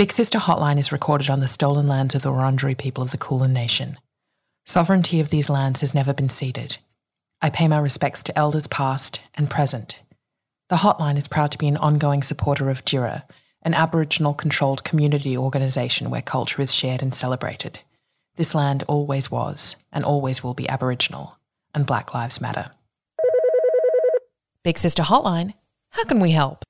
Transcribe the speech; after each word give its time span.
Big 0.00 0.12
Sister 0.12 0.38
Hotline 0.38 0.78
is 0.78 0.92
recorded 0.92 1.28
on 1.28 1.40
the 1.40 1.46
stolen 1.46 1.86
lands 1.86 2.14
of 2.14 2.22
the 2.22 2.30
Wurundjeri 2.30 2.74
people 2.78 3.04
of 3.04 3.10
the 3.10 3.18
Kulin 3.18 3.52
Nation. 3.52 3.98
Sovereignty 4.64 5.20
of 5.20 5.28
these 5.28 5.50
lands 5.50 5.82
has 5.82 5.92
never 5.92 6.14
been 6.14 6.30
ceded. 6.30 6.78
I 7.42 7.50
pay 7.50 7.68
my 7.68 7.78
respects 7.78 8.22
to 8.22 8.38
elders 8.38 8.66
past 8.66 9.20
and 9.34 9.50
present. 9.50 10.00
The 10.70 10.76
Hotline 10.76 11.18
is 11.18 11.28
proud 11.28 11.52
to 11.52 11.58
be 11.58 11.68
an 11.68 11.76
ongoing 11.76 12.22
supporter 12.22 12.70
of 12.70 12.82
Djirra, 12.86 13.24
an 13.60 13.74
Aboriginal 13.74 14.32
controlled 14.32 14.84
community 14.84 15.36
organisation 15.36 16.08
where 16.08 16.22
culture 16.22 16.62
is 16.62 16.72
shared 16.72 17.02
and 17.02 17.14
celebrated. 17.14 17.80
This 18.36 18.54
land 18.54 18.84
always 18.88 19.30
was 19.30 19.76
and 19.92 20.02
always 20.02 20.42
will 20.42 20.54
be 20.54 20.66
Aboriginal, 20.66 21.36
and 21.74 21.84
Black 21.84 22.14
Lives 22.14 22.40
Matter. 22.40 22.70
Big 24.64 24.78
Sister 24.78 25.02
Hotline, 25.02 25.52
how 25.90 26.04
can 26.04 26.20
we 26.20 26.30
help? 26.30 26.64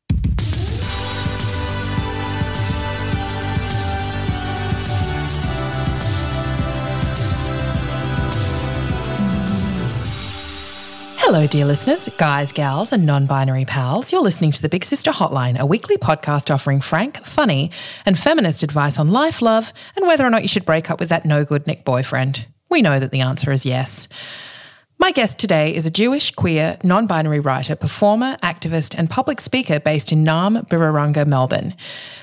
Hello, 11.33 11.47
dear 11.47 11.65
listeners, 11.65 12.09
guys, 12.19 12.51
gals, 12.51 12.93
and 12.93 13.07
non 13.07 13.25
binary 13.25 13.65
pals. 13.65 14.11
You're 14.11 14.21
listening 14.21 14.51
to 14.51 14.61
the 14.61 14.69
Big 14.69 14.85
Sister 14.85 15.13
Hotline, 15.13 15.61
a 15.61 15.65
weekly 15.65 15.97
podcast 15.97 16.53
offering 16.53 16.81
frank, 16.81 17.25
funny, 17.25 17.71
and 18.05 18.19
feminist 18.19 18.65
advice 18.65 18.99
on 18.99 19.13
life, 19.13 19.41
love, 19.41 19.73
and 19.95 20.09
whether 20.09 20.27
or 20.27 20.31
not 20.31 20.43
you 20.43 20.49
should 20.49 20.65
break 20.65 20.91
up 20.91 20.99
with 20.99 21.09
that 21.11 21.25
no 21.25 21.45
good 21.45 21.69
Nick 21.69 21.85
boyfriend. 21.85 22.45
We 22.69 22.83
know 22.83 22.99
that 22.99 23.13
the 23.13 23.21
answer 23.21 23.53
is 23.53 23.65
yes. 23.65 24.09
My 25.01 25.13
guest 25.13 25.39
today 25.39 25.75
is 25.75 25.87
a 25.87 25.91
Jewish, 25.91 26.31
queer, 26.31 26.77
non 26.85 27.07
binary 27.07 27.41
writer, 27.41 27.75
performer, 27.75 28.37
activist, 28.43 28.95
and 28.95 29.09
public 29.09 29.41
speaker 29.41 29.81
based 29.81 30.13
in 30.13 30.27
Naarm, 30.27 30.69
Birrarunga, 30.69 31.27
Melbourne. 31.27 31.75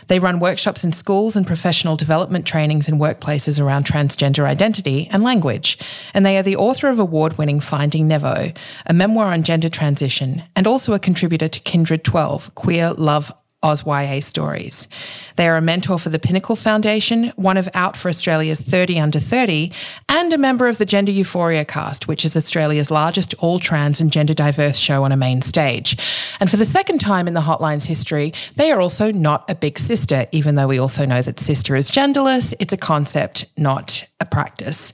They 0.09 0.19
run 0.19 0.39
workshops 0.39 0.83
in 0.83 0.91
schools 0.91 1.35
and 1.35 1.45
professional 1.45 1.95
development 1.95 2.45
trainings 2.45 2.87
in 2.87 2.99
workplaces 2.99 3.59
around 3.59 3.87
transgender 3.87 4.45
identity 4.45 5.09
and 5.11 5.23
language. 5.23 5.79
And 6.13 6.23
they 6.23 6.37
are 6.37 6.43
the 6.43 6.55
author 6.55 6.87
of 6.87 6.99
award 6.99 7.39
winning 7.39 7.59
Finding 7.59 8.07
Nevo, 8.07 8.55
a 8.85 8.93
memoir 8.93 9.33
on 9.33 9.41
gender 9.41 9.69
transition, 9.69 10.43
and 10.55 10.67
also 10.67 10.93
a 10.93 10.99
contributor 10.99 11.47
to 11.47 11.59
Kindred 11.61 12.03
12, 12.03 12.53
Queer 12.53 12.93
Love 12.93 13.33
OzYA 13.63 14.23
stories. 14.23 14.87
They 15.35 15.47
are 15.47 15.57
a 15.57 15.61
mentor 15.61 15.97
for 15.97 16.09
the 16.09 16.19
Pinnacle 16.19 16.55
Foundation, 16.55 17.33
one 17.35 17.57
of 17.57 17.67
Out 17.73 17.97
for 17.97 18.09
Australia's 18.09 18.61
30 18.61 18.99
Under 18.99 19.19
30, 19.19 19.71
and 20.09 20.31
a 20.31 20.37
member 20.37 20.67
of 20.67 20.77
the 20.77 20.85
Gender 20.85 21.11
Euphoria 21.11 21.65
cast, 21.65 22.07
which 22.07 22.23
is 22.23 22.37
Australia's 22.37 22.91
largest 22.91 23.33
all 23.39 23.59
trans 23.59 23.99
and 23.99 24.11
gender 24.11 24.33
diverse 24.33 24.77
show 24.77 25.03
on 25.03 25.11
a 25.11 25.17
main 25.17 25.41
stage. 25.41 25.97
And 26.39 26.51
for 26.51 26.57
the 26.57 26.65
second 26.65 26.99
time 26.99 27.27
in 27.27 27.33
the 27.33 27.41
Hotline's 27.41 27.85
history, 27.85 28.33
they 28.55 28.71
are 28.71 28.79
also 28.79 29.11
not 29.11 29.49
a 29.49 29.55
big 29.55 29.79
sister, 29.79 30.27
even 30.31 30.55
though 30.55 30.67
we 30.67 30.77
also 30.77 31.05
know 31.05 31.21
that 31.23 31.39
sister 31.39 31.75
is 31.75 31.89
genderless. 31.89 32.53
It's 32.59 32.73
a 32.73 32.77
concept, 32.77 33.45
not 33.57 34.05
a 34.19 34.25
practice. 34.25 34.93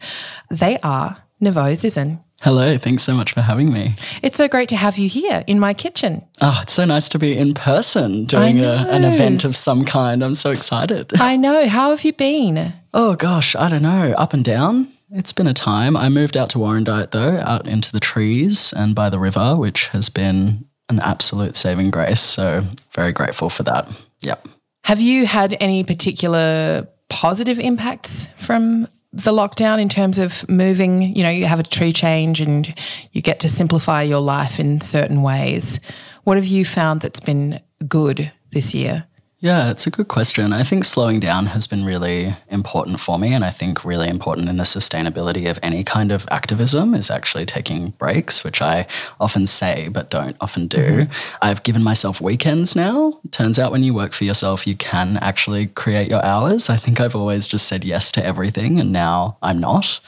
They 0.50 0.80
are 0.84 1.18
Nevo 1.42 1.76
Zisin. 1.76 2.24
Hello, 2.44 2.78
thanks 2.78 3.04
so 3.04 3.14
much 3.14 3.32
for 3.32 3.40
having 3.42 3.72
me. 3.72 3.96
It's 4.22 4.36
so 4.36 4.50
great 4.50 4.68
to 4.68 4.76
have 4.76 4.98
you 4.98 5.08
here 5.08 5.46
in 5.48 5.62
my 5.62 5.74
kitchen. 5.74 6.22
Oh, 6.42 6.60
it's 6.62 6.74
so 6.74 6.84
nice 6.84 7.08
to 7.10 7.18
be 7.18 7.38
in 7.38 7.54
person 7.54 8.26
doing 8.26 8.60
a, 8.60 8.86
an 8.90 9.06
event 9.06 9.46
of 9.46 9.56
some 9.56 9.86
kind. 9.86 10.22
I'm 10.22 10.36
so 10.36 10.52
excited. 10.52 11.14
I 11.22 11.38
know. 11.38 11.70
How 11.70 11.92
have 11.92 12.04
you 12.04 12.12
been? 12.12 12.74
Oh, 12.94 13.16
gosh, 13.16 13.56
I 13.56 13.70
don't 13.70 13.82
know. 13.82 14.12
Up 14.18 14.34
and 14.34 14.44
down. 14.44 14.92
It's 15.12 15.32
been 15.32 15.48
a 15.48 15.54
time. 15.54 15.96
I 15.96 16.10
moved 16.10 16.36
out 16.36 16.50
to 16.50 16.58
Warrandyte, 16.58 17.12
though, 17.12 17.38
out 17.40 17.66
into 17.66 17.94
the 17.94 18.02
trees 18.02 18.74
and 18.74 18.94
by 18.94 19.10
the 19.10 19.20
river, 19.20 19.56
which 19.56 19.88
has 19.88 20.10
been 20.10 20.66
an 20.90 21.00
absolute 21.00 21.56
saving 21.56 21.92
grace. 21.92 22.20
So, 22.20 22.66
very 22.92 23.14
grateful 23.14 23.50
for 23.50 23.64
that. 23.64 23.88
Yep. 24.20 24.50
Have 24.84 25.00
you 25.00 25.26
had 25.26 25.56
any 25.62 25.86
particular 25.86 26.90
positive 27.08 27.58
impacts 27.58 28.28
from 28.36 28.90
the 29.14 29.32
lockdown 29.32 29.80
in 29.80 29.90
terms 29.90 30.18
of 30.18 30.48
moving, 30.50 31.16
you 31.16 31.22
know, 31.22 31.30
you 31.30 31.46
have 31.46 31.60
a 31.60 31.64
tree 31.64 31.94
change 31.94 32.42
and 32.42 32.74
you 33.12 33.22
get 33.22 33.40
to 33.42 33.50
simplify 33.50 34.02
your 34.02 34.22
life 34.22 34.60
in 34.60 34.82
certain 34.82 35.22
ways. 35.22 35.80
What 36.24 36.38
have 36.38 36.48
you 36.48 36.66
found 36.66 37.02
that's 37.02 37.20
been 37.20 37.62
good 37.88 38.32
this 38.52 38.74
year? 38.74 39.06
Yeah, 39.44 39.72
it's 39.72 39.86
a 39.86 39.90
good 39.90 40.08
question. 40.08 40.54
I 40.54 40.64
think 40.64 40.86
slowing 40.86 41.20
down 41.20 41.48
has 41.48 41.68
been 41.68 41.84
really 41.84 42.34
important 42.48 43.02
for 43.02 43.20
me. 43.20 43.34
And 43.34 43.44
I 43.44 43.50
think 43.50 43.84
really 43.84 44.08
important 44.08 44.48
in 44.48 44.56
the 44.56 44.64
sustainability 44.64 45.52
of 45.52 45.60
any 45.62 45.84
kind 45.84 46.14
of 46.14 46.26
activism 46.32 46.96
is 46.96 47.12
actually 47.12 47.46
taking 47.46 47.90
breaks, 47.98 48.46
which 48.46 48.62
I 48.62 48.88
often 49.20 49.46
say 49.46 49.90
but 49.90 50.10
don't 50.10 50.38
often 50.40 50.70
do. 50.70 50.78
Mm-hmm. 50.78 51.12
I've 51.42 51.62
given 51.64 51.84
myself 51.84 52.22
weekends 52.22 52.74
now. 52.74 53.20
Turns 53.32 53.60
out 53.60 53.74
when 53.74 53.84
you 53.84 53.94
work 53.94 54.14
for 54.14 54.24
yourself, 54.24 54.66
you 54.66 54.78
can 54.78 55.18
actually 55.18 55.68
create 55.68 56.10
your 56.10 56.24
hours. 56.24 56.70
I 56.70 56.78
think 56.78 57.02
I've 57.02 57.14
always 57.14 57.46
just 57.46 57.68
said 57.68 57.84
yes 57.84 58.14
to 58.14 58.26
everything, 58.26 58.80
and 58.80 58.94
now 58.94 59.36
I'm 59.42 59.60
not. 59.60 60.00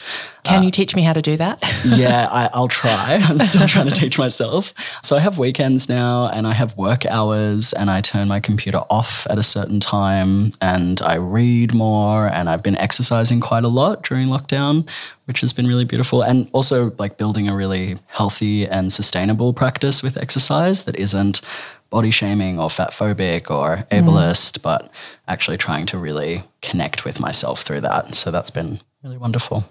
Can 0.45 0.61
uh, 0.61 0.65
you 0.65 0.71
teach 0.71 0.95
me 0.95 1.01
how 1.01 1.13
to 1.13 1.21
do 1.21 1.35
that? 1.37 1.61
yeah, 1.85 2.27
I, 2.31 2.57
will 2.57 2.67
try. 2.67 3.15
I'm 3.21 3.39
still 3.39 3.67
trying 3.67 3.87
to 3.87 3.93
teach 3.93 4.17
myself. 4.17 4.73
So 5.03 5.15
I 5.15 5.19
have 5.19 5.37
weekends 5.39 5.89
now 5.89 6.29
and 6.29 6.47
I 6.47 6.53
have 6.53 6.77
work 6.77 7.05
hours 7.05 7.73
and 7.73 7.89
I 7.89 8.01
turn 8.01 8.27
my 8.27 8.39
computer 8.39 8.79
off 8.89 9.25
at 9.29 9.37
a 9.37 9.43
certain 9.43 9.79
time 9.79 10.53
and 10.61 11.01
I 11.01 11.15
read 11.15 11.73
more 11.73 12.27
and 12.27 12.49
I've 12.49 12.63
been 12.63 12.77
exercising 12.77 13.41
quite 13.41 13.63
a 13.63 13.67
lot 13.67 14.03
during 14.03 14.27
lockdown, 14.27 14.87
which 15.25 15.41
has 15.41 15.51
been 15.51 15.67
really 15.67 15.85
beautiful. 15.85 16.21
And 16.21 16.49
also 16.53 16.93
like 16.99 17.17
building 17.17 17.49
a 17.49 17.55
really 17.55 17.97
healthy 18.07 18.67
and 18.67 18.93
sustainable 18.93 19.53
practice 19.53 20.03
with 20.03 20.17
exercise 20.17 20.83
that 20.83 20.95
isn't 20.95 21.41
body 21.89 22.11
shaming 22.11 22.59
or 22.59 22.69
fat 22.69 22.91
phobic 22.91 23.49
or 23.49 23.85
ableist, 23.91 24.59
mm. 24.59 24.61
but 24.61 24.91
actually 25.27 25.57
trying 25.57 25.85
to 25.85 25.97
really 25.97 26.43
connect 26.61 27.05
with 27.05 27.19
myself 27.19 27.61
through 27.61 27.81
that. 27.81 28.13
So 28.13 28.31
that's 28.31 28.49
been 28.49 28.81
really 29.05 29.17
wonderful. 29.19 29.63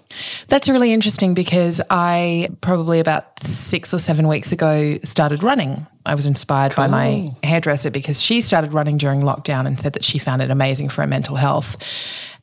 That's 0.47 0.69
really 0.69 0.93
interesting 0.93 1.33
because 1.33 1.81
I 1.89 2.47
probably 2.61 3.01
about 3.01 3.43
six 3.43 3.93
or 3.93 3.99
seven 3.99 4.29
weeks 4.29 4.53
ago 4.53 4.97
started 5.03 5.43
running. 5.43 5.85
I 6.05 6.15
was 6.15 6.25
inspired 6.25 6.71
cool. 6.71 6.85
by 6.85 6.87
my 6.87 7.35
hairdresser 7.43 7.91
because 7.91 8.21
she 8.21 8.39
started 8.39 8.71
running 8.71 8.97
during 8.97 9.21
lockdown 9.23 9.67
and 9.67 9.77
said 9.77 9.91
that 9.91 10.05
she 10.05 10.19
found 10.19 10.41
it 10.41 10.51
amazing 10.51 10.87
for 10.87 11.01
her 11.01 11.07
mental 11.07 11.35
health. 11.35 11.75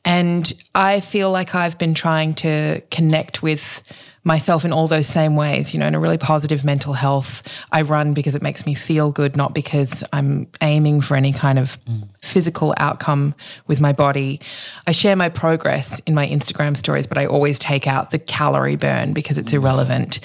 And 0.05 0.53
I 0.75 0.99
feel 0.99 1.31
like 1.31 1.55
I've 1.55 1.79
been 1.79 1.95
trying 1.95 2.35
to 2.35 2.81
connect 2.91 3.41
with 3.41 3.81
myself 4.23 4.63
in 4.63 4.71
all 4.71 4.87
those 4.87 5.07
same 5.07 5.35
ways, 5.35 5.73
you 5.73 5.79
know, 5.79 5.87
in 5.87 5.95
a 5.95 5.99
really 5.99 6.17
positive 6.17 6.63
mental 6.63 6.93
health. 6.93 7.43
I 7.71 7.81
run 7.81 8.13
because 8.13 8.35
it 8.35 8.41
makes 8.41 8.65
me 8.65 8.73
feel 8.73 9.11
good, 9.11 9.35
not 9.35 9.53
because 9.53 10.03
I'm 10.13 10.47
aiming 10.61 11.01
for 11.01 11.15
any 11.15 11.33
kind 11.33 11.59
of 11.59 11.77
mm. 11.85 12.07
physical 12.21 12.73
outcome 12.77 13.35
with 13.67 13.81
my 13.81 13.91
body. 13.91 14.39
I 14.87 14.91
share 14.91 15.15
my 15.15 15.29
progress 15.29 15.99
in 16.05 16.13
my 16.13 16.27
Instagram 16.27 16.77
stories, 16.77 17.05
but 17.05 17.17
I 17.17 17.25
always 17.25 17.59
take 17.59 17.85
out 17.85 18.11
the 18.11 18.19
calorie 18.19 18.77
burn 18.77 19.13
because 19.13 19.37
it's 19.37 19.51
mm. 19.51 19.55
irrelevant. 19.55 20.19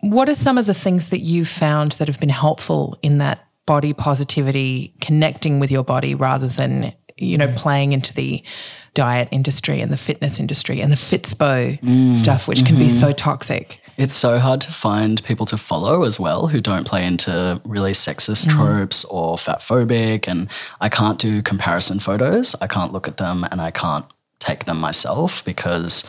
What 0.00 0.28
are 0.28 0.34
some 0.34 0.58
of 0.58 0.66
the 0.66 0.74
things 0.74 1.10
that 1.10 1.20
you've 1.20 1.48
found 1.48 1.92
that 1.92 2.08
have 2.08 2.20
been 2.20 2.28
helpful 2.28 2.98
in 3.02 3.18
that 3.18 3.44
body 3.64 3.92
positivity, 3.92 4.94
connecting 5.00 5.60
with 5.60 5.70
your 5.70 5.84
body 5.84 6.14
rather 6.14 6.48
than, 6.48 6.92
you 7.18 7.38
know, 7.38 7.48
mm. 7.48 7.56
playing 7.56 7.92
into 7.92 8.14
the 8.14 8.42
diet 8.94 9.28
industry 9.30 9.80
and 9.80 9.92
the 9.92 9.96
fitness 9.96 10.40
industry 10.40 10.80
and 10.80 10.90
the 10.90 10.96
Fitspo 10.96 11.80
mm, 11.80 12.14
stuff, 12.14 12.48
which 12.48 12.64
can 12.64 12.74
mm-hmm. 12.74 12.84
be 12.84 12.90
so 12.90 13.12
toxic. 13.12 13.80
It's 13.96 14.14
so 14.14 14.38
hard 14.38 14.60
to 14.62 14.72
find 14.72 15.22
people 15.24 15.46
to 15.46 15.56
follow 15.56 16.04
as 16.04 16.20
well 16.20 16.46
who 16.46 16.60
don't 16.60 16.86
play 16.86 17.04
into 17.04 17.60
really 17.64 17.92
sexist 17.92 18.46
mm. 18.46 18.52
tropes 18.52 19.04
or 19.06 19.36
fat 19.36 19.60
phobic. 19.60 20.28
And 20.28 20.48
I 20.80 20.88
can't 20.88 21.18
do 21.18 21.42
comparison 21.42 22.00
photos. 22.00 22.54
I 22.60 22.66
can't 22.66 22.92
look 22.92 23.08
at 23.08 23.16
them 23.16 23.46
and 23.50 23.60
I 23.60 23.70
can't 23.70 24.04
take 24.38 24.64
them 24.66 24.80
myself 24.80 25.44
because 25.44 26.04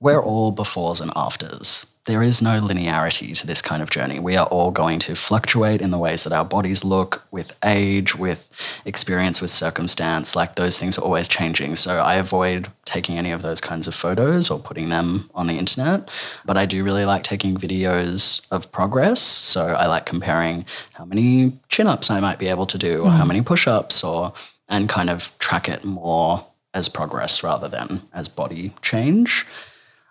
we're 0.00 0.22
all 0.22 0.54
befores 0.54 1.00
and 1.00 1.12
afters 1.14 1.86
there 2.06 2.22
is 2.22 2.40
no 2.40 2.60
linearity 2.60 3.36
to 3.36 3.46
this 3.46 3.60
kind 3.60 3.82
of 3.82 3.90
journey. 3.90 4.20
We 4.20 4.36
are 4.36 4.46
all 4.46 4.70
going 4.70 5.00
to 5.00 5.16
fluctuate 5.16 5.80
in 5.80 5.90
the 5.90 5.98
ways 5.98 6.22
that 6.22 6.32
our 6.32 6.44
bodies 6.44 6.84
look 6.84 7.22
with 7.32 7.52
age, 7.64 8.14
with 8.14 8.48
experience, 8.84 9.40
with 9.40 9.50
circumstance. 9.50 10.36
Like 10.36 10.54
those 10.54 10.78
things 10.78 10.96
are 10.96 11.02
always 11.02 11.26
changing. 11.26 11.74
So 11.74 11.98
I 11.98 12.14
avoid 12.14 12.70
taking 12.84 13.18
any 13.18 13.32
of 13.32 13.42
those 13.42 13.60
kinds 13.60 13.88
of 13.88 13.94
photos 13.94 14.50
or 14.50 14.60
putting 14.60 14.88
them 14.88 15.28
on 15.34 15.48
the 15.48 15.58
internet. 15.58 16.08
But 16.44 16.56
I 16.56 16.64
do 16.64 16.84
really 16.84 17.04
like 17.04 17.24
taking 17.24 17.56
videos 17.56 18.40
of 18.52 18.70
progress. 18.70 19.20
So 19.20 19.66
I 19.66 19.86
like 19.86 20.06
comparing 20.06 20.64
how 20.94 21.04
many 21.04 21.58
chin 21.70 21.88
ups 21.88 22.08
I 22.08 22.20
might 22.20 22.38
be 22.38 22.46
able 22.46 22.66
to 22.66 22.78
do 22.78 23.02
or 23.02 23.10
how 23.10 23.22
hmm. 23.22 23.28
many 23.28 23.42
push 23.42 23.66
ups 23.66 24.04
or 24.04 24.32
and 24.68 24.88
kind 24.88 25.10
of 25.10 25.36
track 25.38 25.68
it 25.68 25.84
more 25.84 26.44
as 26.72 26.88
progress 26.88 27.42
rather 27.42 27.68
than 27.68 28.02
as 28.12 28.28
body 28.28 28.72
change. 28.82 29.44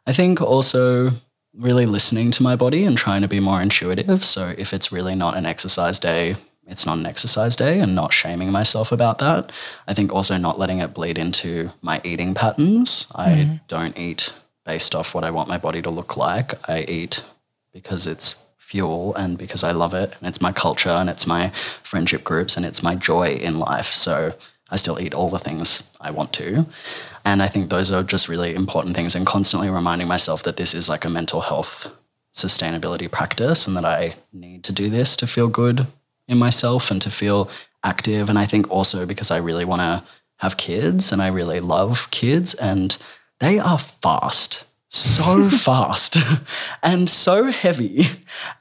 I 0.08 0.14
think 0.14 0.42
also 0.42 1.12
really 1.58 1.86
listening 1.86 2.32
to 2.32 2.44
my 2.44 2.56
body 2.56 2.84
and 2.84 2.98
trying 2.98 3.22
to 3.22 3.28
be 3.28 3.40
more 3.40 3.62
intuitive. 3.62 4.24
So 4.24 4.54
if 4.58 4.74
it's 4.74 4.92
really 4.92 5.16
not 5.16 5.38
an 5.38 5.46
exercise 5.46 6.00
day, 6.00 6.36
it's 6.68 6.86
not 6.86 6.98
an 6.98 7.06
exercise 7.06 7.56
day 7.56 7.80
and 7.80 7.94
not 7.94 8.12
shaming 8.12 8.52
myself 8.52 8.92
about 8.92 9.20
that. 9.20 9.52
I 9.88 9.94
think 9.94 10.12
also 10.12 10.38
not 10.38 10.60
letting 10.60 10.80
it 10.80 10.94
bleed 10.94 11.18
into 11.18 11.72
my 11.82 12.02
eating 12.04 12.34
patterns. 12.34 13.08
I 13.14 13.28
mm. 13.30 13.62
don't 13.68 13.98
eat 13.98 14.34
based 14.66 14.96
off 14.96 15.14
what 15.14 15.24
I 15.24 15.32
want 15.32 15.48
my 15.48 15.60
body 15.60 15.82
to 15.84 15.90
look 15.90 16.18
like. 16.18 16.54
I 16.68 16.82
eat 16.82 17.24
because 17.72 18.08
it's 18.08 18.36
fuel 18.58 19.14
and 19.16 19.38
because 19.38 19.64
I 19.64 19.72
love 19.72 19.94
it 19.94 20.14
and 20.20 20.28
it's 20.28 20.42
my 20.42 20.52
culture 20.52 20.90
and 20.90 21.10
it's 21.10 21.28
my 21.28 21.52
friendship 21.84 22.24
groups 22.24 22.58
and 22.58 22.66
it's 22.66 22.82
my 22.82 22.96
joy 22.96 23.36
in 23.36 23.60
life. 23.60 23.94
So 23.94 24.34
I 24.72 24.78
still 24.78 25.00
eat 25.00 25.14
all 25.14 25.30
the 25.30 25.40
things 25.40 25.84
I 26.02 26.10
want 26.10 26.34
to. 26.34 26.66
And 27.26 27.42
I 27.42 27.48
think 27.48 27.70
those 27.70 27.92
are 27.92 28.04
just 28.04 28.30
really 28.30 28.54
important 28.54 28.96
things 28.96 29.16
and 29.16 29.26
constantly 29.26 29.70
reminding 29.70 30.08
myself 30.08 30.44
that 30.44 30.58
this 30.58 30.76
is 30.76 30.88
like 30.88 31.04
a 31.04 31.10
mental 31.10 31.42
health 31.42 31.88
sustainability 32.34 33.10
practice 33.10 33.66
and 33.66 33.76
that 33.76 33.86
I 33.86 34.16
need 34.32 34.64
to 34.66 34.72
do 34.72 34.90
this 34.90 35.16
to 35.18 35.28
feel 35.28 35.48
good 35.48 35.88
in 36.28 36.38
myself 36.38 36.92
and 36.92 37.02
to 37.02 37.10
feel 37.10 37.50
active. 37.84 38.30
And 38.30 38.38
I 38.38 38.46
think 38.46 38.70
also 38.70 39.06
because 39.06 39.32
I 39.32 39.38
really 39.38 39.66
want 39.66 39.82
to 39.82 40.04
have 40.38 40.58
kids 40.58 41.12
and 41.12 41.22
I 41.22 41.28
really 41.28 41.60
love 41.60 42.12
kids 42.12 42.54
and 42.56 42.96
they 43.40 43.58
are 43.58 43.80
fast. 43.80 44.66
So 44.90 45.50
fast 45.50 46.18
and 46.84 47.10
so 47.10 47.46
heavy. 47.46 48.08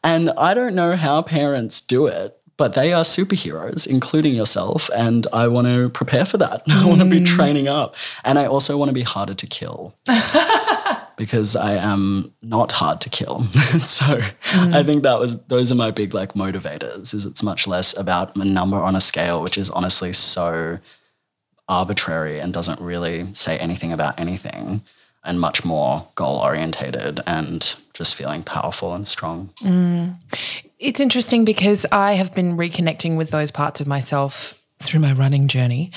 And 0.03 0.31
I 0.31 0.55
don't 0.55 0.75
know 0.75 0.97
how 0.97 1.21
parents 1.21 1.81
do 1.81 2.07
it 2.07 2.39
but 2.57 2.75
they 2.75 2.93
are 2.93 3.05
superheroes, 3.05 3.87
including 3.87 4.35
yourself. 4.35 4.89
And 4.95 5.27
I 5.33 5.49
want 5.49 5.67
to 5.67 5.89
prepare 5.89 6.25
for 6.25 6.39
that. 6.39 6.65
Mm. 6.75 6.83
I 6.83 6.87
want 6.87 7.01
to 7.01 7.07
be 7.07 7.23
training 7.23 7.69
up. 7.69 7.95
And 8.25 8.39
I 8.39 8.47
also 8.47 8.77
want 8.77 8.89
to 8.89 8.95
be 8.95 9.03
harder 9.03 9.35
to 9.35 9.47
kill. 9.47 9.95
because 11.17 11.55
I 11.55 11.75
am 11.75 12.33
not 12.43 12.73
hard 12.73 13.01
to 13.03 13.11
kill. 13.11 13.47
so 13.83 14.05
mm. 14.05 14.75
I 14.75 14.83
think 14.83 15.03
that 15.03 15.19
was 15.19 15.39
those 15.49 15.71
are 15.71 15.75
my 15.75 15.91
big 15.91 16.15
like 16.15 16.35
motivators 16.35 17.15
is 17.15 17.27
it's 17.27 17.43
much 17.43 17.67
less 17.67 17.97
about 17.97 18.35
a 18.37 18.45
number 18.45 18.77
on 18.77 18.97
a 18.97 19.01
scale, 19.01 19.43
which 19.43 19.59
is 19.59 19.71
honestly 19.71 20.13
so 20.13 20.79
arbitrary 21.69 22.41
and 22.41 22.53
doesn't 22.53 22.81
really 22.81 23.33
say 23.35 23.59
anything 23.59 23.93
about 23.93 24.19
anything 24.19 24.83
and 25.25 25.41
much 25.41 25.65
more 25.65 26.07
goal 26.15 26.37
orientated 26.39 27.21
and 27.27 27.75
just 27.95 28.15
feeling 28.15 28.43
powerful 28.43 28.95
and 28.95 29.07
strong. 29.07 29.51
Mm. 29.61 30.17
It's 30.79 31.01
interesting 31.01 31.45
because 31.45 31.87
I 31.93 32.13
have 32.13 32.35
been 32.35 32.57
reconnecting 32.57 33.17
with 33.17 33.31
those 33.31 33.51
parts 33.51 33.81
of 33.81 33.87
myself 33.87 34.55
through 34.83 35.01
my 35.01 35.13
running 35.13 35.49
journey. 35.49 35.91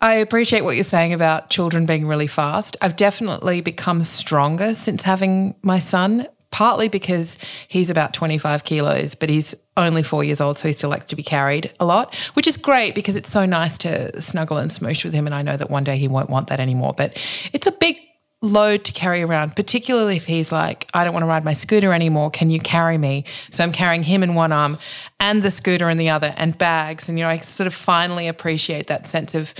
I 0.00 0.14
appreciate 0.14 0.64
what 0.64 0.74
you're 0.74 0.84
saying 0.84 1.12
about 1.12 1.50
children 1.50 1.86
being 1.86 2.06
really 2.06 2.26
fast. 2.26 2.76
I've 2.80 2.96
definitely 2.96 3.60
become 3.60 4.02
stronger 4.02 4.74
since 4.74 5.02
having 5.02 5.54
my 5.62 5.78
son, 5.78 6.26
partly 6.50 6.88
because 6.88 7.38
he's 7.68 7.88
about 7.88 8.12
25 8.12 8.64
kilos, 8.64 9.14
but 9.14 9.28
he's 9.28 9.54
only 9.76 10.02
four 10.02 10.24
years 10.24 10.40
old, 10.40 10.58
so 10.58 10.66
he 10.66 10.74
still 10.74 10.90
likes 10.90 11.06
to 11.06 11.16
be 11.16 11.22
carried 11.22 11.72
a 11.78 11.84
lot, 11.84 12.14
which 12.34 12.46
is 12.46 12.56
great 12.56 12.94
because 12.94 13.16
it's 13.16 13.30
so 13.30 13.46
nice 13.46 13.78
to 13.78 14.20
snuggle 14.20 14.58
and 14.58 14.70
smoosh 14.70 15.04
with 15.04 15.14
him. 15.14 15.26
And 15.26 15.34
I 15.34 15.42
know 15.42 15.56
that 15.56 15.70
one 15.70 15.84
day 15.84 15.96
he 15.96 16.08
won't 16.08 16.30
want 16.30 16.48
that 16.48 16.58
anymore, 16.58 16.94
but 16.96 17.16
it's 17.52 17.66
a 17.66 17.72
big 17.72 17.96
load 18.42 18.84
to 18.84 18.92
carry 18.92 19.22
around, 19.22 19.54
particularly 19.54 20.16
if 20.16 20.26
he's 20.26 20.50
like, 20.50 20.90
I 20.94 21.04
don't 21.04 21.12
want 21.12 21.22
to 21.22 21.28
ride 21.28 21.44
my 21.44 21.52
scooter 21.52 21.92
anymore. 21.92 22.30
Can 22.30 22.50
you 22.50 22.60
carry 22.60 22.98
me? 22.98 23.24
So 23.50 23.62
I'm 23.62 23.72
carrying 23.72 24.02
him 24.02 24.22
in 24.22 24.34
one 24.34 24.50
arm 24.50 24.78
and 25.20 25.42
the 25.42 25.50
scooter 25.50 25.88
in 25.88 25.96
the 25.96 26.08
other 26.08 26.34
and 26.36 26.58
bags. 26.58 27.08
And, 27.08 27.16
you 27.16 27.24
know, 27.24 27.30
I 27.30 27.38
sort 27.38 27.68
of 27.68 27.74
finally 27.74 28.26
appreciate 28.26 28.88
that 28.88 29.08
sense 29.08 29.36
of 29.36 29.54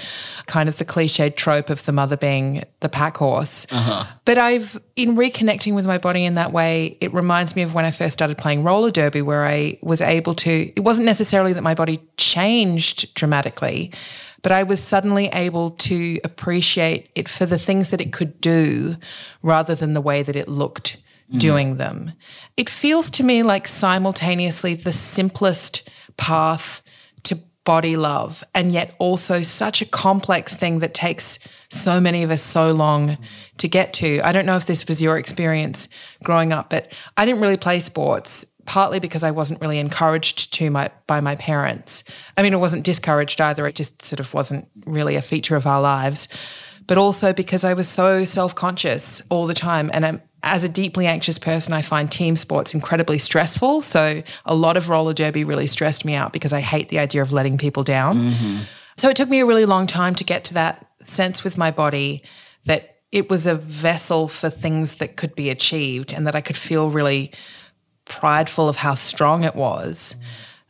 kind 0.46 0.68
of 0.68 0.78
the 0.78 0.84
cliched 0.84 1.36
trope 1.36 1.70
of 1.70 1.84
the 1.84 1.92
mother 1.92 2.16
being 2.16 2.64
the 2.80 2.88
pack 2.88 3.16
horse. 3.16 3.68
Uh-huh. 3.70 4.04
But 4.24 4.38
I've, 4.38 4.80
in 4.96 5.14
reconnecting 5.14 5.74
with 5.74 5.86
my 5.86 5.98
body 5.98 6.24
in 6.24 6.34
that 6.34 6.52
way, 6.52 6.98
it 7.00 7.14
reminds 7.14 7.54
me 7.54 7.62
of 7.62 7.74
when 7.74 7.84
I 7.84 7.92
first 7.92 8.14
started 8.14 8.36
playing 8.36 8.64
roller 8.64 8.90
derby, 8.90 9.22
where 9.22 9.46
I 9.46 9.78
was 9.80 10.00
able 10.00 10.34
to, 10.34 10.72
it 10.74 10.80
wasn't 10.80 11.06
necessarily 11.06 11.52
that 11.52 11.62
my 11.62 11.74
body 11.74 12.02
changed 12.16 13.14
dramatically 13.14 13.92
but 14.42 14.52
I 14.52 14.62
was 14.64 14.82
suddenly 14.82 15.28
able 15.28 15.70
to 15.70 16.20
appreciate 16.24 17.10
it 17.14 17.28
for 17.28 17.46
the 17.46 17.58
things 17.58 17.88
that 17.90 18.00
it 18.00 18.12
could 18.12 18.40
do 18.40 18.96
rather 19.42 19.74
than 19.74 19.94
the 19.94 20.00
way 20.00 20.22
that 20.22 20.36
it 20.36 20.48
looked 20.48 20.98
mm. 21.32 21.38
doing 21.38 21.76
them. 21.76 22.12
It 22.56 22.68
feels 22.68 23.10
to 23.10 23.24
me 23.24 23.42
like 23.42 23.66
simultaneously 23.68 24.74
the 24.74 24.92
simplest 24.92 25.88
path 26.16 26.82
to 27.24 27.38
body 27.64 27.96
love 27.96 28.42
and 28.54 28.72
yet 28.72 28.94
also 28.98 29.42
such 29.42 29.80
a 29.80 29.86
complex 29.86 30.54
thing 30.54 30.80
that 30.80 30.94
takes 30.94 31.38
so 31.70 32.00
many 32.00 32.24
of 32.24 32.30
us 32.30 32.42
so 32.42 32.72
long 32.72 33.16
to 33.58 33.68
get 33.68 33.92
to. 33.94 34.20
I 34.26 34.32
don't 34.32 34.46
know 34.46 34.56
if 34.56 34.66
this 34.66 34.86
was 34.88 35.00
your 35.00 35.16
experience 35.16 35.88
growing 36.24 36.52
up, 36.52 36.70
but 36.70 36.92
I 37.16 37.24
didn't 37.24 37.40
really 37.40 37.56
play 37.56 37.78
sports 37.78 38.44
partly 38.64 39.00
because 39.00 39.22
I 39.22 39.30
wasn't 39.30 39.60
really 39.60 39.78
encouraged 39.78 40.52
to 40.54 40.70
my 40.70 40.90
by 41.06 41.20
my 41.20 41.34
parents. 41.36 42.04
I 42.36 42.42
mean, 42.42 42.52
it 42.52 42.58
wasn't 42.58 42.84
discouraged 42.84 43.40
either. 43.40 43.66
It 43.66 43.74
just 43.74 44.02
sort 44.02 44.20
of 44.20 44.32
wasn't 44.34 44.68
really 44.86 45.16
a 45.16 45.22
feature 45.22 45.56
of 45.56 45.66
our 45.66 45.80
lives. 45.80 46.28
But 46.86 46.98
also 46.98 47.32
because 47.32 47.64
I 47.64 47.74
was 47.74 47.88
so 47.88 48.24
self-conscious 48.24 49.22
all 49.28 49.46
the 49.46 49.54
time 49.54 49.90
and 49.94 50.04
I'm 50.04 50.22
as 50.42 50.64
a 50.64 50.68
deeply 50.68 51.06
anxious 51.06 51.38
person, 51.38 51.72
I 51.72 51.82
find 51.82 52.10
team 52.10 52.34
sports 52.34 52.74
incredibly 52.74 53.18
stressful. 53.18 53.82
So 53.82 54.22
a 54.44 54.54
lot 54.54 54.76
of 54.76 54.88
roller 54.88 55.14
derby 55.14 55.44
really 55.44 55.68
stressed 55.68 56.04
me 56.04 56.14
out 56.14 56.32
because 56.32 56.52
I 56.52 56.60
hate 56.60 56.88
the 56.88 56.98
idea 56.98 57.22
of 57.22 57.32
letting 57.32 57.58
people 57.58 57.84
down. 57.84 58.32
Mm-hmm. 58.32 58.62
So 58.96 59.08
it 59.08 59.16
took 59.16 59.28
me 59.28 59.38
a 59.38 59.46
really 59.46 59.64
long 59.64 59.86
time 59.86 60.14
to 60.16 60.24
get 60.24 60.42
to 60.44 60.54
that 60.54 60.86
sense 61.00 61.44
with 61.44 61.56
my 61.56 61.70
body 61.70 62.24
that 62.66 62.96
it 63.12 63.30
was 63.30 63.46
a 63.46 63.54
vessel 63.54 64.26
for 64.26 64.50
things 64.50 64.96
that 64.96 65.16
could 65.16 65.34
be 65.34 65.50
achieved 65.50 66.12
and 66.12 66.26
that 66.26 66.34
I 66.34 66.40
could 66.40 66.56
feel 66.56 66.90
really 66.90 67.30
prideful 68.04 68.68
of 68.68 68.76
how 68.76 68.94
strong 68.94 69.44
it 69.44 69.54
was. 69.54 70.14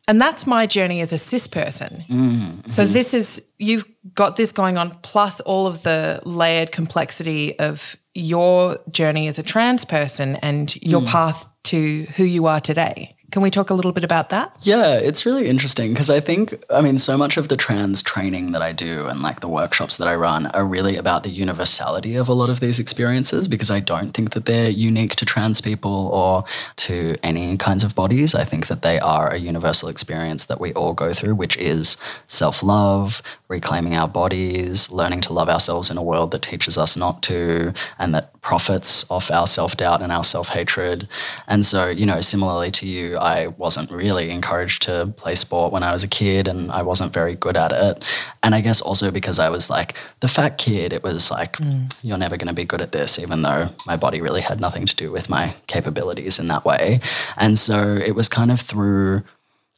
And 0.09 0.21
that's 0.21 0.47
my 0.47 0.67
journey 0.67 1.01
as 1.01 1.13
a 1.13 1.19
cis 1.19 1.47
person. 1.47 2.05
Mm-hmm. 2.09 2.69
So 2.69 2.85
this 2.85 3.15
is 3.15 3.41
you've 3.59 3.85
got 4.15 4.37
this 4.37 4.51
going 4.51 4.77
on 4.77 4.91
plus 5.03 5.41
all 5.41 5.67
of 5.67 5.83
the 5.85 6.21
layered 6.25 6.73
complexity 6.73 7.59
of 7.59 7.97
your 8.15 8.79
journey 8.91 9.29
as 9.29 9.39
a 9.39 9.43
trans 9.43 9.85
person 9.85 10.37
and 10.37 10.75
your 10.83 11.01
mm. 11.01 11.07
path 11.07 11.49
to 11.65 12.07
who 12.17 12.25
you 12.25 12.47
are 12.47 12.61
today. 12.61 13.17
Can 13.33 13.41
we 13.41 13.51
talk 13.51 13.71
a 13.71 13.75
little 13.75 13.93
bit 13.93 14.05
about 14.05 14.29
that? 14.29 14.55
Yeah, 14.61 14.93
it's 14.93 15.25
really 15.25 15.49
interesting 15.49 15.95
because 15.95 16.11
I 16.11 16.21
think, 16.21 16.63
I 16.69 16.83
mean, 16.83 16.99
so 16.99 17.17
much 17.17 17.39
of 17.39 17.49
the 17.49 17.57
trans 17.57 18.03
training 18.03 18.53
that 18.53 18.61
I 18.61 18.73
do 18.73 19.07
and 19.07 19.23
like 19.23 19.41
the 19.41 19.49
workshops 19.49 19.97
that 19.97 20.07
I 20.07 20.15
run 20.15 20.49
are 20.49 20.67
really 20.67 20.99
about 20.99 21.23
the 21.23 21.31
universality 21.31 22.15
of 22.15 22.29
a 22.29 22.35
lot 22.35 22.51
of 22.51 22.61
these 22.61 22.79
experiences 22.79 23.49
because 23.49 23.71
I 23.71 23.81
don't 23.81 24.13
think 24.13 24.35
that 24.35 24.45
they're 24.45 24.69
unique 24.69 25.17
to 25.17 25.25
trans 25.25 25.63
people 25.63 26.09
or 26.13 26.45
to 26.77 27.17
any 27.23 27.57
kinds 27.57 27.83
of 27.83 27.95
bodies. 27.95 28.35
I 28.35 28.45
think 28.45 28.67
that 28.67 28.83
they 28.83 29.01
are 29.01 29.31
a 29.31 29.39
universal 29.39 29.89
experience 29.89 30.45
that 30.45 30.61
we 30.61 30.75
all 30.75 30.93
go 30.93 31.15
through, 31.15 31.35
which 31.35 31.57
is 31.57 31.97
self 32.27 32.63
love, 32.63 33.23
reclaiming 33.53 33.95
our 33.95 34.09
bodies, 34.09 34.91
learning 34.91 35.21
to 35.21 35.33
love 35.33 35.49
ourselves 35.49 35.91
in 35.91 35.99
a 35.99 36.03
world 36.03 36.31
that 36.33 36.43
teaches 36.43 36.77
us 36.79 36.97
not 36.97 37.23
to, 37.23 37.73
and 37.99 38.15
that 38.15 38.33
profits 38.41 39.05
off 39.11 39.31
our 39.31 39.47
self 39.47 39.77
doubt 39.77 40.03
and 40.03 40.11
our 40.11 40.25
self 40.25 40.49
hatred. 40.49 41.07
And 41.47 41.65
so, 41.65 41.89
you 41.89 42.05
know, 42.05 42.21
similarly 42.21 42.71
to 42.73 42.87
you, 42.87 43.19
I 43.19 43.49
wasn't 43.49 43.91
really 43.91 44.31
encouraged 44.31 44.83
to 44.83 45.13
play 45.17 45.35
sport 45.35 45.73
when 45.73 45.83
I 45.83 45.93
was 45.93 46.03
a 46.03 46.09
kid 46.09 46.49
and 46.49 46.73
I 46.73 46.83
wasn't 46.83 47.13
very 47.13 47.37
good 47.37 47.57
at 47.57 47.73
it. 47.73 48.05
And 48.43 48.55
I 48.55 48.61
guess 48.61 48.81
also 48.81 49.11
because 49.11 49.39
I 49.39 49.49
was 49.49 49.71
like 49.71 49.95
the 50.21 50.29
fat 50.29 50.59
kid, 50.59 50.93
it 50.93 51.03
was 51.03 51.31
like, 51.31 51.59
mm. 51.59 51.93
you're 52.03 52.19
never 52.19 52.37
going 52.37 52.49
to 52.49 52.55
be 52.55 52.65
good 52.65 52.81
at 52.81 52.93
this, 52.93 53.19
even 53.19 53.43
though 53.43 53.69
my 53.87 53.97
body 53.97 54.21
really 54.21 54.41
had 54.41 54.61
nothing 54.61 54.87
to 54.87 54.97
do 54.97 55.13
with 55.13 55.29
my 55.29 55.55
capabilities 55.67 56.39
in 56.39 56.49
that 56.49 56.65
way. 56.65 57.01
And 57.37 57.59
so 57.59 57.97
it 57.97 58.13
was 58.13 58.29
kind 58.29 58.51
of 58.51 58.61
through 58.61 59.23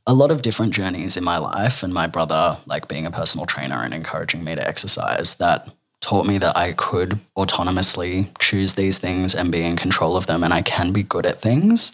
a 0.07 0.15
lot 0.15 0.31
of 0.31 0.43
different 0.43 0.75
journeys 0.75 1.17
in 1.17 1.25
my 1.25 1.39
life 1.39 1.83
and 1.83 1.95
my 1.95 2.07
brother 2.07 2.57
like 2.67 2.89
being 2.89 3.07
a 3.07 3.11
personal 3.11 3.47
trainer 3.47 3.83
and 3.83 3.95
encouraging 3.95 4.45
me 4.45 4.55
to 4.55 4.67
exercise 4.67 5.37
that 5.37 5.69
taught 6.01 6.27
me 6.27 6.37
that 6.37 6.57
I 6.57 6.73
could 6.73 7.19
autonomously 7.39 8.29
choose 8.39 8.75
these 8.75 8.99
things 8.99 9.35
and 9.35 9.51
be 9.51 9.63
in 9.63 9.77
control 9.77 10.17
of 10.17 10.27
them 10.27 10.45
and 10.45 10.53
I 10.53 10.61
can 10.61 10.93
be 10.93 11.03
good 11.03 11.25
at 11.25 11.41
things 11.41 11.93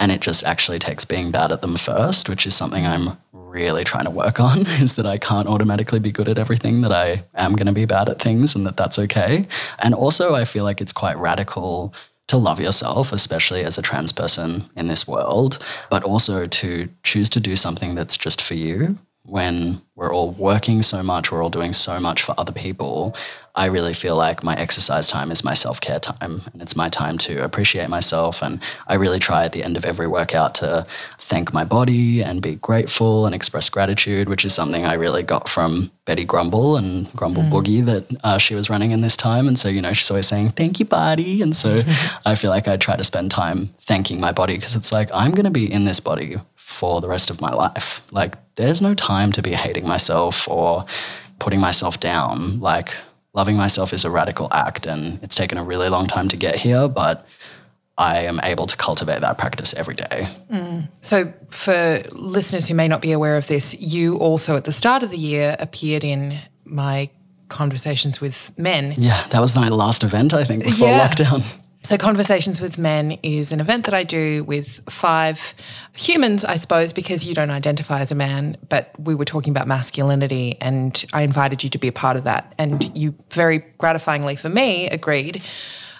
and 0.00 0.10
it 0.10 0.20
just 0.20 0.42
actually 0.44 0.78
takes 0.78 1.04
being 1.04 1.30
bad 1.30 1.52
at 1.52 1.60
them 1.60 1.76
first, 1.76 2.28
which 2.28 2.46
is 2.46 2.56
something 2.56 2.86
I'm 2.86 3.18
really 3.32 3.84
trying 3.84 4.06
to 4.06 4.10
work 4.10 4.40
on 4.40 4.60
is 4.80 4.94
that 4.94 5.06
I 5.06 5.18
can't 5.18 5.46
automatically 5.46 5.98
be 6.00 6.10
good 6.10 6.28
at 6.28 6.38
everything, 6.38 6.80
that 6.80 6.92
I 6.92 7.22
am 7.34 7.54
going 7.54 7.66
to 7.66 7.72
be 7.72 7.84
bad 7.84 8.08
at 8.08 8.20
things, 8.20 8.54
and 8.54 8.66
that 8.66 8.78
that's 8.78 8.98
okay. 8.98 9.46
And 9.78 9.94
also, 9.94 10.34
I 10.34 10.46
feel 10.46 10.64
like 10.64 10.80
it's 10.80 10.92
quite 10.92 11.18
radical 11.18 11.92
to 12.30 12.36
love 12.36 12.58
yourself, 12.60 13.12
especially 13.12 13.64
as 13.64 13.76
a 13.76 13.82
trans 13.82 14.12
person 14.12 14.68
in 14.76 14.86
this 14.86 15.06
world, 15.06 15.58
but 15.90 16.02
also 16.02 16.46
to 16.46 16.88
choose 17.02 17.28
to 17.30 17.40
do 17.40 17.56
something 17.56 17.94
that's 17.94 18.16
just 18.16 18.40
for 18.40 18.54
you 18.54 18.98
when 19.30 19.80
we're 19.94 20.12
all 20.12 20.32
working 20.32 20.82
so 20.82 21.02
much, 21.04 21.30
we're 21.30 21.42
all 21.42 21.50
doing 21.50 21.72
so 21.72 22.00
much 22.00 22.22
for 22.22 22.34
other 22.36 22.52
people, 22.52 23.14
I 23.54 23.66
really 23.66 23.94
feel 23.94 24.16
like 24.16 24.42
my 24.42 24.54
exercise 24.54 25.06
time 25.06 25.30
is 25.30 25.44
my 25.44 25.54
self 25.54 25.80
care 25.80 26.00
time 26.00 26.42
and 26.52 26.62
it's 26.62 26.74
my 26.74 26.88
time 26.88 27.18
to 27.18 27.44
appreciate 27.44 27.88
myself. 27.88 28.42
And 28.42 28.60
I 28.86 28.94
really 28.94 29.18
try 29.18 29.44
at 29.44 29.52
the 29.52 29.62
end 29.62 29.76
of 29.76 29.84
every 29.84 30.06
workout 30.06 30.54
to 30.56 30.86
thank 31.18 31.52
my 31.52 31.64
body 31.64 32.22
and 32.22 32.40
be 32.40 32.56
grateful 32.56 33.26
and 33.26 33.34
express 33.34 33.68
gratitude, 33.68 34.28
which 34.28 34.44
is 34.44 34.54
something 34.54 34.84
I 34.84 34.94
really 34.94 35.22
got 35.22 35.48
from 35.48 35.90
Betty 36.06 36.24
Grumble 36.24 36.76
and 36.76 37.12
Grumble 37.12 37.42
mm. 37.42 37.50
Boogie 37.50 37.84
that 37.84 38.06
uh, 38.24 38.38
she 38.38 38.54
was 38.54 38.70
running 38.70 38.92
in 38.92 39.00
this 39.00 39.16
time. 39.16 39.46
And 39.46 39.58
so, 39.58 39.68
you 39.68 39.82
know, 39.82 39.92
she's 39.92 40.10
always 40.10 40.26
saying, 40.26 40.50
thank 40.50 40.80
you, 40.80 40.86
body. 40.86 41.42
And 41.42 41.54
so 41.54 41.82
I 42.24 42.36
feel 42.36 42.50
like 42.50 42.66
I 42.66 42.76
try 42.76 42.96
to 42.96 43.04
spend 43.04 43.30
time 43.30 43.70
thanking 43.80 44.20
my 44.20 44.32
body 44.32 44.56
because 44.56 44.74
it's 44.74 44.92
like, 44.92 45.10
I'm 45.12 45.32
going 45.32 45.44
to 45.44 45.50
be 45.50 45.70
in 45.70 45.84
this 45.84 46.00
body 46.00 46.38
for 46.70 47.00
the 47.00 47.08
rest 47.08 47.30
of 47.30 47.40
my 47.40 47.52
life. 47.52 48.00
Like, 48.12 48.38
there's 48.54 48.80
no 48.80 48.94
time 48.94 49.32
to 49.32 49.42
be 49.42 49.52
hating 49.52 49.86
myself 49.86 50.48
or 50.48 50.86
putting 51.38 51.60
myself 51.60 52.00
down. 52.00 52.60
Like, 52.60 52.94
loving 53.34 53.56
myself 53.56 53.92
is 53.92 54.04
a 54.04 54.10
radical 54.10 54.48
act 54.52 54.86
and 54.86 55.18
it's 55.22 55.34
taken 55.34 55.58
a 55.58 55.64
really 55.64 55.88
long 55.88 56.06
time 56.06 56.28
to 56.28 56.36
get 56.36 56.56
here, 56.56 56.88
but 56.88 57.26
I 57.98 58.20
am 58.20 58.40
able 58.44 58.66
to 58.66 58.76
cultivate 58.76 59.20
that 59.20 59.36
practice 59.36 59.74
every 59.74 59.94
day. 59.94 60.28
Mm. 60.50 60.88
So, 61.02 61.32
for 61.50 62.02
listeners 62.12 62.66
who 62.68 62.74
may 62.74 62.88
not 62.88 63.02
be 63.02 63.12
aware 63.12 63.36
of 63.36 63.46
this, 63.48 63.74
you 63.74 64.16
also 64.16 64.56
at 64.56 64.64
the 64.64 64.72
start 64.72 65.02
of 65.02 65.10
the 65.10 65.18
year 65.18 65.56
appeared 65.58 66.04
in 66.04 66.38
my 66.64 67.10
conversations 67.48 68.20
with 68.20 68.36
men. 68.56 68.94
Yeah, 68.96 69.26
that 69.30 69.40
was 69.40 69.54
my 69.54 69.68
last 69.68 70.02
event, 70.02 70.32
I 70.32 70.44
think, 70.44 70.64
before 70.64 70.88
yeah. 70.88 71.08
lockdown. 71.08 71.42
So, 71.82 71.96
Conversations 71.96 72.60
with 72.60 72.76
Men 72.76 73.12
is 73.22 73.52
an 73.52 73.60
event 73.60 73.86
that 73.86 73.94
I 73.94 74.04
do 74.04 74.44
with 74.44 74.82
five 74.90 75.54
humans, 75.96 76.44
I 76.44 76.56
suppose, 76.56 76.92
because 76.92 77.26
you 77.26 77.34
don't 77.34 77.50
identify 77.50 78.00
as 78.00 78.12
a 78.12 78.14
man, 78.14 78.58
but 78.68 78.92
we 79.00 79.14
were 79.14 79.24
talking 79.24 79.50
about 79.50 79.66
masculinity 79.66 80.58
and 80.60 81.02
I 81.14 81.22
invited 81.22 81.64
you 81.64 81.70
to 81.70 81.78
be 81.78 81.88
a 81.88 81.92
part 81.92 82.18
of 82.18 82.24
that. 82.24 82.54
And 82.58 82.94
you 82.96 83.14
very 83.30 83.60
gratifyingly 83.78 84.38
for 84.38 84.50
me 84.50 84.90
agreed. 84.90 85.42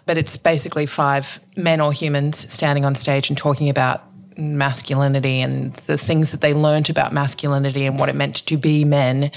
But 0.04 0.18
it's 0.18 0.36
basically 0.36 0.84
five 0.84 1.40
men 1.56 1.80
or 1.80 1.92
humans 1.94 2.50
standing 2.52 2.84
on 2.84 2.94
stage 2.94 3.30
and 3.30 3.38
talking 3.38 3.70
about 3.70 4.04
masculinity 4.36 5.40
and 5.40 5.72
the 5.86 5.96
things 5.96 6.30
that 6.30 6.42
they 6.42 6.52
learnt 6.52 6.90
about 6.90 7.12
masculinity 7.14 7.86
and 7.86 7.98
what 7.98 8.10
it 8.10 8.14
meant 8.14 8.36
to 8.46 8.56
be 8.58 8.84
men. 8.84 9.30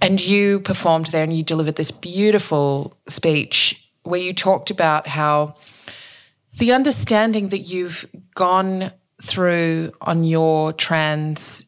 And 0.00 0.20
you 0.20 0.60
performed 0.60 1.06
there 1.06 1.24
and 1.24 1.36
you 1.36 1.42
delivered 1.42 1.76
this 1.76 1.90
beautiful 1.90 2.96
speech 3.06 3.84
where 4.08 4.20
you 4.20 4.32
talked 4.32 4.70
about 4.70 5.06
how 5.06 5.54
the 6.58 6.72
understanding 6.72 7.48
that 7.48 7.58
you've 7.58 8.06
gone 8.34 8.92
through 9.22 9.92
on 10.00 10.24
your 10.24 10.72
trans 10.72 11.64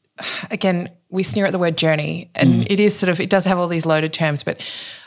again 0.51 0.89
we 1.09 1.23
sneer 1.23 1.47
at 1.47 1.53
the 1.53 1.59
word 1.59 1.77
journey 1.77 2.31
and 2.35 2.55
mm. 2.55 2.67
it 2.71 2.79
is 2.79 2.97
sort 2.97 3.11
of 3.11 3.21
it 3.21 3.31
does 3.31 3.45
have 3.45 3.59
all 3.59 3.69
these 3.69 3.87
loaded 3.87 4.13
terms 4.13 4.43
but 4.43 4.61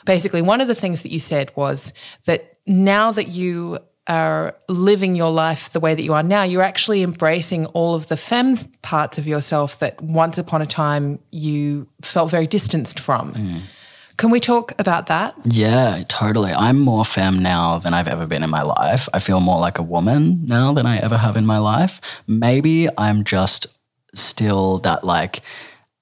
basically 0.06 0.42
one 0.42 0.62
of 0.62 0.68
the 0.68 0.76
things 0.76 1.02
that 1.02 1.12
you 1.12 1.20
said 1.20 1.52
was 1.56 1.94
that 2.26 2.58
now 2.66 3.12
that 3.12 3.30
you 3.30 3.80
are 4.08 4.54
living 4.68 5.16
your 5.16 5.32
life 5.32 5.72
the 5.72 5.80
way 5.80 5.96
that 5.96 6.04
you 6.04 6.14
are 6.14 6.24
now 6.24 6.44
you're 6.44 6.62
actually 6.62 7.04
embracing 7.04 7.66
all 7.68 7.96
of 7.96 8.08
the 8.10 8.18
fem 8.18 8.58
parts 8.82 9.18
of 9.18 9.26
yourself 9.26 9.80
that 9.80 10.02
once 10.02 10.38
upon 10.38 10.62
a 10.62 10.68
time 10.68 11.18
you 11.32 11.88
felt 12.02 12.30
very 12.30 12.48
distanced 12.48 13.00
from 13.00 13.34
mm. 13.34 13.62
Can 14.18 14.30
we 14.30 14.40
talk 14.40 14.74
about 14.78 15.08
that? 15.08 15.36
Yeah, 15.44 16.04
totally. 16.08 16.52
I'm 16.52 16.80
more 16.80 17.04
femme 17.04 17.40
now 17.40 17.80
than 17.80 17.94
I've 17.94 18.08
ever 18.08 18.26
been 18.26 18.44
in 18.44 18.50
my 18.50 18.62
life. 18.62 19.10
I 19.14 19.20
feel 19.20 19.40
more 19.40 19.60
like 19.60 19.80
a 19.80 19.84
woman 19.84 20.46
now 20.46 20.72
than 20.74 20.86
I 20.86 20.98
ever 20.98 21.18
have 21.18 21.36
in 21.36 21.46
my 21.46 21.58
life. 21.58 22.00
Maybe 22.28 22.88
I'm 22.98 23.24
just 23.24 23.68
still 24.14 24.78
that 24.80 25.04
like 25.04 25.42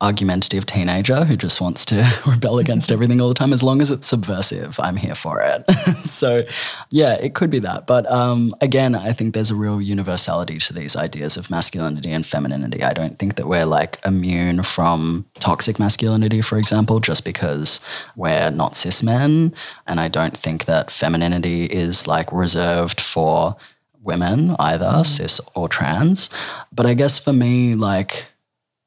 argumentative 0.02 0.66
teenager 0.66 1.24
who 1.24 1.38
just 1.38 1.62
wants 1.62 1.86
to 1.86 2.22
rebel 2.26 2.60
against 2.60 2.92
everything 2.92 3.22
all 3.22 3.30
the 3.30 3.34
time. 3.34 3.54
As 3.54 3.64
long 3.64 3.82
as 3.82 3.92
it's 3.92 4.08
subversive, 4.08 4.80
I'm 4.80 4.98
here 4.98 5.16
for 5.16 5.42
it. 5.42 5.64
so, 6.06 6.44
yeah, 6.90 7.14
it 7.14 7.36
could 7.36 7.50
be 7.50 7.60
that. 7.60 7.88
But 7.88 8.12
um, 8.12 8.56
again, 8.62 8.96
I 8.96 9.14
think 9.14 9.34
there's 9.34 9.52
a 9.52 9.56
real 9.56 9.80
universality 9.80 10.58
to 10.60 10.74
these 10.74 10.96
ideas 10.96 11.38
of 11.38 11.50
masculinity 11.50 12.12
and 12.12 12.26
femininity. 12.26 12.84
I 12.84 12.94
don't 12.94 13.20
think 13.20 13.36
that 13.36 13.48
we're 13.48 13.66
like 13.66 14.00
immune 14.04 14.64
from 14.64 15.26
toxic 15.40 15.80
masculinity, 15.80 16.42
for 16.42 16.58
example, 16.58 17.00
just 17.00 17.24
because 17.24 17.80
we're 18.16 18.50
not 18.50 18.76
cis 18.76 19.04
men. 19.04 19.54
And 19.88 20.00
I 20.00 20.08
don't 20.08 20.38
think 20.38 20.66
that 20.66 20.90
femininity 20.92 21.66
is 21.66 22.08
like 22.08 22.32
reserved 22.32 23.00
for 23.00 23.56
women 24.04 24.56
either, 24.58 24.86
mm. 24.86 25.06
cis 25.06 25.40
or 25.54 25.70
trans. 25.70 26.30
But 26.72 26.86
I 26.86 26.96
guess 26.96 27.20
for 27.20 27.34
me, 27.34 27.76
like, 27.76 28.26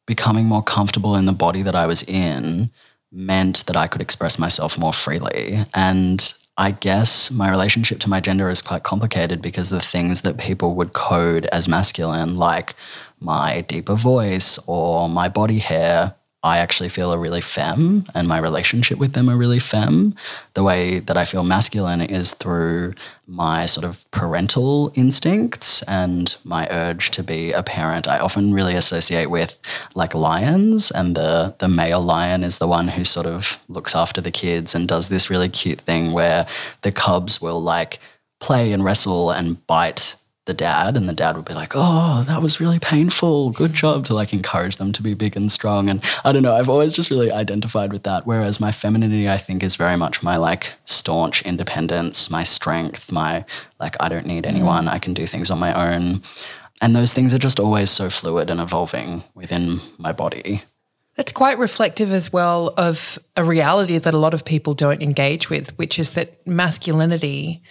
becoming 0.07 0.47
more 0.47 0.63
comfortable 0.63 1.17
in 1.17 1.27
the 1.27 1.33
body 1.33 1.63
that 1.63 1.75
I 1.75 1.87
was 1.87 2.03
in 2.05 2.71
meant 3.13 3.65
that 3.67 3.77
I 3.77 3.87
could 3.87 4.01
express 4.01 4.39
myself 4.39 4.77
more 4.77 4.93
freely. 4.93 5.65
And 5.75 6.35
I 6.57 6.73
guess 6.73 7.31
my 7.31 7.51
relationship 7.51 7.99
to 8.01 8.11
my 8.11 8.21
gender 8.21 8.49
is 8.49 8.63
quite 8.63 8.85
complicated 8.85 9.43
because 9.43 9.71
the 9.71 9.81
things 9.81 10.21
that 10.21 10.39
people 10.39 10.75
would 10.75 10.93
code 10.93 11.47
as 11.47 11.69
masculine, 11.69 12.37
like 12.37 12.75
my 13.21 13.63
deeper 13.63 13.95
voice 13.95 14.59
or 14.67 15.09
my 15.09 15.29
body 15.29 15.59
hair, 15.59 16.15
I 16.45 16.59
actually 16.59 16.91
feel 16.91 17.13
are 17.13 17.19
really 17.19 17.41
femme 17.41 18.05
and 18.15 18.29
my 18.29 18.39
relationship 18.39 18.99
with 18.99 19.15
them 19.15 19.31
are 19.31 19.37
really 19.37 19.59
femme. 19.59 20.15
The 20.53 20.63
way 20.63 20.99
that 20.99 21.17
I 21.17 21.25
feel 21.25 21.43
masculine 21.43 22.03
is 22.03 22.35
through 22.35 22.95
my 23.27 23.65
sort 23.65 23.87
of 23.87 24.05
parental 24.11 24.93
instincts 24.95 25.83
and 25.85 26.37
my 26.45 26.69
urge 26.71 27.11
to 27.13 27.23
be 27.23 27.53
a 27.53 27.63
parent. 27.63 28.07
I 28.07 28.19
often 28.19 28.53
really 28.53 28.75
associate 28.75 29.31
with 29.31 29.57
like 29.95 30.15
lions 30.15 30.91
and 30.91 31.17
the 31.17 31.55
the 31.59 31.69
male 31.69 32.03
lion 32.03 32.45
is 32.45 32.59
the 32.59 32.69
one 32.69 32.89
who 32.89 33.05
sort 33.05 33.27
of 33.27 33.59
looks 33.69 33.95
after 33.95 34.21
the 34.21 34.31
kids 34.31 34.75
and 34.75 34.87
does 34.87 35.09
this 35.09 35.31
really 35.31 35.49
cute 35.49 35.81
thing 35.81 36.13
where 36.13 36.47
the 36.83 36.93
cubs 36.93 37.41
will 37.41 37.63
like 37.63 38.01
play 38.41 38.73
and 38.73 38.85
wrestle 38.85 39.31
and 39.31 39.67
bite 39.67 40.15
the 40.47 40.55
dad 40.55 40.97
and 40.97 41.09
the 41.09 41.15
dad 41.15 41.37
would 41.37 41.45
be 41.45 41.55
like 41.55 41.73
oh 41.75 42.23
that 42.27 42.43
was 42.43 42.61
really 42.61 42.79
painful. 42.79 43.51
Good 43.51 43.73
job 43.73 44.05
to 44.07 44.15
like 44.15 44.33
encourage 44.33 44.77
them 44.77 44.93
to 44.93 45.03
be 45.03 45.15
big 45.15 45.37
and 45.37 45.51
strong. 45.51 45.89
And 45.89 46.03
i 46.25 46.33
don't 46.33 46.43
know 46.43 46.55
i've 46.55 46.69
always 46.69 46.93
just 46.93 47.11
really 47.11 47.31
identified 47.33 47.93
with 47.93 48.03
that 48.05 48.27
whereas 48.27 48.61
my 48.61 48.73
femininity 48.73 49.29
i 49.29 49.39
think 49.39 49.63
is 49.63 49.77
very 49.77 49.97
much 49.97 50.23
my 50.23 50.37
like 50.37 50.73
staunch 50.85 51.43
independence 51.43 52.31
my 52.31 52.45
strength 52.45 53.11
my 53.11 53.45
like 53.81 53.97
i 54.01 54.09
don't 54.09 54.27
need 54.27 54.45
mm. 54.45 54.49
anyone. 54.49 54.89
I 54.89 54.99
can 54.99 55.15
do 55.15 55.27
things 55.27 55.51
on 55.51 55.59
my 55.59 55.73
own. 55.73 56.23
And 56.81 56.95
those 56.95 57.13
things 57.13 57.33
are 57.33 57.39
just 57.39 57.61
always 57.61 57.91
so 57.91 58.11
fluid 58.11 58.51
and 58.51 58.61
evolving 58.61 59.23
within 59.35 59.81
my 59.99 60.13
body. 60.13 60.63
That's 61.17 61.33
quite 61.33 61.59
reflective 61.59 62.13
as 62.13 62.33
well 62.33 62.75
of 62.77 63.19
a 63.37 63.45
reality 63.45 63.99
that 63.99 64.15
a 64.15 64.19
lot 64.19 64.35
of 64.35 64.45
people 64.45 64.75
don't 64.75 65.03
engage 65.03 65.49
with, 65.49 65.77
which 65.79 65.99
is 65.99 66.11
that 66.11 66.45
masculinity 66.47 67.63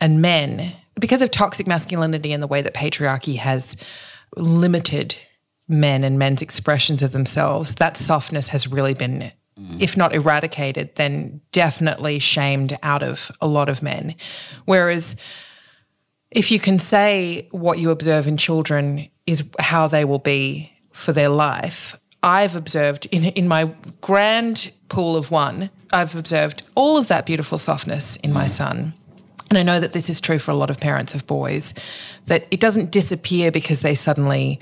and 0.00 0.22
men 0.22 0.74
because 1.02 1.20
of 1.20 1.32
toxic 1.32 1.66
masculinity 1.66 2.32
and 2.32 2.40
the 2.40 2.46
way 2.46 2.62
that 2.62 2.74
patriarchy 2.74 3.36
has 3.36 3.74
limited 4.36 5.16
men 5.66 6.04
and 6.04 6.16
men's 6.16 6.40
expressions 6.40 7.02
of 7.02 7.10
themselves, 7.10 7.74
that 7.74 7.96
softness 7.96 8.46
has 8.46 8.68
really 8.68 8.94
been, 8.94 9.32
mm. 9.58 9.82
if 9.82 9.96
not 9.96 10.14
eradicated, 10.14 10.94
then 10.94 11.40
definitely 11.50 12.20
shamed 12.20 12.78
out 12.84 13.02
of 13.02 13.32
a 13.40 13.48
lot 13.48 13.68
of 13.68 13.82
men. 13.82 14.14
Whereas 14.66 15.16
if 16.30 16.52
you 16.52 16.60
can 16.60 16.78
say 16.78 17.48
what 17.50 17.80
you 17.80 17.90
observe 17.90 18.28
in 18.28 18.36
children 18.36 19.08
is 19.26 19.42
how 19.58 19.88
they 19.88 20.04
will 20.04 20.20
be 20.20 20.70
for 20.92 21.12
their 21.12 21.30
life, 21.30 21.96
I've 22.22 22.54
observed 22.54 23.06
in, 23.06 23.24
in 23.24 23.48
my 23.48 23.74
grand 24.02 24.70
pool 24.88 25.16
of 25.16 25.32
one, 25.32 25.68
I've 25.92 26.14
observed 26.14 26.62
all 26.76 26.96
of 26.96 27.08
that 27.08 27.26
beautiful 27.26 27.58
softness 27.58 28.14
in 28.22 28.30
mm. 28.30 28.34
my 28.34 28.46
son 28.46 28.94
and 29.52 29.58
I 29.58 29.62
know 29.62 29.80
that 29.80 29.92
this 29.92 30.08
is 30.08 30.18
true 30.18 30.38
for 30.38 30.50
a 30.50 30.54
lot 30.54 30.70
of 30.70 30.80
parents 30.80 31.12
of 31.12 31.26
boys, 31.26 31.74
that 32.24 32.46
it 32.50 32.58
doesn't 32.58 32.90
disappear 32.90 33.52
because 33.52 33.80
they 33.80 33.94
suddenly 33.94 34.58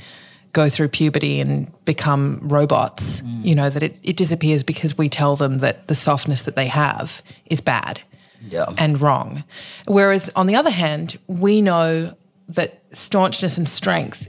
go 0.53 0.69
through 0.69 0.89
puberty 0.89 1.39
and 1.39 1.73
become 1.85 2.41
robots. 2.43 3.21
Mm. 3.21 3.45
You 3.45 3.55
know, 3.55 3.71
that 3.71 3.85
it, 3.85 3.97
it 4.03 4.17
disappears 4.17 4.65
because 4.65 4.99
we 4.99 5.09
tell 5.09 5.37
them 5.37 5.59
that 5.59 5.87
the 5.87 5.95
softness 5.95 6.43
that 6.43 6.57
they 6.57 6.67
have 6.67 7.23
is 7.47 7.61
bad 7.61 8.01
yeah. 8.49 8.67
and 8.79 9.01
wrong. 9.01 9.45
Whereas 9.87 10.29
on 10.35 10.49
the 10.49 10.57
other 10.57 10.71
hand, 10.71 11.21
we 11.29 11.63
know 11.63 12.13
that 12.49 12.83
staunchness 12.93 13.59
and 13.59 13.69
strength 13.69 14.29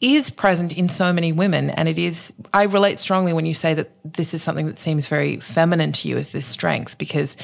is 0.00 0.30
present 0.30 0.72
in 0.72 0.88
so 0.88 1.12
many 1.12 1.32
women 1.32 1.70
and 1.70 1.88
it 1.88 1.98
is 1.98 2.32
I 2.52 2.64
relate 2.64 3.00
strongly 3.00 3.32
when 3.32 3.46
you 3.46 3.54
say 3.54 3.74
that 3.74 3.90
this 4.04 4.34
is 4.34 4.42
something 4.42 4.66
that 4.66 4.78
seems 4.78 5.08
very 5.08 5.40
feminine 5.40 5.90
to 5.92 6.08
you 6.08 6.16
as 6.16 6.30
this 6.30 6.46
strength 6.46 6.96
because 6.98 7.34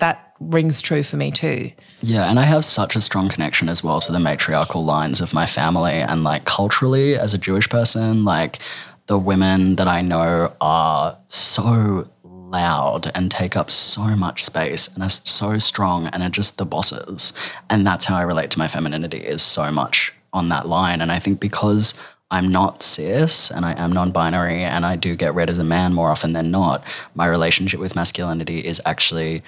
that 0.00 0.29
rings 0.40 0.80
true 0.80 1.02
for 1.02 1.16
me 1.16 1.30
too. 1.30 1.70
Yeah, 2.02 2.30
and 2.30 2.40
I 2.40 2.44
have 2.44 2.64
such 2.64 2.96
a 2.96 3.00
strong 3.00 3.28
connection 3.28 3.68
as 3.68 3.84
well 3.84 4.00
to 4.00 4.12
the 4.12 4.18
matriarchal 4.18 4.84
lines 4.84 5.20
of 5.20 5.34
my 5.34 5.46
family 5.46 5.92
and 5.92 6.24
like 6.24 6.46
culturally 6.46 7.16
as 7.16 7.34
a 7.34 7.38
Jewish 7.38 7.68
person, 7.68 8.24
like 8.24 8.58
the 9.06 9.18
women 9.18 9.76
that 9.76 9.86
I 9.86 10.00
know 10.00 10.54
are 10.60 11.16
so 11.28 12.08
loud 12.24 13.10
and 13.14 13.30
take 13.30 13.56
up 13.56 13.70
so 13.70 14.02
much 14.16 14.44
space 14.44 14.88
and 14.88 15.02
are 15.02 15.10
so 15.10 15.58
strong 15.58 16.06
and 16.08 16.22
are 16.22 16.30
just 16.30 16.56
the 16.56 16.64
bosses. 16.64 17.32
And 17.68 17.86
that's 17.86 18.06
how 18.06 18.16
I 18.16 18.22
relate 18.22 18.50
to 18.50 18.58
my 18.58 18.66
femininity 18.66 19.18
is 19.18 19.42
so 19.42 19.70
much 19.70 20.12
on 20.32 20.48
that 20.48 20.68
line. 20.68 21.00
And 21.00 21.12
I 21.12 21.18
think 21.18 21.38
because 21.38 21.94
I'm 22.30 22.48
not 22.48 22.82
cis 22.82 23.50
and 23.50 23.66
I 23.66 23.72
am 23.72 23.92
non 23.92 24.12
binary 24.12 24.62
and 24.62 24.86
I 24.86 24.96
do 24.96 25.16
get 25.16 25.34
read 25.34 25.50
as 25.50 25.58
a 25.58 25.64
man 25.64 25.92
more 25.92 26.10
often 26.10 26.32
than 26.32 26.50
not, 26.50 26.84
my 27.14 27.26
relationship 27.26 27.80
with 27.80 27.96
masculinity 27.96 28.60
is 28.60 28.80
actually 28.86 29.42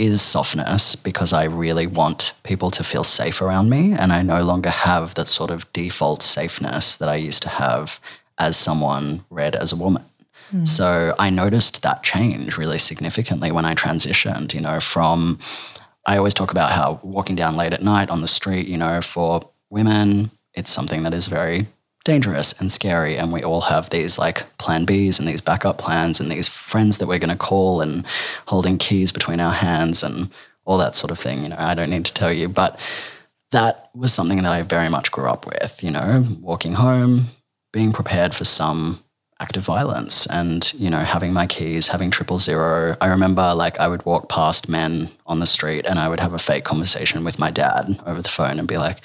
is 0.00 0.22
softness 0.22 0.96
because 0.96 1.34
I 1.34 1.44
really 1.44 1.86
want 1.86 2.32
people 2.42 2.70
to 2.70 2.82
feel 2.82 3.04
safe 3.04 3.42
around 3.42 3.68
me 3.68 3.92
and 3.92 4.14
I 4.14 4.22
no 4.22 4.42
longer 4.42 4.70
have 4.70 5.14
that 5.14 5.28
sort 5.28 5.50
of 5.50 5.70
default 5.74 6.22
safeness 6.22 6.96
that 6.96 7.10
I 7.10 7.16
used 7.16 7.42
to 7.42 7.50
have 7.50 8.00
as 8.38 8.56
someone 8.56 9.22
read 9.28 9.54
as 9.54 9.72
a 9.72 9.76
woman. 9.76 10.02
Mm. 10.54 10.66
So 10.66 11.14
I 11.18 11.28
noticed 11.28 11.82
that 11.82 12.02
change 12.02 12.56
really 12.56 12.78
significantly 12.78 13.52
when 13.52 13.66
I 13.66 13.74
transitioned, 13.74 14.54
you 14.54 14.60
know, 14.62 14.80
from 14.80 15.38
I 16.06 16.16
always 16.16 16.32
talk 16.32 16.50
about 16.50 16.72
how 16.72 16.98
walking 17.02 17.36
down 17.36 17.56
late 17.56 17.74
at 17.74 17.82
night 17.82 18.08
on 18.08 18.22
the 18.22 18.26
street, 18.26 18.66
you 18.68 18.78
know, 18.78 19.02
for 19.02 19.50
women, 19.68 20.30
it's 20.54 20.70
something 20.70 21.02
that 21.02 21.12
is 21.12 21.26
very 21.26 21.68
dangerous 22.04 22.52
and 22.58 22.72
scary. 22.72 23.16
And 23.16 23.32
we 23.32 23.42
all 23.42 23.60
have 23.62 23.90
these 23.90 24.18
like 24.18 24.44
plan 24.58 24.86
Bs 24.86 25.18
and 25.18 25.28
these 25.28 25.40
backup 25.40 25.78
plans 25.78 26.20
and 26.20 26.30
these 26.30 26.48
friends 26.48 26.98
that 26.98 27.06
we're 27.06 27.18
going 27.18 27.30
to 27.30 27.36
call 27.36 27.80
and 27.80 28.04
holding 28.46 28.78
keys 28.78 29.12
between 29.12 29.40
our 29.40 29.52
hands 29.52 30.02
and 30.02 30.30
all 30.64 30.78
that 30.78 30.96
sort 30.96 31.10
of 31.10 31.18
thing. 31.18 31.42
You 31.42 31.50
know, 31.50 31.56
I 31.58 31.74
don't 31.74 31.90
need 31.90 32.06
to 32.06 32.14
tell 32.14 32.32
you, 32.32 32.48
but 32.48 32.78
that 33.50 33.90
was 33.94 34.12
something 34.12 34.42
that 34.42 34.52
I 34.52 34.62
very 34.62 34.88
much 34.88 35.10
grew 35.10 35.28
up 35.28 35.46
with, 35.46 35.82
you 35.82 35.90
know, 35.90 36.26
walking 36.40 36.74
home, 36.74 37.26
being 37.72 37.92
prepared 37.92 38.34
for 38.34 38.44
some 38.44 39.02
act 39.40 39.56
of 39.56 39.64
violence 39.64 40.26
and 40.26 40.72
you 40.74 40.90
know 40.90 40.98
having 40.98 41.32
my 41.32 41.46
keys 41.46 41.88
having 41.88 42.10
triple 42.10 42.38
zero 42.38 42.94
i 43.00 43.06
remember 43.06 43.54
like 43.54 43.80
i 43.80 43.88
would 43.88 44.04
walk 44.04 44.28
past 44.28 44.68
men 44.68 45.10
on 45.24 45.40
the 45.40 45.46
street 45.46 45.86
and 45.86 45.98
i 45.98 46.06
would 46.06 46.20
have 46.20 46.34
a 46.34 46.38
fake 46.38 46.62
conversation 46.62 47.24
with 47.24 47.38
my 47.38 47.50
dad 47.50 47.98
over 48.04 48.20
the 48.20 48.28
phone 48.28 48.58
and 48.58 48.68
be 48.68 48.76
like 48.76 49.00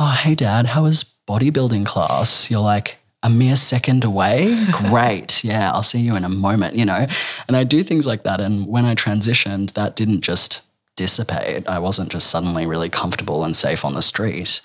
oh 0.00 0.18
hey 0.20 0.34
dad 0.34 0.66
how 0.66 0.82
was 0.82 1.04
bodybuilding 1.28 1.84
class 1.84 2.50
you're 2.50 2.60
like 2.60 2.96
a 3.22 3.30
mere 3.30 3.56
second 3.56 4.04
away 4.04 4.56
great 4.72 5.42
yeah 5.44 5.70
i'll 5.72 5.82
see 5.82 5.98
you 5.98 6.16
in 6.16 6.24
a 6.24 6.28
moment 6.28 6.74
you 6.74 6.84
know 6.84 7.06
and 7.46 7.56
i 7.56 7.64
do 7.64 7.84
things 7.84 8.06
like 8.06 8.22
that 8.22 8.40
and 8.40 8.66
when 8.66 8.84
i 8.84 8.94
transitioned 8.94 9.72
that 9.74 9.96
didn't 9.96 10.22
just 10.22 10.62
dissipate 10.96 11.68
i 11.68 11.78
wasn't 11.78 12.10
just 12.10 12.28
suddenly 12.28 12.66
really 12.66 12.88
comfortable 12.88 13.44
and 13.44 13.54
safe 13.54 13.84
on 13.84 13.94
the 13.94 14.02
street 14.02 14.60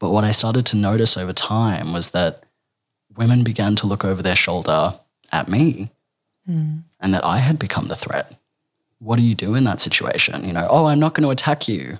but 0.00 0.10
what 0.10 0.24
i 0.24 0.32
started 0.32 0.66
to 0.66 0.76
notice 0.76 1.16
over 1.16 1.32
time 1.32 1.92
was 1.92 2.10
that 2.10 2.44
women 3.16 3.44
began 3.44 3.76
to 3.76 3.86
look 3.86 4.04
over 4.04 4.22
their 4.22 4.36
shoulder 4.36 4.98
at 5.30 5.48
me 5.48 5.90
mm. 6.48 6.82
and 7.00 7.14
that 7.14 7.24
I 7.24 7.38
had 7.38 7.58
become 7.58 7.88
the 7.88 7.96
threat. 7.96 8.34
What 8.98 9.16
do 9.16 9.22
you 9.22 9.34
do 9.34 9.54
in 9.54 9.64
that 9.64 9.80
situation? 9.80 10.44
You 10.44 10.52
know, 10.52 10.66
oh, 10.70 10.86
I'm 10.86 11.00
not 11.00 11.14
going 11.14 11.24
to 11.24 11.30
attack 11.30 11.68
you. 11.68 11.98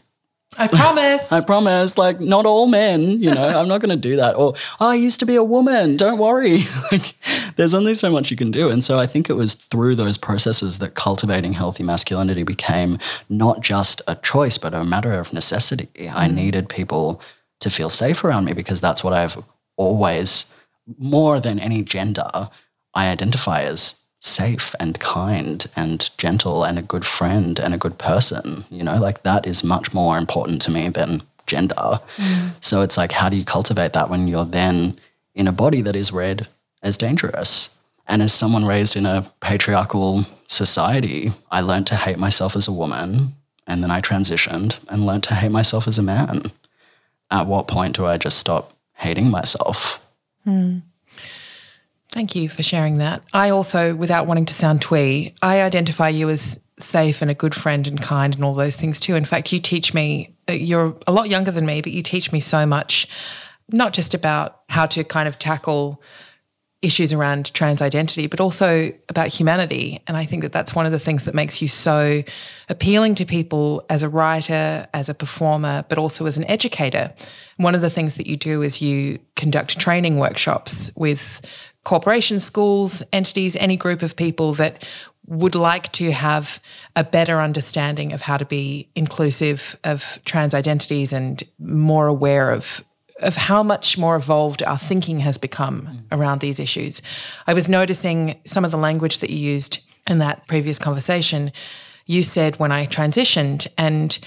I 0.59 0.68
promise. 0.68 1.32
I 1.32 1.40
promise. 1.40 1.97
Like, 1.97 2.21
not 2.21 2.47
all 2.47 2.66
men, 2.66 3.23
you 3.23 3.32
know, 3.32 3.49
I'm 3.49 3.68
not 3.68 3.80
going 3.80 3.90
to 3.90 3.97
do 3.97 4.16
that. 4.16 4.37
Or, 4.37 4.54
oh, 4.80 4.88
I 4.88 4.94
used 4.94 5.21
to 5.21 5.26
be 5.26 5.35
a 5.35 5.44
woman. 5.44 5.97
Don't 5.97 6.18
worry. 6.18 6.66
like, 6.92 7.14
there's 7.56 7.75
only 7.75 7.94
so 7.94 8.11
much 8.11 8.30
you 8.30 8.37
can 8.37 8.50
do. 8.50 8.68
And 8.68 8.85
so 8.85 8.99
I 8.99 9.06
think 9.06 9.30
it 9.30 9.35
was 9.35 9.54
through 9.54 9.97
those 9.97 10.18
processes 10.18 10.78
that 10.78 10.94
cultivating 10.94 11.52
healthy 11.52 11.82
masculinity 11.82 12.42
became 12.42 12.99
not 13.28 13.61
just 13.61 14.02
a 14.06 14.14
choice, 14.16 14.59
but 14.59 14.75
a 14.75 14.85
matter 14.85 15.12
of 15.12 15.32
necessity. 15.32 15.88
Mm. 15.94 16.14
I 16.14 16.26
needed 16.28 16.68
people 16.68 17.21
to 17.61 17.71
feel 17.71 17.88
safe 17.88 18.25
around 18.25 18.44
me 18.44 18.52
because 18.52 18.80
that's 18.80 19.02
what 19.02 19.12
I've 19.12 19.42
always 19.76 20.44
more 20.99 21.40
than 21.40 21.59
any 21.59 21.82
gender, 21.82 22.50
I 22.94 23.09
identify 23.09 23.62
as 23.62 23.94
safe 24.25 24.73
and 24.79 25.00
kind 25.00 25.69
and 25.75 26.09
gentle 26.17 26.62
and 26.62 26.79
a 26.79 26.83
good 26.83 27.05
friend 27.05 27.59
and 27.59 27.75
a 27.75 27.79
good 27.79 27.99
person. 27.99 28.64
You 28.71 28.85
know, 28.85 28.97
like 28.99 29.25
that 29.25 29.47
is 29.47 29.64
much 29.64 29.93
more 29.93 30.17
important 30.17 30.62
to 30.62 30.71
me 30.71 30.88
than 30.88 31.23
gender. 31.47 32.00
Mm. 32.17 32.52
So 32.61 32.83
it's 32.83 32.97
like, 32.97 33.11
how 33.11 33.29
do 33.29 33.37
you 33.37 33.45
cultivate 33.45 33.95
that 33.95 34.09
when 34.09 34.29
you're 34.29 34.45
then 34.45 34.99
in 35.35 35.49
a 35.49 35.52
body 35.52 35.83
that 35.83 35.96
is 35.96 36.12
read 36.12 36.46
as 36.83 36.96
dangerous? 36.96 37.68
And 38.07 38.23
as 38.23 38.33
someone 38.33 38.64
raised 38.64 38.94
in 38.94 39.07
a 39.07 39.29
patriarchal 39.40 40.25
society, 40.46 41.33
I 41.51 41.61
learned 41.61 41.88
to 41.88 41.96
hate 41.96 42.18
myself 42.18 42.55
as 42.55 42.68
a 42.68 42.73
woman. 42.73 43.35
And 43.66 43.83
then 43.83 43.90
I 43.90 44.01
transitioned 44.01 44.77
and 44.88 45.05
learned 45.05 45.25
to 45.25 45.35
hate 45.35 45.53
myself 45.53 45.88
as 45.88 45.99
a 45.99 46.03
man. 46.03 46.53
At 47.33 47.46
what 47.46 47.66
point 47.66 47.96
do 47.96 48.07
I 48.07 48.18
just 48.18 48.38
stop 48.38 48.77
hating 48.94 49.31
myself? 49.31 49.99
Hmm. 50.44 50.79
Thank 52.12 52.37
you 52.37 52.48
for 52.51 52.62
sharing 52.62 52.98
that. 52.98 53.22
I 53.33 53.48
also, 53.48 53.94
without 53.94 54.27
wanting 54.27 54.44
to 54.44 54.55
sound 54.55 54.83
twee, 54.83 55.35
I 55.40 55.62
identify 55.62 56.11
you 56.11 56.29
as 56.29 56.59
safe 56.79 57.22
and 57.22 57.31
a 57.31 57.35
good 57.35 57.55
friend 57.55 57.87
and 57.87 58.01
kind 58.01 58.35
and 58.35 58.44
all 58.44 58.55
those 58.55 58.77
things 58.77 59.01
too. 59.01 59.14
In 59.14 59.25
fact, 59.25 59.53
you 59.53 59.61
teach 59.61 59.94
me, 59.94 60.37
uh, 60.48 60.53
you're 60.53 60.94
a 61.07 61.12
lot 61.12 61.31
younger 61.31 61.51
than 61.51 61.64
me, 61.64 61.81
but 61.81 61.92
you 61.92 62.03
teach 62.03 62.31
me 62.31 62.38
so 62.38 62.66
much, 62.66 63.09
not 63.70 63.94
just 63.94 64.12
about 64.12 64.61
how 64.68 64.85
to 64.87 65.05
kind 65.05 65.27
of 65.27 65.38
tackle 65.38 66.03
issues 66.83 67.12
around 67.12 67.55
trans 67.55 67.81
identity, 67.81 68.27
but 68.27 68.40
also 68.40 68.92
about 69.09 69.29
humanity. 69.29 70.03
And 70.09 70.16
I 70.16 70.27
think 70.27 70.42
that 70.42 70.53
that's 70.53 70.75
one 70.75 70.85
of 70.85 70.92
the 70.92 70.98
things 70.98 71.25
that 71.25 71.35
makes 71.35 71.62
you 71.62 71.68
so 71.68 72.22
appealing 72.68 73.14
to 73.14 73.25
people 73.25 73.87
as 73.88 74.03
a 74.03 74.09
writer, 74.09 74.87
as 74.92 75.09
a 75.09 75.14
performer, 75.14 75.85
but 75.88 75.96
also 75.96 76.27
as 76.27 76.37
an 76.37 76.44
educator. 76.44 77.14
One 77.57 77.77
of 77.77 77.81
the 77.81 77.90
things 77.90 78.16
that 78.16 78.27
you 78.27 78.37
do 78.37 78.62
is 78.62 78.83
you 78.83 79.20
conduct 79.37 79.79
training 79.79 80.18
workshops 80.18 80.90
with 80.96 81.40
corporations, 81.85 82.45
schools, 82.45 83.03
entities, 83.12 83.57
any 83.57 83.77
group 83.77 84.03
of 84.03 84.14
people 84.16 84.55
that 84.55 84.85
would 85.27 85.55
like 85.55 85.90
to 85.92 86.11
have 86.11 86.61
a 86.97 87.05
better 87.05 87.40
understanding 87.40 88.12
of 88.12 88.21
how 88.21 88.37
to 88.37 88.45
be 88.45 88.88
inclusive 88.95 89.77
of 89.85 90.18
trans 90.25 90.55
identities 90.55 91.12
and 91.12 91.42
more 91.59 92.07
aware 92.07 92.51
of 92.51 92.83
of 93.21 93.37
how 93.37 93.62
much 93.62 93.97
more 93.97 94.16
evolved 94.16 94.64
our 94.64 94.79
thinking 94.79 95.21
has 95.21 95.38
become 95.38 95.83
mm. 95.83 96.03
around 96.11 96.40
these 96.40 96.59
issues. 96.59 97.01
I 97.47 97.55
was 97.55 97.68
noticing 97.68 98.40
some 98.45 98.64
of 98.64 98.73
the 98.73 98.79
language 98.79 99.21
that 99.21 99.31
you 99.31 99.38
used 99.38 99.79
in 100.09 100.18
that 100.18 100.47
previous 100.49 100.79
conversation. 100.79 101.53
You 102.07 102.25
said 102.25 102.59
when 102.59 102.73
I 102.73 102.87
transitioned, 102.87 103.68
and 103.79 104.18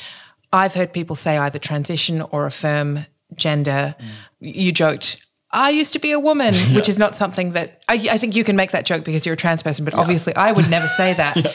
I've 0.54 0.74
heard 0.74 0.94
people 0.94 1.18
say 1.18 1.38
either 1.38 1.60
transition 1.60 2.22
or 2.22 2.46
affirm 2.46 3.06
gender. 3.36 3.96
Mm. 4.00 4.56
You 4.56 4.72
joked, 4.72 5.25
I 5.51 5.69
used 5.69 5.93
to 5.93 5.99
be 5.99 6.12
a 6.12 6.19
woman, 6.19 6.53
yeah. 6.53 6.75
which 6.75 6.89
is 6.89 6.97
not 6.97 7.15
something 7.15 7.51
that 7.53 7.84
I, 7.88 7.95
I, 8.12 8.17
think 8.17 8.36
you 8.36 8.43
can 8.43 8.55
make 8.55 8.71
that 8.71 8.86
joke 8.86 9.03
because 9.03 9.25
you're 9.25 9.34
a 9.34 9.38
trans 9.38 9.63
person, 9.63 9.86
but 9.86 9.93
yeah. 9.93 9.99
obviously 9.99 10.36
I 10.36 10.51
would 10.51 10.69
never 10.69 10.88
say 10.89 11.13
that. 11.13 11.36
yeah. 11.45 11.51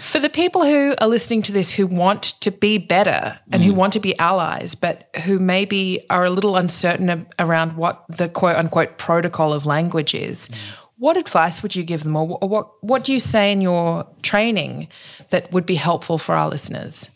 For 0.00 0.20
the 0.20 0.28
people 0.28 0.64
who 0.64 0.94
are 1.00 1.08
listening 1.08 1.42
to 1.42 1.52
this 1.52 1.70
who 1.70 1.86
want 1.86 2.22
to 2.42 2.52
be 2.52 2.78
better 2.78 3.38
and 3.50 3.62
mm. 3.62 3.66
who 3.66 3.74
want 3.74 3.92
to 3.94 4.00
be 4.00 4.16
allies, 4.20 4.76
but 4.76 5.08
who 5.24 5.40
maybe 5.40 6.06
are 6.10 6.24
a 6.24 6.30
little 6.30 6.56
uncertain 6.56 7.26
around 7.40 7.76
what 7.76 8.04
the 8.08 8.28
quote 8.28 8.54
unquote 8.54 8.98
protocol 8.98 9.52
of 9.52 9.66
language 9.66 10.14
is, 10.14 10.46
mm. 10.46 10.54
what 10.98 11.16
advice 11.16 11.62
would 11.62 11.74
you 11.74 11.82
give 11.82 12.04
them, 12.04 12.14
or 12.14 12.26
what 12.26 12.70
what 12.84 13.02
do 13.02 13.12
you 13.12 13.18
say 13.18 13.50
in 13.50 13.60
your 13.60 14.06
training 14.22 14.86
that 15.30 15.50
would 15.52 15.66
be 15.66 15.74
helpful 15.74 16.18
for 16.18 16.36
our 16.36 16.48
listeners? 16.48 17.08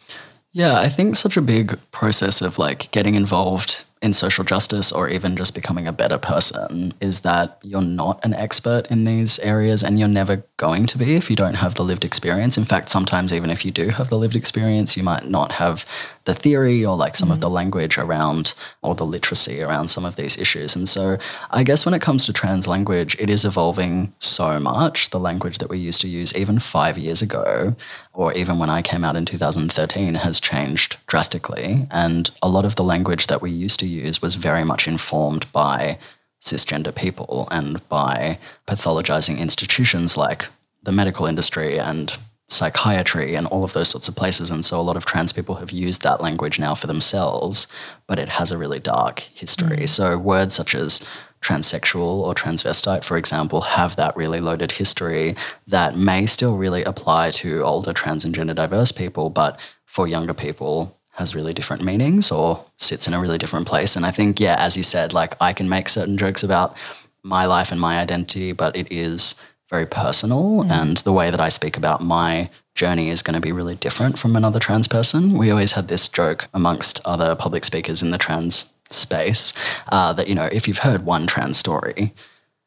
Yeah, 0.52 0.78
I 0.78 0.88
think 0.88 1.16
such 1.16 1.36
a 1.36 1.42
big 1.42 1.78
process 1.90 2.40
of 2.40 2.58
like 2.58 2.90
getting 2.90 3.14
involved 3.14 3.84
in 4.04 4.12
social 4.12 4.44
justice 4.44 4.92
or 4.92 5.08
even 5.08 5.34
just 5.34 5.54
becoming 5.54 5.88
a 5.88 5.92
better 5.92 6.18
person 6.18 6.92
is 7.00 7.20
that 7.20 7.58
you're 7.62 7.80
not 7.80 8.22
an 8.22 8.34
expert 8.34 8.86
in 8.90 9.04
these 9.04 9.38
areas 9.38 9.82
and 9.82 9.98
you're 9.98 10.06
never 10.06 10.44
going 10.58 10.84
to 10.84 10.98
be 10.98 11.16
if 11.16 11.30
you 11.30 11.34
don't 11.34 11.54
have 11.54 11.74
the 11.76 11.82
lived 11.82 12.04
experience. 12.04 12.58
In 12.58 12.66
fact, 12.66 12.90
sometimes 12.90 13.32
even 13.32 13.48
if 13.48 13.64
you 13.64 13.70
do 13.70 13.88
have 13.88 14.10
the 14.10 14.18
lived 14.18 14.36
experience, 14.36 14.94
you 14.94 15.02
might 15.02 15.30
not 15.30 15.52
have 15.52 15.86
the 16.24 16.34
theory 16.34 16.84
or 16.84 16.96
like 16.96 17.16
some 17.16 17.28
mm-hmm. 17.28 17.34
of 17.34 17.40
the 17.40 17.48
language 17.48 17.96
around 17.96 18.52
or 18.82 18.94
the 18.94 19.06
literacy 19.06 19.62
around 19.62 19.88
some 19.88 20.04
of 20.04 20.16
these 20.16 20.36
issues. 20.36 20.76
And 20.76 20.86
so 20.86 21.16
I 21.50 21.62
guess 21.62 21.86
when 21.86 21.94
it 21.94 22.02
comes 22.02 22.26
to 22.26 22.32
trans 22.34 22.66
language, 22.66 23.16
it 23.18 23.30
is 23.30 23.46
evolving 23.46 24.12
so 24.18 24.60
much. 24.60 25.10
The 25.10 25.20
language 25.20 25.58
that 25.58 25.70
we 25.70 25.78
used 25.78 26.02
to 26.02 26.08
use 26.08 26.34
even 26.34 26.58
five 26.58 26.98
years 26.98 27.22
ago, 27.22 27.74
or 28.12 28.34
even 28.34 28.58
when 28.58 28.68
I 28.68 28.82
came 28.82 29.02
out 29.02 29.16
in 29.16 29.24
2013, 29.24 30.14
has 30.14 30.40
changed 30.40 30.98
drastically. 31.06 31.86
And 31.90 32.30
a 32.42 32.48
lot 32.50 32.66
of 32.66 32.76
the 32.76 32.84
language 32.84 33.28
that 33.28 33.40
we 33.40 33.50
used 33.50 33.80
to 33.80 33.86
use 33.94 34.20
was 34.20 34.34
very 34.34 34.64
much 34.64 34.86
informed 34.86 35.50
by 35.52 35.98
cisgender 36.42 36.94
people 36.94 37.48
and 37.50 37.86
by 37.88 38.38
pathologizing 38.66 39.38
institutions 39.38 40.16
like 40.16 40.46
the 40.82 40.92
medical 40.92 41.26
industry 41.26 41.78
and 41.78 42.18
psychiatry 42.48 43.34
and 43.34 43.46
all 43.46 43.64
of 43.64 43.72
those 43.72 43.88
sorts 43.88 44.06
of 44.06 44.14
places. 44.14 44.50
And 44.50 44.64
so 44.64 44.78
a 44.78 44.82
lot 44.82 44.96
of 44.96 45.06
trans 45.06 45.32
people 45.32 45.54
have 45.54 45.70
used 45.70 46.02
that 46.02 46.20
language 46.20 46.58
now 46.58 46.74
for 46.74 46.86
themselves, 46.86 47.66
but 48.06 48.18
it 48.18 48.28
has 48.28 48.52
a 48.52 48.58
really 48.58 48.78
dark 48.78 49.20
history. 49.34 49.84
Mm. 49.84 49.88
So 49.88 50.18
words 50.18 50.54
such 50.54 50.74
as 50.74 51.00
transsexual 51.40 52.00
or 52.00 52.34
transvestite, 52.34 53.04
for 53.04 53.16
example, 53.16 53.62
have 53.62 53.96
that 53.96 54.16
really 54.16 54.40
loaded 54.40 54.72
history 54.72 55.36
that 55.66 55.96
may 55.96 56.26
still 56.26 56.56
really 56.56 56.84
apply 56.84 57.30
to 57.30 57.62
older 57.62 57.92
trans 57.92 58.24
and 58.24 58.34
gender 58.34 58.54
diverse 58.54 58.92
people, 58.92 59.30
but 59.30 59.58
for 59.86 60.06
younger 60.06 60.34
people 60.34 60.98
has 61.14 61.34
really 61.34 61.54
different 61.54 61.82
meanings 61.82 62.30
or 62.30 62.64
sits 62.76 63.06
in 63.06 63.14
a 63.14 63.20
really 63.20 63.38
different 63.38 63.66
place. 63.66 63.96
And 63.96 64.04
I 64.04 64.10
think, 64.10 64.40
yeah, 64.40 64.56
as 64.58 64.76
you 64.76 64.82
said, 64.82 65.12
like 65.12 65.36
I 65.40 65.52
can 65.52 65.68
make 65.68 65.88
certain 65.88 66.18
jokes 66.18 66.42
about 66.42 66.76
my 67.22 67.46
life 67.46 67.72
and 67.72 67.80
my 67.80 67.98
identity, 67.98 68.52
but 68.52 68.76
it 68.76 68.90
is 68.90 69.34
very 69.70 69.86
personal. 69.86 70.62
And 70.70 70.98
the 70.98 71.12
way 71.12 71.30
that 71.30 71.40
I 71.40 71.48
speak 71.48 71.76
about 71.76 72.02
my 72.02 72.50
journey 72.74 73.10
is 73.10 73.22
going 73.22 73.34
to 73.34 73.40
be 73.40 73.52
really 73.52 73.76
different 73.76 74.18
from 74.18 74.36
another 74.36 74.58
trans 74.58 74.88
person. 74.88 75.38
We 75.38 75.50
always 75.50 75.72
had 75.72 75.88
this 75.88 76.08
joke 76.08 76.48
amongst 76.52 77.00
other 77.04 77.34
public 77.34 77.64
speakers 77.64 78.02
in 78.02 78.10
the 78.10 78.18
trans 78.18 78.64
space 78.90 79.52
uh, 79.90 80.12
that, 80.12 80.28
you 80.28 80.34
know, 80.34 80.48
if 80.52 80.68
you've 80.68 80.78
heard 80.78 81.04
one 81.04 81.26
trans 81.26 81.56
story, 81.56 82.12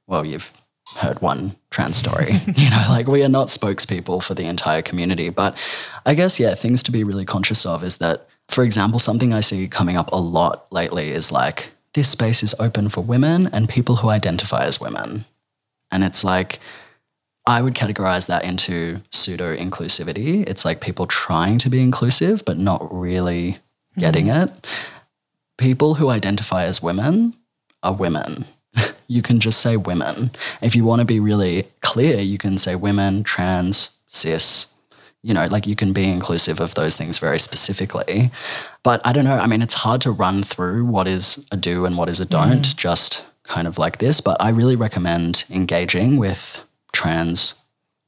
well, 0.08 0.26
you've 0.26 0.52
heard 0.96 1.22
one 1.22 1.56
trans 1.70 1.98
story. 1.98 2.42
you 2.56 2.70
know, 2.70 2.86
like 2.90 3.08
we 3.08 3.24
are 3.24 3.30
not 3.30 3.48
spokespeople 3.48 4.24
for 4.24 4.34
the 4.34 4.46
entire 4.46 4.82
community. 4.82 5.30
But 5.30 5.58
I 6.06 6.14
guess, 6.14 6.40
yeah, 6.40 6.56
things 6.56 6.82
to 6.84 6.92
be 6.92 7.04
really 7.04 7.26
conscious 7.26 7.66
of 7.66 7.84
is 7.84 7.98
that, 7.98 8.28
for 8.50 8.64
example, 8.64 9.00
something 9.00 9.34
I 9.34 9.42
see 9.42 9.68
coming 9.68 9.98
up 9.98 10.12
a 10.12 10.18
lot 10.18 10.72
lately 10.72 11.12
is 11.12 11.32
like, 11.32 11.72
this 11.94 12.10
space 12.10 12.44
is 12.44 12.56
open 12.60 12.90
for 12.90 13.02
women 13.02 13.48
and 13.48 13.68
people 13.68 13.98
who 13.98 14.10
identify 14.10 14.66
as 14.66 14.80
women. 14.80 15.26
And 15.92 16.04
it's 16.04 16.24
like, 16.24 16.60
I 17.46 17.62
would 17.62 17.76
categorize 17.76 18.28
that 18.28 18.44
into 18.44 19.02
pseudo 19.10 19.56
inclusivity. 19.56 20.48
It's 20.48 20.66
like 20.66 20.82
people 20.82 21.08
trying 21.08 21.58
to 21.60 21.70
be 21.70 21.80
inclusive, 21.82 22.44
but 22.46 22.58
not 22.58 22.94
really 22.94 23.54
mm-hmm. 23.54 24.02
getting 24.02 24.28
it. 24.28 24.68
People 25.58 25.96
who 25.96 26.10
identify 26.10 26.66
as 26.66 26.84
women 26.84 27.36
are 27.84 27.94
women. 27.94 28.46
you 29.08 29.22
can 29.22 29.40
just 29.40 29.62
say 29.62 29.78
women. 29.78 30.32
If 30.62 30.76
you 30.76 30.84
want 30.84 31.00
to 31.00 31.06
be 31.06 31.20
really 31.20 31.68
clear, 31.82 32.20
you 32.20 32.38
can 32.38 32.58
say 32.58 32.76
women, 32.76 33.24
trans, 33.24 33.92
cis. 34.08 34.68
You 35.24 35.34
know, 35.34 35.46
like 35.46 35.68
you 35.68 35.76
can 35.76 35.94
be 35.94 36.06
inclusive 36.06 36.60
of 36.60 36.76
those 36.76 36.96
things 36.96 37.18
very 37.18 37.40
specifically. 37.40 38.32
But 38.84 39.02
I 39.06 39.12
don't 39.12 39.26
know. 39.26 39.38
I 39.38 39.48
mean, 39.48 39.62
it's 39.62 39.74
hard 39.74 40.00
to 40.02 40.12
run 40.12 40.44
through 40.44 40.86
what 40.86 41.08
is 41.08 41.44
a 41.52 41.58
do 41.58 41.86
and 41.86 41.98
what 41.98 42.08
is 42.08 42.20
a 42.20 42.26
don't, 42.26 42.76
just 42.78 43.26
kind 43.44 43.68
of 43.68 43.78
like 43.78 43.98
this. 43.98 44.22
But 44.22 44.38
I 44.40 44.50
really 44.50 44.76
recommend 44.76 45.44
engaging 45.50 46.18
with 46.18 46.62
trans 46.94 47.56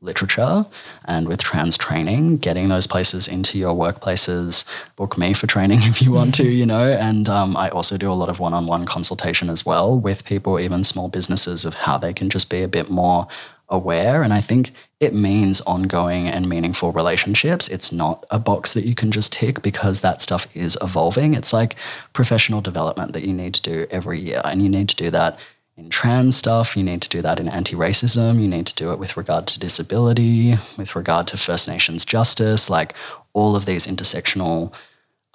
literature 0.02 0.66
and 1.06 1.28
with 1.28 1.44
trans 1.44 1.78
training, 1.78 2.38
getting 2.38 2.70
those 2.70 2.88
places 2.88 3.28
into 3.28 3.58
your 3.58 3.74
workplaces. 3.74 4.64
Book 4.96 5.18
me 5.18 5.34
for 5.34 5.48
training 5.48 5.82
if 5.84 6.02
you 6.02 6.12
want 6.12 6.34
to, 6.36 6.48
you 6.50 6.66
know. 6.66 6.92
And 6.92 7.28
um, 7.28 7.58
I 7.58 7.70
also 7.70 7.98
do 7.98 8.12
a 8.12 8.14
lot 8.14 8.30
of 8.30 8.40
one 8.40 8.54
on 8.54 8.66
one 8.66 8.86
consultation 8.86 9.50
as 9.50 9.66
well 9.66 10.00
with 10.00 10.24
people, 10.24 10.60
even 10.60 10.84
small 10.84 11.10
businesses, 11.10 11.66
of 11.66 11.74
how 11.74 11.98
they 11.98 12.14
can 12.14 12.30
just 12.30 12.50
be 12.50 12.62
a 12.62 12.68
bit 12.68 12.90
more 12.90 13.28
aware. 13.70 14.24
And 14.24 14.34
I 14.34 14.42
think 14.42 14.72
it 15.00 15.14
means 15.14 15.62
ongoing 15.62 16.28
and 16.28 16.50
meaningful 16.50 16.92
relationships. 16.92 17.68
It's 17.68 17.92
not 17.92 18.26
a 18.32 18.40
box 18.40 18.74
that 18.74 18.86
you 18.86 18.96
can 18.96 19.12
just 19.12 19.32
tick 19.32 19.62
because 19.62 20.02
that 20.02 20.22
stuff 20.22 20.48
is 20.54 20.78
evolving. 20.82 21.34
It's 21.34 21.54
like 21.54 21.76
professional 22.14 22.62
development 22.62 23.14
that 23.14 23.26
you 23.26 23.34
need 23.34 23.54
to 23.56 23.62
do 23.62 23.88
every 23.92 24.20
year. 24.20 24.42
And 24.44 24.62
you 24.62 24.70
need 24.70 24.90
to 24.90 24.96
do 24.96 25.12
that 25.12 25.40
in 25.78 25.90
trans 25.90 26.36
stuff, 26.36 26.76
you 26.76 26.84
need 26.84 27.02
to 27.02 27.10
do 27.10 27.22
that 27.22 27.40
in 27.40 27.48
anti 27.48 27.74
racism, 27.74 28.42
you 28.42 28.50
need 28.50 28.68
to 28.68 28.76
do 28.76 28.92
it 28.92 29.00
with 29.00 29.16
regard 29.16 29.48
to 29.48 29.60
disability, 29.60 30.58
with 30.78 30.94
regard 30.94 31.26
to 31.28 31.38
First 31.38 31.70
Nations 31.70 32.04
justice. 32.04 32.70
Like 32.70 32.94
all 33.34 33.56
of 33.56 33.66
these 33.66 33.88
intersectional 33.88 34.74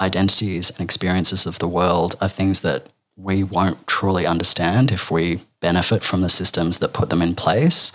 identities 0.01 0.68
and 0.68 0.81
experiences 0.81 1.47
of 1.47 1.59
the 1.61 1.68
world 1.68 2.16
are 2.20 2.29
things 2.29 2.61
that 2.61 2.88
we 3.16 3.42
won't 3.42 3.87
truly 3.87 4.27
understand 4.27 4.90
if 4.90 5.11
we 5.11 5.40
benefit 5.61 6.03
from 6.05 6.20
the 6.20 6.29
systems 6.29 6.79
that 6.79 6.92
put 6.92 7.11
them 7.11 7.23
in 7.23 7.35
place. 7.35 7.92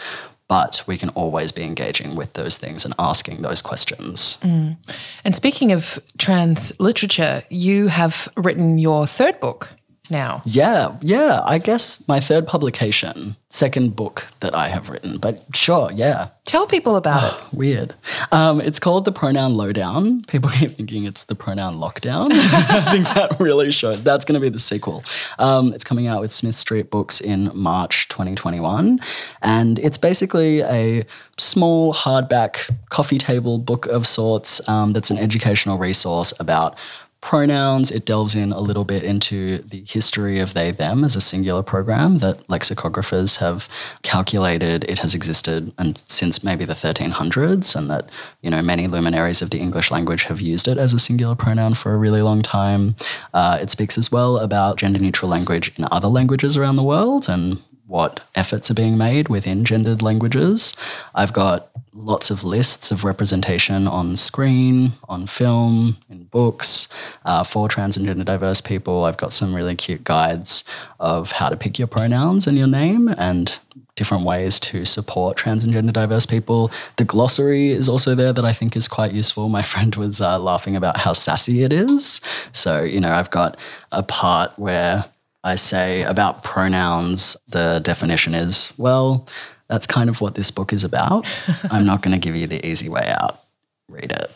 But 0.50 0.84
we 0.88 0.98
can 0.98 1.10
always 1.10 1.54
be 1.54 1.64
engaging 1.64 2.16
with 2.16 2.34
those 2.34 2.58
things 2.58 2.84
and 2.84 2.94
asking 3.00 3.44
those 3.44 3.62
questions. 3.62 4.38
Mm. 4.42 4.76
And 5.24 5.36
speaking 5.36 5.72
of 5.72 6.00
trans 6.18 6.78
literature, 6.80 7.44
you 7.50 7.88
have 7.88 8.28
written 8.36 8.78
your 8.80 9.08
third 9.08 9.40
book 9.40 9.70
now. 10.12 10.42
Yeah, 10.46 10.96
yeah. 11.02 11.42
I 11.46 11.58
guess 11.58 12.02
my 12.08 12.20
third 12.20 12.48
publication, 12.48 13.36
second 13.50 13.96
book 13.96 14.28
that 14.40 14.56
I 14.56 14.68
have 14.68 14.90
written, 14.90 15.18
but 15.18 15.44
sure, 15.54 15.92
yeah. 15.92 16.30
Tell 16.46 16.66
people 16.66 16.96
about 16.96 17.34
it. 17.34 17.40
Weird. 17.54 17.94
Um, 18.32 18.60
it's 18.62 18.80
called 18.80 19.06
the 19.06 19.12
pronoun 19.12 19.56
lowdown. 19.56 20.24
People 20.24 20.50
keep 20.50 20.78
thinking 20.78 21.06
it's 21.06 21.26
the 21.26 21.36
pronoun 21.36 21.78
lockdown. 21.78 22.30
I 22.34 22.92
think 22.92 23.06
that 23.14 23.40
really 23.40 23.72
shows. 23.72 24.04
That's 24.04 24.26
going 24.26 24.40
to 24.40 24.40
be 24.40 24.50
the 24.50 24.60
sequel. 24.60 25.04
Um, 25.38 25.74
it's 25.74 25.84
coming 25.84 26.08
out 26.08 26.22
with 26.22 26.32
Smith 26.32 26.56
Street 26.56 26.90
Books 26.90 27.22
in 27.22 27.52
March 27.54 28.08
2021. 28.10 29.00
And 29.42 29.80
it's 29.80 29.98
basically 29.98 30.62
a 30.62 31.06
small 31.38 31.94
hardback 31.94 32.76
coffee 32.90 33.18
table 33.18 33.58
book 33.58 33.86
of 33.88 34.08
sorts 34.08 34.68
um, 34.68 34.94
that's 34.94 35.10
an 35.10 35.18
educational 35.18 35.78
resource 35.78 36.34
about 36.40 36.76
pronouns. 37.22 37.92
It 37.92 38.06
delves 38.06 38.36
in 38.36 38.52
a 38.52 38.60
little 38.60 38.86
bit 38.86 39.04
into 39.04 39.60
the 39.60 39.84
history 39.88 40.40
of 40.40 40.54
they, 40.54 40.72
them 40.72 41.04
as 41.04 41.16
a 41.16 41.22
singular 41.22 41.64
program 41.64 42.20
that 42.20 42.48
lexicographers 42.48 43.38
have 43.38 43.68
calculated 44.04 44.86
it 44.88 45.00
has 45.00 45.14
existed 45.14 45.74
and 45.78 46.02
since 46.08 46.44
maybe 46.44 46.64
the 46.64 46.74
1300s 46.74 47.76
and 47.76 47.90
that, 47.90 48.10
you 48.42 48.50
know, 48.50 48.62
many 48.62 48.88
luminaries 48.88 49.42
of 49.42 49.50
the 49.50 49.60
English 49.60 49.92
language 49.92 50.24
have 50.24 50.40
used 50.40 50.68
it 50.68 50.78
as 50.78 50.94
a 50.94 51.00
singular 51.00 51.36
pronoun 51.36 51.74
for 51.74 51.94
a 51.94 51.98
really 51.98 52.22
long 52.22 52.42
time. 52.42 52.96
Uh, 53.34 53.58
it 53.62 53.70
speaks 53.70 53.98
as 53.98 54.12
well 54.12 54.38
about 54.38 54.78
gender 54.78 55.00
neutral 55.00 55.30
language 55.30 55.72
in 55.78 55.88
other 55.92 56.08
languages 56.08 56.56
around 56.56 56.76
the 56.76 56.84
world 56.84 57.28
and 57.28 57.62
what 57.88 58.20
efforts 58.36 58.70
are 58.70 58.76
being 58.76 58.98
made 58.98 59.30
within 59.30 59.66
gendered 59.66 60.02
languages. 60.02 60.76
I've 61.16 61.34
got 61.34 61.70
lots 62.00 62.32
of 62.32 62.44
lists 62.44 62.92
of 62.92 63.04
representation 63.04 63.88
on 63.88 64.16
screen, 64.16 64.94
on 65.10 65.28
film, 65.28 65.98
in 66.10 66.24
books 66.26 66.88
uh, 67.26 67.44
for 67.44 67.68
trans 67.68 67.98
and 67.98 68.06
gender 68.06 68.24
diverse 68.24 68.62
people. 68.62 69.04
I've 69.04 69.18
got 69.18 69.34
some 69.34 69.54
really 69.54 69.76
cute 69.76 70.04
guides 70.04 70.64
of 71.00 71.32
how 71.32 71.50
to 71.50 71.58
pick 71.58 71.78
your 71.78 71.88
pronouns 71.88 72.48
and 72.48 72.58
your 72.58 72.68
name 72.68 73.10
and 73.10 73.54
different 73.96 74.24
ways 74.24 74.60
to 74.62 74.86
support 74.86 75.36
trans 75.36 75.64
and 75.64 75.74
gender 75.74 75.92
diverse 75.92 76.26
people. 76.26 76.72
The 76.96 77.04
glossary 77.04 77.72
is 77.72 77.90
also 77.90 78.16
there 78.16 78.32
that 78.32 78.46
I 78.46 78.54
think 78.54 78.78
is 78.78 78.88
quite 78.88 79.12
useful. 79.12 79.50
My 79.50 79.64
friend 79.74 79.94
was 79.96 80.22
uh, 80.22 80.40
laughing 80.40 80.76
about 80.76 80.98
how 80.98 81.14
sassy 81.14 81.64
it 81.64 81.74
is. 81.74 82.22
So, 82.54 82.82
you 82.82 83.02
know, 83.02 83.12
I've 83.12 83.30
got 83.30 83.58
a 83.92 84.04
part 84.04 84.58
where 84.58 85.04
I 85.44 85.56
say 85.56 86.04
about 86.04 86.44
pronouns, 86.44 87.36
the 87.48 87.80
definition 87.84 88.34
is, 88.34 88.72
well, 88.78 89.28
that's 89.70 89.88
kind 89.88 90.10
of 90.10 90.20
what 90.20 90.36
this 90.36 90.52
book 90.52 90.74
is 90.74 90.84
about. 90.84 91.26
I'm 91.72 91.86
not 91.86 92.02
going 92.02 92.12
to 92.12 92.18
give 92.20 92.36
you 92.36 92.48
the 92.48 92.66
easy 92.66 92.90
way 92.90 93.14
out. 93.20 93.42
Read 93.88 94.12
it. 94.12 94.32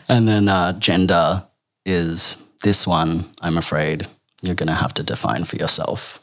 and 0.08 0.28
then 0.28 0.48
uh, 0.48 0.72
gender 0.74 1.44
is 1.84 2.36
this 2.62 2.86
one, 2.86 3.32
I'm 3.40 3.56
afraid 3.56 4.06
you're 4.42 4.54
going 4.54 4.68
to 4.68 4.74
have 4.74 4.94
to 4.94 5.02
define 5.02 5.44
for 5.44 5.56
yourself. 5.56 6.20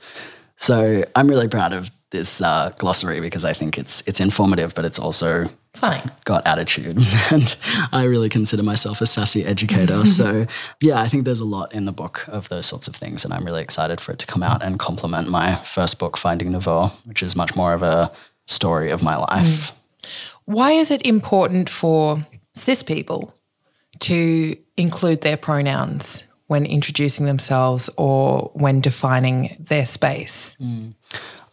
So 0.58 1.04
I'm 1.16 1.28
really 1.28 1.48
proud 1.48 1.74
of 1.74 1.90
this 2.14 2.40
uh, 2.40 2.72
glossary 2.80 3.20
because 3.20 3.44
I 3.44 3.52
think 3.52 3.78
it's 3.78 4.02
it's 4.06 4.22
informative, 4.22 4.74
but 4.74 4.86
it's 4.86 4.98
also 4.98 5.50
Fine. 5.76 6.10
got 6.24 6.48
attitude. 6.48 7.06
And 7.32 7.56
I 7.92 8.04
really 8.04 8.30
consider 8.30 8.64
myself 8.64 9.02
a 9.02 9.06
sassy 9.06 9.44
educator. 9.46 10.06
so, 10.20 10.46
yeah, 10.80 11.02
I 11.02 11.10
think 11.10 11.26
there's 11.26 11.42
a 11.42 11.46
lot 11.46 11.74
in 11.74 11.86
the 11.86 11.92
book 11.92 12.26
of 12.28 12.48
those 12.48 12.66
sorts 12.66 12.88
of 12.88 12.96
things. 12.96 13.26
And 13.26 13.34
I'm 13.34 13.44
really 13.44 13.62
excited 13.62 14.00
for 14.00 14.14
it 14.14 14.20
to 14.20 14.28
come 14.28 14.44
out 14.44 14.64
and 14.64 14.80
complement 14.80 15.30
my 15.30 15.56
first 15.64 16.00
book, 16.00 16.16
Finding 16.16 16.52
Nevo, 16.52 16.92
which 17.06 17.24
is 17.24 17.36
much 17.36 17.56
more 17.56 17.74
of 17.74 17.82
a 17.84 18.12
story 18.46 18.92
of 18.92 19.02
my 19.02 19.18
life. 19.18 19.72
Why 20.46 20.72
is 20.74 20.92
it 20.92 21.02
important 21.06 21.70
for 21.70 22.26
cis 22.56 22.84
people 22.84 23.34
to 24.02 24.56
include 24.78 25.22
their 25.22 25.38
pronouns 25.38 26.24
when 26.48 26.66
introducing 26.66 27.26
themselves 27.26 27.90
or 27.98 28.52
when 28.54 28.80
defining 28.80 29.58
their 29.60 29.86
space? 29.86 30.56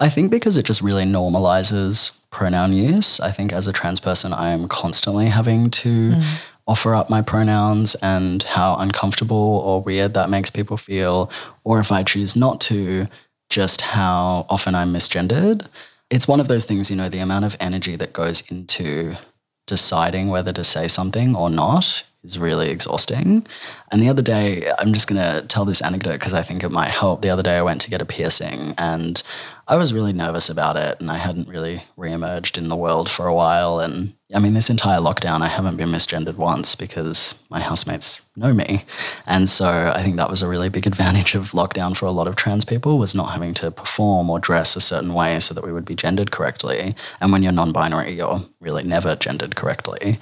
I 0.00 0.08
think 0.08 0.30
because 0.30 0.56
it 0.56 0.64
just 0.64 0.80
really 0.80 1.04
normalizes 1.04 2.10
pronoun 2.30 2.72
use. 2.72 3.20
I 3.20 3.30
think 3.30 3.52
as 3.52 3.68
a 3.68 3.72
trans 3.72 4.00
person, 4.00 4.32
I 4.32 4.50
am 4.50 4.66
constantly 4.66 5.26
having 5.26 5.70
to 5.70 6.12
mm. 6.12 6.24
offer 6.66 6.94
up 6.94 7.10
my 7.10 7.20
pronouns 7.20 7.94
and 7.96 8.42
how 8.44 8.76
uncomfortable 8.76 9.36
or 9.36 9.82
weird 9.82 10.14
that 10.14 10.30
makes 10.30 10.50
people 10.50 10.78
feel. 10.78 11.30
Or 11.64 11.80
if 11.80 11.92
I 11.92 12.02
choose 12.02 12.34
not 12.34 12.60
to, 12.62 13.06
just 13.50 13.82
how 13.82 14.46
often 14.48 14.74
I'm 14.74 14.92
misgendered. 14.92 15.66
It's 16.08 16.26
one 16.26 16.40
of 16.40 16.48
those 16.48 16.64
things, 16.64 16.88
you 16.88 16.96
know, 16.96 17.08
the 17.08 17.18
amount 17.18 17.44
of 17.44 17.56
energy 17.60 17.96
that 17.96 18.12
goes 18.12 18.42
into 18.50 19.16
deciding 19.66 20.28
whether 20.28 20.52
to 20.52 20.64
say 20.64 20.88
something 20.88 21.36
or 21.36 21.50
not 21.50 22.02
is 22.22 22.38
really 22.38 22.70
exhausting. 22.70 23.46
And 23.90 24.02
the 24.02 24.08
other 24.08 24.22
day, 24.22 24.70
I'm 24.78 24.92
just 24.92 25.06
going 25.06 25.20
to 25.20 25.46
tell 25.46 25.64
this 25.64 25.80
anecdote 25.80 26.12
because 26.12 26.34
I 26.34 26.42
think 26.42 26.62
it 26.62 26.68
might 26.70 26.90
help. 26.90 27.22
The 27.22 27.30
other 27.30 27.42
day, 27.42 27.56
I 27.56 27.62
went 27.62 27.80
to 27.82 27.90
get 27.90 28.02
a 28.02 28.04
piercing 28.04 28.74
and 28.76 29.22
I 29.66 29.76
was 29.76 29.94
really 29.94 30.12
nervous 30.12 30.50
about 30.50 30.76
it. 30.76 31.00
And 31.00 31.10
I 31.10 31.16
hadn't 31.16 31.48
really 31.48 31.82
reemerged 31.96 32.58
in 32.58 32.68
the 32.68 32.76
world 32.76 33.08
for 33.08 33.26
a 33.26 33.34
while. 33.34 33.80
And 33.80 34.14
I 34.34 34.38
mean, 34.38 34.52
this 34.52 34.68
entire 34.68 34.98
lockdown, 34.98 35.40
I 35.40 35.48
haven't 35.48 35.76
been 35.76 35.90
misgendered 35.90 36.36
once 36.36 36.74
because 36.74 37.34
my 37.48 37.60
housemates 37.60 38.20
know 38.36 38.52
me. 38.52 38.84
And 39.26 39.48
so 39.48 39.92
I 39.94 40.02
think 40.02 40.16
that 40.16 40.28
was 40.28 40.42
a 40.42 40.48
really 40.48 40.68
big 40.68 40.86
advantage 40.86 41.34
of 41.34 41.52
lockdown 41.52 41.96
for 41.96 42.06
a 42.06 42.10
lot 42.10 42.28
of 42.28 42.36
trans 42.36 42.64
people 42.64 42.98
was 42.98 43.14
not 43.14 43.32
having 43.32 43.54
to 43.54 43.70
perform 43.70 44.28
or 44.28 44.38
dress 44.38 44.76
a 44.76 44.80
certain 44.80 45.14
way 45.14 45.40
so 45.40 45.54
that 45.54 45.64
we 45.64 45.72
would 45.72 45.86
be 45.86 45.94
gendered 45.94 46.32
correctly. 46.32 46.94
And 47.20 47.32
when 47.32 47.42
you're 47.42 47.52
non 47.52 47.72
binary, 47.72 48.14
you're 48.14 48.42
really 48.60 48.82
never 48.82 49.16
gendered 49.16 49.56
correctly. 49.56 50.18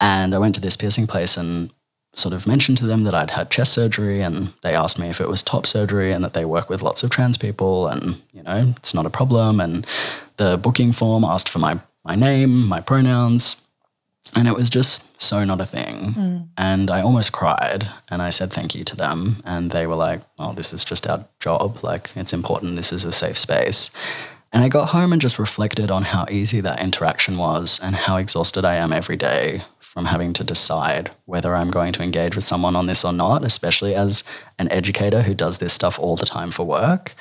And 0.00 0.34
I 0.34 0.38
went 0.38 0.54
to 0.56 0.60
this 0.60 0.76
piercing 0.76 1.06
place 1.06 1.36
and 1.36 1.70
sort 2.16 2.32
of 2.32 2.46
mentioned 2.46 2.78
to 2.78 2.86
them 2.86 3.04
that 3.04 3.14
I'd 3.14 3.30
had 3.30 3.50
chest 3.50 3.74
surgery 3.74 4.22
and 4.22 4.52
they 4.62 4.74
asked 4.74 4.98
me 4.98 5.08
if 5.08 5.20
it 5.20 5.28
was 5.28 5.42
top 5.42 5.66
surgery 5.66 6.12
and 6.12 6.24
that 6.24 6.32
they 6.32 6.46
work 6.46 6.70
with 6.70 6.82
lots 6.82 7.02
of 7.02 7.10
trans 7.10 7.36
people 7.36 7.88
and, 7.88 8.20
you 8.32 8.42
know, 8.42 8.72
it's 8.76 8.94
not 8.94 9.04
a 9.04 9.10
problem. 9.10 9.60
And 9.60 9.86
the 10.38 10.56
booking 10.56 10.92
form 10.92 11.24
asked 11.24 11.48
for 11.48 11.58
my, 11.58 11.78
my 12.04 12.14
name, 12.14 12.66
my 12.66 12.80
pronouns. 12.80 13.56
And 14.34 14.48
it 14.48 14.54
was 14.54 14.70
just 14.70 15.02
so 15.20 15.44
not 15.44 15.60
a 15.60 15.66
thing. 15.66 16.14
Mm. 16.14 16.48
And 16.56 16.90
I 16.90 17.02
almost 17.02 17.32
cried 17.32 17.88
and 18.08 18.22
I 18.22 18.30
said 18.30 18.50
thank 18.50 18.74
you 18.74 18.82
to 18.84 18.96
them. 18.96 19.42
And 19.44 19.70
they 19.70 19.86
were 19.86 19.94
like, 19.94 20.22
well, 20.38 20.54
this 20.54 20.72
is 20.72 20.84
just 20.86 21.06
our 21.06 21.24
job. 21.38 21.84
Like, 21.84 22.10
it's 22.16 22.32
important. 22.32 22.76
This 22.76 22.92
is 22.92 23.04
a 23.04 23.12
safe 23.12 23.38
space. 23.38 23.90
And 24.52 24.64
I 24.64 24.68
got 24.68 24.88
home 24.88 25.12
and 25.12 25.20
just 25.20 25.38
reflected 25.38 25.90
on 25.90 26.02
how 26.02 26.26
easy 26.30 26.62
that 26.62 26.80
interaction 26.80 27.36
was 27.36 27.78
and 27.82 27.94
how 27.94 28.16
exhausted 28.16 28.64
I 28.64 28.76
am 28.76 28.92
every 28.92 29.16
day 29.16 29.62
from 29.96 30.04
having 30.04 30.34
to 30.34 30.44
decide 30.44 31.10
whether 31.24 31.56
I'm 31.56 31.70
going 31.70 31.94
to 31.94 32.02
engage 32.02 32.34
with 32.34 32.44
someone 32.44 32.76
on 32.76 32.84
this 32.84 33.02
or 33.02 33.14
not, 33.14 33.42
especially 33.42 33.94
as 33.94 34.22
an 34.58 34.70
educator 34.70 35.22
who 35.22 35.32
does 35.32 35.56
this 35.56 35.72
stuff 35.72 35.98
all 35.98 36.16
the 36.16 36.26
time 36.26 36.50
for 36.50 36.66
work. 36.66 37.14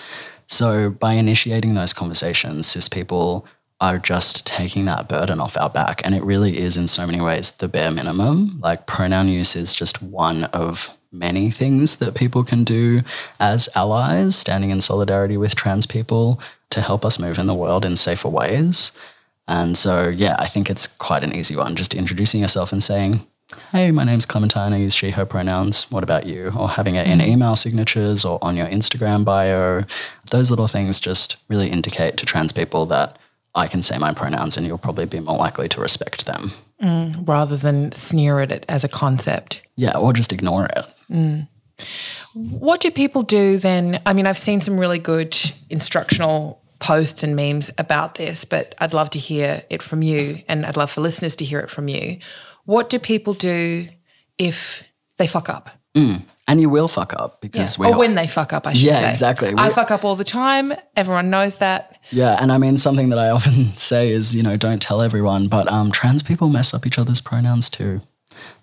So, 0.47 0.89
by 0.89 1.13
initiating 1.13 1.75
those 1.75 1.93
conversations, 1.93 2.67
cis 2.67 2.89
people 2.89 3.47
are 3.79 3.97
just 3.97 4.45
taking 4.45 4.83
that 4.85 5.07
burden 5.07 5.39
off 5.39 5.55
our 5.55 5.69
back. 5.69 6.01
And 6.03 6.13
it 6.13 6.23
really 6.25 6.59
is, 6.59 6.75
in 6.75 6.89
so 6.89 7.05
many 7.05 7.21
ways, 7.21 7.51
the 7.51 7.69
bare 7.69 7.91
minimum. 7.91 8.59
Like, 8.61 8.88
pronoun 8.88 9.29
use 9.29 9.55
is 9.55 9.73
just 9.73 10.01
one 10.01 10.43
of 10.43 10.89
many 11.13 11.51
things 11.51 11.95
that 11.95 12.13
people 12.13 12.43
can 12.43 12.65
do 12.65 13.03
as 13.39 13.69
allies, 13.75 14.35
standing 14.35 14.71
in 14.71 14.81
solidarity 14.81 15.38
with 15.38 15.55
trans 15.55 15.85
people 15.85 16.41
to 16.71 16.81
help 16.81 17.05
us 17.05 17.19
move 17.19 17.39
in 17.39 17.47
the 17.47 17.55
world 17.55 17.85
in 17.85 17.95
safer 17.95 18.27
ways. 18.27 18.91
And 19.47 19.77
so, 19.77 20.08
yeah, 20.08 20.36
I 20.39 20.47
think 20.47 20.69
it's 20.69 20.88
quite 20.88 21.23
an 21.23 21.36
easy 21.36 21.55
one. 21.55 21.75
Just 21.75 21.93
introducing 21.93 22.41
yourself 22.41 22.71
and 22.71 22.81
saying, 22.81 23.25
hey, 23.71 23.91
my 23.91 24.03
name's 24.03 24.25
Clementine. 24.25 24.73
I 24.73 24.77
use 24.77 24.95
she, 24.95 25.12
her 25.12 25.25
pronouns. 25.25 25.89
What 25.91 26.03
about 26.03 26.25
you? 26.25 26.51
Or 26.58 26.69
having 26.69 26.95
it 26.95 27.08
in 27.08 27.19
mm. 27.19 27.27
email 27.27 27.55
signatures 27.55 28.25
or 28.25 28.39
on 28.41 28.55
your 28.55 28.67
Instagram 28.67 29.23
bio. 29.23 29.84
Those 30.31 30.49
little 30.49 30.67
things 30.67 30.99
just 30.99 31.38
really 31.47 31.69
indicate 31.69 32.17
to 32.17 32.25
trans 32.25 32.51
people 32.51 32.86
that 32.88 33.17
I 33.53 33.67
can 33.67 33.84
say 33.84 33.97
my 33.97 34.13
pronouns 34.13 34.58
and 34.58 34.65
you'll 34.65 34.77
probably 34.77 35.05
be 35.05 35.19
more 35.19 35.38
likely 35.38 35.67
to 35.69 35.81
respect 35.81 36.25
them. 36.25 36.51
Mm, 36.81 37.27
rather 37.27 37.55
than 37.55 37.91
sneer 37.93 38.39
at 38.39 38.51
it 38.51 38.65
as 38.67 38.84
a 38.84 38.89
concept. 38.89 39.62
Yeah, 39.75 39.97
or 39.97 40.12
just 40.12 40.34
ignore 40.34 40.65
it. 40.65 40.86
Mm. 41.10 41.47
What 42.34 42.81
do 42.81 42.91
people 42.91 43.21
do 43.21 43.58
then? 43.58 44.01
I 44.05 44.13
mean, 44.13 44.27
I've 44.27 44.38
seen 44.38 44.60
some 44.60 44.77
really 44.77 44.99
good 44.99 45.38
instructional 45.69 46.62
posts 46.79 47.23
and 47.23 47.35
memes 47.35 47.69
about 47.77 48.15
this, 48.15 48.45
but 48.45 48.75
I'd 48.79 48.93
love 48.93 49.09
to 49.11 49.19
hear 49.19 49.63
it 49.69 49.81
from 49.81 50.01
you 50.01 50.43
and 50.47 50.65
I'd 50.65 50.77
love 50.77 50.91
for 50.91 51.01
listeners 51.01 51.35
to 51.38 51.45
hear 51.45 51.59
it 51.59 51.69
from 51.69 51.88
you. 51.88 52.17
What 52.65 52.89
do 52.89 52.99
people 52.99 53.33
do 53.33 53.88
if 54.38 54.83
they 55.17 55.27
fuck 55.27 55.49
up? 55.49 55.69
Mm. 55.95 56.23
And 56.47 56.61
you 56.61 56.69
will 56.69 56.88
fuck 56.88 57.13
up 57.13 57.41
because 57.41 57.79
yeah. 57.79 57.88
or 57.88 57.97
when 57.97 58.15
they 58.15 58.27
fuck 58.27 58.53
up, 58.53 58.67
I 58.67 58.73
should 58.73 58.83
yeah, 58.83 58.95
say. 58.95 59.01
Yeah, 59.01 59.11
exactly. 59.11 59.53
I 59.57 59.69
fuck 59.71 59.89
up 59.89 60.03
all 60.03 60.15
the 60.15 60.23
time. 60.23 60.73
Everyone 60.95 61.29
knows 61.29 61.57
that. 61.57 61.99
Yeah, 62.11 62.38
and 62.39 62.51
I 62.51 62.57
mean 62.57 62.77
something 62.77 63.09
that 63.09 63.17
I 63.17 63.29
often 63.29 63.75
say 63.77 64.11
is, 64.11 64.35
you 64.35 64.43
know, 64.43 64.57
don't 64.57 64.81
tell 64.81 65.01
everyone, 65.01 65.47
but 65.47 65.67
um, 65.71 65.91
trans 65.91 66.21
people 66.21 66.49
mess 66.49 66.73
up 66.73 66.85
each 66.85 66.99
other's 66.99 67.21
pronouns 67.21 67.69
too 67.69 68.01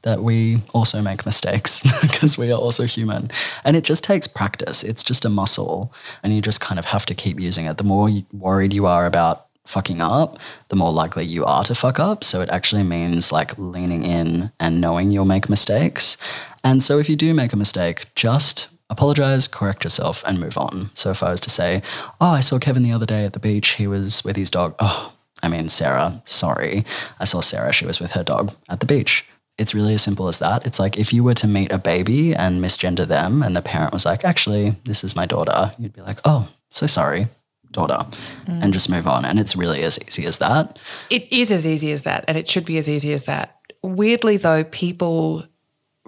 that 0.03 0.23
we 0.23 0.63
also 0.73 1.01
make 1.01 1.25
mistakes 1.25 1.81
because 2.01 2.37
we 2.37 2.51
are 2.53 2.59
also 2.59 2.85
human. 2.85 3.31
And 3.65 3.77
it 3.77 3.85
just 3.85 4.05
takes 4.05 4.27
practice. 4.27 4.83
It's 4.83 5.03
just 5.03 5.25
a 5.25 5.29
muscle. 5.29 5.93
And 6.23 6.35
you 6.35 6.43
just 6.43 6.61
kind 6.61 6.79
of 6.79 6.85
have 6.85 7.07
to 7.07 7.15
keep 7.15 7.41
using 7.41 7.67
it. 7.67 7.79
The 7.79 7.85
more 7.85 8.11
worried 8.33 8.73
you 8.73 8.87
are 8.87 9.07
about 9.07 9.47
fucking 9.67 10.01
up, 10.01 10.39
the 10.69 10.77
more 10.77 10.93
likely 10.93 11.25
you 11.25 11.45
are 11.45 11.65
to 11.65 11.75
fuck 11.75 11.99
up. 11.99 12.25
So 12.25 12.41
it 12.41 12.51
actually 12.51 12.83
means 12.83 13.31
like 13.31 13.57
leaning 13.59 14.05
in 14.05 14.51
and 14.59 14.81
knowing 14.81 15.13
you'll 15.13 15.25
make 15.25 15.49
mistakes. 15.49 16.17
And 16.65 16.83
so 16.83 16.99
if 16.99 17.09
you 17.09 17.17
do 17.17 17.33
make 17.33 17.53
a 17.53 17.57
mistake, 17.57 18.07
just 18.15 18.69
apologize, 18.91 19.47
correct 19.49 19.85
yourself, 19.85 20.23
and 20.27 20.41
move 20.41 20.59
on. 20.59 20.91
So 20.95 21.11
if 21.11 21.23
I 21.23 21.31
was 21.31 21.41
to 21.43 21.51
say, 21.51 21.83
Oh, 22.21 22.31
I 22.31 22.41
saw 22.41 22.59
Kevin 22.59 22.83
the 22.83 22.93
other 22.93 23.07
day 23.07 23.25
at 23.25 23.33
the 23.33 23.39
beach, 23.39 23.71
he 23.71 23.87
was 23.87 24.25
with 24.25 24.37
his 24.37 24.51
dog. 24.51 24.75
Oh, 24.81 25.13
I 25.43 25.49
mean, 25.49 25.69
Sarah, 25.69 26.23
sorry. 26.25 26.85
I 27.19 27.25
saw 27.25 27.41
Sarah, 27.41 27.73
she 27.73 27.87
was 27.87 28.01
with 28.01 28.13
her 28.13 28.23
dog 28.23 28.55
at 28.69 28.81
the 28.81 28.87
beach. 28.87 29.25
It's 29.63 29.75
really 29.75 29.95
as 29.95 30.03
simple 30.03 30.27
as 30.27 30.39
that. 30.39 30.67
It's 30.67 30.81
like 30.81 30.99
if 30.99 31.13
you 31.13 31.23
were 31.23 31.35
to 31.35 31.47
meet 31.47 31.71
a 31.71 31.79
baby 31.79 32.35
and 32.35 32.63
misgender 32.63 33.07
them, 33.07 33.43
and 33.43 33.55
the 33.55 33.63
parent 33.63 33.93
was 33.93 34.05
like, 34.05 34.25
actually, 34.25 34.77
this 34.85 35.05
is 35.05 35.15
my 35.15 35.25
daughter, 35.25 35.73
you'd 35.79 35.93
be 35.93 36.03
like, 36.03 36.19
oh, 36.25 36.49
so 36.71 36.89
sorry, 36.89 37.29
daughter, 37.71 38.05
mm. 38.47 38.63
and 38.63 38.73
just 38.73 38.91
move 38.91 39.07
on. 39.07 39.25
And 39.25 39.39
it's 39.39 39.55
really 39.55 39.85
as 39.85 40.01
easy 40.07 40.27
as 40.27 40.39
that. 40.39 40.81
It 41.11 41.33
is 41.33 41.53
as 41.53 41.65
easy 41.65 41.93
as 41.93 42.03
that. 42.03 42.25
And 42.27 42.37
it 42.37 42.51
should 42.51 42.65
be 42.65 42.77
as 42.77 42.89
easy 42.89 43.13
as 43.13 43.23
that. 43.25 43.57
Weirdly, 43.83 44.37
though, 44.37 44.65
people 44.65 45.45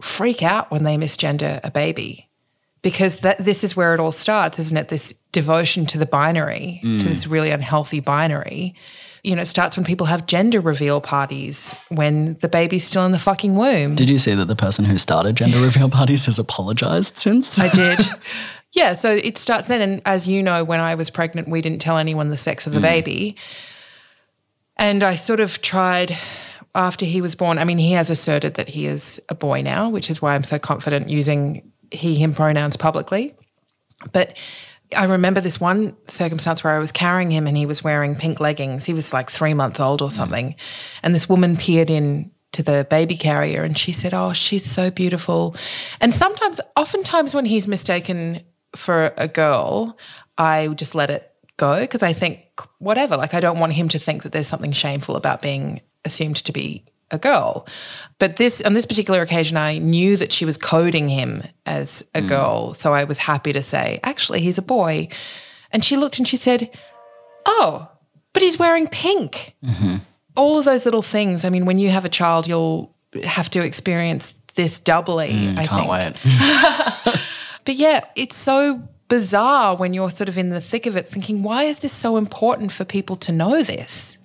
freak 0.01 0.43
out 0.43 0.73
when 0.73 0.83
they 0.83 0.97
misgender 0.97 1.61
a 1.63 1.71
baby 1.71 2.29
because 2.83 3.21
that 3.21 3.39
this 3.39 3.63
is 3.63 3.77
where 3.77 3.95
it 3.95 4.01
all 4.01 4.13
starts, 4.13 4.59
isn't 4.59 4.77
it? 4.77 4.89
This 4.89 5.15
devotion 5.31 5.87
to 5.87 5.99
the 5.99 6.07
binary, 6.07 6.81
mm. 6.85 7.01
to 7.01 7.09
this 7.09 7.29
really 7.29 7.51
unhealthy 7.51 8.01
binary 8.01 8.75
you 9.25 9.35
know, 9.35 9.43
it 9.43 9.47
starts 9.47 9.77
when 9.77 9.85
people 9.85 10.07
have 10.07 10.27
gender 10.27 10.61
reveal 10.61 11.01
parties 11.01 11.75
when 11.89 12.35
the 12.41 12.49
baby's 12.49 12.85
still 12.85 13.07
in 13.07 13.13
the 13.13 13.19
fucking 13.19 13.57
womb. 13.57 13.95
Did 13.95 14.11
you 14.11 14.19
see 14.19 14.35
that 14.35 14.45
the 14.47 14.55
person 14.57 14.85
who 14.85 14.99
started 14.99 15.35
gender 15.37 15.61
reveal 15.61 15.89
parties 15.89 16.27
has 16.27 16.39
apologized 16.39 17.17
since? 17.17 17.59
I 17.59 17.69
did. 17.75 18.01
yeah, 18.73 18.93
so 18.93 19.11
it 19.11 19.39
starts 19.39 19.67
then. 19.67 19.81
And 19.81 20.03
as 20.05 20.29
you 20.29 20.43
know, 20.43 20.63
when 20.63 20.79
I 20.79 20.95
was 20.95 21.09
pregnant, 21.09 21.49
we 21.49 21.63
didn't 21.63 21.81
tell 21.81 21.97
anyone 21.97 22.29
the 22.29 22.37
sex 22.37 22.67
of 22.67 22.75
the 22.75 22.81
mm. 22.81 22.83
baby. 22.83 23.37
And 24.77 25.03
I 25.03 25.15
sort 25.15 25.41
of 25.41 25.63
tried 25.63 26.19
after 26.75 27.07
he 27.07 27.23
was 27.23 27.35
born. 27.35 27.59
I 27.59 27.65
mean, 27.65 27.79
he 27.79 27.93
has 27.93 28.11
asserted 28.11 28.55
that 28.55 28.69
he 28.69 28.87
is 28.87 29.19
a 29.31 29.35
boy 29.35 29.63
now, 29.63 29.89
which 29.89 30.11
is 30.11 30.21
why 30.21 30.35
I'm 30.35 30.45
so 30.45 30.59
confident 30.59 31.09
using 31.09 31.73
he, 31.91 32.15
him 32.17 32.35
pronouns 32.35 32.77
publicly. 32.77 33.35
But 34.13 34.37
I 34.97 35.05
remember 35.05 35.41
this 35.41 35.61
one 35.61 35.97
circumstance 36.09 36.63
where 36.63 36.75
I 36.75 36.79
was 36.79 36.93
carrying 36.93 37.31
him 37.31 37.47
and 37.47 37.57
he 37.57 37.67
was 37.67 37.83
wearing 37.83 38.15
pink 38.15 38.41
leggings. 38.41 38.85
He 38.85 38.95
was 38.95 39.13
like 39.13 39.31
three 39.31 39.55
months 39.55 39.81
old 39.81 40.03
or 40.03 40.11
something. 40.11 40.55
And 41.03 41.15
this 41.15 41.29
woman 41.29 41.57
peered 41.57 41.91
in 41.91 42.31
to 42.53 42.63
the 42.63 42.87
baby 42.89 43.17
carrier 43.17 43.63
and 43.63 43.77
she 43.77 43.93
said, 43.93 44.15
Oh, 44.15 44.33
she's 44.33 44.65
so 44.65 44.91
beautiful. 44.91 45.57
And 46.01 46.15
sometimes, 46.15 46.61
oftentimes, 46.77 47.35
when 47.35 47.45
he's 47.45 47.67
mistaken 47.67 48.43
for 48.77 49.13
a 49.17 49.29
girl, 49.29 49.99
I 50.39 50.69
just 50.69 50.95
let 50.95 51.11
it 51.11 51.33
go 51.57 51.81
because 51.81 52.03
I 52.03 52.13
think, 52.13 52.41
whatever, 52.79 53.17
like 53.17 53.35
I 53.35 53.41
don't 53.41 53.59
want 53.59 53.73
him 53.73 53.89
to 53.91 53.99
think 53.99 54.23
that 54.23 54.33
there's 54.33 54.49
something 54.49 54.73
shameful 54.73 55.17
about 55.17 55.43
being 55.43 55.81
assumed 56.05 56.37
to 56.37 56.53
be 56.53 56.85
a 57.15 57.19
girl. 57.19 57.67
But 58.19 58.37
this 58.37 58.61
on 58.63 58.75
this 58.75 58.87
particular 58.87 59.23
occasion, 59.23 59.57
I 59.57 59.79
knew 59.79 60.17
that 60.17 60.33
she 60.33 60.45
was 60.45 60.57
coding 60.57 61.09
him 61.09 61.43
as 61.67 62.05
a 62.15 62.21
mm. 62.21 62.29
girl, 62.29 62.75
so 62.75 62.93
I 62.93 63.05
was 63.05 63.19
happy 63.19 63.53
to 63.53 63.63
say, 63.63 64.01
actually, 64.03 64.41
he's 64.41 64.59
a 64.59 64.63
boy. 64.63 65.09
And 65.73 65.85
she 65.85 65.97
looked 65.97 66.19
and 66.19 66.29
she 66.29 66.37
said, 66.37 66.71
"Oh, 67.47 67.89
but 68.33 68.43
he's 68.43 68.59
wearing 68.59 68.87
pink." 68.87 69.55
Mm-hmm. 69.65 69.97
All 70.37 70.59
of 70.59 70.65
those 70.65 70.85
little 70.85 71.03
things. 71.03 71.45
I 71.45 71.51
mean, 71.51 71.65
when 71.65 71.79
you 71.79 71.91
have 71.91 72.05
a 72.05 72.09
child, 72.09 72.47
you'll 72.47 72.95
have 73.25 73.51
to 73.51 73.65
experience 73.65 74.35
this 74.55 74.79
doubly. 74.79 75.31
Mm, 75.31 75.59
I 75.59 75.67
can't 75.67 76.15
think. 76.15 76.35
wait. 77.05 77.21
but 77.65 77.75
yeah, 77.75 78.05
it's 78.15 78.37
so 78.37 78.81
bizarre 79.09 79.77
when 79.77 79.93
you're 79.93 80.11
sort 80.11 80.29
of 80.29 80.39
in 80.39 80.51
the 80.51 80.61
thick 80.61 80.87
of 80.87 80.97
it, 80.97 81.11
thinking, 81.11 81.43
"Why 81.43 81.65
is 81.65 81.81
this 81.81 81.93
so 81.93 82.17
important 82.17 82.71
for 82.71 82.85
people 82.85 83.17
to 83.17 83.33
know 83.33 83.63
this?" 83.65 84.17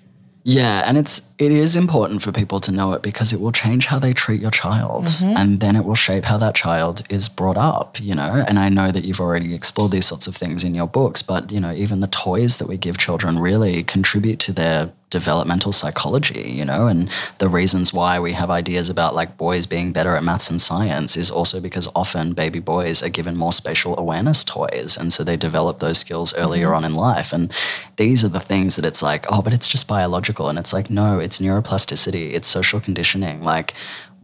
Yeah, 0.43 0.83
and 0.85 0.97
it's 0.97 1.21
it 1.39 1.53
is 1.53 1.77
important 1.77 2.21
for 2.21 2.33
people 2.33 2.59
to 2.59 2.71
know 2.71 2.91
it 2.91 3.01
because 3.01 3.31
it 3.31 3.39
will 3.39 3.53
change 3.53 3.85
how 3.85 3.97
they 3.97 4.13
treat 4.13 4.41
your 4.41 4.51
child 4.51 5.05
mm-hmm. 5.05 5.37
and 5.37 5.61
then 5.61 5.77
it 5.77 5.85
will 5.85 5.95
shape 5.95 6.25
how 6.25 6.37
that 6.37 6.53
child 6.53 7.01
is 7.09 7.29
brought 7.29 7.55
up, 7.55 7.97
you 8.01 8.13
know. 8.13 8.43
And 8.45 8.59
I 8.59 8.67
know 8.67 8.91
that 8.91 9.05
you've 9.05 9.21
already 9.21 9.55
explored 9.55 9.91
these 9.91 10.05
sorts 10.05 10.27
of 10.27 10.35
things 10.35 10.65
in 10.65 10.75
your 10.75 10.87
books, 10.87 11.21
but 11.21 11.49
you 11.49 11.61
know, 11.61 11.71
even 11.71 12.01
the 12.01 12.07
toys 12.07 12.57
that 12.57 12.67
we 12.67 12.75
give 12.75 12.97
children 12.97 13.39
really 13.39 13.83
contribute 13.83 14.39
to 14.39 14.51
their 14.51 14.91
developmental 15.09 15.71
psychology, 15.71 16.51
you 16.51 16.63
know, 16.63 16.87
and 16.87 17.09
the 17.39 17.49
reasons 17.49 17.91
why 17.91 18.19
we 18.19 18.33
have 18.33 18.51
ideas 18.51 18.89
about 18.89 19.15
like 19.15 19.37
boys 19.37 19.65
being 19.65 19.91
better 19.91 20.15
at 20.15 20.23
maths 20.23 20.49
and 20.49 20.61
science 20.61 21.17
is 21.17 21.31
also 21.31 21.59
because 21.59 21.87
often 21.95 22.33
baby 22.33 22.59
boys 22.59 23.01
are 23.01 23.09
given 23.09 23.35
more 23.35 23.51
spatial 23.51 23.97
awareness 23.97 24.43
toys. 24.43 24.97
And 24.97 25.11
so 25.11 25.23
they 25.23 25.37
develop 25.37 25.79
those 25.79 25.97
skills 25.97 26.33
earlier 26.35 26.67
mm-hmm. 26.67 26.75
on 26.75 26.85
in 26.85 26.95
life. 26.95 27.33
And 27.33 27.51
these 27.97 28.23
are 28.23 28.29
the 28.29 28.39
things 28.39 28.75
that 28.75 28.85
it's 28.85 29.01
like, 29.01 29.25
oh, 29.29 29.41
but 29.41 29.53
it's 29.53 29.67
just 29.67 29.87
biological. 29.87 30.47
And 30.47 30.59
it's 30.59 30.73
like, 30.73 30.89
no, 30.89 31.19
it's 31.29 31.37
neuroplasticity, 31.37 32.33
it's 32.33 32.47
social 32.47 32.79
conditioning. 32.79 33.43
Like, 33.43 33.75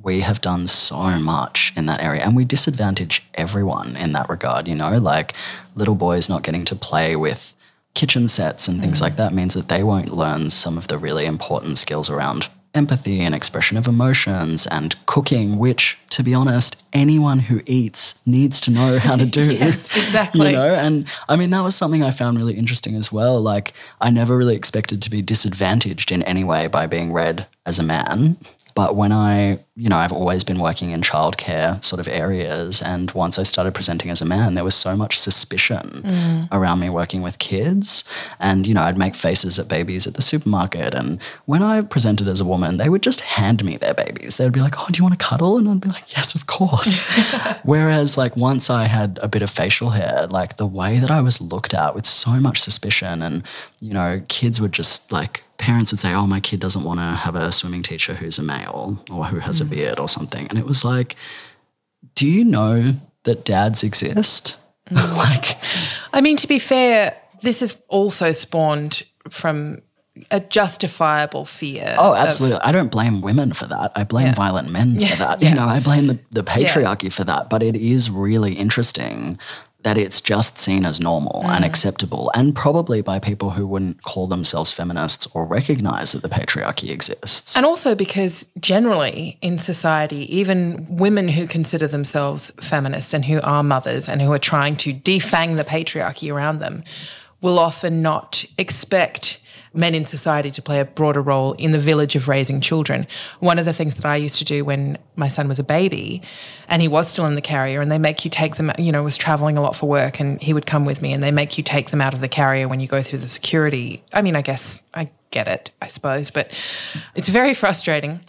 we 0.01 0.21
have 0.21 0.41
done 0.41 0.65
so 0.65 1.19
much 1.19 1.71
in 1.75 1.85
that 1.85 2.01
area 2.01 2.23
and 2.23 2.35
we 2.35 2.45
disadvantage 2.45 3.21
everyone 3.35 3.95
in 3.95 4.13
that 4.13 4.27
regard, 4.27 4.67
you 4.67 4.75
know, 4.75 4.97
like 4.97 5.33
little 5.75 5.93
boys 5.95 6.29
not 6.29 6.41
getting 6.41 6.65
to 6.65 6.75
play 6.75 7.15
with 7.15 7.55
kitchen 7.93 8.27
sets 8.27 8.67
and 8.67 8.81
things 8.81 8.99
mm. 8.99 9.01
like 9.01 9.15
that 9.17 9.33
means 9.33 9.53
that 9.53 9.67
they 9.67 9.83
won't 9.83 10.11
learn 10.11 10.49
some 10.49 10.77
of 10.77 10.87
the 10.87 10.97
really 10.97 11.25
important 11.25 11.77
skills 11.77 12.09
around 12.09 12.47
empathy 12.75 13.21
and 13.21 13.33
expression 13.33 13.77
of 13.77 13.87
emotions 13.87 14.67
and 14.67 14.95
cooking, 15.05 15.57
which, 15.57 15.97
to 16.11 16.21
be 16.21 16.33
honest, 16.33 16.75
anyone 16.93 17.39
who 17.39 17.61
eats 17.65 18.15
needs 18.25 18.61
to 18.61 18.71
know 18.71 18.99
how 18.99 19.15
to 19.15 19.25
do. 19.39 19.51
yes, 19.53 19.85
exactly. 19.97 20.51
You 20.51 20.55
know, 20.57 20.75
and 20.75 21.05
I 21.29 21.35
mean, 21.35 21.49
that 21.51 21.63
was 21.63 21.75
something 21.75 22.03
I 22.03 22.11
found 22.11 22.37
really 22.37 22.53
interesting 22.53 22.95
as 22.95 23.11
well. 23.11 23.41
Like, 23.41 23.73
I 24.01 24.09
never 24.09 24.37
really 24.37 24.55
expected 24.55 25.01
to 25.01 25.09
be 25.09 25.21
disadvantaged 25.21 26.11
in 26.11 26.21
any 26.23 26.43
way 26.43 26.67
by 26.67 26.85
being 26.85 27.13
read 27.13 27.47
as 27.65 27.79
a 27.79 27.83
man. 27.83 28.37
But 28.75 28.97
when 28.97 29.13
I, 29.13 29.59
you 29.77 29.87
know, 29.87 29.95
I've 29.97 30.11
always 30.11 30.43
been 30.43 30.59
working 30.59 30.91
in 30.91 31.01
childcare 31.01 31.81
sort 31.83 32.01
of 32.01 32.09
areas. 32.09 32.81
And 32.81 33.09
once 33.11 33.39
I 33.39 33.43
started 33.43 33.73
presenting 33.73 34.11
as 34.11 34.21
a 34.21 34.25
man, 34.25 34.53
there 34.55 34.65
was 34.65 34.75
so 34.75 34.97
much 34.97 35.17
suspicion 35.17 36.01
Mm. 36.05 36.47
around 36.51 36.79
me 36.81 36.89
working 36.89 37.21
with 37.21 37.39
kids. 37.39 38.03
And, 38.41 38.67
you 38.67 38.73
know, 38.73 38.81
I'd 38.83 38.97
make 38.97 39.15
faces 39.15 39.57
at 39.59 39.69
babies 39.69 40.05
at 40.07 40.15
the 40.15 40.21
supermarket. 40.21 40.93
And 40.93 41.19
when 41.45 41.63
I 41.63 41.81
presented 41.81 42.27
as 42.27 42.41
a 42.41 42.45
woman, 42.45 42.75
they 42.75 42.89
would 42.89 43.01
just 43.01 43.21
hand 43.21 43.63
me 43.63 43.77
their 43.77 43.93
babies. 43.93 44.35
They 44.35 44.43
would 44.43 44.53
be 44.53 44.59
like, 44.61 44.75
oh, 44.77 44.87
do 44.91 44.97
you 44.97 45.03
want 45.05 45.17
to 45.17 45.25
cuddle? 45.25 45.57
And 45.57 45.69
I'd 45.69 45.79
be 45.81 45.89
like, 45.89 46.13
yes, 46.15 46.35
of 46.35 46.47
course. 46.47 46.99
Whereas, 47.63 48.17
like, 48.17 48.35
once 48.35 48.69
I 48.69 48.87
had 48.87 49.19
a 49.21 49.27
bit 49.29 49.41
of 49.41 49.49
facial 49.49 49.91
hair, 49.91 50.27
like, 50.29 50.57
the 50.57 50.67
way 50.67 50.99
that 50.99 51.11
I 51.11 51.21
was 51.21 51.39
looked 51.39 51.73
at 51.73 51.95
with 51.95 52.05
so 52.05 52.31
much 52.31 52.61
suspicion, 52.61 53.21
and, 53.21 53.41
you 53.85 53.93
know, 53.93 54.19
kids 54.29 54.59
would 54.59 54.71
just, 54.71 55.11
like, 55.11 55.43
parents 55.59 55.91
would 55.91 55.99
say, 55.99 56.11
oh, 56.11 56.25
my 56.25 56.39
kid 56.39 56.59
doesn't 56.59 56.83
want 56.83 56.99
to 56.99 57.03
have 57.03 57.35
a 57.35 57.51
swimming 57.51 57.83
teacher 57.83 58.15
who's 58.15 58.39
a 58.39 58.43
male 58.43 58.99
or 59.11 59.25
who 59.25 59.37
has 59.37 59.61
a 59.61 59.63
mm. 59.63 59.69
beard 59.69 59.99
or 59.99 60.07
something. 60.07 60.47
And 60.47 60.57
it 60.57 60.65
was 60.65 60.83
like, 60.83 61.15
do 62.15 62.27
you 62.27 62.43
know 62.43 62.95
that 63.25 63.45
dads 63.45 63.83
exist? 63.83 64.57
Mm. 64.89 65.15
like, 65.17 65.57
I 66.13 66.21
mean, 66.21 66.35
to 66.37 66.47
be 66.47 66.57
fair, 66.57 67.15
this 67.43 67.59
has 67.59 67.75
also 67.87 68.31
spawned 68.31 69.03
from 69.29 69.83
a 70.31 70.39
justifiable 70.39 71.45
fear. 71.45 71.95
Oh, 71.99 72.13
of- 72.13 72.17
absolutely. 72.17 72.61
I 72.61 72.71
don't 72.71 72.89
blame 72.89 73.21
women 73.21 73.53
for 73.53 73.67
that. 73.67 73.91
I 73.95 74.03
blame 74.03 74.27
Yeah. 74.27 74.33
violent 74.33 74.71
men 74.71 74.99
Yeah, 74.99 75.09
for 75.09 75.17
that. 75.17 75.41
yeah. 75.43 75.49
You 75.49 75.55
know, 75.55 75.67
I 75.67 75.79
blame 75.79 76.07
the, 76.07 76.17
the 76.31 76.43
patriarchy 76.43 77.13
for 77.13 77.23
that. 77.25 77.51
But 77.51 77.61
it 77.61 77.75
is 77.75 78.09
really 78.09 78.53
interesting 78.53 79.37
that 79.85 79.97
it's 79.99 80.19
just 80.19 80.57
seen 80.59 80.83
as 80.83 80.99
normal 80.99 81.43
Mm. 81.45 81.55
and 81.55 81.63
acceptable, 81.65 82.31
and 82.33 82.55
probably 82.55 83.01
by 83.01 83.19
people 83.19 83.51
who 83.51 83.65
wouldn't 83.67 84.01
call 84.01 84.25
themselves 84.27 84.71
feminists 84.71 85.27
or 85.33 85.45
recognize 85.45 86.11
that 86.11 86.23
the 86.23 86.27
patriarchy 86.39 86.89
exists. 86.89 87.55
And 87.55 87.65
also 87.67 87.93
because 87.93 88.49
generally 88.59 89.37
in 89.41 89.59
society, 89.59 90.21
even 90.35 90.87
women 90.89 91.27
who 91.27 91.45
consider 91.47 91.87
themselves 91.87 92.51
feminists 92.59 93.13
and 93.13 93.23
who 93.23 93.39
are 93.41 93.63
mothers 93.63 94.09
and 94.09 94.21
who 94.23 94.33
are 94.33 94.39
trying 94.39 94.75
to 94.77 94.91
defang 94.91 95.55
the 95.55 95.63
patriarchy 95.63 96.33
around 96.33 96.59
them 96.59 96.83
will 97.41 97.59
often 97.59 98.01
not 98.01 98.43
expect 98.57 99.37
men 99.75 99.93
in 99.93 100.05
society 100.05 100.49
to 100.51 100.61
play 100.61 100.79
a 100.79 100.85
broader 100.85 101.21
role 101.21 101.53
in 101.53 101.71
the 101.71 101.79
village 101.79 102.15
of 102.15 102.27
raising 102.27 102.61
children. 102.61 103.05
One 103.39 103.59
of 103.59 103.65
the 103.65 103.73
things 103.73 103.95
that 103.95 104.05
I 104.05 104.15
used 104.15 104.37
to 104.37 104.45
do 104.45 104.63
when 104.63 104.97
my 105.15 105.27
son 105.27 105.47
was 105.47 105.59
a 105.59 105.63
baby 105.63 106.21
and 106.67 106.81
he 106.81 106.87
was 106.87 107.09
still 107.09 107.25
in 107.25 107.35
the 107.35 107.41
carrier 107.41 107.81
and 107.81 107.91
they 107.91 107.97
make 107.97 108.25
you 108.25 108.31
take 108.31 108.55
them, 108.55 108.71
you 108.77 108.91
know, 108.91 109.03
was 109.03 109.17
traveling 109.17 109.57
a 109.57 109.61
lot 109.61 109.75
for 109.75 109.87
work 109.87 110.19
and 110.19 110.41
he 110.41 110.53
would 110.53 110.65
come 110.65 110.85
with 110.85 111.01
me 111.01 111.13
and 111.13 111.23
they 111.23 111.31
make 111.31 111.57
you 111.57 111.63
take 111.63 111.89
them 111.89 112.01
out 112.01 112.13
of 112.13 112.21
the 112.21 112.29
carrier 112.29 112.67
when 112.67 112.79
you 112.79 112.87
go 112.87 113.03
through 113.03 113.19
the 113.19 113.27
security. 113.27 114.03
I 114.13 114.21
mean, 114.21 114.35
I 114.35 114.41
guess 114.41 114.81
I 114.93 115.09
get 115.31 115.47
it, 115.47 115.71
I 115.81 115.87
suppose, 115.87 116.31
but 116.31 116.51
it's 117.15 117.29
very 117.29 117.53
frustrating. 117.53 118.21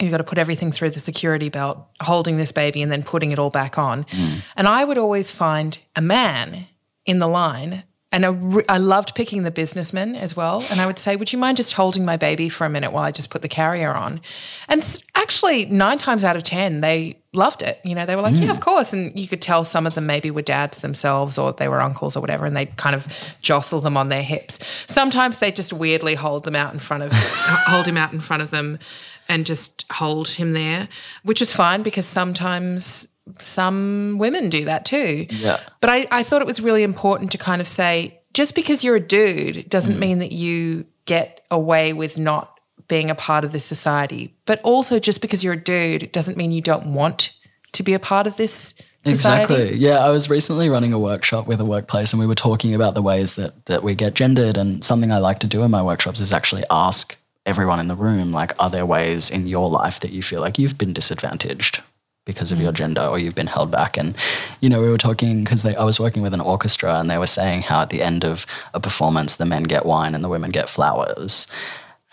You've 0.00 0.10
got 0.10 0.18
to 0.18 0.24
put 0.24 0.38
everything 0.38 0.72
through 0.72 0.90
the 0.90 0.98
security 0.98 1.48
belt, 1.48 1.78
holding 2.00 2.36
this 2.36 2.50
baby 2.50 2.82
and 2.82 2.90
then 2.90 3.02
putting 3.02 3.30
it 3.30 3.38
all 3.38 3.50
back 3.50 3.78
on. 3.78 4.06
Hmm. 4.10 4.38
And 4.56 4.66
I 4.66 4.84
would 4.84 4.98
always 4.98 5.30
find 5.30 5.78
a 5.94 6.00
man 6.00 6.66
in 7.06 7.18
the 7.18 7.28
line. 7.28 7.84
And 8.14 8.24
I, 8.24 8.28
re- 8.28 8.64
I 8.68 8.78
loved 8.78 9.16
picking 9.16 9.42
the 9.42 9.50
businessmen 9.50 10.14
as 10.14 10.36
well. 10.36 10.64
And 10.70 10.80
I 10.80 10.86
would 10.86 11.00
say, 11.00 11.16
Would 11.16 11.32
you 11.32 11.38
mind 11.38 11.56
just 11.56 11.72
holding 11.72 12.04
my 12.04 12.16
baby 12.16 12.48
for 12.48 12.64
a 12.64 12.70
minute 12.70 12.92
while 12.92 13.02
I 13.02 13.10
just 13.10 13.28
put 13.28 13.42
the 13.42 13.48
carrier 13.48 13.92
on? 13.92 14.20
And 14.68 15.02
actually, 15.16 15.66
nine 15.66 15.98
times 15.98 16.22
out 16.22 16.36
of 16.36 16.44
10, 16.44 16.80
they 16.80 17.18
loved 17.32 17.60
it. 17.60 17.80
You 17.84 17.96
know, 17.96 18.06
they 18.06 18.14
were 18.14 18.22
like, 18.22 18.36
Yeah, 18.36 18.46
mm. 18.46 18.50
of 18.52 18.60
course. 18.60 18.92
And 18.92 19.18
you 19.18 19.26
could 19.26 19.42
tell 19.42 19.64
some 19.64 19.84
of 19.84 19.94
them 19.94 20.06
maybe 20.06 20.30
were 20.30 20.42
dads 20.42 20.78
themselves 20.78 21.38
or 21.38 21.52
they 21.54 21.66
were 21.66 21.80
uncles 21.80 22.16
or 22.16 22.20
whatever. 22.20 22.46
And 22.46 22.56
they'd 22.56 22.76
kind 22.76 22.94
of 22.94 23.08
jostle 23.42 23.80
them 23.80 23.96
on 23.96 24.10
their 24.10 24.22
hips. 24.22 24.60
Sometimes 24.86 25.38
they 25.38 25.50
just 25.50 25.72
weirdly 25.72 26.14
hold 26.14 26.44
them 26.44 26.54
out 26.54 26.72
in 26.72 26.78
front 26.78 27.02
of, 27.02 27.10
hold 27.12 27.84
him 27.84 27.96
out 27.96 28.12
in 28.12 28.20
front 28.20 28.44
of 28.44 28.52
them 28.52 28.78
and 29.28 29.44
just 29.44 29.84
hold 29.90 30.28
him 30.28 30.52
there, 30.52 30.88
which 31.24 31.42
is 31.42 31.52
fine 31.52 31.82
because 31.82 32.06
sometimes 32.06 33.08
some 33.38 34.16
women 34.18 34.50
do 34.50 34.64
that 34.64 34.84
too. 34.84 35.26
Yeah. 35.30 35.60
But 35.80 35.90
I, 35.90 36.06
I 36.10 36.22
thought 36.22 36.42
it 36.42 36.46
was 36.46 36.60
really 36.60 36.82
important 36.82 37.32
to 37.32 37.38
kind 37.38 37.60
of 37.60 37.68
say 37.68 38.20
just 38.32 38.54
because 38.54 38.84
you're 38.84 38.96
a 38.96 39.00
dude 39.00 39.68
doesn't 39.70 39.96
mm. 39.96 40.00
mean 40.00 40.18
that 40.18 40.32
you 40.32 40.84
get 41.06 41.44
away 41.50 41.92
with 41.92 42.18
not 42.18 42.58
being 42.88 43.10
a 43.10 43.14
part 43.14 43.44
of 43.44 43.52
this 43.52 43.64
society. 43.64 44.34
But 44.44 44.60
also 44.62 44.98
just 44.98 45.20
because 45.20 45.42
you're 45.42 45.54
a 45.54 45.62
dude 45.62 46.12
doesn't 46.12 46.36
mean 46.36 46.52
you 46.52 46.60
don't 46.60 46.92
want 46.92 47.30
to 47.72 47.82
be 47.82 47.94
a 47.94 47.98
part 47.98 48.26
of 48.26 48.36
this 48.36 48.74
society. 49.06 49.54
Exactly. 49.54 49.76
Yeah, 49.78 49.98
I 49.98 50.10
was 50.10 50.28
recently 50.28 50.68
running 50.68 50.92
a 50.92 50.98
workshop 50.98 51.46
with 51.46 51.60
a 51.60 51.64
workplace 51.64 52.12
and 52.12 52.20
we 52.20 52.26
were 52.26 52.34
talking 52.34 52.74
about 52.74 52.94
the 52.94 53.02
ways 53.02 53.34
that 53.34 53.66
that 53.66 53.82
we 53.82 53.94
get 53.94 54.14
gendered 54.14 54.56
and 54.56 54.84
something 54.84 55.12
I 55.12 55.18
like 55.18 55.40
to 55.40 55.46
do 55.46 55.62
in 55.62 55.70
my 55.70 55.82
workshops 55.82 56.20
is 56.20 56.32
actually 56.32 56.64
ask 56.70 57.16
everyone 57.46 57.78
in 57.78 57.88
the 57.88 57.94
room 57.94 58.32
like 58.32 58.52
are 58.58 58.70
there 58.70 58.86
ways 58.86 59.28
in 59.28 59.46
your 59.46 59.68
life 59.68 60.00
that 60.00 60.12
you 60.12 60.22
feel 60.22 60.40
like 60.40 60.58
you've 60.58 60.78
been 60.78 60.94
disadvantaged 60.94 61.82
because 62.24 62.50
of 62.52 62.60
your 62.60 62.72
mm. 62.72 62.76
gender 62.76 63.02
or 63.02 63.18
you've 63.18 63.34
been 63.34 63.46
held 63.46 63.70
back 63.70 63.96
and 63.96 64.16
you 64.60 64.68
know 64.68 64.80
we 64.80 64.88
were 64.88 64.98
talking 64.98 65.44
because 65.44 65.64
I 65.64 65.84
was 65.84 66.00
working 66.00 66.22
with 66.22 66.34
an 66.34 66.40
orchestra 66.40 66.98
and 66.98 67.10
they 67.10 67.18
were 67.18 67.26
saying 67.26 67.62
how 67.62 67.82
at 67.82 67.90
the 67.90 68.02
end 68.02 68.24
of 68.24 68.46
a 68.72 68.80
performance 68.80 69.36
the 69.36 69.44
men 69.44 69.64
get 69.64 69.84
wine 69.84 70.14
and 70.14 70.24
the 70.24 70.28
women 70.28 70.50
get 70.50 70.70
flowers 70.70 71.46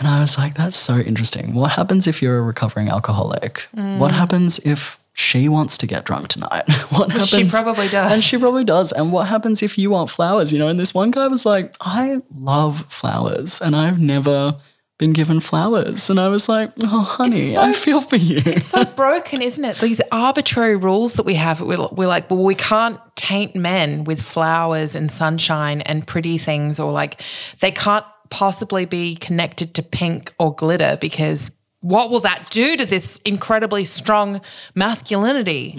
and 0.01 0.07
I 0.07 0.19
was 0.19 0.35
like, 0.35 0.55
that's 0.55 0.77
so 0.77 0.97
interesting. 0.97 1.53
What 1.53 1.69
happens 1.69 2.07
if 2.07 2.23
you're 2.23 2.39
a 2.39 2.41
recovering 2.41 2.89
alcoholic? 2.89 3.67
What 3.71 4.09
mm. 4.09 4.13
happens 4.13 4.57
if 4.65 4.99
she 5.13 5.47
wants 5.47 5.77
to 5.77 5.85
get 5.85 6.05
drunk 6.05 6.29
tonight? 6.29 6.63
What 6.89 7.13
Which 7.13 7.29
happens? 7.29 7.29
she 7.29 7.47
probably 7.47 7.87
does. 7.87 8.11
And 8.11 8.23
she 8.23 8.39
probably 8.39 8.63
does. 8.63 8.91
And 8.91 9.11
what 9.11 9.27
happens 9.27 9.61
if 9.61 9.77
you 9.77 9.91
want 9.91 10.09
flowers? 10.09 10.51
You 10.51 10.57
know, 10.57 10.69
and 10.69 10.79
this 10.79 10.95
one 10.95 11.11
guy 11.11 11.27
was 11.27 11.45
like, 11.45 11.75
I 11.81 12.19
love 12.35 12.83
flowers 12.89 13.61
and 13.61 13.75
I've 13.75 13.99
never 13.99 14.55
been 15.01 15.13
given 15.13 15.39
flowers. 15.39 16.11
And 16.11 16.19
I 16.19 16.27
was 16.27 16.47
like, 16.47 16.71
oh, 16.83 16.99
honey, 16.99 17.55
so- 17.55 17.61
I 17.61 17.73
feel 17.73 18.01
for 18.01 18.17
you. 18.17 18.39
It's 18.45 18.67
so 18.67 18.85
broken, 18.95 19.41
isn't 19.41 19.65
it? 19.65 19.79
These 19.79 19.99
arbitrary 20.11 20.75
rules 20.75 21.13
that 21.13 21.25
we 21.25 21.33
have. 21.33 21.59
We're, 21.59 21.87
we're 21.91 22.07
like, 22.07 22.29
well, 22.29 22.43
we 22.43 22.53
can't 22.53 22.99
taint 23.15 23.55
men 23.55 24.03
with 24.03 24.21
flowers 24.21 24.93
and 24.93 25.09
sunshine 25.09 25.81
and 25.81 26.05
pretty 26.05 26.37
things, 26.37 26.79
or 26.79 26.91
like 26.91 27.19
they 27.61 27.71
can't 27.71 28.05
possibly 28.29 28.85
be 28.85 29.15
connected 29.15 29.73
to 29.73 29.81
pink 29.81 30.33
or 30.37 30.53
glitter 30.53 30.97
because 31.01 31.49
what 31.81 32.09
will 32.11 32.19
that 32.21 32.47
do 32.51 32.77
to 32.77 32.85
this 32.85 33.19
incredibly 33.25 33.85
strong 33.85 34.39
masculinity? 34.75 35.75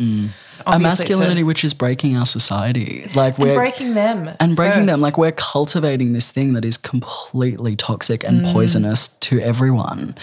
a 0.65 0.71
Obviously, 0.71 0.91
it's 0.91 1.01
masculinity 1.11 1.43
which 1.43 1.65
is 1.65 1.75
breaking 1.75 2.17
our 2.17 2.27
society. 2.27 3.09
Like 3.17 3.37
we're 3.39 3.55
breaking 3.55 3.95
them 3.95 4.31
and 4.39 4.55
breaking 4.55 4.87
them 4.87 5.01
like 5.01 5.19
we're 5.19 5.33
cultivating 5.33 6.13
this 6.13 6.29
thing 6.31 6.53
that 6.53 6.65
is 6.65 6.77
completely 6.77 7.75
toxic 7.77 8.23
and 8.25 8.43
Mm. 8.43 8.53
poisonous 8.53 9.09
to 9.21 9.41
everyone 9.41 10.15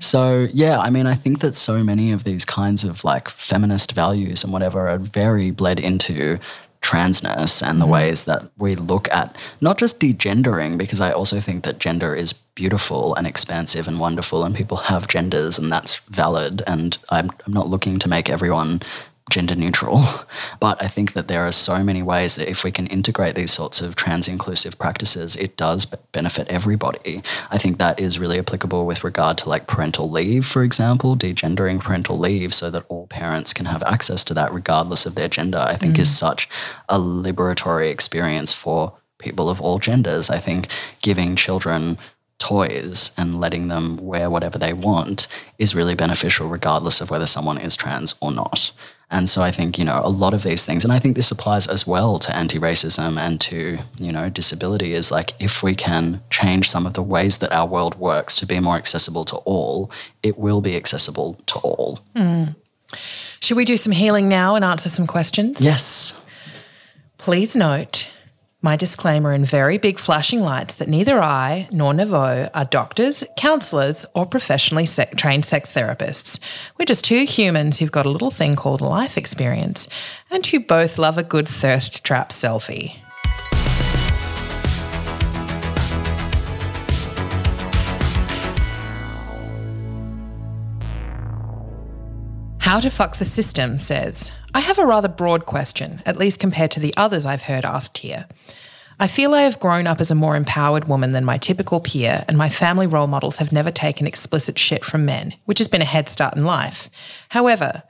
so 0.00 0.46
yeah 0.52 0.78
i 0.78 0.88
mean 0.90 1.06
i 1.06 1.14
think 1.14 1.40
that 1.40 1.54
so 1.54 1.82
many 1.82 2.12
of 2.12 2.24
these 2.24 2.44
kinds 2.44 2.84
of 2.84 3.04
like 3.04 3.28
feminist 3.30 3.92
values 3.92 4.44
and 4.44 4.52
whatever 4.52 4.88
are 4.88 4.98
very 4.98 5.50
bled 5.50 5.78
into 5.80 6.38
transness 6.86 7.66
and 7.66 7.80
the 7.80 7.84
mm-hmm. 7.84 7.94
ways 7.94 8.24
that 8.24 8.48
we 8.58 8.76
look 8.76 9.10
at 9.10 9.36
not 9.60 9.76
just 9.76 9.98
degendering 9.98 10.78
because 10.78 11.00
i 11.00 11.10
also 11.10 11.40
think 11.40 11.64
that 11.64 11.80
gender 11.80 12.14
is 12.14 12.32
beautiful 12.32 13.14
and 13.16 13.26
expansive 13.26 13.88
and 13.88 13.98
wonderful 13.98 14.44
and 14.44 14.54
people 14.54 14.76
have 14.76 15.08
genders 15.08 15.58
and 15.58 15.72
that's 15.72 15.96
valid 16.10 16.62
and 16.66 16.98
i'm, 17.10 17.30
I'm 17.44 17.52
not 17.52 17.68
looking 17.68 17.98
to 17.98 18.08
make 18.08 18.30
everyone 18.30 18.82
gender 19.30 19.54
neutral. 19.54 20.04
But 20.60 20.82
I 20.82 20.88
think 20.88 21.12
that 21.12 21.28
there 21.28 21.46
are 21.46 21.52
so 21.52 21.82
many 21.82 22.02
ways 22.02 22.36
that 22.36 22.48
if 22.48 22.64
we 22.64 22.72
can 22.72 22.86
integrate 22.86 23.34
these 23.34 23.52
sorts 23.52 23.80
of 23.80 23.94
trans 23.94 24.26
inclusive 24.26 24.78
practices, 24.78 25.36
it 25.36 25.56
does 25.56 25.84
benefit 26.12 26.48
everybody. 26.48 27.22
I 27.50 27.58
think 27.58 27.78
that 27.78 28.00
is 28.00 28.18
really 28.18 28.38
applicable 28.38 28.86
with 28.86 29.04
regard 29.04 29.36
to 29.38 29.48
like 29.48 29.66
parental 29.66 30.10
leave, 30.10 30.46
for 30.46 30.62
example, 30.62 31.16
degendering 31.16 31.80
parental 31.80 32.18
leave 32.18 32.54
so 32.54 32.70
that 32.70 32.84
all 32.88 33.06
parents 33.08 33.52
can 33.52 33.66
have 33.66 33.82
access 33.82 34.24
to 34.24 34.34
that 34.34 34.52
regardless 34.52 35.04
of 35.04 35.14
their 35.14 35.28
gender, 35.28 35.58
I 35.58 35.76
think 35.76 35.98
is 35.98 36.10
mm. 36.10 36.14
such 36.14 36.48
a 36.88 36.98
liberatory 36.98 37.90
experience 37.90 38.52
for 38.52 38.94
people 39.18 39.50
of 39.50 39.60
all 39.60 39.78
genders. 39.78 40.30
I 40.30 40.38
think 40.38 40.68
giving 41.02 41.36
children 41.36 41.98
toys 42.38 43.10
and 43.16 43.40
letting 43.40 43.68
them 43.68 43.96
wear 43.96 44.28
whatever 44.30 44.58
they 44.58 44.72
want 44.72 45.26
is 45.58 45.74
really 45.74 45.94
beneficial 45.94 46.48
regardless 46.48 47.00
of 47.00 47.10
whether 47.10 47.26
someone 47.26 47.58
is 47.58 47.76
trans 47.76 48.14
or 48.20 48.30
not. 48.30 48.70
And 49.10 49.30
so 49.30 49.40
I 49.40 49.52
think, 49.52 49.78
you 49.78 49.84
know, 49.84 50.00
a 50.02 50.08
lot 50.08 50.34
of 50.34 50.42
these 50.42 50.64
things, 50.64 50.82
and 50.82 50.92
I 50.92 50.98
think 50.98 51.14
this 51.14 51.30
applies 51.30 51.68
as 51.68 51.86
well 51.86 52.18
to 52.18 52.34
anti 52.34 52.58
racism 52.58 53.18
and 53.18 53.40
to, 53.42 53.78
you 53.98 54.10
know, 54.10 54.28
disability, 54.28 54.94
is 54.94 55.12
like 55.12 55.32
if 55.38 55.62
we 55.62 55.76
can 55.76 56.20
change 56.30 56.68
some 56.68 56.86
of 56.86 56.94
the 56.94 57.02
ways 57.02 57.38
that 57.38 57.52
our 57.52 57.66
world 57.66 57.94
works 57.96 58.36
to 58.36 58.46
be 58.46 58.58
more 58.58 58.76
accessible 58.76 59.24
to 59.26 59.36
all, 59.36 59.92
it 60.24 60.38
will 60.38 60.60
be 60.60 60.76
accessible 60.76 61.34
to 61.46 61.58
all. 61.60 62.00
Hmm. 62.16 62.44
Should 63.40 63.56
we 63.56 63.64
do 63.64 63.76
some 63.76 63.92
healing 63.92 64.28
now 64.28 64.56
and 64.56 64.64
answer 64.64 64.88
some 64.88 65.06
questions? 65.06 65.60
Yes. 65.60 66.14
Please 67.18 67.54
note 67.54 68.08
my 68.62 68.74
disclaimer 68.74 69.32
in 69.34 69.44
very 69.44 69.76
big 69.76 69.98
flashing 69.98 70.40
lights 70.40 70.74
that 70.74 70.88
neither 70.88 71.18
I 71.18 71.68
nor 71.70 71.92
Nevo 71.92 72.50
are 72.54 72.64
doctors, 72.64 73.22
counsellors, 73.36 74.06
or 74.14 74.24
professionally 74.24 74.86
se- 74.86 75.10
trained 75.16 75.44
sex 75.44 75.72
therapists. 75.72 76.38
We're 76.78 76.86
just 76.86 77.04
two 77.04 77.24
humans 77.24 77.78
who've 77.78 77.92
got 77.92 78.06
a 78.06 78.10
little 78.10 78.30
thing 78.30 78.56
called 78.56 78.80
life 78.80 79.18
experience 79.18 79.88
and 80.30 80.44
who 80.46 80.60
both 80.60 80.98
love 80.98 81.18
a 81.18 81.22
good 81.22 81.46
thirst 81.46 82.02
trap 82.02 82.30
selfie. 82.30 82.96
How 92.58 92.80
to 92.80 92.90
Fuck 92.90 93.18
the 93.18 93.24
System 93.24 93.78
says, 93.78 94.32
I 94.56 94.60
have 94.60 94.78
a 94.78 94.86
rather 94.86 95.06
broad 95.06 95.44
question, 95.44 96.00
at 96.06 96.16
least 96.16 96.40
compared 96.40 96.70
to 96.70 96.80
the 96.80 96.94
others 96.96 97.26
I've 97.26 97.42
heard 97.42 97.66
asked 97.66 97.98
here. 97.98 98.24
I 98.98 99.06
feel 99.06 99.34
I 99.34 99.42
have 99.42 99.60
grown 99.60 99.86
up 99.86 100.00
as 100.00 100.10
a 100.10 100.14
more 100.14 100.34
empowered 100.34 100.88
woman 100.88 101.12
than 101.12 101.26
my 101.26 101.36
typical 101.36 101.78
peer, 101.78 102.24
and 102.26 102.38
my 102.38 102.48
family 102.48 102.86
role 102.86 103.06
models 103.06 103.36
have 103.36 103.52
never 103.52 103.70
taken 103.70 104.06
explicit 104.06 104.58
shit 104.58 104.82
from 104.82 105.04
men, 105.04 105.34
which 105.44 105.58
has 105.58 105.68
been 105.68 105.82
a 105.82 105.84
head 105.84 106.08
start 106.08 106.38
in 106.38 106.46
life. 106.46 106.88
However, 107.28 107.82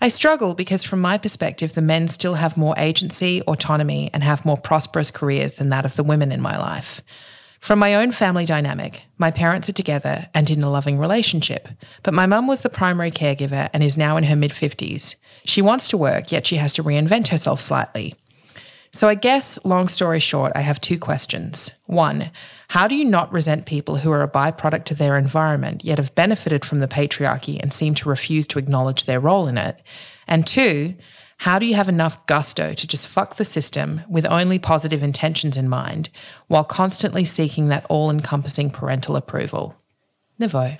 I 0.00 0.06
struggle 0.06 0.54
because, 0.54 0.84
from 0.84 1.00
my 1.00 1.18
perspective, 1.18 1.74
the 1.74 1.82
men 1.82 2.06
still 2.06 2.34
have 2.34 2.56
more 2.56 2.76
agency, 2.78 3.42
autonomy, 3.42 4.08
and 4.14 4.22
have 4.22 4.44
more 4.44 4.56
prosperous 4.56 5.10
careers 5.10 5.56
than 5.56 5.70
that 5.70 5.84
of 5.84 5.96
the 5.96 6.04
women 6.04 6.30
in 6.30 6.40
my 6.40 6.56
life. 6.56 7.02
From 7.66 7.80
my 7.80 7.96
own 7.96 8.12
family 8.12 8.44
dynamic, 8.44 9.02
my 9.18 9.32
parents 9.32 9.68
are 9.68 9.72
together 9.72 10.28
and 10.34 10.48
in 10.48 10.62
a 10.62 10.70
loving 10.70 11.00
relationship, 11.00 11.66
but 12.04 12.14
my 12.14 12.24
mum 12.24 12.46
was 12.46 12.60
the 12.60 12.68
primary 12.68 13.10
caregiver 13.10 13.68
and 13.72 13.82
is 13.82 13.96
now 13.96 14.16
in 14.16 14.22
her 14.22 14.36
mid 14.36 14.52
50s. 14.52 15.16
She 15.44 15.62
wants 15.62 15.88
to 15.88 15.96
work, 15.96 16.30
yet 16.30 16.46
she 16.46 16.54
has 16.58 16.72
to 16.74 16.84
reinvent 16.84 17.26
herself 17.26 17.60
slightly. 17.60 18.14
So, 18.92 19.08
I 19.08 19.16
guess, 19.16 19.58
long 19.64 19.88
story 19.88 20.20
short, 20.20 20.52
I 20.54 20.60
have 20.60 20.80
two 20.80 20.96
questions. 20.96 21.68
One, 21.86 22.30
how 22.68 22.86
do 22.86 22.94
you 22.94 23.04
not 23.04 23.32
resent 23.32 23.66
people 23.66 23.96
who 23.96 24.12
are 24.12 24.22
a 24.22 24.30
byproduct 24.30 24.92
of 24.92 24.98
their 24.98 25.18
environment, 25.18 25.84
yet 25.84 25.98
have 25.98 26.14
benefited 26.14 26.64
from 26.64 26.78
the 26.78 26.86
patriarchy 26.86 27.60
and 27.60 27.72
seem 27.72 27.96
to 27.96 28.08
refuse 28.08 28.46
to 28.46 28.60
acknowledge 28.60 29.06
their 29.06 29.18
role 29.18 29.48
in 29.48 29.58
it? 29.58 29.82
And 30.28 30.46
two, 30.46 30.94
how 31.38 31.58
do 31.58 31.66
you 31.66 31.74
have 31.74 31.88
enough 31.88 32.24
gusto 32.26 32.74
to 32.74 32.86
just 32.86 33.06
fuck 33.06 33.36
the 33.36 33.44
system 33.44 34.00
with 34.08 34.24
only 34.26 34.58
positive 34.58 35.02
intentions 35.02 35.56
in 35.56 35.68
mind 35.68 36.08
while 36.48 36.64
constantly 36.64 37.24
seeking 37.24 37.68
that 37.68 37.86
all 37.88 38.10
encompassing 38.10 38.70
parental 38.70 39.16
approval? 39.16 39.74
Nevo. 40.40 40.78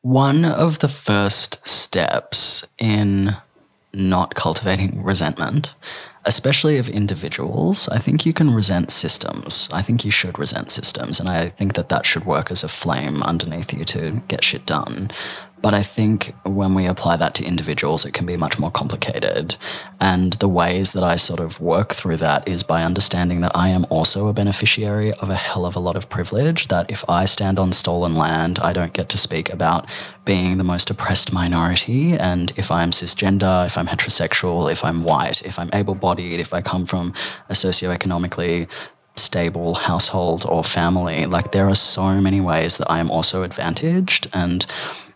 One 0.00 0.44
of 0.44 0.80
the 0.80 0.88
first 0.88 1.64
steps 1.66 2.64
in 2.78 3.36
not 3.92 4.34
cultivating 4.34 5.02
resentment 5.02 5.74
especially 6.24 6.78
of 6.78 6.88
individuals, 6.88 7.88
I 7.88 7.98
think 7.98 8.24
you 8.24 8.32
can 8.32 8.54
resent 8.54 8.90
systems. 8.90 9.68
I 9.72 9.82
think 9.82 10.04
you 10.04 10.10
should 10.10 10.38
resent 10.38 10.70
systems. 10.70 11.18
And 11.18 11.28
I 11.28 11.48
think 11.48 11.74
that 11.74 11.88
that 11.88 12.06
should 12.06 12.24
work 12.24 12.50
as 12.50 12.62
a 12.62 12.68
flame 12.68 13.22
underneath 13.22 13.72
you 13.72 13.84
to 13.86 14.22
get 14.28 14.44
shit 14.44 14.64
done. 14.66 15.10
But 15.62 15.74
I 15.74 15.82
think 15.84 16.34
when 16.44 16.74
we 16.74 16.86
apply 16.86 17.16
that 17.16 17.34
to 17.34 17.44
individuals, 17.44 18.04
it 18.04 18.12
can 18.12 18.26
be 18.26 18.36
much 18.36 18.58
more 18.58 18.70
complicated. 18.70 19.56
And 20.00 20.32
the 20.34 20.48
ways 20.48 20.92
that 20.92 21.04
I 21.04 21.16
sort 21.16 21.38
of 21.38 21.60
work 21.60 21.94
through 21.94 22.16
that 22.18 22.46
is 22.46 22.64
by 22.64 22.82
understanding 22.82 23.40
that 23.42 23.52
I 23.54 23.68
am 23.68 23.86
also 23.88 24.26
a 24.26 24.32
beneficiary 24.32 25.12
of 25.14 25.30
a 25.30 25.36
hell 25.36 25.64
of 25.64 25.76
a 25.76 25.80
lot 25.80 25.96
of 25.96 26.08
privilege. 26.08 26.68
That 26.68 26.90
if 26.90 27.04
I 27.08 27.26
stand 27.26 27.60
on 27.60 27.72
stolen 27.72 28.16
land, 28.16 28.58
I 28.58 28.72
don't 28.72 28.92
get 28.92 29.08
to 29.10 29.18
speak 29.18 29.50
about 29.50 29.86
being 30.24 30.58
the 30.58 30.64
most 30.64 30.90
oppressed 30.90 31.32
minority. 31.32 32.14
And 32.14 32.52
if 32.56 32.70
I'm 32.70 32.90
cisgender, 32.90 33.64
if 33.64 33.78
I'm 33.78 33.86
heterosexual, 33.86 34.70
if 34.70 34.84
I'm 34.84 35.04
white, 35.04 35.42
if 35.42 35.58
I'm 35.58 35.70
able 35.72 35.94
bodied, 35.94 36.40
if 36.40 36.52
I 36.52 36.60
come 36.60 36.86
from 36.86 37.14
a 37.48 37.54
socioeconomically 37.54 38.68
stable 39.16 39.74
household 39.74 40.44
or 40.48 40.64
family, 40.64 41.26
like 41.26 41.52
there 41.52 41.68
are 41.68 41.74
so 41.74 42.20
many 42.20 42.40
ways 42.40 42.78
that 42.78 42.90
I 42.90 42.98
am 42.98 43.10
also 43.10 43.42
advantaged. 43.42 44.28
And 44.32 44.66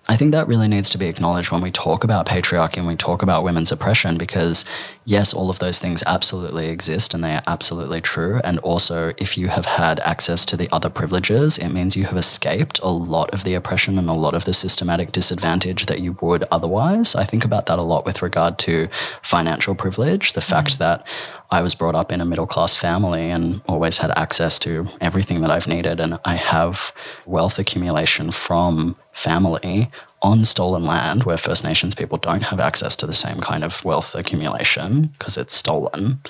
I 0.08 0.16
think 0.16 0.30
that 0.32 0.46
really 0.46 0.68
needs 0.68 0.88
to 0.90 0.98
be 0.98 1.06
acknowledged 1.06 1.50
when 1.50 1.60
we 1.60 1.72
talk 1.72 2.04
about 2.04 2.26
patriarchy 2.26 2.76
and 2.76 2.86
we 2.86 2.94
talk 2.94 3.22
about 3.22 3.42
women's 3.42 3.72
oppression 3.72 4.16
because, 4.16 4.64
yes, 5.04 5.34
all 5.34 5.50
of 5.50 5.58
those 5.58 5.80
things 5.80 6.04
absolutely 6.06 6.68
exist 6.68 7.12
and 7.12 7.24
they 7.24 7.34
are 7.34 7.42
absolutely 7.48 8.00
true. 8.00 8.40
And 8.44 8.60
also, 8.60 9.14
if 9.18 9.36
you 9.36 9.48
have 9.48 9.66
had 9.66 9.98
access 10.00 10.46
to 10.46 10.56
the 10.56 10.68
other 10.70 10.88
privileges, 10.88 11.58
it 11.58 11.70
means 11.70 11.96
you 11.96 12.04
have 12.04 12.16
escaped 12.16 12.78
a 12.84 12.88
lot 12.88 13.34
of 13.34 13.42
the 13.42 13.54
oppression 13.54 13.98
and 13.98 14.08
a 14.08 14.12
lot 14.12 14.34
of 14.34 14.44
the 14.44 14.52
systematic 14.52 15.10
disadvantage 15.10 15.86
that 15.86 16.00
you 16.00 16.16
would 16.20 16.44
otherwise. 16.52 17.16
I 17.16 17.24
think 17.24 17.44
about 17.44 17.66
that 17.66 17.80
a 17.80 17.82
lot 17.82 18.06
with 18.06 18.22
regard 18.22 18.58
to 18.60 18.88
financial 19.22 19.74
privilege, 19.74 20.34
the 20.34 20.40
fact 20.40 20.74
mm. 20.74 20.78
that 20.78 21.04
I 21.50 21.62
was 21.62 21.74
brought 21.74 21.94
up 21.94 22.12
in 22.12 22.20
a 22.20 22.24
middle 22.24 22.46
class 22.46 22.76
family 22.76 23.30
and 23.30 23.60
always 23.68 23.98
had 23.98 24.16
access 24.16 24.58
to 24.60 24.86
everything 25.00 25.40
that 25.42 25.50
I've 25.50 25.66
needed. 25.68 26.00
And 26.00 26.18
I 26.24 26.34
have 26.34 26.92
wealth 27.24 27.58
accumulation 27.58 28.30
from 28.30 28.96
family 29.16 29.90
on 30.22 30.44
stolen 30.44 30.84
land 30.84 31.24
where 31.24 31.36
First 31.36 31.64
Nations 31.64 31.94
people 31.94 32.18
don't 32.18 32.42
have 32.42 32.60
access 32.60 32.94
to 32.96 33.06
the 33.06 33.14
same 33.14 33.40
kind 33.40 33.64
of 33.64 33.84
wealth 33.84 34.14
accumulation 34.14 35.14
because 35.18 35.36
it's 35.36 35.54
stolen. 35.54 36.20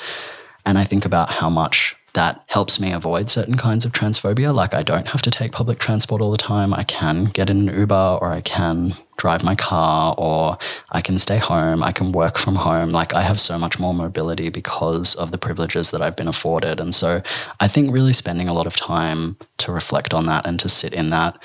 And 0.64 0.78
I 0.78 0.84
think 0.84 1.04
about 1.04 1.30
how 1.30 1.50
much 1.50 1.96
that 2.14 2.42
helps 2.46 2.80
me 2.80 2.92
avoid 2.92 3.28
certain 3.28 3.56
kinds 3.56 3.84
of 3.84 3.92
transphobia. 3.92 4.54
Like, 4.54 4.72
I 4.72 4.82
don't 4.82 5.06
have 5.08 5.20
to 5.22 5.30
take 5.30 5.52
public 5.52 5.78
transport 5.78 6.22
all 6.22 6.30
the 6.30 6.38
time. 6.38 6.72
I 6.72 6.82
can 6.84 7.26
get 7.26 7.50
in 7.50 7.68
an 7.68 7.78
Uber 7.78 8.18
or 8.20 8.32
I 8.32 8.40
can 8.40 8.96
drive 9.18 9.42
my 9.42 9.54
car 9.54 10.14
or 10.16 10.56
I 10.92 11.02
can 11.02 11.18
stay 11.18 11.36
home. 11.36 11.82
I 11.82 11.92
can 11.92 12.12
work 12.12 12.38
from 12.38 12.54
home. 12.54 12.90
Like, 12.90 13.12
I 13.12 13.20
have 13.20 13.38
so 13.38 13.58
much 13.58 13.78
more 13.78 13.92
mobility 13.92 14.48
because 14.48 15.14
of 15.16 15.30
the 15.30 15.38
privileges 15.38 15.90
that 15.90 16.00
I've 16.00 16.16
been 16.16 16.28
afforded. 16.28 16.80
And 16.80 16.94
so 16.94 17.20
I 17.60 17.68
think 17.68 17.92
really 17.92 18.14
spending 18.14 18.48
a 18.48 18.54
lot 18.54 18.66
of 18.66 18.76
time 18.76 19.36
to 19.58 19.70
reflect 19.70 20.14
on 20.14 20.24
that 20.26 20.46
and 20.46 20.58
to 20.60 20.70
sit 20.70 20.94
in 20.94 21.10
that 21.10 21.38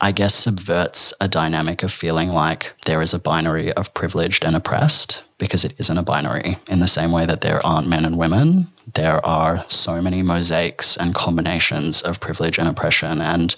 I 0.00 0.12
guess, 0.12 0.34
subverts 0.34 1.12
a 1.20 1.26
dynamic 1.26 1.82
of 1.82 1.92
feeling 1.92 2.28
like 2.28 2.72
there 2.86 3.02
is 3.02 3.12
a 3.12 3.18
binary 3.18 3.72
of 3.72 3.92
privileged 3.94 4.44
and 4.44 4.54
oppressed 4.54 5.24
because 5.38 5.64
it 5.64 5.74
isn't 5.78 5.98
a 5.98 6.02
binary. 6.02 6.58
In 6.68 6.78
the 6.78 6.86
same 6.86 7.10
way 7.10 7.26
that 7.26 7.40
there 7.40 7.64
aren't 7.66 7.88
men 7.88 8.04
and 8.04 8.16
women, 8.16 8.68
there 8.94 9.24
are 9.26 9.64
so 9.68 10.00
many 10.00 10.22
mosaics 10.22 10.96
and 10.96 11.14
combinations 11.14 12.00
of 12.02 12.20
privilege 12.20 12.58
and 12.58 12.68
oppression. 12.68 13.20
And 13.20 13.56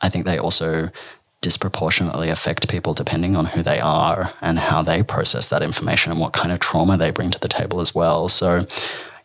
I 0.00 0.08
think 0.08 0.26
they 0.26 0.38
also 0.38 0.90
disproportionately 1.40 2.28
affect 2.28 2.68
people 2.68 2.94
depending 2.94 3.34
on 3.34 3.46
who 3.46 3.62
they 3.62 3.80
are 3.80 4.32
and 4.42 4.58
how 4.58 4.82
they 4.82 5.02
process 5.02 5.48
that 5.48 5.62
information 5.62 6.12
and 6.12 6.20
what 6.20 6.34
kind 6.34 6.52
of 6.52 6.60
trauma 6.60 6.96
they 6.96 7.10
bring 7.10 7.30
to 7.30 7.40
the 7.40 7.48
table 7.48 7.80
as 7.80 7.94
well. 7.94 8.28
So, 8.28 8.66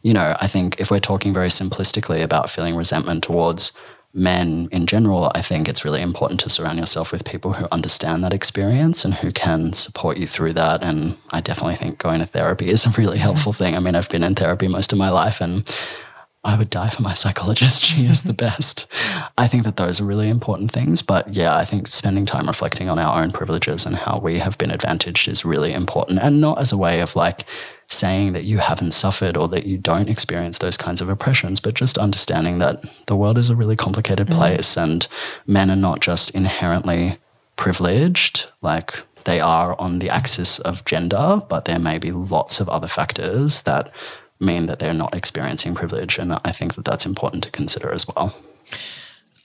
you 0.01 0.13
know, 0.13 0.36
I 0.39 0.47
think 0.47 0.80
if 0.80 0.89
we're 0.89 0.99
talking 0.99 1.34
very 1.34 1.49
simplistically 1.49 2.24
about 2.24 2.49
feeling 2.49 2.76
resentment 2.76 3.24
towards 3.24 3.72
men 4.16 4.70
in 4.72 4.88
general, 4.88 5.32
I 5.36 5.41
think 5.41 5.68
it's 5.68 5.84
really 5.84 6.01
important 6.01 6.39
to 6.41 6.49
surround 6.49 6.80
yourself 6.80 7.11
with 7.11 7.26
people 7.26 7.53
who 7.53 7.68
understand 7.72 8.24
that 8.24 8.34
experience 8.34 9.03
and 9.03 9.13
who 9.13 9.32
can 9.32 9.74
support 9.74 10.18
you 10.18 10.26
through 10.26 10.53
that. 10.53 10.82
And 10.82 11.18
I 11.32 11.41
definitely 11.41 11.76
think 11.76 11.97
going 11.99 12.22
to 12.22 12.26
therapy 12.26 12.70
is 12.70 12.86
a 12.86 12.91
really 12.91 13.18
helpful 13.18 13.51
thing. 13.51 13.76
I 13.76 13.80
mean, 13.80 13.93
I've 13.93 14.09
been 14.09 14.24
in 14.24 14.36
therapy 14.36 14.68
most 14.68 14.93
of 14.93 14.97
my 14.97 15.09
life 15.09 15.41
and 15.41 15.70
I 16.45 16.55
would 16.55 16.69
die 16.69 16.89
for 16.91 17.01
my 17.01 17.15
psychologist. 17.15 17.83
She 17.83 18.05
is 18.05 18.21
the 18.21 18.33
best. 18.45 18.85
I 19.37 19.47
think 19.47 19.63
that 19.63 19.77
those 19.77 19.99
are 19.99 20.05
really 20.05 20.29
important 20.29 20.71
things. 20.71 21.01
But 21.01 21.33
yeah, 21.33 21.57
I 21.57 21.65
think 21.65 21.87
spending 21.87 22.25
time 22.25 22.47
reflecting 22.47 22.87
on 22.87 22.99
our 22.99 23.21
own 23.21 23.31
privileges 23.31 23.85
and 23.85 23.95
how 23.95 24.19
we 24.19 24.37
have 24.39 24.57
been 24.57 24.69
advantaged 24.69 25.27
is 25.27 25.43
really 25.43 25.73
important. 25.73 26.19
And 26.19 26.39
not 26.39 26.59
as 26.61 26.71
a 26.71 26.77
way 26.77 27.01
of 27.01 27.15
like 27.15 27.45
saying 27.87 28.33
that 28.33 28.43
you 28.43 28.59
haven't 28.59 28.93
suffered 28.93 29.35
or 29.35 29.47
that 29.47 29.65
you 29.65 29.77
don't 29.77 30.07
experience 30.07 30.59
those 30.59 30.77
kinds 30.77 31.01
of 31.01 31.09
oppressions, 31.09 31.59
but 31.59 31.73
just 31.73 31.97
understanding 31.97 32.59
that 32.59 32.83
the 33.07 33.15
world 33.15 33.37
is 33.37 33.49
a 33.49 33.55
really 33.55 33.75
complicated 33.75 34.27
mm. 34.27 34.35
place 34.35 34.77
and 34.77 35.07
men 35.47 35.71
are 35.71 35.75
not 35.75 35.99
just 35.99 36.29
inherently 36.31 37.17
privileged. 37.55 38.47
Like 38.61 39.01
they 39.25 39.39
are 39.39 39.79
on 39.79 39.97
the 39.97 40.09
axis 40.11 40.59
of 40.59 40.85
gender, 40.85 41.41
but 41.49 41.65
there 41.65 41.79
may 41.79 41.97
be 41.97 42.11
lots 42.11 42.59
of 42.59 42.69
other 42.69 42.87
factors 42.87 43.63
that 43.63 43.91
mean 44.45 44.67
that 44.67 44.79
they're 44.79 44.93
not 44.93 45.15
experiencing 45.15 45.75
privilege. 45.75 46.17
And 46.17 46.39
I 46.45 46.51
think 46.51 46.75
that 46.75 46.85
that's 46.85 47.05
important 47.05 47.43
to 47.43 47.51
consider 47.51 47.91
as 47.91 48.07
well. 48.07 48.35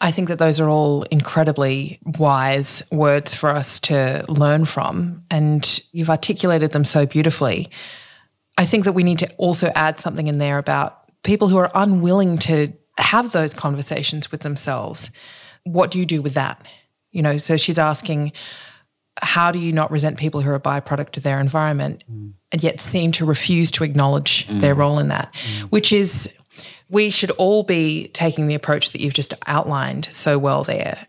I 0.02 0.10
think 0.10 0.28
that 0.28 0.38
those 0.38 0.58
are 0.60 0.68
all 0.68 1.02
incredibly 1.04 1.98
wise 2.18 2.82
words 2.90 3.34
for 3.34 3.50
us 3.50 3.80
to 3.80 4.24
learn 4.28 4.64
from. 4.64 5.22
And 5.30 5.80
you've 5.92 6.08
articulated 6.08 6.70
them 6.72 6.84
so 6.84 7.04
beautifully. 7.04 7.70
I 8.56 8.64
think 8.64 8.84
that 8.84 8.92
we 8.92 9.02
need 9.02 9.18
to 9.18 9.30
also 9.36 9.72
add 9.74 10.00
something 10.00 10.26
in 10.26 10.38
there 10.38 10.58
about 10.58 11.04
people 11.22 11.48
who 11.48 11.58
are 11.58 11.70
unwilling 11.74 12.38
to 12.38 12.72
have 12.98 13.32
those 13.32 13.52
conversations 13.54 14.30
with 14.30 14.40
themselves. 14.40 15.10
What 15.64 15.90
do 15.90 15.98
you 15.98 16.06
do 16.06 16.22
with 16.22 16.34
that? 16.34 16.62
You 17.12 17.22
know, 17.22 17.36
so 17.36 17.56
she's 17.56 17.78
asking, 17.78 18.32
how 19.20 19.50
do 19.50 19.58
you 19.58 19.72
not 19.72 19.90
resent 19.90 20.18
people 20.18 20.40
who 20.40 20.50
are 20.50 20.54
a 20.54 20.60
byproduct 20.60 21.16
of 21.18 21.22
their 21.22 21.40
environment 21.40 22.04
mm. 22.10 22.32
And 22.52 22.62
yet 22.62 22.80
seem 22.80 23.12
to 23.12 23.24
refuse 23.24 23.70
to 23.72 23.84
acknowledge 23.84 24.46
mm. 24.46 24.60
their 24.60 24.74
role 24.74 24.98
in 24.98 25.08
that? 25.08 25.32
Mm. 25.32 25.70
Which 25.70 25.92
is, 25.92 26.28
we 26.88 27.10
should 27.10 27.30
all 27.32 27.62
be 27.62 28.08
taking 28.08 28.46
the 28.46 28.54
approach 28.54 28.90
that 28.90 29.00
you've 29.00 29.14
just 29.14 29.32
outlined 29.46 30.08
so 30.10 30.38
well 30.38 30.64
there. 30.64 31.06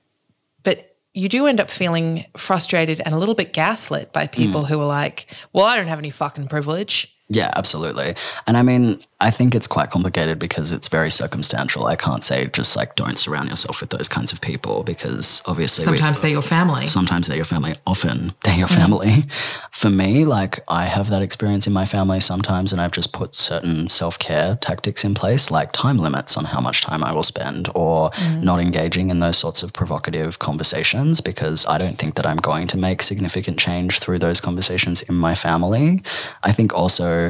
But 0.64 0.96
you 1.14 1.28
do 1.28 1.48
end 1.48 1.60
up 1.60 1.70
feeling 1.70 2.26
frustrated 2.38 3.02
and 3.04 3.14
a 3.14 3.18
little 3.18 3.36
bit 3.36 3.54
gaslit 3.54 4.14
by 4.14 4.28
people 4.28 4.64
mm. 4.64 4.68
who 4.68 4.80
are 4.80 4.86
like, 4.86 5.28
well, 5.54 5.66
I 5.66 5.76
don't 5.76 5.88
have 5.88 6.00
any 6.00 6.12
fucking 6.12 6.48
privilege. 6.48 7.14
Yeah, 7.34 7.52
absolutely. 7.56 8.16
And 8.46 8.58
I 8.58 8.62
mean, 8.62 9.00
I 9.22 9.32
think 9.32 9.56
it's 9.56 9.68
quite 9.68 9.90
complicated 9.90 10.38
because 10.38 10.74
it's 10.74 10.90
very 10.90 11.10
circumstantial. 11.10 11.86
I 11.86 11.96
can't 11.96 12.24
say 12.24 12.48
just 12.48 12.76
like 12.76 12.96
don't 12.96 13.18
surround 13.18 13.50
yourself 13.50 13.80
with 13.80 13.92
those 13.92 14.10
kinds 14.10 14.34
of 14.34 14.42
people 14.42 14.84
because 14.84 15.42
obviously 15.46 15.84
we- 15.86 15.98
Sometimes 15.98 16.20
they're 16.20 16.32
your 16.32 16.42
family. 16.42 16.86
sometimes 16.88 17.28
they're 17.28 17.38
your 17.38 17.46
family 17.46 17.76
often 17.88 18.34
they're 18.44 18.58
your 18.58 18.68
family 18.68 19.26
for 19.72 19.90
me 19.90 20.26
like 20.26 20.60
i 20.68 20.86
have 20.86 21.10
that 21.10 21.22
experience 21.22 21.68
in 21.68 21.74
my 21.74 21.86
family 21.86 22.20
sometimes 22.20 22.72
and 22.72 22.82
i've 22.82 22.92
just 22.92 23.12
put 23.14 23.36
certain 23.36 23.90
self-care 23.90 24.56
tactics 24.62 25.04
in 25.04 25.14
place 25.14 25.52
like 25.52 25.72
time 25.72 25.98
limits 25.98 26.36
on 26.38 26.46
how 26.46 26.60
much 26.60 26.82
time 26.82 27.04
i 27.04 27.12
will 27.12 27.24
spend 27.24 27.70
or 27.76 28.10
mm. 28.12 28.42
not 28.44 28.60
engaging 28.60 29.10
in 29.10 29.20
those 29.20 29.38
sorts 29.38 29.64
of 29.64 29.72
provocative 29.74 30.40
conversations 30.40 31.22
because 31.22 31.66
i 31.68 31.78
don't 31.78 31.98
think 31.98 32.16
that 32.16 32.26
i'm 32.26 32.38
going 32.38 32.68
to 32.68 32.78
make 32.78 33.02
significant 33.02 33.58
change 33.58 34.00
through 34.00 34.20
those 34.20 34.40
conversations 34.42 35.02
in 35.04 35.16
my 35.16 35.36
family 35.36 36.02
i 36.44 36.52
think 36.52 36.74
also 36.74 37.21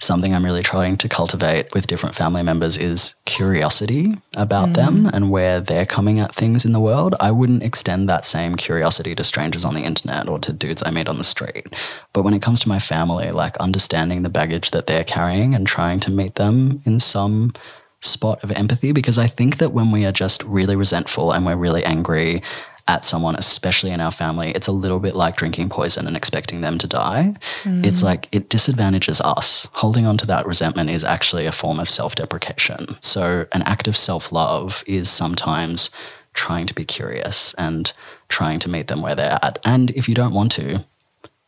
something 0.00 0.34
I'm 0.34 0.44
really 0.44 0.62
trying 0.62 0.96
to 0.98 1.08
cultivate 1.08 1.72
with 1.72 1.86
different 1.86 2.14
family 2.14 2.42
members 2.42 2.76
is 2.76 3.14
curiosity 3.24 4.14
about 4.36 4.70
mm. 4.70 4.74
them 4.74 5.10
and 5.12 5.30
where 5.30 5.60
they're 5.60 5.86
coming 5.86 6.20
at 6.20 6.34
things 6.34 6.64
in 6.64 6.72
the 6.72 6.80
world. 6.80 7.14
I 7.20 7.30
wouldn't 7.30 7.62
extend 7.62 8.08
that 8.08 8.26
same 8.26 8.56
curiosity 8.56 9.14
to 9.14 9.24
strangers 9.24 9.64
on 9.64 9.74
the 9.74 9.84
internet 9.84 10.28
or 10.28 10.38
to 10.40 10.52
dudes 10.52 10.82
I 10.84 10.90
meet 10.90 11.08
on 11.08 11.18
the 11.18 11.24
street. 11.24 11.66
But 12.12 12.22
when 12.22 12.34
it 12.34 12.42
comes 12.42 12.60
to 12.60 12.68
my 12.68 12.78
family, 12.78 13.30
like 13.30 13.56
understanding 13.58 14.22
the 14.22 14.28
baggage 14.28 14.72
that 14.72 14.86
they're 14.86 15.04
carrying 15.04 15.54
and 15.54 15.66
trying 15.66 16.00
to 16.00 16.10
meet 16.10 16.34
them 16.34 16.82
in 16.84 17.00
some 17.00 17.52
spot 18.00 18.44
of 18.44 18.50
empathy, 18.52 18.92
because 18.92 19.16
I 19.16 19.26
think 19.26 19.58
that 19.58 19.72
when 19.72 19.90
we 19.90 20.04
are 20.04 20.12
just 20.12 20.42
really 20.44 20.76
resentful 20.76 21.32
and 21.32 21.46
we're 21.46 21.56
really 21.56 21.84
angry 21.84 22.42
at 22.86 23.04
someone, 23.04 23.34
especially 23.36 23.90
in 23.90 24.00
our 24.00 24.10
family, 24.10 24.50
it's 24.52 24.66
a 24.66 24.72
little 24.72 25.00
bit 25.00 25.16
like 25.16 25.36
drinking 25.36 25.70
poison 25.70 26.06
and 26.06 26.16
expecting 26.16 26.60
them 26.60 26.78
to 26.78 26.86
die. 26.86 27.34
It's 27.64 28.00
mm. 28.00 28.04
like 28.04 28.28
it 28.30 28.50
disadvantages 28.50 29.20
us. 29.22 29.66
Holding 29.72 30.06
on 30.06 30.18
to 30.18 30.26
that 30.26 30.46
resentment 30.46 30.90
is 30.90 31.02
actually 31.02 31.46
a 31.46 31.52
form 31.52 31.80
of 31.80 31.88
self 31.88 32.14
deprecation. 32.14 32.96
So, 33.00 33.46
an 33.52 33.62
act 33.62 33.88
of 33.88 33.96
self 33.96 34.32
love 34.32 34.84
is 34.86 35.08
sometimes 35.08 35.90
trying 36.34 36.66
to 36.66 36.74
be 36.74 36.84
curious 36.84 37.54
and 37.56 37.92
trying 38.28 38.58
to 38.58 38.68
meet 38.68 38.88
them 38.88 39.00
where 39.00 39.14
they're 39.14 39.38
at. 39.42 39.58
And 39.64 39.90
if 39.92 40.08
you 40.08 40.14
don't 40.14 40.34
want 40.34 40.52
to, 40.52 40.84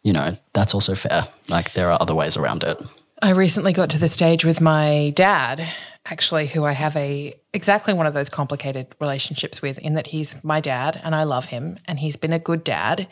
you 0.05 0.13
know, 0.13 0.37
that's 0.53 0.73
also 0.73 0.95
fair. 0.95 1.27
Like, 1.49 1.75
there 1.75 1.91
are 1.91 2.01
other 2.01 2.15
ways 2.15 2.37
around 2.37 2.63
it. 2.63 2.79
I 3.21 3.31
recently 3.31 3.73
got 3.73 3.91
to 3.91 3.99
the 3.99 4.09
stage 4.09 4.45
with 4.45 4.61
my 4.61 5.13
dad, 5.17 5.69
actually, 6.07 6.47
who 6.47 6.65
I 6.65 6.73
have 6.73 6.97
a 6.97 7.35
exactly 7.57 7.93
one 7.93 8.07
of 8.07 8.15
those 8.15 8.29
complicated 8.29 8.95
relationships 9.01 9.61
with, 9.61 9.79
in 9.79 9.95
that 9.95 10.07
he's 10.07 10.37
my 10.45 10.61
dad 10.61 11.01
and 11.03 11.15
I 11.15 11.25
love 11.25 11.47
him 11.47 11.79
and 11.87 11.99
he's 11.99 12.15
been 12.15 12.33
a 12.33 12.39
good 12.39 12.63
dad 12.63 13.09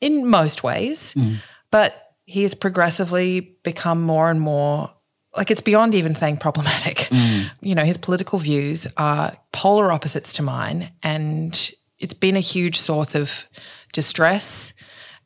in 0.00 0.26
most 0.26 0.62
ways, 0.62 1.12
mm. 1.14 1.36
but 1.70 2.14
he 2.24 2.42
has 2.44 2.54
progressively 2.54 3.40
become 3.62 4.00
more 4.00 4.30
and 4.30 4.40
more 4.40 4.90
like 5.36 5.50
it's 5.50 5.60
beyond 5.60 5.94
even 5.94 6.14
saying 6.14 6.38
problematic. 6.38 7.08
Mm. 7.10 7.50
You 7.60 7.74
know, 7.74 7.84
his 7.84 7.96
political 7.98 8.38
views 8.38 8.86
are 8.96 9.36
polar 9.52 9.92
opposites 9.92 10.32
to 10.34 10.42
mine, 10.42 10.90
and 11.02 11.70
it's 11.98 12.14
been 12.14 12.36
a 12.36 12.40
huge 12.40 12.78
source 12.78 13.14
of 13.14 13.46
distress 13.92 14.72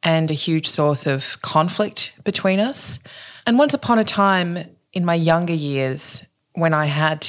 and 0.03 0.31
a 0.31 0.35
huge 0.35 0.69
source 0.69 1.07
of 1.07 1.41
conflict 1.43 2.15
between 2.25 2.59
us. 2.59 2.99
And 3.47 3.59
once 3.59 3.75
upon 3.75 3.99
a 3.99 4.05
time 4.05 4.59
in 4.93 5.05
my 5.05 5.15
younger 5.15 5.55
years, 5.55 6.25
when 6.55 6.75
I 6.75 6.87
had, 6.87 7.27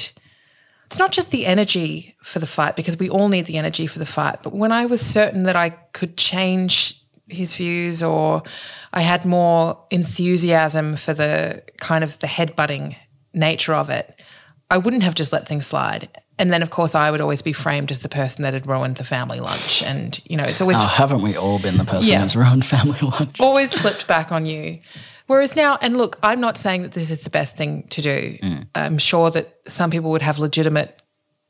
it's 0.94 0.98
not 1.00 1.10
just 1.10 1.30
the 1.30 1.44
energy 1.44 2.14
for 2.22 2.38
the 2.38 2.46
fight, 2.46 2.76
because 2.76 2.96
we 2.96 3.10
all 3.10 3.28
need 3.28 3.46
the 3.46 3.58
energy 3.58 3.88
for 3.88 3.98
the 3.98 4.06
fight, 4.06 4.38
but 4.44 4.52
when 4.54 4.70
I 4.70 4.86
was 4.86 5.00
certain 5.00 5.42
that 5.42 5.56
I 5.56 5.70
could 5.70 6.16
change 6.16 7.02
his 7.26 7.52
views 7.52 8.00
or 8.00 8.44
I 8.92 9.00
had 9.00 9.24
more 9.24 9.76
enthusiasm 9.90 10.94
for 10.94 11.12
the 11.12 11.64
kind 11.78 12.04
of 12.04 12.16
the 12.20 12.28
headbutting 12.28 12.94
nature 13.32 13.74
of 13.74 13.90
it, 13.90 14.20
I 14.70 14.78
wouldn't 14.78 15.02
have 15.02 15.16
just 15.16 15.32
let 15.32 15.48
things 15.48 15.66
slide. 15.66 16.08
And 16.38 16.52
then, 16.52 16.62
of 16.62 16.70
course, 16.70 16.94
I 16.94 17.10
would 17.10 17.20
always 17.20 17.42
be 17.42 17.52
framed 17.52 17.90
as 17.90 17.98
the 17.98 18.08
person 18.08 18.42
that 18.44 18.54
had 18.54 18.68
ruined 18.68 18.94
the 18.96 19.04
family 19.04 19.40
lunch. 19.40 19.82
And, 19.82 20.20
you 20.26 20.36
know, 20.36 20.44
it's 20.44 20.60
always 20.60 20.76
Oh, 20.76 20.86
haven't 20.86 21.22
we 21.22 21.34
all 21.36 21.58
been 21.58 21.76
the 21.76 21.84
person 21.84 22.12
Yeah. 22.12 22.22
who's 22.22 22.36
ruined 22.36 22.64
family 22.64 23.00
lunch? 23.00 23.34
always 23.40 23.72
flipped 23.74 24.06
back 24.06 24.30
on 24.30 24.46
you. 24.46 24.78
Whereas 25.26 25.56
now, 25.56 25.78
and 25.80 25.96
look, 25.96 26.18
I'm 26.22 26.40
not 26.40 26.58
saying 26.58 26.82
that 26.82 26.92
this 26.92 27.10
is 27.10 27.22
the 27.22 27.30
best 27.30 27.56
thing 27.56 27.84
to 27.88 28.02
do. 28.02 28.38
Mm. 28.42 28.66
I'm 28.74 28.98
sure 28.98 29.30
that 29.30 29.58
some 29.66 29.90
people 29.90 30.10
would 30.10 30.22
have 30.22 30.38
legitimate 30.38 31.00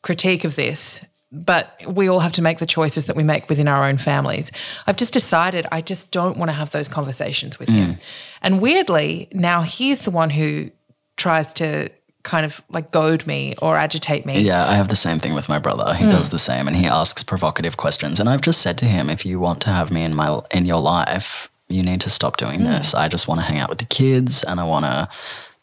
critique 0.03 0.45
of 0.45 0.55
this, 0.55 1.01
but 1.33 1.75
we 1.89 2.09
all 2.09 2.21
have 2.21 2.33
to 2.33 2.43
make 2.43 2.59
the 2.59 2.67
choices 2.67 3.07
that 3.07 3.17
we 3.17 3.25
make 3.25 3.49
within 3.49 3.67
our 3.67 3.85
own 3.85 3.99
families. 3.99 4.53
I've 4.87 4.97
just 4.97 5.13
decided 5.13 5.67
I 5.73 5.81
just 5.81 6.13
don't 6.13 6.37
want 6.37 6.51
to 6.51 6.53
have 6.53 6.71
those 6.71 6.87
conversations 6.87 7.59
with 7.59 7.69
him. 7.69 7.95
Mm. 7.95 7.99
And 8.43 8.61
weirdly, 8.61 9.29
now 9.33 9.63
he's 9.63 10.01
the 10.01 10.13
one 10.13 10.31
who 10.31 10.71
tries 11.17 11.53
to 11.55 11.91
kind 12.23 12.47
of 12.47 12.63
like 12.71 12.91
goad 12.91 13.27
me 13.27 13.55
or 13.61 13.77
agitate 13.77 14.25
me. 14.25 14.41
Yeah, 14.41 14.69
I 14.69 14.75
have 14.75 14.89
the 14.89 14.97
same 14.97 15.19
thing 15.19 15.35
with 15.35 15.49
my 15.49 15.59
brother. 15.59 15.95
He 15.95 16.05
does 16.05 16.29
mm. 16.29 16.31
the 16.31 16.39
same 16.39 16.67
and 16.67 16.77
he 16.77 16.87
asks 16.87 17.23
provocative 17.23 17.77
questions. 17.77 18.19
And 18.21 18.29
I've 18.29 18.41
just 18.41 18.63
said 18.63 18.79
to 18.79 18.87
him, 18.87 19.11
if 19.11 19.27
you 19.27 19.39
want 19.41 19.61
to 19.63 19.71
have 19.71 19.91
me 19.91 20.03
in 20.05 20.15
my 20.15 20.41
in 20.51 20.65
your 20.65 20.81
life, 20.81 21.51
you 21.75 21.83
need 21.83 22.01
to 22.03 22.11
stop 22.11 22.37
doing 22.37 22.61
hmm. 22.61 22.67
this. 22.67 22.95
I 22.95 23.09
just 23.09 23.29
want 23.29 23.41
to 23.41 23.45
hang 23.45 23.59
out 23.59 23.69
with 23.69 23.79
the 23.79 23.85
kids 23.85 24.45
and 24.45 24.61
I 24.61 24.65
want 24.65 24.85
to 24.85 25.09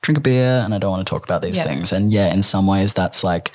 drink 0.01 0.17
a 0.17 0.21
beer 0.21 0.61
and 0.63 0.73
I 0.73 0.77
don't 0.77 0.91
want 0.91 1.05
to 1.05 1.09
talk 1.09 1.23
about 1.23 1.41
these 1.41 1.57
Yeah. 1.57 1.65
things. 1.65 1.91
And 1.91 2.11
yeah, 2.11 2.33
in 2.33 2.43
some 2.43 2.67
ways 2.67 2.93
that's 2.93 3.23
like 3.23 3.51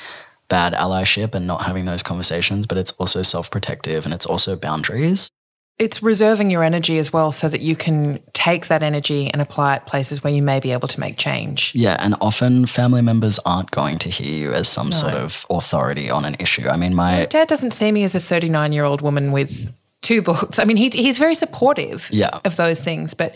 bad 0.49 0.75
allyship 0.75 1.35
and 1.35 1.47
not 1.47 1.63
having 1.63 1.87
those 1.87 2.03
conversations, 2.03 2.67
but 2.67 2.79
it's 2.79 2.93
also 2.93 3.23
self-protective 3.23 4.05
and 4.05 4.15
it's 4.15 4.27
also 4.27 4.57
boundaries. 4.57 5.29
It's 5.79 6.03
reserving 6.03 6.51
your 6.51 6.63
energy 6.63 6.99
as 6.99 7.13
well 7.13 7.33
so 7.33 7.51
that 7.51 7.61
you 7.61 7.77
can 7.77 8.19
take 8.33 8.69
that 8.69 8.83
energy 8.83 9.29
and 9.31 9.43
apply 9.43 9.77
it 9.77 9.85
places 9.85 10.25
where 10.25 10.33
you 10.33 10.41
may 10.41 10.59
be 10.59 10.73
able 10.73 10.89
to 10.89 10.99
make 10.99 11.19
change. 11.19 11.73
Yeah, 11.75 11.97
and 11.99 12.15
often 12.23 12.65
family 12.65 13.03
members 13.03 13.39
aren't 13.45 13.73
going 13.73 13.99
to 13.99 14.09
hear 14.09 14.33
you 14.33 14.53
as 14.55 14.69
some 14.69 14.91
sort 14.91 15.13
of 15.13 15.45
authority 15.51 16.09
on 16.09 16.25
an 16.25 16.37
issue. 16.39 16.67
I 16.67 16.79
mean, 16.79 16.95
my 16.95 17.27
Dad 17.27 17.49
doesn't 17.49 17.73
see 17.73 17.93
me 17.93 18.05
as 18.05 18.15
a 18.15 18.21
39 18.21 18.73
year 18.73 18.85
old 18.85 19.03
woman 19.03 19.33
with 19.33 19.71
two 20.03 20.23
books. 20.23 20.59
I 20.59 20.65
mean, 20.65 20.77
he, 20.77 20.89
he's 20.91 21.19
very 21.19 21.35
supportive 21.35 22.09
Yeah. 22.11 22.41
of 22.45 22.57
those 22.57 22.81
things, 22.81 23.15
but 23.15 23.35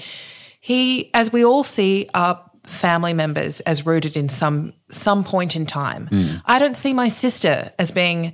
he, 0.61 1.11
as 1.15 1.33
we 1.33 1.45
all 1.45 1.65
see, 1.65 2.09
our 2.15 2.41
family 2.67 3.13
members 3.15 3.61
as 3.61 3.87
rooted 3.87 4.17
in 4.17 4.29
some 4.29 4.73
some 4.91 5.25
point 5.25 5.57
in 5.57 5.67
time. 5.67 6.09
Mm. 6.13 6.43
I 6.47 6.59
don't 6.59 6.77
see 6.77 6.93
my 6.93 7.09
sister 7.09 7.73
as 7.79 7.91
being 7.91 8.33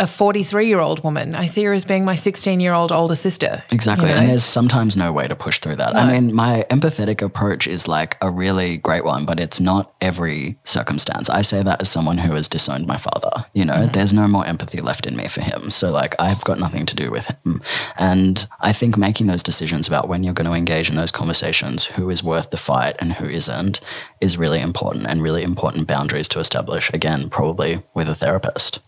a 0.00 0.06
43 0.06 0.68
year 0.68 0.78
old 0.78 1.02
woman. 1.02 1.34
I 1.34 1.46
see 1.46 1.64
her 1.64 1.72
as 1.72 1.84
being 1.84 2.04
my 2.04 2.14
16 2.14 2.60
year 2.60 2.72
old 2.72 2.92
older 2.92 3.16
sister. 3.16 3.64
Exactly. 3.72 4.08
you 4.08 4.14
know? 4.14 4.20
And 4.20 4.28
there's 4.28 4.44
sometimes 4.44 4.96
no 4.96 5.12
way 5.12 5.26
to 5.26 5.34
push 5.34 5.58
through 5.58 5.76
that. 5.76 5.96
I 5.96 6.12
mean, 6.12 6.32
my 6.32 6.64
empathetic 6.70 7.20
approach 7.20 7.66
is 7.66 7.88
like 7.88 8.16
a 8.20 8.30
really 8.30 8.76
great 8.76 9.04
one, 9.04 9.24
but 9.24 9.40
it's 9.40 9.60
not 9.60 9.92
every 10.00 10.56
circumstance. 10.62 11.28
I 11.28 11.42
say 11.42 11.64
that 11.64 11.80
as 11.80 11.88
someone 11.88 12.18
who 12.18 12.34
has 12.34 12.48
disowned 12.48 12.86
my 12.86 12.96
father. 12.96 13.44
You 13.54 13.64
know, 13.64 13.74
mm-hmm. 13.74 13.92
there's 13.92 14.12
no 14.12 14.28
more 14.28 14.46
empathy 14.46 14.80
left 14.80 15.04
in 15.04 15.16
me 15.16 15.26
for 15.26 15.40
him. 15.40 15.68
So, 15.70 15.90
like, 15.90 16.14
I've 16.20 16.44
got 16.44 16.60
nothing 16.60 16.86
to 16.86 16.94
do 16.94 17.10
with 17.10 17.26
him. 17.26 17.60
And 17.96 18.46
I 18.60 18.72
think 18.72 18.96
making 18.96 19.26
those 19.26 19.42
decisions 19.42 19.88
about 19.88 20.08
when 20.08 20.22
you're 20.22 20.34
going 20.34 20.46
to 20.46 20.52
engage 20.52 20.88
in 20.88 20.94
those 20.94 21.10
conversations, 21.10 21.86
who 21.86 22.08
is 22.10 22.22
worth 22.22 22.50
the 22.50 22.56
fight 22.56 22.94
and 23.00 23.12
who 23.12 23.28
isn't, 23.28 23.80
is 24.20 24.38
really 24.38 24.60
important 24.60 25.06
and 25.08 25.22
really 25.22 25.42
important 25.42 25.88
boundaries 25.88 26.28
to 26.28 26.38
establish. 26.38 26.88
Again, 26.94 27.28
probably 27.30 27.82
with 27.94 28.08
a 28.08 28.14
therapist. 28.14 28.78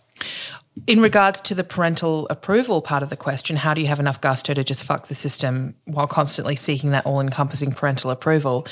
In 0.86 1.00
regards 1.00 1.40
to 1.42 1.54
the 1.54 1.64
parental 1.64 2.26
approval 2.30 2.80
part 2.80 3.02
of 3.02 3.10
the 3.10 3.16
question, 3.16 3.56
how 3.56 3.74
do 3.74 3.80
you 3.80 3.88
have 3.88 4.00
enough 4.00 4.20
gusto 4.20 4.54
to 4.54 4.64
just 4.64 4.84
fuck 4.84 5.08
the 5.08 5.14
system 5.14 5.74
while 5.84 6.06
constantly 6.06 6.56
seeking 6.56 6.90
that 6.90 7.04
all 7.06 7.20
encompassing 7.20 7.72
parental 7.72 8.10
approval? 8.10 8.66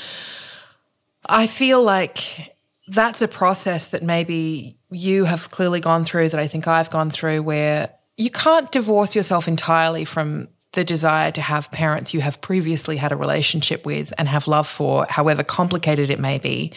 I 1.25 1.45
feel 1.47 1.83
like 1.83 2.55
that's 2.87 3.21
a 3.21 3.27
process 3.27 3.87
that 3.87 4.01
maybe 4.01 4.77
you 4.89 5.25
have 5.25 5.51
clearly 5.51 5.79
gone 5.79 6.05
through, 6.05 6.29
that 6.29 6.39
I 6.39 6.47
think 6.47 6.67
I've 6.67 6.89
gone 6.89 7.11
through, 7.11 7.43
where 7.43 7.93
you 8.17 8.31
can't 8.31 8.71
divorce 8.71 9.15
yourself 9.15 9.47
entirely 9.47 10.05
from 10.05 10.47
the 10.73 10.83
desire 10.83 11.31
to 11.31 11.41
have 11.41 11.71
parents 11.71 12.13
you 12.13 12.21
have 12.21 12.39
previously 12.41 12.95
had 12.95 13.11
a 13.11 13.15
relationship 13.15 13.85
with 13.85 14.13
and 14.17 14.27
have 14.27 14.47
love 14.47 14.67
for, 14.67 15.05
however 15.09 15.43
complicated 15.43 16.09
it 16.09 16.19
may 16.19 16.37
be, 16.37 16.71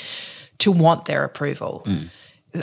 to 0.59 0.73
want 0.73 1.05
their 1.05 1.25
approval 1.25 1.83
mm. 1.87 2.11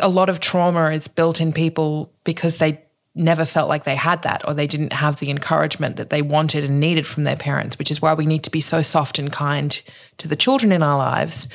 A 0.02 0.10
lot 0.10 0.30
of 0.30 0.40
trauma 0.40 0.92
is 0.92 1.08
built 1.08 1.42
in 1.42 1.52
people 1.52 2.12
because 2.24 2.58
they 2.58 2.82
never 3.16 3.46
felt 3.46 3.70
like 3.70 3.84
they 3.84 3.96
had 3.96 4.22
that 4.24 4.48
or 4.48 4.54
they 4.54 4.68
didn't 4.68 4.94
have 4.94 5.20
the 5.20 5.30
encouragement 5.30 5.98
that 5.98 6.10
they 6.10 6.22
wanted 6.22 6.64
and 6.64 6.80
needed 6.80 7.06
from 7.06 7.24
their 7.24 7.36
parents, 7.36 7.78
which 7.78 7.92
is 7.92 8.02
why 8.02 8.14
we 8.14 8.26
need 8.26 8.44
to 8.44 8.50
be 8.50 8.62
so 8.62 8.82
soft 8.82 9.20
and 9.20 9.32
kind 9.32 9.82
to 10.18 10.28
the 10.28 10.36
children 10.36 10.72
in 10.72 10.84
our 10.84 10.98
lives. 10.98 11.48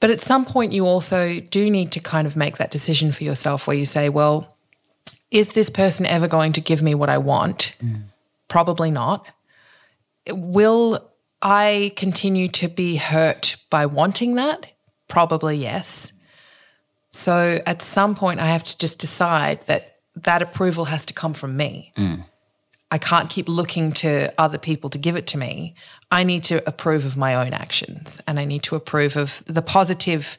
But 0.00 0.10
at 0.10 0.20
some 0.20 0.44
point, 0.44 0.72
you 0.72 0.86
also 0.86 1.40
do 1.40 1.70
need 1.70 1.92
to 1.92 2.00
kind 2.00 2.26
of 2.26 2.36
make 2.36 2.58
that 2.58 2.70
decision 2.70 3.12
for 3.12 3.24
yourself 3.24 3.66
where 3.66 3.76
you 3.76 3.86
say, 3.86 4.08
well, 4.08 4.56
is 5.30 5.48
this 5.50 5.70
person 5.70 6.04
ever 6.06 6.28
going 6.28 6.52
to 6.52 6.60
give 6.60 6.82
me 6.82 6.94
what 6.94 7.08
I 7.08 7.18
want? 7.18 7.74
Mm. 7.82 8.02
Probably 8.48 8.90
not. 8.90 9.26
Will 10.30 11.10
I 11.42 11.92
continue 11.96 12.48
to 12.48 12.68
be 12.68 12.96
hurt 12.96 13.56
by 13.70 13.86
wanting 13.86 14.34
that? 14.34 14.66
Probably 15.08 15.56
yes. 15.56 16.12
So 17.16 17.62
at 17.66 17.82
some 17.82 18.14
point, 18.14 18.40
I 18.40 18.46
have 18.46 18.62
to 18.64 18.78
just 18.78 18.98
decide 18.98 19.60
that 19.66 19.96
that 20.16 20.42
approval 20.42 20.84
has 20.84 21.06
to 21.06 21.14
come 21.14 21.34
from 21.34 21.56
me. 21.56 21.92
I 21.96 22.24
I 22.90 22.98
can't 22.98 23.28
keep 23.28 23.48
looking 23.48 23.92
to 23.92 24.32
other 24.38 24.58
people 24.58 24.90
to 24.90 24.98
give 24.98 25.16
it 25.16 25.26
to 25.28 25.38
me. 25.38 25.74
I 26.10 26.22
need 26.22 26.44
to 26.44 26.66
approve 26.68 27.04
of 27.04 27.16
my 27.16 27.34
own 27.34 27.52
actions 27.52 28.20
and 28.26 28.38
I 28.38 28.44
need 28.44 28.62
to 28.64 28.76
approve 28.76 29.16
of 29.16 29.42
the 29.46 29.62
positive 29.62 30.38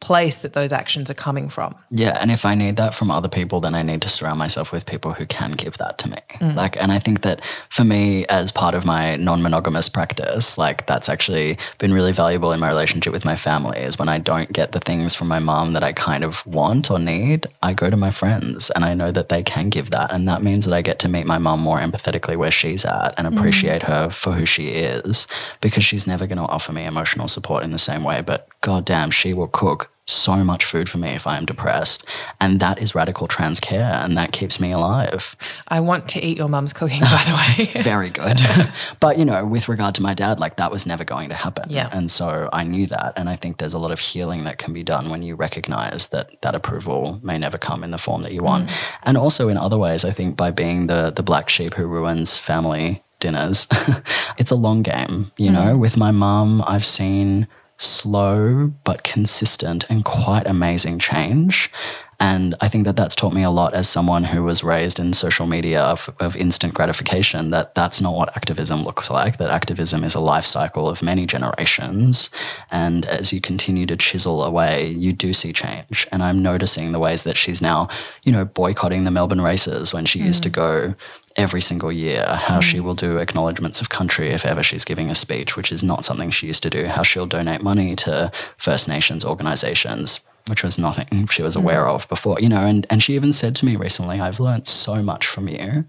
place 0.00 0.36
that 0.36 0.52
those 0.52 0.72
actions 0.72 1.10
are 1.10 1.14
coming 1.14 1.48
from. 1.48 1.74
Yeah, 1.90 2.18
and 2.20 2.30
if 2.30 2.44
I 2.44 2.54
need 2.54 2.76
that 2.76 2.94
from 2.94 3.10
other 3.10 3.28
people, 3.28 3.60
then 3.60 3.74
I 3.74 3.82
need 3.82 4.02
to 4.02 4.08
surround 4.08 4.38
myself 4.38 4.70
with 4.70 4.84
people 4.84 5.12
who 5.12 5.24
can 5.26 5.52
give 5.52 5.78
that 5.78 5.98
to 5.98 6.10
me. 6.10 6.18
Mm. 6.34 6.54
Like, 6.54 6.76
and 6.76 6.92
I 6.92 6.98
think 6.98 7.22
that 7.22 7.40
for 7.70 7.82
me, 7.82 8.26
as 8.26 8.52
part 8.52 8.74
of 8.74 8.84
my 8.84 9.16
non-monogamous 9.16 9.88
practice, 9.88 10.58
like 10.58 10.86
that's 10.86 11.08
actually 11.08 11.56
been 11.78 11.94
really 11.94 12.12
valuable 12.12 12.52
in 12.52 12.60
my 12.60 12.68
relationship 12.68 13.12
with 13.12 13.24
my 13.24 13.36
family. 13.36 13.78
Is 13.78 13.98
when 13.98 14.08
I 14.08 14.18
don't 14.18 14.52
get 14.52 14.72
the 14.72 14.80
things 14.80 15.14
from 15.14 15.28
my 15.28 15.38
mom 15.38 15.72
that 15.72 15.82
I 15.82 15.92
kind 15.92 16.24
of 16.24 16.46
want 16.46 16.90
or 16.90 16.98
need, 16.98 17.46
I 17.62 17.72
go 17.72 17.88
to 17.88 17.96
my 17.96 18.10
friends, 18.10 18.70
and 18.70 18.84
I 18.84 18.92
know 18.94 19.10
that 19.12 19.30
they 19.30 19.42
can 19.42 19.70
give 19.70 19.90
that, 19.90 20.12
and 20.12 20.28
that 20.28 20.42
means 20.42 20.66
that 20.66 20.74
I 20.74 20.82
get 20.82 20.98
to 21.00 21.08
meet 21.08 21.26
my 21.26 21.38
mom 21.38 21.60
more 21.60 21.78
empathetically 21.78 22.36
where 22.36 22.50
she's 22.50 22.84
at 22.84 23.14
and 23.16 23.26
mm. 23.26 23.36
appreciate 23.36 23.82
mm. 23.82 23.88
her 23.88 24.10
for 24.10 24.32
who 24.32 24.44
she 24.44 24.68
is, 24.68 25.26
because 25.60 25.84
she's 25.84 26.06
never 26.06 26.26
going 26.26 26.38
to 26.38 26.44
offer 26.44 26.72
me 26.72 26.84
emotional 26.84 27.28
support 27.28 27.64
in 27.64 27.70
the 27.70 27.78
same 27.78 28.04
way. 28.04 28.20
But 28.20 28.48
goddamn, 28.60 29.10
she 29.10 29.32
will 29.32 29.48
cook 29.48 29.90
so 30.06 30.44
much 30.44 30.64
food 30.64 30.88
for 30.88 30.98
me 30.98 31.10
if 31.10 31.26
I 31.26 31.36
am 31.36 31.44
depressed. 31.44 32.04
And 32.40 32.60
that 32.60 32.80
is 32.80 32.94
radical 32.94 33.26
trans 33.26 33.58
care 33.58 33.92
and 33.92 34.16
that 34.16 34.32
keeps 34.32 34.60
me 34.60 34.70
alive. 34.70 35.34
I 35.68 35.80
want 35.80 36.08
to 36.10 36.24
eat 36.24 36.38
your 36.38 36.48
mum's 36.48 36.72
cooking, 36.72 37.00
by 37.00 37.24
the 37.26 37.32
way. 37.66 37.70
it's 37.74 37.84
very 37.84 38.10
good. 38.10 38.40
but, 39.00 39.18
you 39.18 39.24
know, 39.24 39.44
with 39.44 39.68
regard 39.68 39.94
to 39.96 40.02
my 40.02 40.14
dad, 40.14 40.38
like 40.38 40.56
that 40.56 40.70
was 40.70 40.86
never 40.86 41.04
going 41.04 41.28
to 41.30 41.34
happen. 41.34 41.68
Yeah. 41.68 41.88
And 41.92 42.10
so 42.10 42.48
I 42.52 42.62
knew 42.62 42.86
that. 42.86 43.14
And 43.16 43.28
I 43.28 43.36
think 43.36 43.58
there's 43.58 43.74
a 43.74 43.78
lot 43.78 43.90
of 43.90 43.98
healing 43.98 44.44
that 44.44 44.58
can 44.58 44.72
be 44.72 44.84
done 44.84 45.10
when 45.10 45.22
you 45.22 45.34
recognize 45.34 46.08
that 46.08 46.40
that 46.42 46.54
approval 46.54 47.18
may 47.22 47.36
never 47.36 47.58
come 47.58 47.82
in 47.82 47.90
the 47.90 47.98
form 47.98 48.22
that 48.22 48.32
you 48.32 48.42
want. 48.42 48.68
Mm. 48.68 48.74
And 49.02 49.16
also 49.16 49.48
in 49.48 49.56
other 49.56 49.78
ways, 49.78 50.04
I 50.04 50.12
think 50.12 50.36
by 50.36 50.52
being 50.52 50.86
the, 50.86 51.10
the 51.10 51.22
black 51.22 51.48
sheep 51.48 51.74
who 51.74 51.86
ruins 51.86 52.38
family 52.38 53.02
dinners, 53.18 53.66
it's 54.38 54.52
a 54.52 54.56
long 54.56 54.82
game. 54.82 55.32
You 55.36 55.50
mm. 55.50 55.54
know, 55.54 55.78
with 55.78 55.96
my 55.96 56.12
mum, 56.12 56.62
I've 56.64 56.84
seen 56.84 57.48
slow 57.78 58.72
but 58.84 59.02
consistent 59.02 59.84
and 59.90 60.04
quite 60.04 60.46
amazing 60.46 60.98
change. 60.98 61.70
And 62.18 62.54
I 62.62 62.68
think 62.68 62.86
that 62.86 62.96
that's 62.96 63.14
taught 63.14 63.34
me 63.34 63.42
a 63.42 63.50
lot 63.50 63.74
as 63.74 63.88
someone 63.88 64.24
who 64.24 64.42
was 64.42 64.64
raised 64.64 64.98
in 64.98 65.12
social 65.12 65.46
media 65.46 65.82
of, 65.82 66.10
of, 66.18 66.34
instant 66.34 66.72
gratification 66.72 67.50
that 67.50 67.74
that's 67.74 68.00
not 68.00 68.14
what 68.14 68.34
activism 68.34 68.84
looks 68.84 69.10
like, 69.10 69.36
that 69.36 69.50
activism 69.50 70.02
is 70.02 70.14
a 70.14 70.20
life 70.20 70.46
cycle 70.46 70.88
of 70.88 71.02
many 71.02 71.26
generations. 71.26 72.30
And 72.70 73.04
as 73.04 73.34
you 73.34 73.40
continue 73.42 73.84
to 73.86 73.96
chisel 73.96 74.44
away, 74.44 74.88
you 74.88 75.12
do 75.12 75.34
see 75.34 75.52
change. 75.52 76.06
And 76.10 76.22
I'm 76.22 76.42
noticing 76.42 76.92
the 76.92 76.98
ways 76.98 77.24
that 77.24 77.36
she's 77.36 77.60
now, 77.60 77.88
you 78.22 78.32
know, 78.32 78.46
boycotting 78.46 79.04
the 79.04 79.10
Melbourne 79.10 79.42
races 79.42 79.92
when 79.92 80.06
she 80.06 80.20
mm. 80.20 80.26
used 80.26 80.42
to 80.44 80.48
mm. 80.48 80.54
go 80.54 80.94
every 81.36 81.60
single 81.60 81.92
year, 81.92 82.24
how 82.36 82.58
mm. 82.58 82.62
she 82.62 82.80
will 82.80 82.94
do 82.94 83.18
acknowledgements 83.18 83.80
of 83.80 83.88
country 83.88 84.32
if 84.32 84.44
ever 84.44 84.62
she's 84.62 84.84
giving 84.84 85.10
a 85.10 85.14
speech, 85.14 85.56
which 85.56 85.70
is 85.70 85.82
not 85.82 86.04
something 86.04 86.30
she 86.30 86.46
used 86.46 86.62
to 86.62 86.70
do, 86.70 86.86
how 86.86 87.02
she'll 87.02 87.26
donate 87.26 87.62
money 87.62 87.94
to 87.96 88.30
First 88.56 88.88
Nations 88.88 89.24
organizations. 89.24 90.20
Which 90.48 90.62
was 90.62 90.78
nothing 90.78 91.26
she 91.26 91.42
was 91.42 91.56
aware 91.56 91.86
mm. 91.86 91.94
of 91.96 92.08
before, 92.08 92.38
you 92.38 92.48
know, 92.48 92.60
and, 92.60 92.86
and 92.88 93.02
she 93.02 93.16
even 93.16 93.32
said 93.32 93.56
to 93.56 93.66
me 93.66 93.74
recently, 93.74 94.20
I've 94.20 94.38
learned 94.38 94.68
so 94.68 95.02
much 95.02 95.26
from 95.26 95.48
you. 95.48 95.84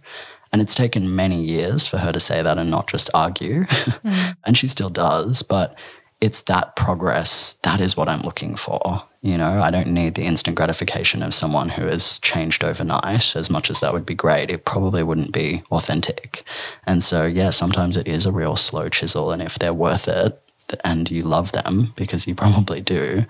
And 0.51 0.63
it's 0.63 0.73
taken 0.73 1.15
many 1.15 1.43
years 1.43 1.85
for 1.85 1.99
her 1.99 2.11
to 2.11 2.19
say 2.19 2.41
that 2.41 2.57
and 2.57 2.71
not 2.71 2.87
just 2.87 3.11
argue. 3.13 3.65
Mm. 3.65 4.35
and 4.45 4.57
she 4.57 4.67
still 4.67 4.89
does. 4.89 5.43
But 5.43 5.77
it's 6.19 6.41
that 6.43 6.75
progress 6.75 7.55
that 7.63 7.79
is 7.79 7.95
what 7.95 8.09
I'm 8.09 8.21
looking 8.21 8.55
for. 8.55 9.03
You 9.21 9.37
know, 9.37 9.61
I 9.61 9.69
don't 9.69 9.93
need 9.93 10.15
the 10.15 10.25
instant 10.25 10.55
gratification 10.55 11.21
of 11.21 11.33
someone 11.33 11.69
who 11.69 11.85
has 11.85 12.19
changed 12.19 12.63
overnight. 12.63 13.35
As 13.35 13.49
much 13.49 13.69
as 13.69 13.81
that 13.81 13.93
would 13.93 14.05
be 14.05 14.15
great, 14.15 14.49
it 14.49 14.65
probably 14.65 15.03
wouldn't 15.03 15.31
be 15.31 15.63
authentic. 15.71 16.43
And 16.85 17.03
so, 17.03 17.25
yeah, 17.25 17.51
sometimes 17.51 17.97
it 17.97 18.07
is 18.07 18.25
a 18.25 18.31
real 18.31 18.55
slow 18.55 18.89
chisel. 18.89 19.31
And 19.31 19.41
if 19.41 19.59
they're 19.59 19.73
worth 19.73 20.07
it 20.07 20.41
and 20.83 21.09
you 21.11 21.21
love 21.21 21.51
them, 21.51 21.93
because 21.95 22.25
you 22.25 22.35
probably 22.35 22.81
do, 22.81 23.25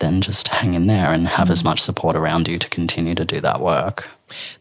then 0.00 0.20
just 0.20 0.48
hang 0.48 0.74
in 0.74 0.88
there 0.88 1.12
and 1.12 1.26
have 1.26 1.50
as 1.50 1.62
mm. 1.62 1.66
much 1.66 1.80
support 1.80 2.16
around 2.16 2.48
you 2.48 2.58
to 2.58 2.68
continue 2.68 3.14
to 3.14 3.24
do 3.24 3.40
that 3.40 3.60
work. 3.60 4.08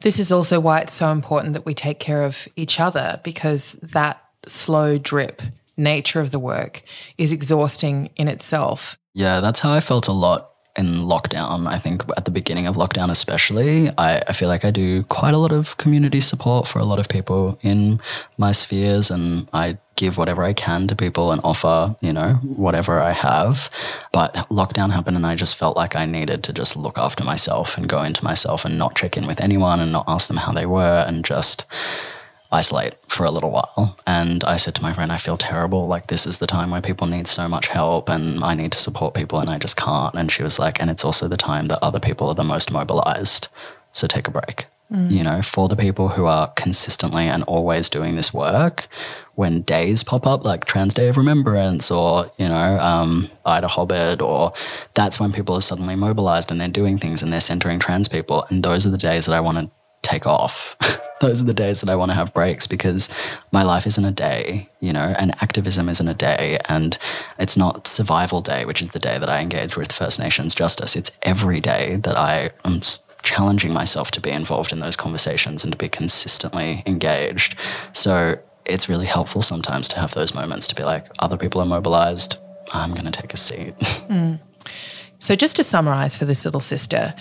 This 0.01 0.19
is 0.19 0.31
also 0.31 0.59
why 0.59 0.79
it's 0.79 0.93
so 0.93 1.11
important 1.11 1.53
that 1.53 1.65
we 1.65 1.73
take 1.73 1.99
care 1.99 2.23
of 2.23 2.47
each 2.55 2.79
other 2.79 3.19
because 3.23 3.73
that 3.81 4.23
slow 4.47 4.97
drip 4.97 5.41
nature 5.77 6.19
of 6.19 6.31
the 6.31 6.39
work 6.39 6.83
is 7.17 7.31
exhausting 7.31 8.09
in 8.15 8.27
itself. 8.27 8.97
Yeah, 9.13 9.39
that's 9.39 9.59
how 9.59 9.73
I 9.73 9.79
felt 9.79 10.07
a 10.07 10.11
lot 10.11 10.51
in 10.77 11.01
lockdown. 11.01 11.67
I 11.67 11.79
think 11.79 12.03
at 12.17 12.25
the 12.25 12.31
beginning 12.31 12.67
of 12.67 12.75
lockdown, 12.75 13.09
especially, 13.09 13.89
I, 13.97 14.21
I, 14.27 14.33
feel 14.33 14.49
like 14.49 14.65
I 14.65 14.71
do 14.71 15.03
quite 15.03 15.33
a 15.33 15.37
lot 15.37 15.51
of 15.51 15.77
community 15.77 16.19
support 16.19 16.67
for 16.67 16.79
a 16.79 16.83
lot 16.83 16.99
of 16.99 17.07
people 17.07 17.57
in 17.61 18.01
my 18.37 18.51
spheres, 18.51 19.09
and 19.09 19.47
I 19.53 19.77
give 19.95 20.17
whatever 20.17 20.43
I 20.43 20.51
can 20.53 20.87
to 20.87 20.95
people 20.95 21.31
and 21.31 21.39
offer, 21.43 21.95
you 22.01 22.11
know, 22.11 22.33
whatever 22.43 22.99
I 22.99 23.13
have. 23.13 23.69
But 24.11 24.33
lockdown 24.49 24.91
happened, 24.91 25.15
and 25.15 25.25
I 25.25 25.35
just 25.35 25.55
felt 25.55 25.77
like 25.77 25.95
I 25.95 26.05
needed 26.05 26.43
to 26.43 26.53
just 26.53 26.75
look 26.75 26.97
after 26.97 27.23
myself 27.23 27.77
and 27.77 27.87
go 27.87 28.01
into 28.01 28.23
myself 28.23 28.65
and 28.65 28.77
not 28.77 28.95
check 28.95 29.15
in 29.15 29.27
with 29.27 29.39
anyone 29.39 29.79
and 29.79 29.91
not 29.91 30.05
ask 30.07 30.27
them 30.27 30.37
how 30.37 30.51
they 30.51 30.65
were 30.65 31.05
and 31.07 31.23
just 31.23 31.65
isolate 32.51 32.95
for 33.07 33.25
a 33.25 33.31
little 33.31 33.51
while. 33.51 33.97
And 34.05 34.43
I 34.43 34.57
said 34.57 34.75
to 34.75 34.81
my 34.81 34.93
friend, 34.93 35.11
I 35.11 35.17
feel 35.17 35.37
terrible. 35.37 35.87
Like, 35.87 36.07
this 36.07 36.25
is 36.25 36.37
the 36.37 36.47
time 36.47 36.71
where 36.71 36.81
people 36.81 37.07
need 37.07 37.27
so 37.27 37.47
much 37.47 37.67
help 37.67 38.09
and 38.09 38.43
I 38.43 38.53
need 38.53 38.71
to 38.73 38.77
support 38.77 39.13
people 39.13 39.39
and 39.39 39.49
I 39.49 39.57
just 39.57 39.77
can't. 39.77 40.15
And 40.15 40.31
she 40.31 40.43
was 40.43 40.59
like, 40.59 40.79
and 40.79 40.89
it's 40.89 41.05
also 41.05 41.27
the 41.27 41.37
time 41.37 41.67
that 41.67 41.79
other 41.81 41.99
people 41.99 42.29
are 42.29 42.35
the 42.35 42.43
most 42.43 42.71
mobilized. 42.71 43.47
So 43.91 44.07
take 44.07 44.27
a 44.27 44.31
break. 44.31 44.67
Mm. 44.91 45.11
You 45.11 45.23
know, 45.23 45.41
for 45.41 45.67
the 45.67 45.75
people 45.75 46.09
who 46.09 46.25
are 46.25 46.47
consistently 46.51 47.27
and 47.27 47.43
always 47.43 47.89
doing 47.89 48.15
this 48.15 48.33
work, 48.33 48.87
when 49.33 49.61
days 49.61 50.03
pop 50.03 50.27
up 50.27 50.45
like 50.45 50.65
Trans 50.65 50.93
Day 50.93 51.07
of 51.07 51.17
Remembrance 51.17 51.89
or, 51.89 52.31
you 52.37 52.47
know, 52.47 52.79
um, 52.79 53.31
IDAHOBIT, 53.45 54.21
or 54.21 54.53
that's 54.93 55.19
when 55.19 55.33
people 55.33 55.55
are 55.55 55.61
suddenly 55.61 55.95
mobilized 55.95 56.51
and 56.51 56.61
they're 56.61 56.67
doing 56.67 56.99
things 56.99 57.23
and 57.23 57.33
they're 57.33 57.41
centering 57.41 57.79
trans 57.79 58.07
people. 58.07 58.45
And 58.49 58.63
those 58.63 58.85
are 58.85 58.91
the 58.91 58.97
days 58.97 59.25
that 59.25 59.33
I 59.33 59.39
want 59.39 59.57
to 59.57 59.71
take 60.03 60.27
off. 60.27 60.75
Those 61.21 61.41
are 61.41 61.45
the 61.45 61.53
days 61.53 61.79
that 61.81 61.89
I 61.89 61.95
want 61.95 62.11
to 62.11 62.15
have 62.15 62.33
breaks 62.33 62.67
because 62.67 63.09
my 63.51 63.63
life 63.63 63.87
isn't 63.87 64.03
a 64.03 64.11
day, 64.11 64.69
you 64.81 64.91
know, 64.91 65.15
and 65.17 65.31
activism 65.41 65.87
isn't 65.87 66.07
a 66.07 66.13
day. 66.13 66.59
And 66.67 66.97
it's 67.39 67.55
not 67.55 67.87
survival 67.87 68.41
day, 68.41 68.65
which 68.65 68.81
is 68.81 68.91
the 68.91 68.99
day 68.99 69.17
that 69.17 69.29
I 69.29 69.39
engage 69.39 69.77
with 69.77 69.91
First 69.91 70.19
Nations 70.19 70.53
justice. 70.53 70.95
It's 70.95 71.11
every 71.21 71.61
day 71.61 71.97
that 72.03 72.17
I 72.17 72.51
am 72.65 72.81
challenging 73.23 73.73
myself 73.73 74.11
to 74.11 74.21
be 74.21 74.29
involved 74.29 74.71
in 74.71 74.81
those 74.81 74.95
conversations 74.95 75.63
and 75.63 75.71
to 75.71 75.77
be 75.77 75.89
consistently 75.89 76.83
engaged. 76.85 77.55
So 77.93 78.37
it's 78.65 78.89
really 78.89 79.05
helpful 79.05 79.41
sometimes 79.41 79.87
to 79.89 79.99
have 79.99 80.13
those 80.13 80.33
moments 80.33 80.67
to 80.67 80.75
be 80.75 80.83
like, 80.83 81.07
other 81.19 81.37
people 81.37 81.61
are 81.61 81.65
mobilized. 81.65 82.37
I'm 82.73 82.91
going 82.91 83.05
to 83.05 83.11
take 83.11 83.33
a 83.33 83.37
seat. 83.37 83.73
Mm. 84.05 84.39
So, 85.17 85.35
just 85.35 85.55
to 85.55 85.63
summarize 85.63 86.15
for 86.15 86.25
this 86.25 86.45
little 86.45 86.59
sister, 86.59 87.15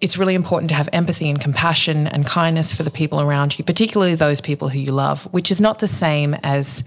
it's 0.00 0.18
really 0.18 0.34
important 0.34 0.68
to 0.68 0.74
have 0.74 0.88
empathy 0.92 1.28
and 1.28 1.40
compassion 1.40 2.06
and 2.06 2.26
kindness 2.26 2.72
for 2.72 2.82
the 2.82 2.90
people 2.90 3.20
around 3.20 3.58
you, 3.58 3.64
particularly 3.64 4.14
those 4.14 4.40
people 4.40 4.68
who 4.68 4.78
you 4.78 4.92
love, 4.92 5.24
which 5.32 5.50
is 5.50 5.60
not 5.60 5.78
the 5.78 5.88
same 5.88 6.34
as 6.42 6.84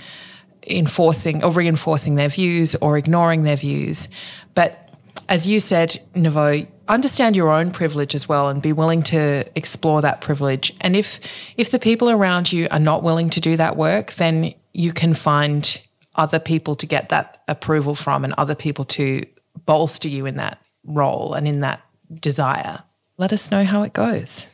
enforcing 0.68 1.44
or 1.44 1.52
reinforcing 1.52 2.16
their 2.16 2.30
views 2.30 2.76
or 2.76 2.98
ignoring 2.98 3.44
their 3.44 3.56
views. 3.56 4.08
But 4.54 4.90
as 5.28 5.48
you 5.48 5.60
said, 5.60 6.02
Nevo, 6.16 6.68
understand 6.88 7.36
your 7.36 7.50
own 7.50 7.72
privilege 7.72 8.14
as 8.14 8.30
well 8.30 8.50
and 8.50 8.62
be 8.62 8.74
willing 8.74 9.02
to 9.04 9.46
explore 9.56 10.02
that 10.02 10.22
privilege. 10.22 10.74
And 10.82 10.96
if 10.96 11.20
if 11.58 11.72
the 11.72 11.80
people 11.80 12.10
around 12.10 12.52
you 12.52 12.68
are 12.72 12.80
not 12.80 13.04
willing 13.04 13.30
to 13.32 13.40
do 13.40 13.58
that 13.58 13.76
work, 13.76 14.14
then 14.14 14.54
you 14.74 14.92
can 14.92 15.14
find 15.14 15.82
other 16.16 16.40
people 16.40 16.76
to 16.76 16.86
get 16.86 17.10
that 17.10 17.42
approval 17.48 17.96
from 17.96 18.24
and 18.24 18.34
other 18.38 18.56
people 18.56 18.86
to 18.86 19.26
bolster 19.66 20.08
you 20.08 20.26
in 20.26 20.36
that 20.36 20.60
role 20.84 21.34
and 21.34 21.48
in 21.48 21.62
that 21.62 21.82
desire 22.20 22.84
let 23.20 23.34
us 23.34 23.52
know 23.52 23.66
how 23.66 23.84
it 23.84 23.92
goes. 23.92 24.48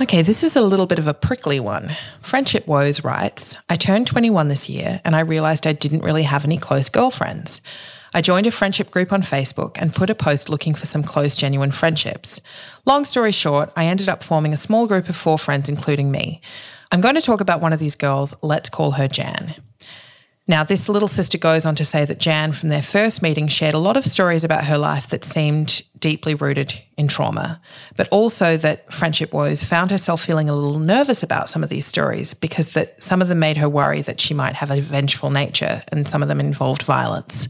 Okay, 0.00 0.22
this 0.22 0.42
is 0.42 0.56
a 0.56 0.62
little 0.62 0.86
bit 0.86 0.98
of 0.98 1.06
a 1.06 1.12
prickly 1.12 1.60
one. 1.60 1.94
Friendship 2.22 2.66
Woes 2.66 3.04
writes 3.04 3.56
I 3.68 3.76
turned 3.76 4.06
21 4.06 4.48
this 4.48 4.68
year 4.70 5.02
and 5.04 5.14
I 5.14 5.20
realised 5.20 5.66
I 5.66 5.72
didn't 5.74 6.02
really 6.02 6.22
have 6.22 6.44
any 6.44 6.56
close 6.56 6.88
girlfriends. 6.88 7.60
I 8.14 8.22
joined 8.22 8.46
a 8.46 8.50
friendship 8.50 8.90
group 8.90 9.12
on 9.12 9.20
Facebook 9.20 9.76
and 9.76 9.94
put 9.94 10.08
a 10.08 10.14
post 10.14 10.48
looking 10.48 10.72
for 10.72 10.86
some 10.86 11.02
close, 11.02 11.34
genuine 11.34 11.72
friendships. 11.72 12.40
Long 12.86 13.04
story 13.04 13.32
short, 13.32 13.70
I 13.76 13.84
ended 13.84 14.08
up 14.08 14.22
forming 14.22 14.54
a 14.54 14.56
small 14.56 14.86
group 14.86 15.10
of 15.10 15.16
four 15.16 15.38
friends, 15.38 15.68
including 15.68 16.10
me. 16.10 16.40
I'm 16.92 17.00
going 17.00 17.14
to 17.14 17.22
talk 17.22 17.40
about 17.40 17.60
one 17.60 17.72
of 17.72 17.78
these 17.78 17.94
girls. 17.94 18.34
Let's 18.42 18.68
call 18.68 18.92
her 18.92 19.08
Jan. 19.08 19.54
Now, 20.48 20.62
this 20.62 20.88
little 20.88 21.08
sister 21.08 21.38
goes 21.38 21.66
on 21.66 21.74
to 21.74 21.84
say 21.84 22.04
that 22.04 22.20
Jan, 22.20 22.52
from 22.52 22.68
their 22.68 22.82
first 22.82 23.20
meeting, 23.20 23.48
shared 23.48 23.74
a 23.74 23.80
lot 23.80 23.96
of 23.96 24.06
stories 24.06 24.44
about 24.44 24.64
her 24.64 24.78
life 24.78 25.08
that 25.08 25.24
seemed 25.24 25.82
deeply 25.98 26.36
rooted 26.36 26.72
in 26.96 27.08
trauma, 27.08 27.60
but 27.96 28.06
also 28.10 28.56
that 28.58 28.92
Friendship 28.92 29.32
Woes 29.34 29.64
found 29.64 29.90
herself 29.90 30.24
feeling 30.24 30.48
a 30.48 30.54
little 30.54 30.78
nervous 30.78 31.24
about 31.24 31.50
some 31.50 31.64
of 31.64 31.68
these 31.68 31.84
stories 31.84 32.32
because 32.32 32.70
that 32.70 33.02
some 33.02 33.20
of 33.20 33.26
them 33.26 33.40
made 33.40 33.56
her 33.56 33.68
worry 33.68 34.02
that 34.02 34.20
she 34.20 34.34
might 34.34 34.54
have 34.54 34.70
a 34.70 34.80
vengeful 34.80 35.30
nature 35.30 35.82
and 35.88 36.06
some 36.06 36.22
of 36.22 36.28
them 36.28 36.38
involved 36.38 36.82
violence. 36.82 37.48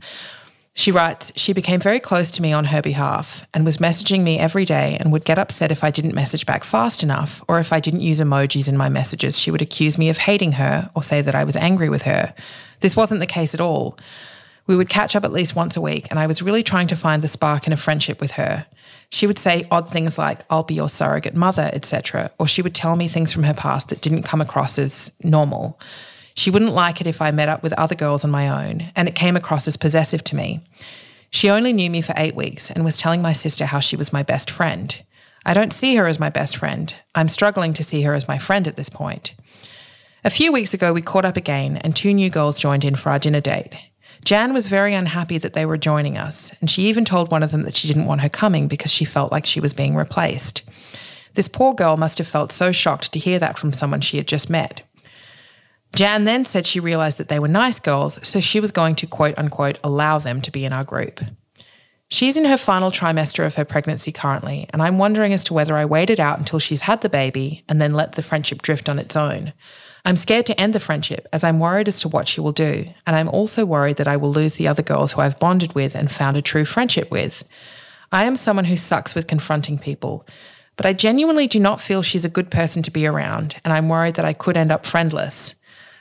She 0.79 0.93
writes, 0.93 1.33
She 1.37 1.55
became 1.55 1.81
very 1.81 1.99
close 1.99 2.31
to 2.33 2.43
me 2.43 2.53
on 2.53 2.67
her 2.67 2.83
behalf 2.83 3.47
and 3.55 3.65
was 3.65 3.79
messaging 3.79 4.21
me 4.21 4.39
every 4.39 4.67
day 4.67 4.99
and 5.01 5.11
would 5.11 5.25
get 5.25 5.39
upset 5.39 5.73
if 5.73 5.83
I 5.83 5.91
didn't 5.91 6.15
message 6.15 6.45
back 6.45 6.65
fast 6.65 7.03
enough 7.03 7.43
or 7.49 7.59
if 7.59 7.73
I 7.73 7.81
didn't 7.81 8.03
use 8.03 8.21
emojis 8.21 8.69
in 8.69 8.77
my 8.77 8.91
messages. 8.91 9.39
She 9.39 9.51
would 9.51 9.63
accuse 9.63 9.97
me 9.97 10.11
of 10.11 10.19
hating 10.19 10.53
her 10.53 10.91
or 10.95 11.03
say 11.03 11.23
that 11.23 11.35
I 11.35 11.45
was 11.45 11.57
angry 11.57 11.89
with 11.89 12.03
her. 12.03 12.35
This 12.81 12.95
wasn't 12.95 13.21
the 13.21 13.27
case 13.27 13.55
at 13.55 13.61
all. 13.61 13.99
We 14.67 14.77
would 14.77 14.91
catch 14.91 15.17
up 15.17 15.25
at 15.25 15.33
least 15.33 15.57
once 15.57 15.77
a 15.77 15.81
week, 15.81 16.09
and 16.11 16.19
I 16.19 16.27
was 16.27 16.43
really 16.43 16.63
trying 16.63 16.89
to 16.89 16.97
find 16.97 17.23
the 17.23 17.29
spark 17.29 17.67
in 17.67 17.73
a 17.73 17.79
friendship 17.79 18.21
with 18.21 18.33
her. 18.33 18.67
She 19.09 19.27
would 19.27 19.39
say 19.39 19.67
odd 19.71 19.91
things 19.91 20.19
like, 20.19 20.45
I'll 20.51 20.63
be 20.63 20.75
your 20.75 20.91
surrogate 20.91 21.35
mother, 21.35 21.71
etc., 21.73 22.31
or 22.39 22.47
she 22.47 22.61
would 22.61 22.75
tell 22.75 22.97
me 22.97 23.09
things 23.09 23.33
from 23.33 23.45
her 23.45 23.55
past 23.55 23.89
that 23.89 24.03
didn't 24.03 24.25
come 24.25 24.43
across 24.43 24.79
as 24.79 25.11
normal. 25.23 25.81
She 26.37 26.51
wouldn't 26.51 26.75
like 26.75 27.01
it 27.01 27.07
if 27.07 27.23
I 27.23 27.31
met 27.31 27.49
up 27.49 27.63
with 27.63 27.73
other 27.73 27.95
girls 27.95 28.23
on 28.23 28.31
my 28.31 28.67
own, 28.67 28.93
and 28.95 29.09
it 29.09 29.15
came 29.15 29.37
across 29.37 29.67
as 29.67 29.77
possessive 29.77 30.23
to 30.25 30.37
me. 30.37 30.61
She 31.31 31.51
only 31.51 31.73
knew 31.73 31.91
me 31.91 32.03
for 32.03 32.15
eight 32.17 32.37
weeks 32.37 32.71
and 32.71 32.85
was 32.85 32.99
telling 32.99 33.23
my 33.23 33.33
sister 33.33 33.67
how 33.67 33.81
she 33.81 33.97
was 33.97 34.13
my 34.13 34.23
best 34.23 34.51
friend. 34.51 34.95
I 35.47 35.55
don't 35.55 35.73
see 35.73 35.97
her 35.97 36.07
as 36.07 36.21
my 36.21 36.29
best 36.29 36.57
friend. 36.57 36.95
I'm 37.15 37.29
struggling 37.29 37.73
to 37.75 37.83
see 37.83 38.03
her 38.03 38.15
as 38.15 38.29
my 38.29 38.37
friend 38.37 38.69
at 38.69 38.77
this 38.77 38.91
point. 38.91 39.35
A 40.25 40.31
few 40.31 40.53
weeks 40.53 40.75
ago, 40.75 40.93
we 40.93 41.03
caught 41.03 41.25
up 41.25 41.37
again, 41.37 41.79
and 41.79 41.97
two 41.97 42.13
new 42.13 42.29
girls 42.29 42.59
joined 42.59 42.85
in 42.85 42.97
for 42.97 43.11
our 43.11 43.19
dinner 43.19 43.41
date. 43.41 43.75
Jan 44.25 44.53
was 44.53 44.67
very 44.67 44.93
unhappy 44.93 45.39
that 45.39 45.55
they 45.55 45.65
were 45.65 45.79
joining 45.79 46.19
us, 46.19 46.51
and 46.61 46.69
she 46.69 46.89
even 46.89 47.05
told 47.05 47.31
one 47.31 47.45
of 47.45 47.51
them 47.51 47.63
that 47.63 47.77
she 47.77 47.89
didn't 47.89 48.07
want 48.07 48.21
her 48.21 48.29
coming 48.29 48.69
because 48.69 48.93
she 48.93 49.05
felt 49.05 49.33
like 49.33 49.47
she 49.47 49.61
was 49.61 49.73
being 49.73 49.95
replaced. 49.95 50.63
This 51.35 51.49
poor 51.49 51.75
girl 51.75 51.97
must 51.97 52.19
have 52.19 52.27
felt 52.27 52.53
so 52.53 52.73
shocked 52.73 53.13
to 53.13 53.19
hear 53.19 53.39
that 53.39 53.59
from 53.59 53.73
someone 53.73 54.01
she 54.01 54.17
had 54.17 54.27
just 54.27 54.51
met. 54.51 54.83
Jan 55.97 56.25
then 56.25 56.45
said 56.45 56.67
she 56.67 56.79
realised 56.79 57.17
that 57.17 57.29
they 57.29 57.39
were 57.39 57.49
nice 57.49 57.81
girls, 57.81 58.19
so 58.23 58.39
she 58.39 58.61
was 58.61 58.71
going 58.71 58.97
to 58.97 59.07
quote 59.07 59.37
unquote 59.39 59.79
allow 59.83 60.19
them 60.19 60.43
to 60.43 60.51
be 60.51 60.67
in 60.67 60.75
our 60.75 60.85
group. 60.85 61.21
She's 62.09 62.37
in 62.37 62.45
her 62.45 62.59
final 62.59 62.93
trimester 62.93 63.47
of 63.47 63.55
her 63.55 63.65
pregnancy 63.65 64.13
currently, 64.13 64.69
and 64.75 64.83
I'm 64.83 64.99
wondering 64.99 65.33
as 65.33 65.43
to 65.45 65.55
whether 65.55 65.75
I 65.75 65.87
waited 65.87 66.21
out 66.21 66.39
until 66.39 66.59
she's 66.59 66.83
had 66.83 67.01
the 67.01 67.09
baby 67.09 67.65
and 67.67 67.81
then 67.81 67.95
let 67.95 68.13
the 68.13 68.23
friendship 68.23 68.61
drift 68.61 68.91
on 68.91 68.99
its 68.99 69.17
own. 69.17 69.55
I'm 70.05 70.17
scared 70.17 70.45
to 70.47 70.61
end 70.61 70.75
the 70.75 70.81
friendship 70.81 71.27
as 71.33 71.43
I'm 71.43 71.59
worried 71.59 71.89
as 71.89 71.99
to 72.01 72.09
what 72.09 72.29
she 72.29 72.43
will 72.43 72.53
do, 72.53 72.85
and 73.07 73.17
I'm 73.17 73.31
also 73.31 73.65
worried 73.65 73.97
that 73.97 74.07
I 74.07 74.19
will 74.19 74.31
lose 74.31 74.57
the 74.57 74.69
other 74.69 74.83
girls 74.83 75.13
who 75.13 75.23
I've 75.23 75.39
bonded 75.39 75.75
with 75.75 75.95
and 75.95 76.13
found 76.13 76.37
a 76.37 76.43
true 76.43 76.67
friendship 76.67 77.11
with. 77.11 77.43
I 78.13 78.27
am 78.27 78.37
someone 78.37 78.67
who 78.67 78.77
sucks 78.77 79.15
with 79.15 79.29
confronting 79.29 79.79
people, 79.79 80.27
but 80.77 80.85
I 80.85 80.93
genuinely 80.93 81.49
do 81.49 81.59
not 81.59 81.81
feel 81.81 82.03
she's 82.03 82.27
a 82.27 82.29
good 82.29 82.51
person 82.51 82.83
to 82.83 82.91
be 82.91 83.07
around, 83.07 83.57
and 83.65 83.73
I'm 83.73 83.89
worried 83.89 84.17
that 84.17 84.27
I 84.27 84.35
could 84.35 84.59
end 84.59 84.71
up 84.71 84.85
friendless. 84.85 85.55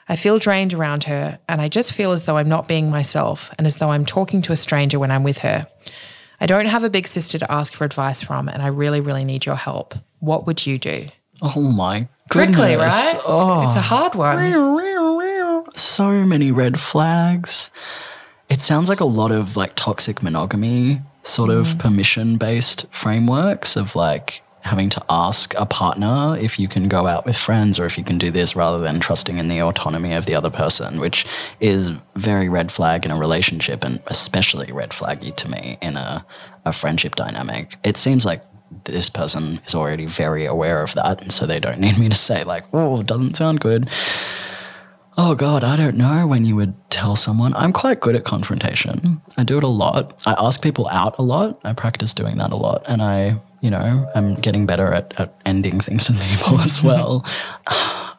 I 0.07 0.15
feel 0.15 0.37
drained 0.37 0.73
around 0.73 1.03
her, 1.05 1.39
and 1.49 1.61
I 1.61 1.67
just 1.67 1.93
feel 1.93 2.11
as 2.11 2.23
though 2.23 2.37
I'm 2.37 2.49
not 2.49 2.67
being 2.67 2.89
myself 2.91 3.51
and 3.57 3.65
as 3.65 3.77
though 3.77 3.89
I'm 3.89 4.05
talking 4.05 4.41
to 4.43 4.53
a 4.53 4.57
stranger 4.57 4.99
when 4.99 5.11
I'm 5.11 5.23
with 5.23 5.39
her. 5.39 5.67
I 6.39 6.45
don't 6.45 6.65
have 6.67 6.83
a 6.83 6.89
big 6.89 7.07
sister 7.07 7.39
to 7.39 7.51
ask 7.51 7.73
for 7.73 7.85
advice 7.85 8.21
from, 8.21 8.47
and 8.47 8.61
I 8.61 8.67
really, 8.67 9.01
really 9.01 9.23
need 9.23 9.45
your 9.45 9.55
help. 9.55 9.95
What 10.19 10.45
would 10.45 10.65
you 10.65 10.77
do? 10.77 11.07
Oh 11.41 11.61
my 11.61 12.07
goodness. 12.29 12.55
Quickly, 12.55 12.75
right? 12.75 13.21
Oh. 13.25 13.67
It's 13.67 13.75
a 13.75 13.81
hard 13.81 14.15
one. 14.15 15.73
So 15.75 16.11
many 16.25 16.51
red 16.51 16.79
flags. 16.79 17.69
It 18.49 18.61
sounds 18.61 18.89
like 18.89 18.99
a 18.99 19.05
lot 19.05 19.31
of 19.31 19.57
like 19.57 19.75
toxic 19.75 20.21
monogamy 20.21 21.01
sort 21.23 21.49
of 21.49 21.67
mm. 21.67 21.79
permission 21.79 22.37
based 22.37 22.85
frameworks 22.91 23.75
of 23.75 23.95
like 23.95 24.43
having 24.65 24.89
to 24.89 25.03
ask 25.09 25.53
a 25.57 25.65
partner 25.65 26.35
if 26.39 26.57
you 26.57 26.67
can 26.67 26.87
go 26.89 27.05
out 27.05 27.25
with 27.25 27.37
friends 27.37 27.79
or 27.79 27.85
if 27.85 27.97
you 27.97 28.03
can 28.03 28.17
do 28.17 28.31
this 28.31 28.55
rather 28.55 28.79
than 28.79 28.99
trusting 28.99 29.37
in 29.37 29.47
the 29.47 29.61
autonomy 29.61 30.13
of 30.13 30.25
the 30.25 30.33
other 30.33 30.49
person, 30.49 30.99
which 30.99 31.25
is 31.59 31.91
very 32.15 32.49
red 32.49 32.71
flag 32.71 33.05
in 33.05 33.11
a 33.11 33.17
relationship 33.17 33.83
and 33.83 34.01
especially 34.07 34.71
red 34.71 34.89
flaggy 34.89 35.33
to 35.35 35.49
me 35.49 35.77
in 35.81 35.95
a, 35.95 36.25
a 36.65 36.73
friendship 36.73 37.15
dynamic. 37.15 37.77
It 37.83 37.95
seems 37.95 38.25
like 38.25 38.43
this 38.85 39.07
person 39.07 39.61
is 39.67 39.75
already 39.75 40.07
very 40.07 40.45
aware 40.45 40.81
of 40.81 40.95
that, 40.95 41.21
and 41.21 41.31
so 41.31 41.45
they 41.45 41.59
don't 41.59 41.79
need 41.79 41.97
me 41.99 42.09
to 42.09 42.15
say, 42.15 42.43
like, 42.43 42.65
oh, 42.73 43.01
it 43.01 43.07
doesn't 43.07 43.37
sound 43.37 43.59
good. 43.59 43.87
Oh 45.17 45.33
God, 45.33 45.63
I 45.63 45.77
don't 45.77 45.95
know 45.95 46.27
when 46.27 46.43
you 46.43 46.57
would 46.57 46.73
tell 46.89 47.15
someone. 47.15 47.53
I'm 47.55 47.71
quite 47.71 48.01
good 48.01 48.15
at 48.15 48.25
confrontation. 48.25 49.21
I 49.37 49.43
do 49.43 49.57
it 49.57 49.63
a 49.63 49.67
lot. 49.67 50.21
I 50.25 50.35
ask 50.37 50.61
people 50.61 50.89
out 50.89 51.15
a 51.17 51.21
lot. 51.21 51.59
I 51.63 51.71
practice 51.71 52.13
doing 52.13 52.37
that 52.37 52.51
a 52.51 52.57
lot. 52.57 52.83
And 52.85 53.01
I, 53.01 53.39
you 53.65 53.71
know, 53.71 54.07
I'm 54.13 54.35
getting 54.35 54.67
better 54.67 54.93
at, 54.93 55.11
at 55.17 55.33
ending 55.43 55.79
things 55.79 56.07
with 56.07 56.21
people 56.29 56.61
as 56.61 56.83
well. 56.83 57.25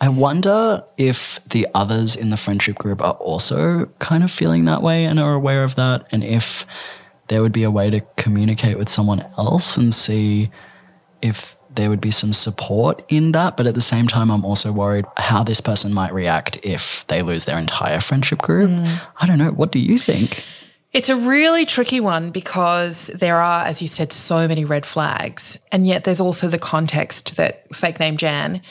I 0.00 0.08
wonder 0.08 0.82
if 0.98 1.38
the 1.50 1.68
others 1.72 2.16
in 2.16 2.30
the 2.30 2.36
friendship 2.36 2.78
group 2.78 3.00
are 3.00 3.14
also 3.14 3.86
kind 4.00 4.24
of 4.24 4.32
feeling 4.32 4.64
that 4.64 4.82
way 4.82 5.04
and 5.04 5.20
are 5.20 5.34
aware 5.34 5.62
of 5.62 5.76
that. 5.76 6.04
And 6.10 6.24
if 6.24 6.66
there 7.28 7.42
would 7.42 7.52
be 7.52 7.62
a 7.62 7.70
way 7.70 7.90
to 7.90 8.00
communicate 8.16 8.76
with 8.76 8.88
someone 8.88 9.24
else 9.38 9.76
and 9.76 9.94
see 9.94 10.50
if 11.22 11.56
there 11.76 11.90
would 11.90 12.00
be 12.00 12.10
some 12.10 12.32
support 12.32 13.04
in 13.08 13.30
that. 13.30 13.56
But 13.56 13.68
at 13.68 13.76
the 13.76 13.80
same 13.80 14.08
time, 14.08 14.32
I'm 14.32 14.44
also 14.44 14.72
worried 14.72 15.04
how 15.16 15.44
this 15.44 15.60
person 15.60 15.94
might 15.94 16.12
react 16.12 16.58
if 16.64 17.04
they 17.06 17.22
lose 17.22 17.44
their 17.44 17.58
entire 17.58 18.00
friendship 18.00 18.42
group. 18.42 18.70
Mm. 18.70 19.00
I 19.20 19.26
don't 19.26 19.38
know. 19.38 19.52
What 19.52 19.70
do 19.70 19.78
you 19.78 19.96
think? 19.96 20.42
It's 20.96 21.10
a 21.10 21.16
really 21.16 21.66
tricky 21.66 22.00
one 22.00 22.30
because 22.30 23.08
there 23.08 23.36
are, 23.36 23.66
as 23.66 23.82
you 23.82 23.86
said, 23.86 24.14
so 24.14 24.48
many 24.48 24.64
red 24.64 24.86
flags. 24.86 25.58
And 25.70 25.86
yet 25.86 26.04
there's 26.04 26.20
also 26.20 26.48
the 26.48 26.58
context 26.58 27.36
that 27.36 27.66
fake 27.76 28.00
name 28.00 28.16
Jan 28.16 28.62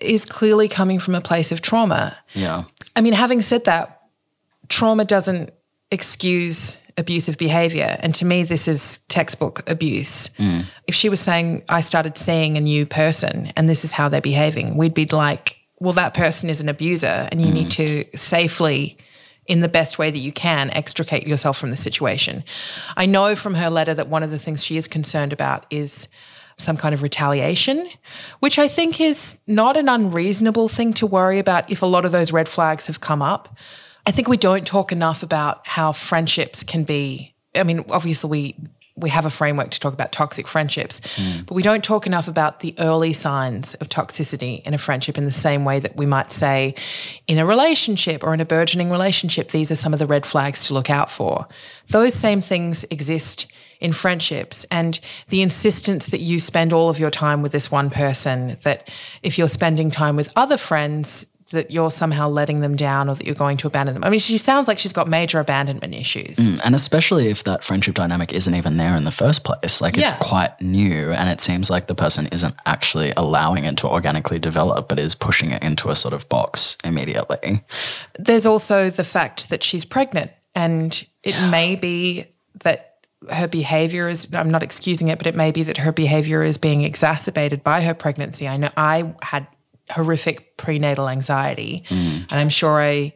is 0.00 0.24
clearly 0.24 0.68
coming 0.68 1.00
from 1.00 1.16
a 1.16 1.20
place 1.20 1.50
of 1.50 1.62
trauma. 1.62 2.16
Yeah. 2.34 2.62
I 2.94 3.00
mean, 3.00 3.12
having 3.12 3.42
said 3.42 3.64
that, 3.64 4.02
trauma 4.68 5.04
doesn't 5.04 5.50
excuse 5.90 6.76
abusive 6.96 7.38
behavior. 7.38 7.96
And 7.98 8.14
to 8.14 8.24
me, 8.24 8.44
this 8.44 8.68
is 8.68 8.98
textbook 9.08 9.68
abuse. 9.68 10.28
Mm. 10.38 10.66
If 10.86 10.94
she 10.94 11.08
was 11.08 11.18
saying, 11.18 11.64
I 11.68 11.80
started 11.80 12.16
seeing 12.16 12.56
a 12.56 12.60
new 12.60 12.86
person 12.86 13.52
and 13.56 13.68
this 13.68 13.84
is 13.84 13.90
how 13.90 14.08
they're 14.08 14.20
behaving, 14.20 14.76
we'd 14.76 14.94
be 14.94 15.06
like, 15.06 15.56
well, 15.80 15.92
that 15.94 16.14
person 16.14 16.48
is 16.48 16.60
an 16.60 16.68
abuser 16.68 17.28
and 17.32 17.40
you 17.40 17.48
mm. 17.48 17.54
need 17.54 17.70
to 17.72 18.04
safely, 18.16 18.96
in 19.46 19.60
the 19.60 19.68
best 19.68 19.98
way 19.98 20.10
that 20.10 20.18
you 20.18 20.32
can, 20.32 20.70
extricate 20.70 21.26
yourself 21.26 21.58
from 21.58 21.70
the 21.70 21.76
situation. 21.76 22.44
I 22.96 23.06
know 23.06 23.36
from 23.36 23.54
her 23.54 23.70
letter 23.70 23.94
that 23.94 24.08
one 24.08 24.22
of 24.22 24.30
the 24.30 24.38
things 24.38 24.64
she 24.64 24.76
is 24.76 24.88
concerned 24.88 25.32
about 25.32 25.66
is 25.70 26.08
some 26.56 26.76
kind 26.76 26.94
of 26.94 27.02
retaliation, 27.02 27.88
which 28.40 28.58
I 28.58 28.68
think 28.68 29.00
is 29.00 29.38
not 29.46 29.76
an 29.76 29.88
unreasonable 29.88 30.68
thing 30.68 30.92
to 30.94 31.06
worry 31.06 31.38
about 31.38 31.70
if 31.70 31.82
a 31.82 31.86
lot 31.86 32.04
of 32.04 32.12
those 32.12 32.32
red 32.32 32.48
flags 32.48 32.86
have 32.86 33.00
come 33.00 33.22
up. 33.22 33.56
I 34.06 34.12
think 34.12 34.28
we 34.28 34.36
don't 34.36 34.66
talk 34.66 34.92
enough 34.92 35.22
about 35.22 35.66
how 35.66 35.92
friendships 35.92 36.62
can 36.62 36.84
be. 36.84 37.34
I 37.54 37.62
mean, 37.62 37.84
obviously 37.88 38.30
we 38.30 38.56
we 38.96 39.10
have 39.10 39.26
a 39.26 39.30
framework 39.30 39.70
to 39.70 39.80
talk 39.80 39.92
about 39.92 40.12
toxic 40.12 40.46
friendships, 40.46 41.00
hmm. 41.16 41.42
but 41.46 41.54
we 41.54 41.62
don't 41.62 41.82
talk 41.82 42.06
enough 42.06 42.28
about 42.28 42.60
the 42.60 42.74
early 42.78 43.12
signs 43.12 43.74
of 43.74 43.88
toxicity 43.88 44.62
in 44.62 44.72
a 44.72 44.78
friendship 44.78 45.18
in 45.18 45.24
the 45.24 45.32
same 45.32 45.64
way 45.64 45.80
that 45.80 45.96
we 45.96 46.06
might 46.06 46.30
say 46.30 46.74
in 47.26 47.38
a 47.38 47.46
relationship 47.46 48.22
or 48.22 48.32
in 48.32 48.40
a 48.40 48.44
burgeoning 48.44 48.90
relationship, 48.90 49.50
these 49.50 49.70
are 49.70 49.76
some 49.76 49.92
of 49.92 49.98
the 49.98 50.06
red 50.06 50.24
flags 50.24 50.66
to 50.66 50.74
look 50.74 50.90
out 50.90 51.10
for. 51.10 51.46
Those 51.88 52.14
same 52.14 52.40
things 52.40 52.84
exist 52.90 53.46
in 53.80 53.92
friendships 53.92 54.64
and 54.70 55.00
the 55.28 55.42
insistence 55.42 56.06
that 56.06 56.20
you 56.20 56.38
spend 56.38 56.72
all 56.72 56.88
of 56.88 56.98
your 56.98 57.10
time 57.10 57.42
with 57.42 57.52
this 57.52 57.70
one 57.70 57.90
person, 57.90 58.56
that 58.62 58.88
if 59.22 59.36
you're 59.36 59.48
spending 59.48 59.90
time 59.90 60.14
with 60.14 60.30
other 60.36 60.56
friends, 60.56 61.26
that 61.54 61.70
you're 61.70 61.90
somehow 61.90 62.28
letting 62.28 62.60
them 62.60 62.76
down 62.76 63.08
or 63.08 63.16
that 63.16 63.24
you're 63.26 63.34
going 63.34 63.56
to 63.56 63.66
abandon 63.66 63.94
them. 63.94 64.04
I 64.04 64.10
mean, 64.10 64.20
she 64.20 64.36
sounds 64.38 64.68
like 64.68 64.78
she's 64.78 64.92
got 64.92 65.08
major 65.08 65.40
abandonment 65.40 65.94
issues. 65.94 66.36
Mm, 66.36 66.60
And 66.64 66.74
especially 66.74 67.28
if 67.28 67.44
that 67.44 67.64
friendship 67.64 67.94
dynamic 67.94 68.32
isn't 68.32 68.54
even 68.54 68.76
there 68.76 68.94
in 68.96 69.04
the 69.04 69.10
first 69.10 69.44
place. 69.44 69.80
Like 69.80 69.96
it's 69.96 70.12
quite 70.14 70.60
new 70.60 71.10
and 71.10 71.30
it 71.30 71.40
seems 71.40 71.70
like 71.70 71.86
the 71.86 71.94
person 71.94 72.26
isn't 72.28 72.54
actually 72.66 73.12
allowing 73.16 73.64
it 73.64 73.76
to 73.78 73.88
organically 73.88 74.38
develop, 74.38 74.88
but 74.88 74.98
is 74.98 75.14
pushing 75.14 75.50
it 75.50 75.62
into 75.62 75.90
a 75.90 75.96
sort 75.96 76.12
of 76.14 76.28
box 76.28 76.76
immediately. 76.84 77.64
There's 78.18 78.46
also 78.46 78.90
the 78.90 79.04
fact 79.04 79.48
that 79.48 79.62
she's 79.62 79.84
pregnant, 79.84 80.30
and 80.54 81.04
it 81.22 81.40
may 81.48 81.74
be 81.76 82.26
that 82.62 82.98
her 83.30 83.48
behavior 83.48 84.08
is, 84.08 84.28
I'm 84.32 84.50
not 84.50 84.62
excusing 84.62 85.08
it, 85.08 85.18
but 85.18 85.26
it 85.26 85.34
may 85.34 85.50
be 85.50 85.62
that 85.62 85.78
her 85.78 85.92
behavior 85.92 86.42
is 86.42 86.58
being 86.58 86.82
exacerbated 86.82 87.62
by 87.62 87.80
her 87.80 87.94
pregnancy. 87.94 88.46
I 88.46 88.56
know 88.58 88.70
I 88.76 89.14
had 89.22 89.46
horrific 89.90 90.56
prenatal 90.56 91.08
anxiety, 91.08 91.84
mm. 91.88 92.20
and 92.20 92.32
I'm 92.32 92.48
sure 92.48 92.80
I 92.80 93.12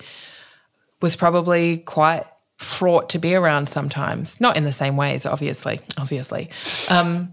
was 1.00 1.16
probably 1.16 1.78
quite 1.78 2.24
fraught 2.58 3.08
to 3.10 3.18
be 3.18 3.34
around 3.34 3.68
sometimes, 3.68 4.40
not 4.40 4.56
in 4.56 4.64
the 4.64 4.72
same 4.72 4.96
ways, 4.96 5.24
obviously, 5.24 5.80
obviously. 5.96 6.50
Um, 6.88 7.32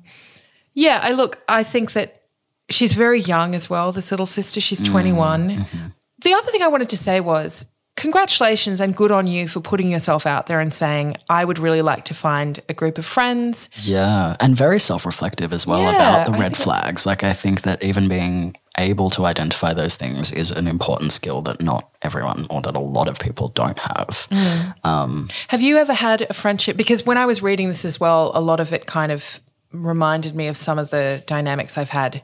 yeah, 0.73 0.99
I 1.01 1.11
look, 1.11 1.41
I 1.49 1.63
think 1.63 1.93
that 1.93 2.23
she's 2.69 2.93
very 2.93 3.21
young 3.21 3.55
as 3.55 3.69
well, 3.69 3.91
this 3.91 4.11
little 4.11 4.25
sister. 4.25 4.61
She's 4.61 4.81
mm. 4.81 4.91
21. 4.91 5.49
Mm-hmm. 5.49 5.87
The 6.21 6.33
other 6.33 6.51
thing 6.51 6.61
I 6.61 6.67
wanted 6.67 6.89
to 6.89 6.97
say 6.97 7.19
was 7.19 7.65
congratulations 7.95 8.81
and 8.81 8.95
good 8.95 9.11
on 9.11 9.25
you 9.25 9.47
for 9.47 9.61
putting 9.61 9.89
yourself 9.89 10.25
out 10.25 10.47
there 10.47 10.59
and 10.59 10.73
saying, 10.73 11.15
I 11.29 11.45
would 11.45 11.59
really 11.59 11.81
like 11.81 12.05
to 12.05 12.13
find 12.13 12.61
a 12.67 12.73
group 12.73 12.97
of 12.97 13.05
friends. 13.05 13.69
Yeah, 13.79 14.35
and 14.39 14.55
very 14.55 14.79
self-reflective 14.79 15.53
as 15.53 15.65
well 15.65 15.81
Yeah, 15.81 15.95
about 15.95 16.31
the 16.31 16.39
red 16.39 16.57
flags. 16.57 17.05
Like 17.05 17.23
I 17.23 17.33
think 17.33 17.61
that 17.61 17.83
even 17.83 18.07
being 18.07 18.55
able 18.77 19.09
to 19.11 19.25
identify 19.25 19.73
those 19.73 19.95
things 19.95 20.31
is 20.31 20.51
an 20.51 20.67
important 20.67 21.13
skill 21.13 21.41
that 21.43 21.61
not 21.61 21.89
everyone 22.01 22.47
or 22.49 22.61
that 22.61 22.75
a 22.75 22.79
lot 22.79 23.07
of 23.07 23.19
people 23.19 23.49
don't 23.49 23.79
have. 23.79 24.27
Mm. 24.31 24.85
Um, 24.85 25.29
Have 25.47 25.61
you 25.61 25.77
ever 25.77 25.93
had 25.93 26.27
a 26.29 26.33
friendship? 26.33 26.77
Because 26.77 27.05
when 27.05 27.17
I 27.17 27.25
was 27.25 27.41
reading 27.41 27.69
this 27.69 27.85
as 27.85 27.99
well, 27.99 28.31
a 28.33 28.41
lot 28.41 28.59
of 28.59 28.73
it 28.73 28.85
kind 28.85 29.11
of 29.11 29.39
reminded 29.71 30.35
me 30.35 30.47
of 30.47 30.57
some 30.57 30.79
of 30.79 30.89
the 30.89 31.23
dynamics 31.25 31.77
I've 31.77 31.89
had 31.89 32.21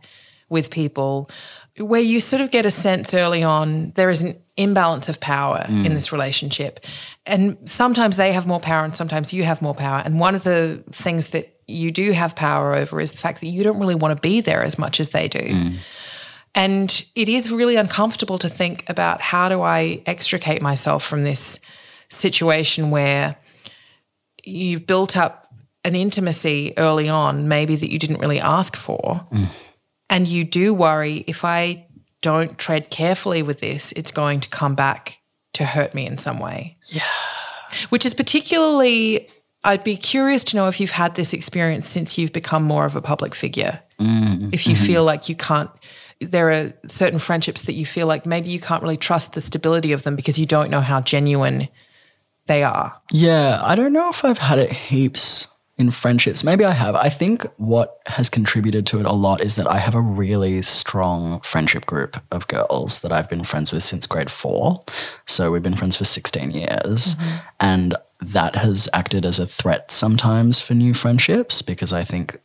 with 0.50 0.70
people 0.70 1.30
where 1.78 2.02
you 2.02 2.20
sort 2.20 2.42
of 2.42 2.52
get 2.52 2.66
a 2.66 2.72
sense 2.72 3.14
early 3.14 3.44
on 3.44 3.94
there 3.96 4.10
is 4.10 4.22
an 4.22 4.38
imbalance 4.58 5.08
of 5.08 5.20
power 5.20 5.66
in 5.70 5.84
mm. 5.84 5.94
this 5.94 6.12
relationship. 6.12 6.82
And 7.26 7.58
sometimes 7.66 8.18
they 8.18 8.34
have 8.34 8.46
more 8.46 8.60
power 8.60 8.84
and 8.84 8.96
sometimes 8.96 9.32
you 9.32 9.44
have 9.44 9.62
more 9.62 9.74
power. 9.74 10.02
And 10.04 10.20
one 10.20 10.36
of 10.36 10.44
the 10.44 10.84
things 10.92 11.30
that 11.30 11.58
you 11.68 11.92
do 11.92 12.12
have 12.12 12.36
power 12.36 12.76
over 12.76 13.00
is 13.00 13.14
the 13.14 13.18
fact 13.18 13.40
that 13.40 13.48
you 13.48 13.64
don't 13.64 13.80
really 13.80 13.96
want 13.96 14.16
to 14.16 14.22
be 14.22 14.42
there 14.42 14.62
as 14.64 14.78
much 14.78 15.00
as 15.00 15.10
they 15.10 15.30
do. 15.30 15.40
Mm. 15.40 15.78
And 16.54 17.04
it 17.16 17.30
is 17.30 17.50
really 17.50 17.78
uncomfortable 17.78 18.38
to 18.40 18.50
think 18.50 18.84
about 18.90 19.22
how 19.22 19.48
do 19.50 19.62
I 19.62 20.02
extricate 20.06 20.62
myself 20.62 21.04
from 21.06 21.24
this 21.24 21.60
situation 22.10 22.92
where 22.92 23.38
you've 24.44 24.86
built 24.86 25.16
up 25.16 25.54
an 25.84 25.96
intimacy 25.96 26.74
early 26.78 27.10
on, 27.10 27.48
maybe 27.48 27.76
that 27.76 27.92
you 27.92 27.98
didn't 27.98 28.20
really 28.20 28.40
ask 28.40 28.76
for. 28.76 29.26
Mm. 29.32 29.48
And 30.10 30.28
you 30.28 30.44
do 30.44 30.74
worry 30.74 31.24
if 31.28 31.46
I 31.46 31.86
don't 32.22 32.58
tread 32.58 32.90
carefully 32.90 33.42
with 33.42 33.60
this, 33.60 33.94
it's 33.96 34.12
going 34.12 34.42
to 34.42 34.50
come 34.50 34.76
back 34.76 35.20
to 35.54 35.66
hurt 35.66 35.94
me 35.94 36.06
in 36.06 36.18
some 36.18 36.40
way. 36.40 36.78
Yeah. 36.88 37.04
Which 37.90 38.06
is 38.06 38.14
particularly, 38.14 39.28
I'd 39.64 39.84
be 39.84 39.98
curious 39.98 40.44
to 40.46 40.56
know 40.56 40.68
if 40.68 40.80
you've 40.80 40.92
had 40.92 41.16
this 41.16 41.34
experience 41.34 41.88
since 41.88 42.18
you've 42.18 42.34
become 42.34 42.64
more 42.64 42.86
of 42.86 42.96
a 42.96 43.02
public 43.02 43.34
figure. 43.34 43.80
Mm, 44.00 44.54
if 44.54 44.68
you 44.68 44.76
mm-hmm. 44.76 44.86
feel 44.86 45.04
like 45.04 45.30
you 45.30 45.36
can't, 45.36 45.70
there 46.22 46.52
are 46.52 46.74
certain 46.88 47.20
friendships 47.20 47.64
that 47.64 47.74
you 47.74 47.86
feel 47.86 48.08
like 48.08 48.26
maybe 48.26 48.50
you 48.50 48.60
can't 48.60 48.84
really 48.84 48.98
trust 48.98 49.34
the 49.34 49.42
stability 49.42 49.92
of 49.92 50.04
them 50.04 50.16
because 50.16 50.38
you 50.38 50.46
don't 50.46 50.70
know 50.70 50.82
how 50.82 51.02
genuine 51.02 51.68
they 52.48 52.64
are. 52.64 52.96
Yeah, 53.12 53.62
I 53.64 53.76
don't 53.76 53.94
know 53.94 54.10
if 54.10 54.24
I've 54.24 54.38
had 54.38 54.60
it 54.60 54.72
heaps 54.72 55.48
in 55.78 55.90
friendships. 55.90 56.44
Maybe 56.44 56.64
I 56.64 56.72
have. 56.72 56.96
I 56.96 57.10
think 57.10 57.46
what 57.58 58.00
has 58.06 58.30
contributed 58.30 58.86
to 58.88 59.00
it 59.00 59.06
a 59.06 59.14
lot 59.14 59.42
is 59.42 59.56
that 59.56 59.70
I 59.70 59.80
have 59.80 59.96
a 59.96 60.02
really 60.02 60.62
strong 60.62 61.42
friendship 61.42 61.86
group 61.88 62.22
of 62.32 62.48
girls 62.48 63.00
that 63.00 63.12
I've 63.12 63.30
been 63.30 63.44
friends 63.44 63.72
with 63.72 63.84
since 63.84 64.06
grade 64.06 64.30
four. 64.30 64.84
So 65.26 65.52
we've 65.52 65.64
been 65.64 65.76
friends 65.76 65.98
for 65.98 66.06
16 66.06 66.52
years. 66.52 67.16
Mm-hmm. 67.16 67.38
And 67.60 67.96
that 68.22 68.56
has 68.56 68.88
acted 68.94 69.26
as 69.26 69.40
a 69.40 69.48
threat 69.48 69.92
sometimes 69.92 70.62
for 70.62 70.76
new 70.76 70.94
friendships 70.94 71.62
because 71.62 71.92
I 71.92 72.04
think, 72.04 72.40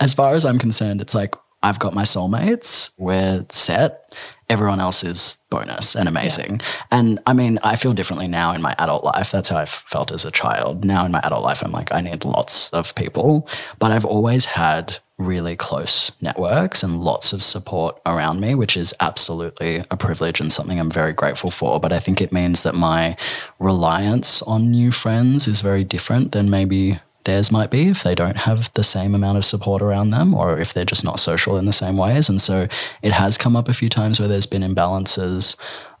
as 0.00 0.14
far 0.14 0.34
as 0.34 0.44
I'm 0.44 0.58
concerned, 0.58 1.00
it's 1.02 1.14
like 1.14 1.34
I've 1.62 1.78
got 1.78 1.94
my 1.94 2.04
soulmates, 2.04 2.90
we're 2.98 3.44
set. 3.50 4.14
Everyone 4.48 4.80
else 4.80 5.04
is 5.04 5.36
bonus 5.50 5.94
and 5.94 6.08
amazing. 6.08 6.60
And 6.90 7.18
I 7.26 7.32
mean, 7.32 7.58
I 7.62 7.76
feel 7.76 7.92
differently 7.92 8.28
now 8.28 8.54
in 8.54 8.62
my 8.62 8.74
adult 8.78 9.04
life. 9.04 9.30
That's 9.30 9.48
how 9.48 9.58
I 9.58 9.66
felt 9.66 10.10
as 10.12 10.24
a 10.24 10.30
child. 10.30 10.84
Now 10.84 11.04
in 11.04 11.12
my 11.12 11.20
adult 11.22 11.42
life, 11.42 11.62
I'm 11.62 11.72
like, 11.72 11.92
I 11.92 12.00
need 12.00 12.24
lots 12.24 12.70
of 12.70 12.94
people. 12.94 13.46
But 13.78 13.90
I've 13.90 14.06
always 14.06 14.44
had 14.46 14.98
really 15.18 15.56
close 15.56 16.12
networks 16.20 16.82
and 16.82 17.02
lots 17.02 17.32
of 17.32 17.42
support 17.42 18.00
around 18.06 18.40
me, 18.40 18.54
which 18.54 18.76
is 18.76 18.94
absolutely 19.00 19.84
a 19.90 19.96
privilege 19.96 20.40
and 20.40 20.52
something 20.52 20.78
I'm 20.78 20.90
very 20.90 21.12
grateful 21.12 21.50
for. 21.50 21.80
But 21.80 21.92
I 21.92 21.98
think 21.98 22.20
it 22.20 22.32
means 22.32 22.62
that 22.62 22.74
my 22.74 23.16
reliance 23.58 24.42
on 24.42 24.70
new 24.70 24.92
friends 24.92 25.48
is 25.48 25.60
very 25.60 25.84
different 25.84 26.32
than 26.32 26.48
maybe 26.48 27.00
theirs 27.28 27.52
might 27.52 27.70
be 27.70 27.88
if 27.88 28.02
they 28.02 28.14
don't 28.14 28.38
have 28.38 28.72
the 28.72 28.82
same 28.82 29.14
amount 29.14 29.36
of 29.36 29.44
support 29.44 29.82
around 29.82 30.10
them 30.10 30.34
or 30.34 30.58
if 30.58 30.72
they're 30.72 30.84
just 30.86 31.04
not 31.04 31.20
social 31.20 31.58
in 31.58 31.66
the 31.66 31.72
same 31.74 31.98
ways. 31.98 32.28
And 32.28 32.40
so 32.40 32.66
it 33.02 33.12
has 33.12 33.36
come 33.36 33.54
up 33.54 33.68
a 33.68 33.74
few 33.74 33.90
times 33.90 34.18
where 34.18 34.28
there's 34.28 34.46
been 34.46 34.62
imbalances 34.62 35.54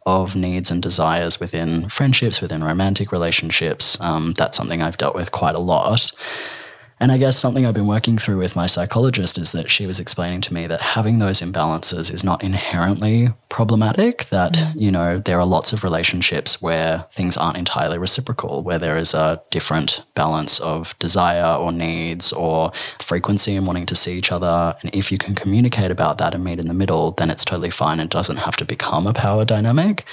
of 0.06 0.34
needs 0.34 0.70
and 0.70 0.82
desires 0.82 1.38
within 1.38 1.86
friendships, 1.90 2.40
within 2.40 2.64
romantic 2.64 3.12
relationships. 3.12 3.98
Um, 4.00 4.32
that's 4.38 4.56
something 4.56 4.80
I've 4.80 4.96
dealt 4.96 5.14
with 5.14 5.32
quite 5.32 5.54
a 5.54 5.58
lot. 5.58 6.10
And 7.00 7.12
I 7.12 7.18
guess 7.18 7.38
something 7.38 7.64
I've 7.64 7.74
been 7.74 7.86
working 7.86 8.18
through 8.18 8.38
with 8.38 8.56
my 8.56 8.66
psychologist 8.66 9.38
is 9.38 9.52
that 9.52 9.70
she 9.70 9.86
was 9.86 10.00
explaining 10.00 10.40
to 10.42 10.54
me 10.54 10.66
that 10.66 10.80
having 10.80 11.18
those 11.18 11.40
imbalances 11.40 12.12
is 12.12 12.24
not 12.24 12.42
inherently 12.42 13.32
problematic, 13.48 14.24
that, 14.26 14.54
mm. 14.54 14.80
you 14.80 14.90
know, 14.90 15.18
there 15.18 15.38
are 15.38 15.46
lots 15.46 15.72
of 15.72 15.84
relationships 15.84 16.60
where 16.60 17.06
things 17.12 17.36
aren't 17.36 17.56
entirely 17.56 17.98
reciprocal, 17.98 18.62
where 18.62 18.78
there 18.78 18.96
is 18.96 19.14
a 19.14 19.40
different 19.50 20.02
balance 20.14 20.58
of 20.60 20.98
desire 20.98 21.54
or 21.54 21.72
needs 21.72 22.32
or 22.32 22.72
frequency 23.00 23.54
and 23.54 23.66
wanting 23.66 23.86
to 23.86 23.94
see 23.94 24.18
each 24.18 24.32
other. 24.32 24.74
And 24.82 24.94
if 24.94 25.12
you 25.12 25.18
can 25.18 25.34
communicate 25.34 25.90
about 25.90 26.18
that 26.18 26.34
and 26.34 26.42
meet 26.42 26.58
in 26.58 26.68
the 26.68 26.74
middle, 26.74 27.12
then 27.12 27.30
it's 27.30 27.44
totally 27.44 27.70
fine. 27.70 28.00
It 28.00 28.10
doesn't 28.10 28.38
have 28.38 28.56
to 28.56 28.64
become 28.64 29.06
a 29.06 29.12
power 29.12 29.44
dynamic 29.44 30.04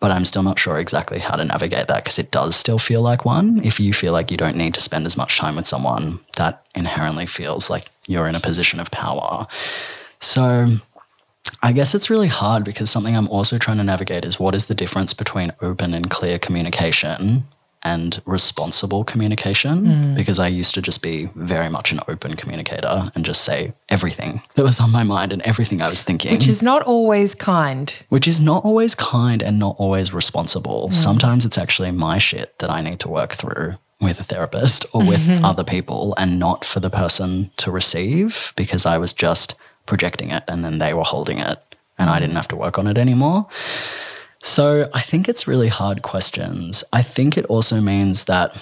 but 0.00 0.10
I'm 0.10 0.24
still 0.24 0.42
not 0.42 0.58
sure 0.58 0.78
exactly 0.78 1.18
how 1.18 1.36
to 1.36 1.44
navigate 1.44 1.88
that 1.88 2.04
because 2.04 2.18
it 2.18 2.30
does 2.30 2.56
still 2.56 2.78
feel 2.78 3.02
like 3.02 3.24
one. 3.24 3.64
If 3.64 3.80
you 3.80 3.94
feel 3.94 4.12
like 4.12 4.30
you 4.30 4.36
don't 4.36 4.56
need 4.56 4.74
to 4.74 4.80
spend 4.80 5.06
as 5.06 5.16
much 5.16 5.38
time 5.38 5.56
with 5.56 5.66
someone, 5.66 6.20
that 6.36 6.64
inherently 6.74 7.26
feels 7.26 7.70
like 7.70 7.90
you're 8.06 8.26
in 8.26 8.34
a 8.34 8.40
position 8.40 8.80
of 8.80 8.90
power. 8.90 9.46
So 10.20 10.78
I 11.62 11.72
guess 11.72 11.94
it's 11.94 12.10
really 12.10 12.28
hard 12.28 12.64
because 12.64 12.90
something 12.90 13.16
I'm 13.16 13.28
also 13.28 13.58
trying 13.58 13.78
to 13.78 13.84
navigate 13.84 14.24
is 14.24 14.38
what 14.38 14.54
is 14.54 14.66
the 14.66 14.74
difference 14.74 15.14
between 15.14 15.52
open 15.62 15.94
and 15.94 16.10
clear 16.10 16.38
communication 16.38 17.44
and 17.84 18.20
responsible 18.24 19.04
communication 19.04 19.86
mm. 19.86 20.14
because 20.14 20.38
I 20.38 20.48
used 20.48 20.74
to 20.74 20.82
just 20.82 21.02
be 21.02 21.28
very 21.34 21.68
much 21.68 21.92
an 21.92 22.00
open 22.08 22.34
communicator 22.34 23.10
and 23.14 23.24
just 23.24 23.42
say 23.42 23.72
everything 23.88 24.42
that 24.54 24.64
was 24.64 24.80
on 24.80 24.90
my 24.90 25.02
mind 25.02 25.32
and 25.32 25.42
everything 25.42 25.82
I 25.82 25.90
was 25.90 26.02
thinking 26.02 26.32
Which 26.32 26.48
is 26.48 26.62
not 26.62 26.82
always 26.82 27.34
kind. 27.34 27.92
which 28.08 28.26
is 28.26 28.40
not 28.40 28.64
always 28.64 28.94
kind 28.94 29.42
and 29.42 29.58
not 29.58 29.76
always 29.78 30.12
responsible. 30.12 30.88
Mm. 30.88 30.94
Sometimes 30.94 31.44
it's 31.44 31.58
actually 31.58 31.90
my 31.90 32.18
shit 32.18 32.58
that 32.58 32.70
I 32.70 32.80
need 32.80 33.00
to 33.00 33.08
work 33.08 33.34
through 33.34 33.74
with 34.00 34.20
a 34.20 34.24
therapist 34.24 34.86
or 34.92 35.06
with 35.06 35.20
mm-hmm. 35.20 35.44
other 35.44 35.64
people 35.64 36.14
and 36.18 36.38
not 36.38 36.64
for 36.64 36.80
the 36.80 36.90
person 36.90 37.50
to 37.58 37.70
receive 37.70 38.52
because 38.56 38.84
I 38.86 38.98
was 38.98 39.12
just 39.12 39.54
projecting 39.86 40.30
it 40.30 40.44
and 40.48 40.64
then 40.64 40.78
they 40.78 40.94
were 40.94 41.04
holding 41.04 41.38
it 41.38 41.58
and 41.98 42.10
I 42.10 42.18
didn't 42.18 42.36
have 42.36 42.48
to 42.48 42.56
work 42.56 42.78
on 42.78 42.86
it 42.86 42.98
anymore. 42.98 43.46
So 44.44 44.90
I 44.92 45.00
think 45.00 45.26
it's 45.26 45.48
really 45.48 45.68
hard 45.68 46.02
questions. 46.02 46.84
I 46.92 47.00
think 47.00 47.38
it 47.38 47.46
also 47.46 47.80
means 47.80 48.24
that 48.24 48.54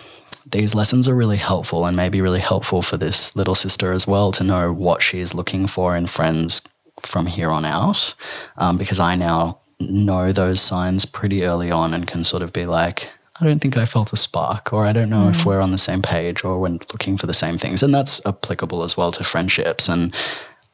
these 0.46 0.76
lessons 0.76 1.08
are 1.08 1.14
really 1.14 1.36
helpful 1.36 1.86
and 1.86 1.96
maybe 1.96 2.20
really 2.20 2.38
helpful 2.38 2.82
for 2.82 2.96
this 2.96 3.34
little 3.34 3.56
sister 3.56 3.92
as 3.92 4.06
well 4.06 4.30
to 4.32 4.44
know 4.44 4.72
what 4.72 5.02
she 5.02 5.18
is 5.18 5.34
looking 5.34 5.66
for 5.66 5.96
in 5.96 6.06
friends 6.06 6.62
from 7.00 7.26
here 7.26 7.50
on 7.50 7.64
out. 7.64 8.14
Um, 8.58 8.78
because 8.78 9.00
I 9.00 9.16
now 9.16 9.58
know 9.80 10.30
those 10.30 10.60
signs 10.60 11.04
pretty 11.04 11.44
early 11.44 11.72
on 11.72 11.94
and 11.94 12.06
can 12.06 12.22
sort 12.22 12.44
of 12.44 12.52
be 12.52 12.64
like, 12.64 13.08
I 13.40 13.44
don't 13.44 13.58
think 13.58 13.76
I 13.76 13.84
felt 13.84 14.12
a 14.12 14.16
spark, 14.16 14.72
or 14.72 14.86
I 14.86 14.92
don't 14.92 15.10
know 15.10 15.30
if 15.30 15.44
we're 15.44 15.60
on 15.60 15.72
the 15.72 15.78
same 15.78 16.00
page 16.00 16.44
or 16.44 16.60
we're 16.60 16.78
looking 16.92 17.18
for 17.18 17.26
the 17.26 17.34
same 17.34 17.58
things. 17.58 17.82
And 17.82 17.92
that's 17.92 18.24
applicable 18.24 18.84
as 18.84 18.96
well 18.96 19.10
to 19.10 19.24
friendships. 19.24 19.88
And 19.88 20.14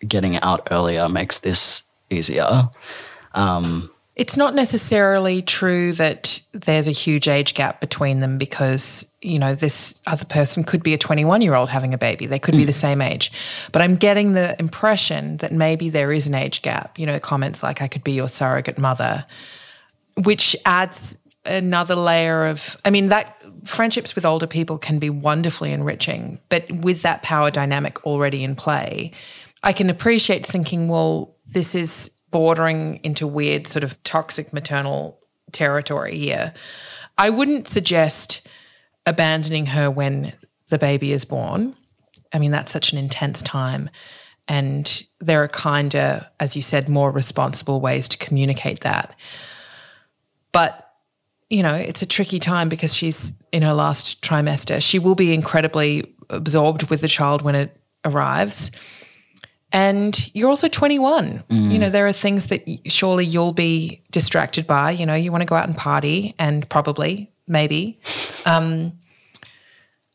getting 0.06 0.38
out 0.40 0.68
earlier 0.70 1.08
makes 1.08 1.38
this 1.38 1.82
easier. 2.10 2.68
Um, 3.32 3.90
It's 4.18 4.36
not 4.36 4.54
necessarily 4.54 5.42
true 5.42 5.92
that 5.94 6.40
there's 6.52 6.88
a 6.88 6.92
huge 6.92 7.28
age 7.28 7.54
gap 7.54 7.80
between 7.80 8.18
them 8.18 8.36
because, 8.36 9.06
you 9.22 9.38
know, 9.38 9.54
this 9.54 9.94
other 10.08 10.24
person 10.24 10.64
could 10.64 10.82
be 10.82 10.92
a 10.92 10.98
21 10.98 11.40
year 11.40 11.54
old 11.54 11.68
having 11.68 11.94
a 11.94 11.98
baby. 11.98 12.26
They 12.26 12.40
could 12.40 12.54
be 12.54 12.62
hmm. 12.62 12.66
the 12.66 12.72
same 12.72 13.00
age. 13.00 13.30
But 13.70 13.80
I'm 13.80 13.94
getting 13.94 14.32
the 14.32 14.58
impression 14.58 15.36
that 15.36 15.52
maybe 15.52 15.88
there 15.88 16.10
is 16.10 16.26
an 16.26 16.34
age 16.34 16.62
gap. 16.62 16.98
You 16.98 17.06
know, 17.06 17.20
comments 17.20 17.62
like, 17.62 17.80
I 17.80 17.86
could 17.86 18.02
be 18.02 18.12
your 18.12 18.28
surrogate 18.28 18.76
mother, 18.76 19.24
which 20.16 20.56
adds 20.66 21.16
another 21.44 21.94
layer 21.94 22.46
of, 22.46 22.76
I 22.84 22.90
mean, 22.90 23.08
that 23.08 23.40
friendships 23.64 24.14
with 24.16 24.26
older 24.26 24.48
people 24.48 24.78
can 24.78 24.98
be 24.98 25.10
wonderfully 25.10 25.72
enriching. 25.72 26.40
But 26.48 26.70
with 26.72 27.02
that 27.02 27.22
power 27.22 27.52
dynamic 27.52 28.04
already 28.04 28.42
in 28.42 28.56
play, 28.56 29.12
I 29.62 29.72
can 29.72 29.90
appreciate 29.90 30.44
thinking, 30.44 30.88
well, 30.88 31.34
this 31.46 31.74
is 31.74 32.10
bordering 32.30 33.00
into 33.02 33.26
weird 33.26 33.66
sort 33.66 33.84
of 33.84 34.02
toxic 34.04 34.52
maternal 34.52 35.18
territory 35.52 36.18
here. 36.18 36.52
I 37.16 37.30
wouldn't 37.30 37.68
suggest 37.68 38.46
abandoning 39.06 39.66
her 39.66 39.90
when 39.90 40.32
the 40.68 40.78
baby 40.78 41.12
is 41.12 41.24
born. 41.24 41.74
I 42.32 42.38
mean, 42.38 42.50
that's 42.50 42.72
such 42.72 42.92
an 42.92 42.98
intense 42.98 43.40
time. 43.42 43.88
And 44.46 45.02
there 45.20 45.42
are 45.42 45.48
kinder, 45.48 46.26
as 46.40 46.56
you 46.56 46.62
said, 46.62 46.88
more 46.88 47.10
responsible 47.10 47.80
ways 47.80 48.08
to 48.08 48.18
communicate 48.18 48.80
that. 48.80 49.14
But 50.52 50.84
you 51.50 51.62
know, 51.62 51.74
it's 51.74 52.02
a 52.02 52.06
tricky 52.06 52.38
time 52.38 52.68
because 52.68 52.94
she's 52.94 53.32
in 53.52 53.62
her 53.62 53.72
last 53.72 54.20
trimester. 54.22 54.82
She 54.82 54.98
will 54.98 55.14
be 55.14 55.32
incredibly 55.32 56.14
absorbed 56.28 56.90
with 56.90 57.00
the 57.00 57.08
child 57.08 57.42
when 57.42 57.54
it 57.54 57.76
arrives. 58.04 58.70
And 59.72 60.34
you're 60.34 60.48
also 60.48 60.68
21. 60.68 61.44
You 61.72 61.78
know, 61.78 61.90
there 61.90 62.06
are 62.06 62.12
things 62.12 62.46
that 62.46 62.64
surely 62.86 63.26
you'll 63.26 63.52
be 63.52 64.02
distracted 64.10 64.66
by. 64.66 64.92
You 64.92 65.04
know, 65.04 65.14
you 65.14 65.30
want 65.30 65.42
to 65.42 65.46
go 65.46 65.56
out 65.56 65.66
and 65.66 65.76
party 65.76 66.34
and 66.38 66.68
probably, 66.68 67.30
maybe. 67.46 68.00
Um, 68.46 68.92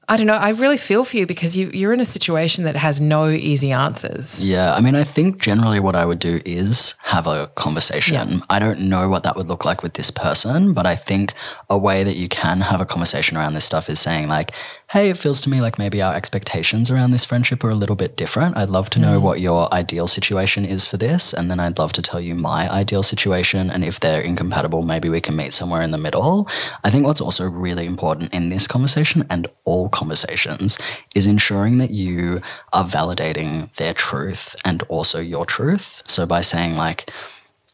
I 0.09 0.17
don't 0.17 0.27
know. 0.27 0.33
I 0.33 0.49
really 0.49 0.77
feel 0.77 1.05
for 1.05 1.15
you 1.15 1.25
because 1.25 1.55
you, 1.55 1.69
you're 1.73 1.93
in 1.93 2.01
a 2.01 2.05
situation 2.05 2.65
that 2.65 2.75
has 2.75 2.99
no 2.99 3.29
easy 3.29 3.71
answers. 3.71 4.41
Yeah, 4.41 4.73
I 4.73 4.81
mean, 4.81 4.95
I 4.95 5.05
think 5.05 5.39
generally 5.39 5.79
what 5.79 5.95
I 5.95 6.05
would 6.05 6.19
do 6.19 6.41
is 6.45 6.95
have 7.03 7.25
a 7.25 7.47
conversation. 7.55 8.29
Yeah. 8.29 8.45
I 8.49 8.59
don't 8.59 8.81
know 8.81 9.07
what 9.07 9.23
that 9.23 9.37
would 9.37 9.47
look 9.47 9.63
like 9.63 9.81
with 9.81 9.93
this 9.93 10.11
person, 10.11 10.73
but 10.73 10.85
I 10.85 10.95
think 10.95 11.33
a 11.69 11.77
way 11.77 12.03
that 12.03 12.17
you 12.17 12.27
can 12.27 12.59
have 12.61 12.81
a 12.81 12.85
conversation 12.85 13.37
around 13.37 13.53
this 13.53 13.63
stuff 13.63 13.89
is 13.89 13.99
saying, 13.99 14.27
like, 14.27 14.51
hey, 14.91 15.09
it 15.09 15.17
feels 15.17 15.41
to 15.41 15.49
me 15.49 15.61
like 15.61 15.79
maybe 15.79 16.01
our 16.01 16.13
expectations 16.13 16.91
around 16.91 17.11
this 17.11 17.25
friendship 17.25 17.63
are 17.63 17.69
a 17.69 17.75
little 17.75 17.95
bit 17.95 18.17
different. 18.17 18.55
I'd 18.57 18.69
love 18.69 18.89
to 18.91 18.99
know 18.99 19.19
mm. 19.19 19.23
what 19.23 19.39
your 19.39 19.73
ideal 19.73 20.07
situation 20.07 20.65
is 20.65 20.85
for 20.85 20.97
this. 20.97 21.33
And 21.33 21.49
then 21.49 21.59
I'd 21.59 21.79
love 21.79 21.93
to 21.93 22.01
tell 22.01 22.19
you 22.19 22.35
my 22.35 22.69
ideal 22.69 23.01
situation. 23.01 23.71
And 23.71 23.83
if 23.83 24.01
they're 24.01 24.21
incompatible, 24.21 24.83
maybe 24.83 25.09
we 25.09 25.21
can 25.21 25.35
meet 25.35 25.53
somewhere 25.53 25.81
in 25.81 25.91
the 25.91 25.97
middle. 25.97 26.47
I 26.83 26.91
think 26.91 27.05
what's 27.05 27.21
also 27.21 27.49
really 27.49 27.87
important 27.87 28.33
in 28.33 28.49
this 28.49 28.67
conversation 28.67 29.25
and 29.31 29.47
all 29.63 29.89
conversations 29.93 30.77
is 31.15 31.25
ensuring 31.25 31.77
that 31.77 31.91
you 31.91 32.41
are 32.73 32.85
validating 32.85 33.73
their 33.75 33.93
truth 33.93 34.55
and 34.65 34.83
also 34.89 35.19
your 35.19 35.45
truth. 35.45 36.03
So 36.07 36.25
by 36.25 36.41
saying, 36.41 36.75
like, 36.75 37.09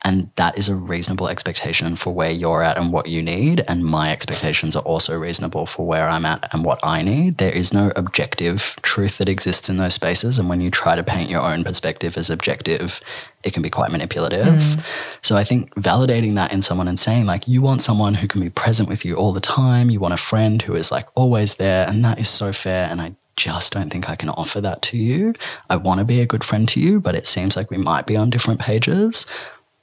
and 0.03 0.29
that 0.37 0.57
is 0.57 0.69
a 0.69 0.75
reasonable 0.75 1.27
expectation 1.27 1.95
for 1.97 2.13
where 2.13 2.31
you're 2.31 2.63
at 2.63 2.77
and 2.77 2.93
what 2.93 3.07
you 3.07 3.21
need. 3.21 3.63
And 3.67 3.83
my 3.83 4.11
expectations 4.11 4.75
are 4.75 4.83
also 4.83 5.17
reasonable 5.17 5.65
for 5.65 5.85
where 5.85 6.07
I'm 6.07 6.25
at 6.25 6.47
and 6.53 6.63
what 6.63 6.79
I 6.83 7.01
need. 7.01 7.37
There 7.37 7.51
is 7.51 7.73
no 7.73 7.91
objective 7.97 8.77
truth 8.81 9.17
that 9.17 9.27
exists 9.27 9.67
in 9.67 9.75
those 9.75 9.93
spaces. 9.93 10.39
And 10.39 10.47
when 10.47 10.61
you 10.61 10.71
try 10.71 10.95
to 10.95 11.03
paint 11.03 11.29
your 11.29 11.41
own 11.41 11.65
perspective 11.65 12.17
as 12.17 12.29
objective, 12.29 13.01
it 13.43 13.51
can 13.51 13.61
be 13.61 13.69
quite 13.69 13.91
manipulative. 13.91 14.45
Mm. 14.45 14.85
So 15.21 15.35
I 15.35 15.43
think 15.43 15.73
validating 15.75 16.35
that 16.35 16.53
in 16.53 16.61
someone 16.61 16.87
and 16.87 16.99
saying, 16.99 17.25
like, 17.25 17.45
you 17.45 17.61
want 17.61 17.81
someone 17.81 18.13
who 18.13 18.27
can 18.27 18.39
be 18.39 18.49
present 18.49 18.87
with 18.87 19.03
you 19.03 19.15
all 19.15 19.33
the 19.33 19.41
time. 19.41 19.89
You 19.89 19.99
want 19.99 20.13
a 20.13 20.17
friend 20.17 20.61
who 20.61 20.75
is 20.75 20.93
like 20.93 21.07
always 21.15 21.55
there. 21.55 21.85
And 21.89 22.05
that 22.05 22.19
is 22.19 22.29
so 22.29 22.53
fair. 22.53 22.89
And 22.89 23.01
I 23.01 23.15
just 23.35 23.73
don't 23.73 23.89
think 23.89 24.09
I 24.09 24.15
can 24.15 24.29
offer 24.29 24.61
that 24.61 24.81
to 24.83 24.97
you. 24.97 25.33
I 25.69 25.75
want 25.75 25.99
to 25.99 26.05
be 26.05 26.21
a 26.21 26.25
good 26.25 26.43
friend 26.43 26.67
to 26.69 26.79
you, 26.79 27.01
but 27.01 27.15
it 27.15 27.27
seems 27.27 27.55
like 27.55 27.69
we 27.69 27.77
might 27.77 28.05
be 28.05 28.15
on 28.15 28.29
different 28.29 28.59
pages. 28.61 29.25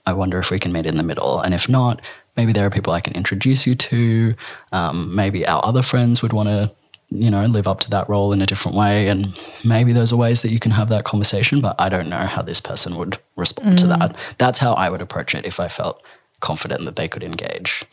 I 0.06 0.12
wonder 0.12 0.38
if 0.38 0.50
we 0.50 0.58
can 0.58 0.72
meet 0.72 0.86
in 0.86 0.96
the 0.96 1.02
middle. 1.02 1.40
And 1.40 1.52
if 1.52 1.68
not, 1.68 2.00
maybe 2.36 2.52
there 2.52 2.64
are 2.66 2.70
people 2.70 2.92
I 2.92 3.00
can 3.00 3.14
introduce 3.14 3.66
you 3.66 3.74
to. 3.74 4.34
Um, 4.72 5.14
maybe 5.14 5.46
our 5.46 5.64
other 5.64 5.82
friends 5.82 6.22
would 6.22 6.32
want 6.32 6.48
to, 6.48 6.72
you 7.10 7.30
know, 7.30 7.44
live 7.46 7.66
up 7.66 7.80
to 7.80 7.90
that 7.90 8.08
role 8.08 8.32
in 8.32 8.40
a 8.40 8.46
different 8.46 8.76
way. 8.76 9.08
And 9.08 9.36
maybe 9.64 9.92
those 9.92 10.12
are 10.12 10.16
ways 10.16 10.42
that 10.42 10.50
you 10.50 10.60
can 10.60 10.70
have 10.70 10.88
that 10.90 11.04
conversation, 11.04 11.60
but 11.60 11.74
I 11.78 11.88
don't 11.88 12.08
know 12.08 12.26
how 12.26 12.42
this 12.42 12.60
person 12.60 12.96
would 12.96 13.18
respond 13.36 13.78
to 13.80 13.86
that. 13.88 14.16
That's 14.38 14.58
how 14.58 14.74
I 14.74 14.90
would 14.90 15.00
approach 15.02 15.34
it 15.34 15.44
if 15.44 15.58
I 15.60 15.68
felt 15.68 16.02
confident 16.40 16.84
that 16.84 16.96
they 16.96 17.08
could 17.08 17.22
engage. 17.22 17.84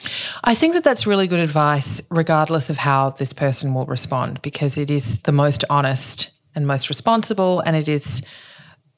I 0.44 0.54
think 0.54 0.74
that 0.74 0.84
that's 0.84 1.08
really 1.08 1.28
good 1.28 1.40
advice, 1.40 2.02
regardless 2.12 2.70
of 2.70 2.78
how 2.78 3.12
this 3.12 3.34
person 3.34 3.74
will 3.74 3.86
respond, 3.86 4.42
because 4.42 4.78
it 4.78 4.90
is 4.90 5.20
the 5.20 5.32
most 5.32 5.64
honest 5.70 6.30
and 6.54 6.68
most 6.68 6.90
responsible, 6.90 7.62
and 7.62 7.76
it 7.76 7.88
is 7.88 8.22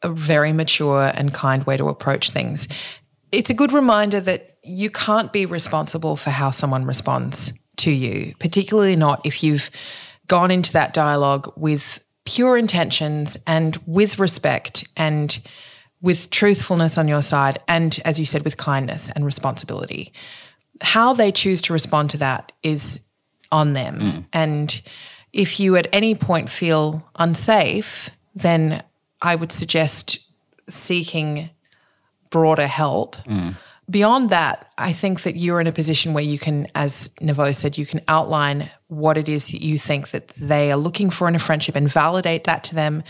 a 0.02 0.10
very 0.10 0.52
mature 0.52 1.12
and 1.14 1.34
kind 1.34 1.64
way 1.66 1.78
to 1.78 1.88
approach 1.88 2.32
things. 2.32 2.68
It's 3.36 3.50
a 3.50 3.54
good 3.54 3.74
reminder 3.74 4.22
that 4.22 4.58
you 4.64 4.90
can't 4.90 5.34
be 5.34 5.46
responsible 5.46 6.16
for 6.16 6.30
how 6.30 6.52
someone 6.52 6.86
responds 6.86 7.52
to 7.78 7.92
you, 7.92 8.34
particularly 8.40 8.96
not 8.96 9.26
if 9.26 9.44
you've 9.44 9.70
gone 10.28 10.52
into 10.52 10.72
that 10.72 10.94
dialogue 10.94 11.52
with 11.58 12.00
pure 12.24 12.56
intentions 12.58 13.36
and 13.46 13.78
with 13.86 14.20
respect 14.20 14.88
and 14.96 15.38
with 16.02 16.30
truthfulness 16.30 16.98
on 16.98 17.10
your 17.10 17.22
side, 17.22 17.60
and 17.68 18.00
as 18.06 18.18
you 18.20 18.26
said, 18.26 18.46
with 18.46 18.56
kindness 18.56 19.10
and 19.16 19.26
responsibility. 19.26 20.14
How 20.80 21.14
they 21.14 21.32
choose 21.34 21.62
to 21.64 21.74
respond 21.74 22.12
to 22.12 22.18
that 22.20 22.54
is 22.64 23.02
on 23.52 23.74
them. 23.74 24.00
Mm. 24.00 24.26
And 24.32 24.82
if 25.34 25.60
you 25.60 25.76
at 25.76 25.90
any 25.92 26.16
point 26.16 26.50
feel 26.50 27.06
unsafe, 27.16 28.10
then 28.34 28.82
I 29.22 29.36
would 29.36 29.52
suggest 29.52 30.20
seeking 30.70 31.50
broader 32.30 32.68
help. 32.68 33.16
Beyond 33.88 34.32
that, 34.32 34.72
I 34.80 34.94
think 34.94 35.22
that 35.24 35.36
you're 35.36 35.62
in 35.62 35.68
a 35.68 35.72
position 35.72 36.14
where 36.14 36.24
you 36.24 36.40
can, 36.40 36.68
as 36.74 37.08
Nevo 37.22 37.54
said, 37.54 37.78
you 37.78 37.86
can 37.86 38.02
outline 38.08 38.68
what 38.88 39.16
it 39.16 39.30
is 39.30 39.46
that 39.50 39.62
you 39.62 39.78
think 39.78 40.10
that 40.10 40.30
they 40.38 40.72
are 40.72 40.78
looking 40.78 41.12
for 41.12 41.28
in 41.28 41.36
a 41.36 41.40
friendship 41.40 41.76
and 41.76 41.88
validate 41.88 42.46
that 42.46 42.64
to 42.64 42.74
them 42.76 43.04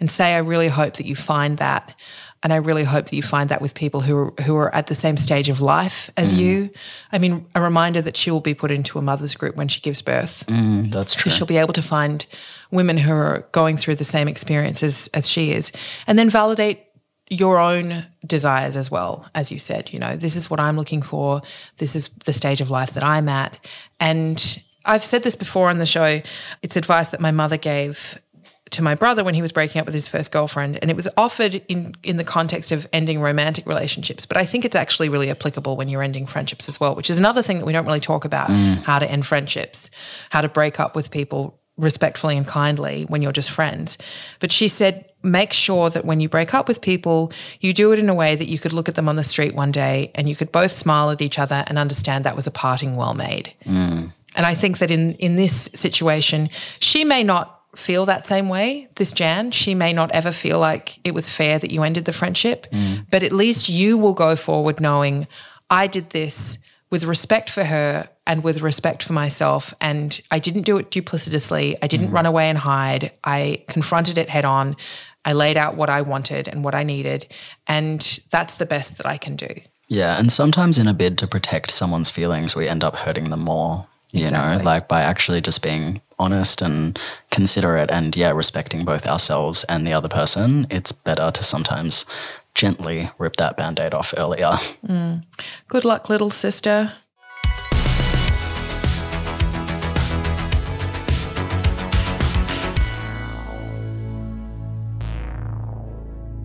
and 0.00 0.10
say, 0.10 0.32
I 0.32 0.38
really 0.38 0.68
hope 0.68 0.96
that 0.96 1.04
you 1.04 1.14
find 1.16 1.58
that. 1.58 1.94
And 2.42 2.50
I 2.50 2.56
really 2.56 2.82
hope 2.82 3.04
that 3.10 3.14
you 3.14 3.22
find 3.22 3.50
that 3.50 3.60
with 3.60 3.74
people 3.74 4.00
who 4.00 4.16
are, 4.16 4.32
who 4.42 4.56
are 4.56 4.74
at 4.74 4.86
the 4.86 4.94
same 4.94 5.18
stage 5.18 5.50
of 5.50 5.60
life 5.60 6.10
as 6.16 6.32
you. 6.32 6.70
I 7.12 7.18
mean, 7.18 7.46
a 7.54 7.60
reminder 7.60 8.00
that 8.00 8.16
she 8.16 8.30
will 8.30 8.40
be 8.40 8.54
put 8.54 8.70
into 8.70 8.98
a 8.98 9.02
mother's 9.02 9.34
group 9.34 9.54
when 9.54 9.68
she 9.68 9.80
gives 9.82 10.00
birth. 10.00 10.44
Mm, 10.48 10.90
that's 10.90 11.12
So 11.12 11.20
true. 11.20 11.30
she'll 11.30 11.46
be 11.46 11.58
able 11.58 11.74
to 11.74 11.82
find 11.82 12.24
women 12.70 12.96
who 12.96 13.12
are 13.12 13.46
going 13.52 13.76
through 13.76 13.96
the 13.96 14.02
same 14.04 14.28
experiences 14.28 15.08
as 15.12 15.28
she 15.28 15.52
is, 15.52 15.70
and 16.06 16.18
then 16.18 16.30
validate 16.30 16.86
your 17.32 17.58
own 17.58 18.04
desires 18.26 18.76
as 18.76 18.90
well. 18.90 19.26
As 19.34 19.50
you 19.50 19.58
said, 19.58 19.92
you 19.92 19.98
know, 19.98 20.16
this 20.16 20.36
is 20.36 20.50
what 20.50 20.60
I'm 20.60 20.76
looking 20.76 21.00
for. 21.00 21.40
This 21.78 21.96
is 21.96 22.10
the 22.26 22.32
stage 22.32 22.60
of 22.60 22.70
life 22.70 22.92
that 22.92 23.02
I'm 23.02 23.28
at. 23.28 23.58
And 23.98 24.62
I've 24.84 25.04
said 25.04 25.22
this 25.22 25.34
before 25.34 25.70
on 25.70 25.78
the 25.78 25.86
show. 25.86 26.20
It's 26.60 26.76
advice 26.76 27.08
that 27.08 27.20
my 27.20 27.30
mother 27.30 27.56
gave 27.56 28.18
to 28.70 28.82
my 28.82 28.94
brother 28.94 29.22
when 29.22 29.34
he 29.34 29.42
was 29.42 29.52
breaking 29.52 29.80
up 29.80 29.86
with 29.86 29.94
his 29.94 30.08
first 30.08 30.32
girlfriend 30.32 30.78
and 30.80 30.90
it 30.90 30.96
was 30.96 31.06
offered 31.18 31.62
in 31.68 31.94
in 32.02 32.16
the 32.16 32.24
context 32.24 32.72
of 32.72 32.86
ending 32.90 33.20
romantic 33.20 33.66
relationships 33.66 34.24
but 34.24 34.38
i 34.38 34.46
think 34.46 34.64
it's 34.64 34.74
actually 34.74 35.10
really 35.10 35.28
applicable 35.28 35.76
when 35.76 35.90
you're 35.90 36.02
ending 36.02 36.26
friendships 36.26 36.70
as 36.70 36.80
well 36.80 36.94
which 36.94 37.10
is 37.10 37.18
another 37.18 37.42
thing 37.42 37.58
that 37.58 37.66
we 37.66 37.72
don't 37.74 37.84
really 37.84 38.00
talk 38.00 38.24
about 38.24 38.48
mm. 38.48 38.82
how 38.82 38.98
to 38.98 39.10
end 39.10 39.26
friendships 39.26 39.90
how 40.30 40.40
to 40.40 40.48
break 40.48 40.80
up 40.80 40.96
with 40.96 41.10
people 41.10 41.60
respectfully 41.76 42.34
and 42.34 42.46
kindly 42.46 43.04
when 43.08 43.20
you're 43.20 43.30
just 43.30 43.50
friends 43.50 43.98
but 44.40 44.50
she 44.50 44.68
said 44.68 45.04
make 45.22 45.52
sure 45.52 45.90
that 45.90 46.04
when 46.04 46.20
you 46.20 46.28
break 46.28 46.54
up 46.54 46.68
with 46.68 46.80
people 46.80 47.32
you 47.60 47.72
do 47.72 47.92
it 47.92 47.98
in 47.98 48.08
a 48.08 48.14
way 48.14 48.34
that 48.36 48.48
you 48.48 48.58
could 48.58 48.72
look 48.72 48.88
at 48.88 48.94
them 48.94 49.08
on 49.08 49.16
the 49.16 49.24
street 49.24 49.54
one 49.54 49.72
day 49.72 50.10
and 50.14 50.28
you 50.28 50.36
could 50.36 50.50
both 50.52 50.74
smile 50.74 51.10
at 51.10 51.20
each 51.20 51.38
other 51.38 51.64
and 51.66 51.78
understand 51.78 52.24
that 52.24 52.36
was 52.36 52.46
a 52.46 52.50
parting 52.50 52.96
well 52.96 53.14
made 53.14 53.52
mm. 53.64 54.12
and 54.34 54.46
I 54.46 54.54
think 54.54 54.78
that 54.78 54.90
in 54.90 55.14
in 55.14 55.36
this 55.36 55.70
situation, 55.74 56.50
she 56.80 57.04
may 57.04 57.22
not 57.22 57.62
feel 57.76 58.06
that 58.06 58.26
same 58.26 58.48
way, 58.48 58.88
this 58.96 59.12
Jan. 59.12 59.50
She 59.50 59.74
may 59.74 59.92
not 59.92 60.10
ever 60.12 60.32
feel 60.32 60.58
like 60.58 60.98
it 61.04 61.14
was 61.14 61.28
fair 61.28 61.58
that 61.58 61.70
you 61.70 61.82
ended 61.82 62.04
the 62.04 62.12
friendship, 62.12 62.66
mm. 62.70 63.06
but 63.10 63.22
at 63.22 63.32
least 63.32 63.68
you 63.68 63.96
will 63.96 64.12
go 64.12 64.36
forward 64.36 64.80
knowing 64.80 65.26
I 65.70 65.86
did 65.86 66.10
this 66.10 66.58
with 66.90 67.04
respect 67.04 67.48
for 67.48 67.64
her 67.64 68.08
and 68.26 68.44
with 68.44 68.60
respect 68.60 69.02
for 69.02 69.14
myself. 69.14 69.72
And 69.80 70.20
I 70.30 70.38
didn't 70.38 70.62
do 70.62 70.76
it 70.76 70.90
duplicitously. 70.90 71.76
I 71.82 71.86
didn't 71.86 72.10
mm. 72.10 72.12
run 72.12 72.26
away 72.26 72.50
and 72.50 72.58
hide. 72.58 73.12
I 73.24 73.64
confronted 73.68 74.18
it 74.18 74.28
head 74.28 74.44
on. 74.44 74.76
I 75.24 75.32
laid 75.32 75.56
out 75.56 75.76
what 75.76 75.90
I 75.90 76.02
wanted 76.02 76.48
and 76.48 76.64
what 76.64 76.74
I 76.74 76.82
needed. 76.82 77.26
And 77.66 78.20
that's 78.30 78.54
the 78.54 78.66
best 78.66 78.96
that 78.96 79.06
I 79.06 79.16
can 79.16 79.36
do. 79.36 79.48
Yeah, 79.88 80.18
and 80.18 80.32
sometimes 80.32 80.78
in 80.78 80.88
a 80.88 80.94
bid 80.94 81.18
to 81.18 81.26
protect 81.26 81.70
someone's 81.70 82.10
feelings, 82.10 82.56
we 82.56 82.68
end 82.68 82.82
up 82.82 82.96
hurting 82.96 83.30
them 83.30 83.40
more. 83.40 83.86
You 84.12 84.24
Exactly. 84.24 84.58
know, 84.58 84.64
like 84.64 84.88
by 84.88 85.02
actually 85.02 85.40
just 85.40 85.62
being 85.62 86.00
honest 86.18 86.60
and 86.60 86.98
considerate 87.30 87.90
and, 87.90 88.14
yeah, 88.14 88.30
respecting 88.30 88.84
both 88.84 89.06
ourselves 89.06 89.64
and 89.64 89.86
the 89.86 89.94
other 89.94 90.08
person, 90.08 90.66
it's 90.70 90.92
better 90.92 91.30
to 91.30 91.42
sometimes 91.42 92.04
gently 92.54 93.10
rip 93.18 93.36
that 93.36 93.56
band 93.56 93.80
aid 93.80 93.94
off 93.94 94.12
earlier. 94.16 94.58
Mm. 94.86 95.24
Good 95.68 95.84
luck, 95.86 96.08
little 96.10 96.30
sister. 96.30 96.92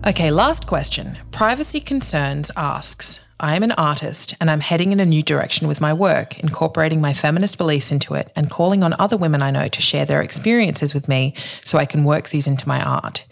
Okay, 0.08 0.30
last 0.30 0.66
question. 0.66 1.18
Privacy 1.32 1.80
Concerns 1.80 2.50
asks 2.56 3.20
I 3.40 3.56
am 3.56 3.62
an 3.62 3.72
artist 3.72 4.34
and 4.40 4.50
I'm 4.50 4.58
heading 4.58 4.92
in 4.92 5.00
a 5.00 5.04
new 5.04 5.22
direction 5.22 5.68
with 5.68 5.82
my 5.82 5.92
work, 5.92 6.38
incorporating 6.38 7.02
my 7.02 7.12
feminist 7.12 7.58
beliefs 7.58 7.92
into 7.92 8.14
it 8.14 8.32
and 8.34 8.50
calling 8.50 8.82
on 8.82 8.94
other 8.98 9.18
women 9.18 9.42
I 9.42 9.50
know 9.50 9.68
to 9.68 9.82
share 9.82 10.06
their 10.06 10.22
experiences 10.22 10.94
with 10.94 11.08
me 11.08 11.34
so 11.62 11.76
I 11.76 11.84
can 11.84 12.04
work 12.04 12.30
these 12.30 12.46
into 12.46 12.66
my 12.66 12.82
art. 12.82 13.22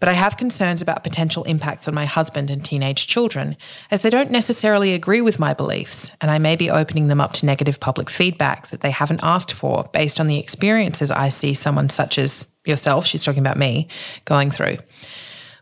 But 0.00 0.08
I 0.08 0.14
have 0.14 0.38
concerns 0.38 0.82
about 0.82 1.04
potential 1.04 1.44
impacts 1.44 1.86
on 1.86 1.94
my 1.94 2.04
husband 2.04 2.50
and 2.50 2.64
teenage 2.64 3.06
children, 3.06 3.56
as 3.92 4.02
they 4.02 4.10
don't 4.10 4.32
necessarily 4.32 4.94
agree 4.94 5.20
with 5.20 5.38
my 5.38 5.54
beliefs, 5.54 6.10
and 6.20 6.32
I 6.32 6.40
may 6.40 6.56
be 6.56 6.68
opening 6.68 7.06
them 7.06 7.20
up 7.20 7.34
to 7.34 7.46
negative 7.46 7.78
public 7.78 8.10
feedback 8.10 8.70
that 8.70 8.80
they 8.80 8.90
haven't 8.90 9.22
asked 9.22 9.52
for 9.52 9.88
based 9.92 10.18
on 10.18 10.26
the 10.26 10.40
experiences 10.40 11.12
I 11.12 11.28
see 11.28 11.54
someone 11.54 11.90
such 11.90 12.18
as 12.18 12.48
yourself, 12.64 13.06
she's 13.06 13.22
talking 13.22 13.38
about 13.38 13.56
me, 13.56 13.86
going 14.24 14.50
through. 14.50 14.78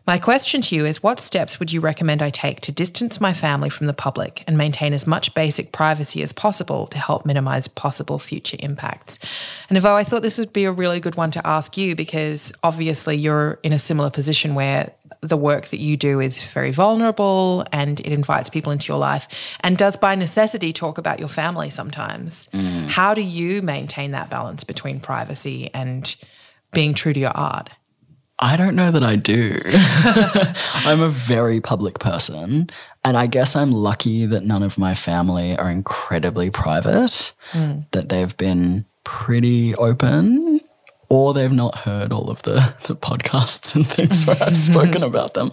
My 0.07 0.17
question 0.17 0.61
to 0.61 0.75
you 0.75 0.85
is 0.85 1.03
what 1.03 1.19
steps 1.19 1.59
would 1.59 1.73
you 1.73 1.81
recommend 1.81 2.21
I 2.21 2.29
take 2.29 2.61
to 2.61 2.71
distance 2.71 3.19
my 3.19 3.33
family 3.33 3.69
from 3.69 3.87
the 3.87 3.93
public 3.93 4.41
and 4.47 4.57
maintain 4.57 4.93
as 4.93 5.05
much 5.05 5.33
basic 5.33 5.73
privacy 5.73 6.23
as 6.23 6.31
possible 6.31 6.87
to 6.87 6.97
help 6.97 7.25
minimize 7.25 7.67
possible 7.67 8.17
future 8.17 8.55
impacts? 8.59 9.19
And 9.69 9.77
Nevo, 9.77 9.93
I 9.93 10.05
thought 10.05 10.21
this 10.21 10.37
would 10.37 10.53
be 10.53 10.63
a 10.63 10.71
really 10.71 11.01
good 11.01 11.15
one 11.15 11.31
to 11.31 11.45
ask 11.45 11.75
you 11.75 11.93
because 11.93 12.53
obviously 12.63 13.17
you're 13.17 13.59
in 13.63 13.73
a 13.73 13.79
similar 13.79 14.09
position 14.09 14.55
where 14.55 14.93
the 15.19 15.35
work 15.35 15.67
that 15.67 15.81
you 15.81 15.97
do 15.97 16.21
is 16.21 16.41
very 16.41 16.71
vulnerable 16.71 17.65
and 17.73 17.99
it 17.99 18.13
invites 18.13 18.49
people 18.49 18.71
into 18.71 18.87
your 18.87 18.99
life 18.99 19.27
and 19.59 19.77
does 19.77 19.97
by 19.97 20.15
necessity 20.15 20.71
talk 20.71 20.97
about 20.97 21.19
your 21.19 21.27
family 21.27 21.69
sometimes. 21.69 22.47
Mm. 22.53 22.87
How 22.87 23.13
do 23.13 23.21
you 23.21 23.61
maintain 23.61 24.11
that 24.11 24.29
balance 24.29 24.63
between 24.63 25.01
privacy 25.01 25.69
and 25.73 26.15
being 26.71 26.93
true 26.93 27.11
to 27.11 27.19
your 27.19 27.35
art? 27.35 27.69
I 28.39 28.55
don't 28.55 28.75
know 28.75 28.91
that 28.91 29.03
I 29.03 29.15
do. 29.15 29.57
I'm 30.85 31.01
a 31.01 31.09
very 31.09 31.59
public 31.59 31.99
person. 31.99 32.69
And 33.03 33.17
I 33.17 33.25
guess 33.25 33.55
I'm 33.55 33.71
lucky 33.71 34.25
that 34.27 34.43
none 34.43 34.63
of 34.63 34.77
my 34.77 34.93
family 34.93 35.57
are 35.57 35.71
incredibly 35.71 36.51
private, 36.51 37.33
hmm. 37.51 37.79
that 37.91 38.09
they've 38.09 38.35
been 38.37 38.85
pretty 39.03 39.73
open, 39.75 40.59
or 41.09 41.33
they've 41.33 41.51
not 41.51 41.75
heard 41.75 42.11
all 42.11 42.29
of 42.29 42.41
the, 42.43 42.73
the 42.87 42.95
podcasts 42.95 43.75
and 43.75 43.87
things 43.87 44.25
where 44.25 44.35
I've 44.41 44.53
mm-hmm. 44.53 44.71
spoken 44.71 45.03
about 45.03 45.33
them. 45.33 45.51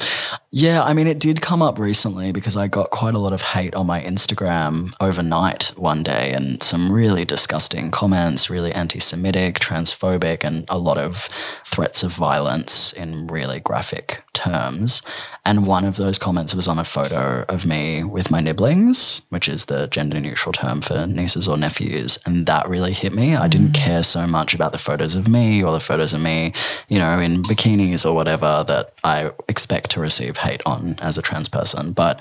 Yeah, 0.51 0.83
I 0.83 0.93
mean, 0.93 1.07
it 1.07 1.19
did 1.19 1.41
come 1.41 1.63
up 1.63 1.79
recently 1.79 2.33
because 2.33 2.57
I 2.57 2.67
got 2.67 2.91
quite 2.91 3.15
a 3.15 3.19
lot 3.19 3.33
of 3.33 3.43
hate 3.43 3.75
on 3.75 3.87
my 3.87 4.03
Instagram 4.03 4.93
overnight 5.01 5.73
one 5.77 6.03
day 6.03 6.33
and 6.33 6.63
some 6.63 6.91
really 6.91 7.25
disgusting 7.25 7.91
comments, 7.91 8.51
really 8.51 8.73
anti 8.73 8.99
Semitic, 8.99 9.61
transphobic, 9.61 10.45
and 10.45 10.65
a 10.69 10.79
lot 10.79 10.99
of 10.99 11.29
threats 11.65 12.03
of 12.03 12.13
violence 12.13 12.93
in 12.95 13.27
really 13.27 13.61
graphic 13.61 14.23
terms. 14.33 15.03
And 15.45 15.67
one 15.67 15.85
of 15.85 15.97
those 15.97 16.19
comments 16.19 16.55
was 16.55 16.67
on 16.67 16.79
a 16.79 16.85
photo 16.85 17.45
of 17.49 17.67
me 17.67 18.03
with 18.03 18.31
my 18.31 18.41
nibblings, 18.41 19.21
which 19.29 19.49
is 19.49 19.67
the 19.67 19.87
gender 19.89 20.19
neutral 20.19 20.53
term 20.53 20.81
for 20.81 21.07
nieces 21.07 21.47
or 21.47 21.57
nephews. 21.57 22.19
And 22.25 22.47
that 22.47 22.69
really 22.69 22.93
hit 22.93 23.13
me. 23.13 23.37
I 23.37 23.49
didn't 23.49 23.73
mm. 23.73 23.75
care 23.75 24.03
so 24.03 24.27
much 24.27 24.55
about 24.55 24.73
the 24.73 24.79
photos 24.79 25.15
of 25.15 25.29
me 25.29 25.44
or 25.63 25.73
the 25.73 25.81
photos 25.81 26.13
of 26.13 26.21
me, 26.21 26.53
you 26.89 26.99
know, 26.99 27.19
in 27.19 27.43
bikinis 27.43 28.05
or 28.05 28.15
whatever 28.15 28.65
that 28.69 28.95
I 29.05 29.31
expect 29.49 29.91
to 29.93 30.01
receive 30.01 30.37
hate 30.37 30.63
on 30.67 30.97
as 31.01 31.19
a 31.19 31.23
trans 31.23 31.49
person. 31.49 31.93
But 31.93 32.21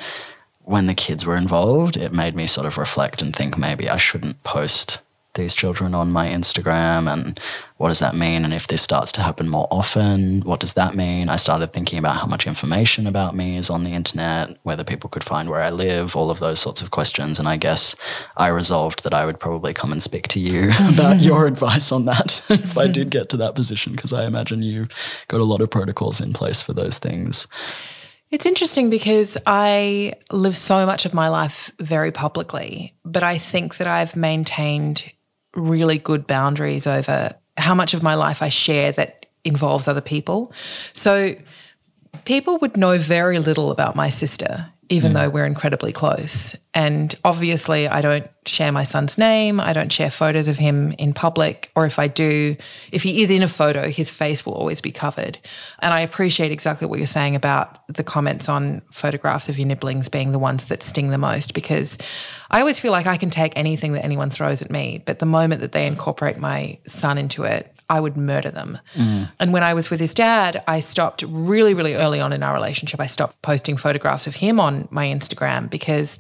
when 0.63 0.85
the 0.87 0.93
kids 0.93 1.25
were 1.25 1.35
involved, 1.35 1.97
it 1.97 2.13
made 2.13 2.35
me 2.35 2.47
sort 2.47 2.65
of 2.65 2.77
reflect 2.77 3.21
and 3.21 3.35
think 3.35 3.57
maybe 3.57 3.89
I 3.89 3.97
shouldn't 3.97 4.41
post 4.43 4.99
these 5.33 5.55
children 5.55 5.95
on 5.95 6.11
my 6.11 6.27
Instagram 6.27 7.11
and 7.11 7.39
what 7.77 7.89
does 7.89 7.99
that 7.99 8.15
mean? 8.15 8.45
And 8.45 8.53
if 8.53 8.67
this 8.67 8.81
starts 8.81 9.11
to 9.13 9.21
happen 9.21 9.49
more 9.49 9.67
often, 9.71 10.41
what 10.41 10.59
does 10.59 10.73
that 10.73 10.95
mean? 10.95 11.27
I 11.27 11.35
started 11.35 11.73
thinking 11.73 11.99
about 11.99 12.17
how 12.17 12.27
much 12.27 12.47
information 12.47 13.07
about 13.07 13.35
me 13.35 13.57
is 13.57 13.69
on 13.69 13.83
the 13.83 13.93
internet, 13.93 14.57
whether 14.63 14.83
people 14.83 15.09
could 15.09 15.23
find 15.23 15.49
where 15.49 15.61
I 15.61 15.69
live, 15.69 16.15
all 16.15 16.29
of 16.29 16.39
those 16.39 16.59
sorts 16.59 16.81
of 16.81 16.91
questions. 16.91 17.39
And 17.39 17.49
I 17.49 17.57
guess 17.57 17.95
I 18.37 18.47
resolved 18.47 19.03
that 19.03 19.13
I 19.13 19.25
would 19.25 19.39
probably 19.39 19.73
come 19.73 19.91
and 19.91 20.01
speak 20.01 20.27
to 20.29 20.39
you 20.39 20.71
about 20.89 21.19
your 21.19 21.45
advice 21.53 21.91
on 21.91 22.05
that 22.05 22.41
if 22.49 22.77
I 22.77 22.87
did 22.87 23.09
get 23.09 23.29
to 23.29 23.37
that 23.37 23.55
position, 23.55 23.95
because 23.95 24.13
I 24.13 24.25
imagine 24.25 24.61
you've 24.61 24.89
got 25.27 25.41
a 25.41 25.45
lot 25.45 25.61
of 25.61 25.69
protocols 25.69 26.21
in 26.21 26.33
place 26.33 26.61
for 26.61 26.73
those 26.73 26.99
things. 26.99 27.47
It's 28.33 28.47
interesting 28.47 28.89
because 28.89 29.37
I 29.45 30.13
live 30.31 30.57
so 30.57 30.87
much 30.87 31.05
of 31.05 31.13
my 31.13 31.27
life 31.27 31.71
very 31.79 32.11
publicly, 32.11 32.95
but 33.05 33.21
I 33.21 33.37
think 33.37 33.77
that 33.77 33.85
I've 33.85 34.15
maintained 34.15 35.11
really 35.55 35.97
good 35.97 36.25
boundaries 36.27 36.87
over 36.87 37.33
how 37.57 37.75
much 37.75 37.93
of 37.93 38.01
my 38.01 38.15
life 38.15 38.41
I 38.41 38.49
share 38.49 38.91
that 38.93 39.25
involves 39.43 39.87
other 39.87 40.01
people. 40.01 40.51
So 40.93 41.35
people 42.25 42.57
would 42.59 42.77
know 42.77 42.97
very 42.97 43.39
little 43.39 43.71
about 43.71 43.95
my 43.95 44.09
sister, 44.09 44.67
even 44.89 45.11
mm. 45.11 45.15
though 45.15 45.29
we're 45.29 45.45
incredibly 45.45 45.93
close. 45.93 46.55
And 46.73 47.15
obviously, 47.23 47.87
I 47.87 48.01
don't 48.01 48.27
share 48.45 48.71
my 48.71 48.83
son's 48.83 49.17
name. 49.17 49.59
I 49.59 49.73
don't 49.73 49.91
share 49.91 50.09
photos 50.09 50.47
of 50.47 50.57
him 50.57 50.91
in 50.93 51.13
public. 51.13 51.71
Or 51.75 51.85
if 51.85 51.99
I 51.99 52.07
do, 52.07 52.55
if 52.91 53.03
he 53.03 53.21
is 53.21 53.31
in 53.31 53.43
a 53.43 53.47
photo, 53.47 53.89
his 53.89 54.09
face 54.09 54.45
will 54.45 54.53
always 54.53 54.81
be 54.81 54.91
covered. 54.91 55.37
And 55.79 55.93
I 55.93 56.01
appreciate 56.01 56.51
exactly 56.51 56.87
what 56.87 56.99
you're 56.99 57.07
saying 57.07 57.35
about 57.35 57.79
the 57.87 58.03
comments 58.03 58.49
on 58.49 58.81
photographs 58.91 59.49
of 59.49 59.57
your 59.57 59.67
nibblings 59.67 60.09
being 60.09 60.31
the 60.31 60.39
ones 60.39 60.65
that 60.65 60.83
sting 60.83 61.09
the 61.09 61.17
most, 61.17 61.53
because 61.53 61.97
I 62.51 62.59
always 62.59 62.79
feel 62.79 62.91
like 62.91 63.07
I 63.07 63.17
can 63.17 63.29
take 63.29 63.53
anything 63.55 63.93
that 63.93 64.03
anyone 64.03 64.29
throws 64.29 64.61
at 64.61 64.71
me. 64.71 65.03
But 65.05 65.19
the 65.19 65.25
moment 65.25 65.61
that 65.61 65.71
they 65.71 65.87
incorporate 65.87 66.37
my 66.37 66.79
son 66.87 67.17
into 67.17 67.43
it, 67.43 67.73
I 67.89 67.99
would 67.99 68.17
murder 68.17 68.51
them. 68.51 68.79
Mm. 68.95 69.29
And 69.39 69.53
when 69.53 69.63
I 69.63 69.73
was 69.73 69.89
with 69.89 69.99
his 69.99 70.13
dad, 70.13 70.63
I 70.67 70.79
stopped 70.79 71.23
really, 71.27 71.73
really 71.73 71.95
early 71.95 72.19
on 72.19 72.33
in 72.33 72.43
our 72.43 72.53
relationship. 72.53 72.99
I 72.99 73.07
stopped 73.07 73.41
posting 73.41 73.77
photographs 73.77 74.27
of 74.27 74.35
him 74.35 74.59
on 74.59 74.87
my 74.91 75.05
Instagram 75.07 75.69
because 75.69 76.17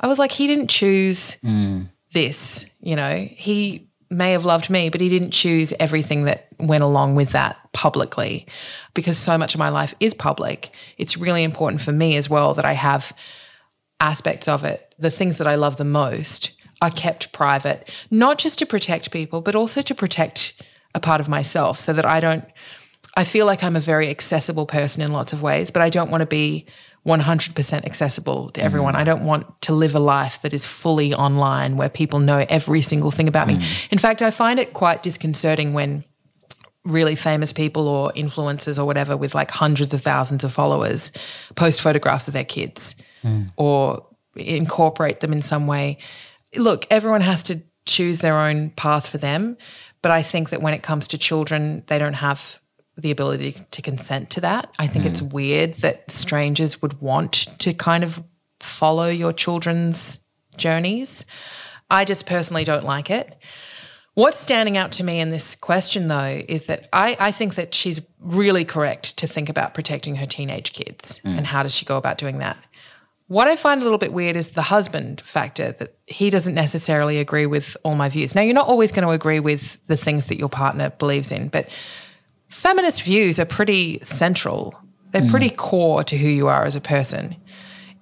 I 0.00 0.06
was 0.06 0.18
like, 0.18 0.32
he 0.32 0.46
didn't 0.46 0.68
choose 0.68 1.36
mm. 1.44 1.88
this. 2.12 2.64
You 2.80 2.96
know, 2.96 3.28
he 3.30 3.88
may 4.10 4.32
have 4.32 4.44
loved 4.44 4.68
me, 4.68 4.90
but 4.90 5.00
he 5.00 5.08
didn't 5.08 5.30
choose 5.30 5.72
everything 5.80 6.24
that 6.24 6.48
went 6.58 6.84
along 6.84 7.14
with 7.14 7.30
that 7.32 7.56
publicly 7.72 8.46
because 8.94 9.16
so 9.16 9.38
much 9.38 9.54
of 9.54 9.58
my 9.58 9.70
life 9.70 9.94
is 10.00 10.14
public. 10.14 10.70
It's 10.98 11.16
really 11.16 11.42
important 11.42 11.80
for 11.80 11.92
me 11.92 12.16
as 12.16 12.28
well 12.28 12.54
that 12.54 12.64
I 12.64 12.74
have 12.74 13.12
aspects 14.00 14.48
of 14.48 14.64
it, 14.64 14.94
the 14.98 15.10
things 15.10 15.38
that 15.38 15.46
I 15.46 15.54
love 15.54 15.76
the 15.76 15.84
most, 15.84 16.50
are 16.82 16.90
kept 16.90 17.32
private, 17.32 17.88
not 18.10 18.38
just 18.38 18.58
to 18.58 18.66
protect 18.66 19.12
people, 19.12 19.40
but 19.40 19.54
also 19.54 19.80
to 19.82 19.94
protect 19.94 20.60
a 20.94 21.00
part 21.00 21.20
of 21.20 21.28
myself 21.28 21.78
so 21.80 21.92
that 21.92 22.06
I 22.06 22.20
don't. 22.20 22.44
I 23.14 23.24
feel 23.24 23.44
like 23.44 23.62
I'm 23.62 23.76
a 23.76 23.80
very 23.80 24.08
accessible 24.08 24.64
person 24.64 25.02
in 25.02 25.12
lots 25.12 25.34
of 25.34 25.42
ways, 25.42 25.70
but 25.70 25.82
I 25.82 25.90
don't 25.90 26.10
want 26.10 26.22
to 26.22 26.26
be 26.26 26.66
100% 27.06 27.84
accessible 27.84 28.50
to 28.52 28.62
everyone. 28.62 28.94
Mm. 28.94 28.98
I 28.98 29.04
don't 29.04 29.24
want 29.24 29.60
to 29.62 29.74
live 29.74 29.94
a 29.94 30.00
life 30.00 30.40
that 30.42 30.54
is 30.54 30.64
fully 30.64 31.12
online 31.12 31.76
where 31.76 31.88
people 31.88 32.20
know 32.20 32.46
every 32.48 32.80
single 32.80 33.10
thing 33.10 33.28
about 33.28 33.48
me. 33.48 33.56
Mm. 33.56 33.64
In 33.90 33.98
fact, 33.98 34.22
I 34.22 34.30
find 34.30 34.60
it 34.60 34.72
quite 34.72 35.02
disconcerting 35.02 35.72
when 35.72 36.04
really 36.84 37.16
famous 37.16 37.52
people 37.52 37.88
or 37.88 38.12
influencers 38.12 38.78
or 38.78 38.84
whatever 38.84 39.16
with 39.16 39.34
like 39.34 39.50
hundreds 39.50 39.94
of 39.94 40.02
thousands 40.02 40.42
of 40.42 40.52
followers 40.52 41.12
post 41.54 41.80
photographs 41.80 42.26
of 42.26 42.34
their 42.34 42.44
kids 42.44 42.94
mm. 43.22 43.50
or 43.56 44.06
incorporate 44.36 45.20
them 45.20 45.32
in 45.32 45.42
some 45.42 45.66
way. 45.66 45.98
Look, 46.56 46.86
everyone 46.90 47.20
has 47.20 47.42
to 47.44 47.62
choose 47.84 48.20
their 48.20 48.38
own 48.38 48.70
path 48.70 49.08
for 49.08 49.18
them, 49.18 49.56
but 50.02 50.10
I 50.10 50.22
think 50.22 50.50
that 50.50 50.60
when 50.60 50.74
it 50.74 50.82
comes 50.82 51.08
to 51.08 51.18
children, 51.18 51.82
they 51.86 51.98
don't 51.98 52.14
have 52.14 52.60
the 52.96 53.10
ability 53.10 53.56
to 53.70 53.82
consent 53.82 54.30
to 54.30 54.40
that. 54.42 54.74
I 54.78 54.86
think 54.86 55.06
it's 55.06 55.20
mm. 55.20 55.32
weird 55.32 55.74
that 55.74 56.10
strangers 56.10 56.82
would 56.82 57.00
want 57.00 57.46
to 57.60 57.72
kind 57.72 58.04
of 58.04 58.22
follow 58.60 59.08
your 59.08 59.32
children's 59.32 60.18
journeys. 60.56 61.24
I 61.90 62.04
just 62.04 62.26
personally 62.26 62.64
don't 62.64 62.84
like 62.84 63.10
it. 63.10 63.38
What's 64.14 64.38
standing 64.38 64.76
out 64.76 64.92
to 64.92 65.04
me 65.04 65.20
in 65.20 65.30
this 65.30 65.54
question, 65.54 66.08
though, 66.08 66.42
is 66.46 66.66
that 66.66 66.86
I, 66.92 67.16
I 67.18 67.32
think 67.32 67.54
that 67.54 67.74
she's 67.74 67.98
really 68.20 68.64
correct 68.64 69.16
to 69.18 69.26
think 69.26 69.48
about 69.48 69.72
protecting 69.72 70.16
her 70.16 70.26
teenage 70.26 70.74
kids 70.74 71.18
mm. 71.24 71.36
and 71.36 71.46
how 71.46 71.62
does 71.62 71.74
she 71.74 71.86
go 71.86 71.96
about 71.96 72.18
doing 72.18 72.38
that. 72.38 72.58
What 73.32 73.48
I 73.48 73.56
find 73.56 73.80
a 73.80 73.84
little 73.84 73.96
bit 73.96 74.12
weird 74.12 74.36
is 74.36 74.50
the 74.50 74.60
husband 74.60 75.22
factor 75.22 75.72
that 75.78 75.96
he 76.06 76.28
doesn't 76.28 76.54
necessarily 76.54 77.16
agree 77.16 77.46
with 77.46 77.78
all 77.82 77.94
my 77.94 78.10
views. 78.10 78.34
Now, 78.34 78.42
you're 78.42 78.52
not 78.52 78.68
always 78.68 78.92
going 78.92 79.06
to 79.08 79.14
agree 79.14 79.40
with 79.40 79.78
the 79.86 79.96
things 79.96 80.26
that 80.26 80.36
your 80.36 80.50
partner 80.50 80.90
believes 80.90 81.32
in, 81.32 81.48
but 81.48 81.70
feminist 82.48 83.02
views 83.02 83.40
are 83.40 83.46
pretty 83.46 84.00
central. 84.02 84.78
They're 85.12 85.30
pretty 85.30 85.48
mm. 85.48 85.56
core 85.56 86.04
to 86.04 86.18
who 86.18 86.28
you 86.28 86.48
are 86.48 86.64
as 86.64 86.76
a 86.76 86.80
person. 86.80 87.34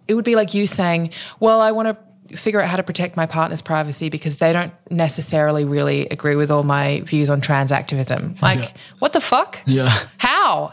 It 0.09 0.15
would 0.15 0.25
be 0.25 0.35
like 0.35 0.53
you 0.53 0.67
saying, 0.67 1.11
Well, 1.39 1.61
I 1.61 1.71
want 1.71 1.97
to 2.29 2.37
figure 2.37 2.61
out 2.61 2.69
how 2.69 2.77
to 2.77 2.83
protect 2.83 3.17
my 3.17 3.27
partner's 3.27 3.63
privacy 3.63 4.09
because 4.09 4.39
they 4.39 4.53
don't 4.53 4.73
necessarily 4.91 5.65
really 5.65 6.09
agree 6.09 6.35
with 6.35 6.51
all 6.51 6.65
my 6.65 7.03
views 7.03 7.31
on 7.31 7.41
trans 7.41 7.71
activism. 7.71 8.35
Like, 8.43 8.75
what 8.99 9.13
the 9.13 9.21
fuck? 9.21 9.61
Yeah. 9.65 9.97
How? 10.19 10.73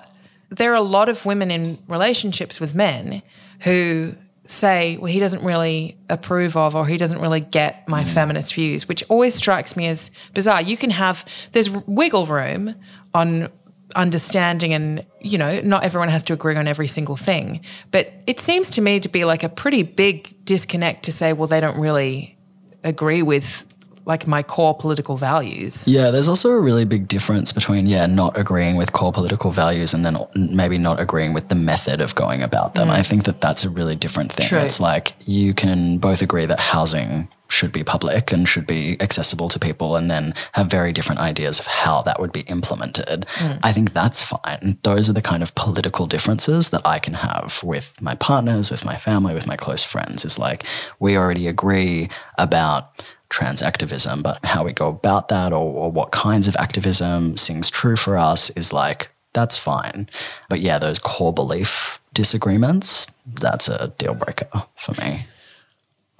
There 0.49 0.71
are 0.71 0.75
a 0.75 0.81
lot 0.81 1.09
of 1.09 1.27
women 1.27 1.51
in 1.51 1.77
relationships 1.87 2.59
with 2.59 2.73
men 2.73 3.21
who 3.59 4.15
say, 4.47 4.97
well, 4.97 5.11
he 5.11 5.19
doesn't 5.19 5.43
really 5.43 5.97
approve 6.09 6.55
of 6.55 6.75
or 6.75 6.87
he 6.87 6.97
doesn't 6.97 7.19
really 7.19 7.41
get 7.41 7.87
my 7.87 8.03
mm. 8.03 8.07
feminist 8.07 8.53
views, 8.53 8.87
which 8.87 9.03
always 9.09 9.35
strikes 9.35 9.75
me 9.75 9.87
as 9.87 10.09
bizarre. 10.33 10.61
You 10.61 10.77
can 10.77 10.89
have, 10.89 11.25
there's 11.51 11.69
wiggle 11.69 12.25
room 12.25 12.73
on 13.13 13.49
understanding 13.95 14.73
and, 14.73 15.05
you 15.21 15.37
know, 15.37 15.59
not 15.61 15.83
everyone 15.83 16.09
has 16.09 16.23
to 16.23 16.33
agree 16.33 16.55
on 16.55 16.67
every 16.67 16.87
single 16.87 17.17
thing. 17.17 17.61
But 17.91 18.13
it 18.25 18.39
seems 18.39 18.69
to 18.71 18.81
me 18.81 18.99
to 18.99 19.09
be 19.09 19.25
like 19.25 19.43
a 19.43 19.49
pretty 19.49 19.83
big 19.83 20.33
disconnect 20.45 21.03
to 21.05 21.11
say, 21.11 21.33
well, 21.33 21.47
they 21.47 21.59
don't 21.59 21.79
really 21.79 22.37
agree 22.83 23.21
with 23.21 23.65
like 24.07 24.25
my 24.25 24.41
core 24.41 24.73
political 24.73 25.17
values. 25.17 25.85
Yeah, 25.85 26.11
there's 26.11 26.29
also 26.29 26.49
a 26.51 26.59
really 26.59 26.85
big 26.85 27.09
difference 27.09 27.51
between, 27.51 27.87
yeah, 27.87 28.05
not 28.05 28.37
agreeing 28.37 28.77
with 28.77 28.93
core 28.93 29.11
political 29.11 29.51
values 29.51 29.93
and 29.93 30.05
then 30.05 30.17
maybe 30.33 30.77
not 30.77 30.99
agreeing 30.99 31.33
with 31.33 31.49
the 31.49 31.55
method 31.55 31.99
of 31.99 32.15
going 32.15 32.41
about 32.41 32.73
them. 32.73 32.89
I 32.89 33.01
mm. 33.01 33.05
think 33.05 33.25
that 33.25 33.41
that's 33.41 33.65
a 33.65 33.69
really 33.69 33.95
different 33.95 34.31
thing. 34.31 34.47
True. 34.47 34.59
It's 34.59 34.79
like 34.79 35.13
you 35.25 35.53
can 35.53 35.97
both 35.97 36.21
agree 36.21 36.45
that 36.45 36.59
housing 36.59 37.27
should 37.49 37.71
be 37.71 37.83
public 37.83 38.31
and 38.31 38.47
should 38.47 38.67
be 38.67 38.99
accessible 39.01 39.49
to 39.49 39.59
people 39.59 39.95
and 39.95 40.11
then 40.11 40.33
have 40.53 40.67
very 40.67 40.91
different 40.91 41.21
ideas 41.21 41.59
of 41.59 41.65
how 41.65 42.01
that 42.01 42.19
would 42.19 42.31
be 42.31 42.41
implemented. 42.41 43.25
Mm. 43.35 43.59
I 43.63 43.71
think 43.73 43.93
that's 43.93 44.23
fine. 44.23 44.77
Those 44.83 45.09
are 45.09 45.13
the 45.13 45.21
kind 45.21 45.43
of 45.43 45.55
political 45.55 46.07
differences 46.07 46.69
that 46.69 46.81
I 46.85 46.99
can 46.99 47.13
have 47.13 47.61
with 47.63 47.99
my 48.01 48.15
partners, 48.15 48.69
with 48.69 48.83
my 48.83 48.97
family, 48.97 49.33
with 49.33 49.47
my 49.47 49.55
close 49.55 49.83
friends. 49.83 50.25
Is 50.25 50.37
like 50.37 50.65
we 50.99 51.17
already 51.17 51.47
agree 51.47 52.09
about 52.37 53.03
trans 53.29 53.61
activism, 53.61 54.21
but 54.21 54.43
how 54.45 54.63
we 54.63 54.73
go 54.73 54.87
about 54.87 55.27
that 55.27 55.51
or, 55.51 55.73
or 55.73 55.91
what 55.91 56.11
kinds 56.11 56.47
of 56.47 56.55
activism 56.57 57.37
sings 57.37 57.69
true 57.69 57.95
for 57.95 58.17
us 58.17 58.49
is 58.51 58.71
like 58.71 59.09
that's 59.33 59.57
fine. 59.57 60.09
But 60.49 60.61
yeah, 60.61 60.79
those 60.79 60.99
core 60.99 61.33
belief 61.33 61.99
disagreements, 62.13 63.05
that's 63.35 63.67
a 63.69 63.93
deal 63.97 64.15
breaker 64.15 64.49
for 64.75 64.93
me. 64.99 65.25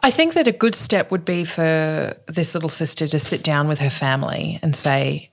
I 0.02 0.12
think 0.12 0.36
that 0.36 0.48
a 0.48 0.52
good 0.52 0.76
step 0.76 1.10
would 1.10 1.26
be 1.26 1.44
for 1.44 2.16
this 2.28 2.54
little 2.54 2.70
sister 2.70 3.08
to 3.08 3.18
sit 3.18 3.44
down 3.44 3.68
with 3.68 3.80
her 3.80 3.90
family 3.90 4.60
and 4.62 4.76
say, 4.76 5.32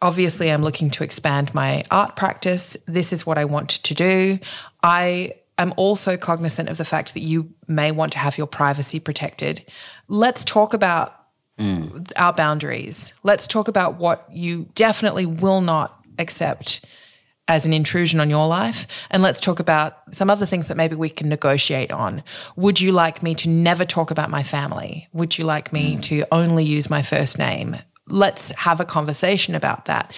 obviously, 0.00 0.52
I'm 0.52 0.62
looking 0.62 0.90
to 0.90 1.02
expand 1.02 1.52
my 1.54 1.84
art 1.90 2.14
practice. 2.14 2.76
This 2.86 3.12
is 3.12 3.26
what 3.26 3.38
I 3.38 3.44
want 3.44 3.70
to 3.70 3.94
do. 3.94 4.38
I 4.84 5.34
am 5.58 5.74
also 5.76 6.16
cognizant 6.16 6.68
of 6.68 6.78
the 6.78 6.84
fact 6.84 7.14
that 7.14 7.20
you 7.20 7.52
may 7.66 7.90
want 7.92 8.12
to 8.12 8.18
have 8.18 8.38
your 8.38 8.46
privacy 8.46 9.00
protected. 9.00 9.64
Let's 10.08 10.44
talk 10.44 10.72
about 10.72 11.14
mm. 11.58 12.10
our 12.16 12.32
boundaries. 12.32 13.12
Let's 13.24 13.46
talk 13.46 13.68
about 13.68 13.98
what 13.98 14.26
you 14.32 14.68
definitely 14.74 15.26
will 15.26 15.60
not 15.60 16.00
accept 16.18 16.84
as 17.48 17.64
an 17.64 17.72
intrusion 17.72 18.20
on 18.20 18.28
your 18.28 18.46
life. 18.46 18.86
And 19.10 19.22
let's 19.22 19.40
talk 19.40 19.58
about 19.58 19.96
some 20.12 20.28
other 20.28 20.46
things 20.46 20.68
that 20.68 20.76
maybe 20.76 20.94
we 20.94 21.08
can 21.08 21.28
negotiate 21.28 21.90
on. 21.90 22.22
Would 22.56 22.80
you 22.80 22.92
like 22.92 23.22
me 23.22 23.34
to 23.36 23.48
never 23.48 23.84
talk 23.84 24.10
about 24.10 24.30
my 24.30 24.42
family? 24.42 25.08
Would 25.12 25.38
you 25.38 25.44
like 25.44 25.72
me 25.72 25.96
mm. 25.96 26.02
to 26.02 26.26
only 26.30 26.64
use 26.64 26.90
my 26.90 27.02
first 27.02 27.38
name? 27.38 27.76
Let's 28.06 28.50
have 28.50 28.80
a 28.80 28.84
conversation 28.84 29.54
about 29.54 29.86
that. 29.86 30.12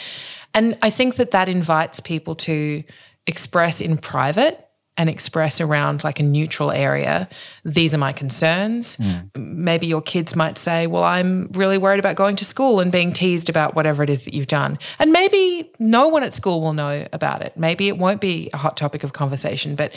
And 0.54 0.76
I 0.82 0.90
think 0.90 1.16
that 1.16 1.30
that 1.30 1.48
invites 1.48 2.00
people 2.00 2.34
to 2.36 2.82
express 3.28 3.80
in 3.80 3.96
private 3.96 4.66
and 5.00 5.08
express 5.08 5.62
around 5.62 6.04
like 6.04 6.20
a 6.20 6.22
neutral 6.22 6.70
area. 6.70 7.26
These 7.64 7.94
are 7.94 7.98
my 7.98 8.12
concerns. 8.12 8.98
Mm. 8.98 9.30
maybe 9.34 9.86
your 9.86 10.02
kids 10.02 10.36
might 10.36 10.58
say 10.58 10.86
well 10.86 11.04
i'm 11.04 11.48
really 11.52 11.78
worried 11.78 11.98
about 11.98 12.16
going 12.16 12.36
to 12.36 12.44
school 12.44 12.80
and 12.80 12.92
being 12.92 13.10
teased 13.12 13.48
about 13.48 13.74
whatever 13.74 14.02
it 14.02 14.10
is 14.10 14.24
that 14.24 14.34
you've 14.34 14.46
done. 14.46 14.78
And 14.98 15.10
maybe 15.12 15.70
no 15.78 16.08
one 16.08 16.22
at 16.22 16.34
school 16.34 16.60
will 16.60 16.74
know 16.74 17.06
about 17.12 17.40
it. 17.40 17.56
Maybe 17.56 17.88
it 17.88 17.96
won't 17.96 18.20
be 18.20 18.50
a 18.52 18.58
hot 18.58 18.76
topic 18.76 19.02
of 19.02 19.14
conversation 19.14 19.74
but 19.74 19.94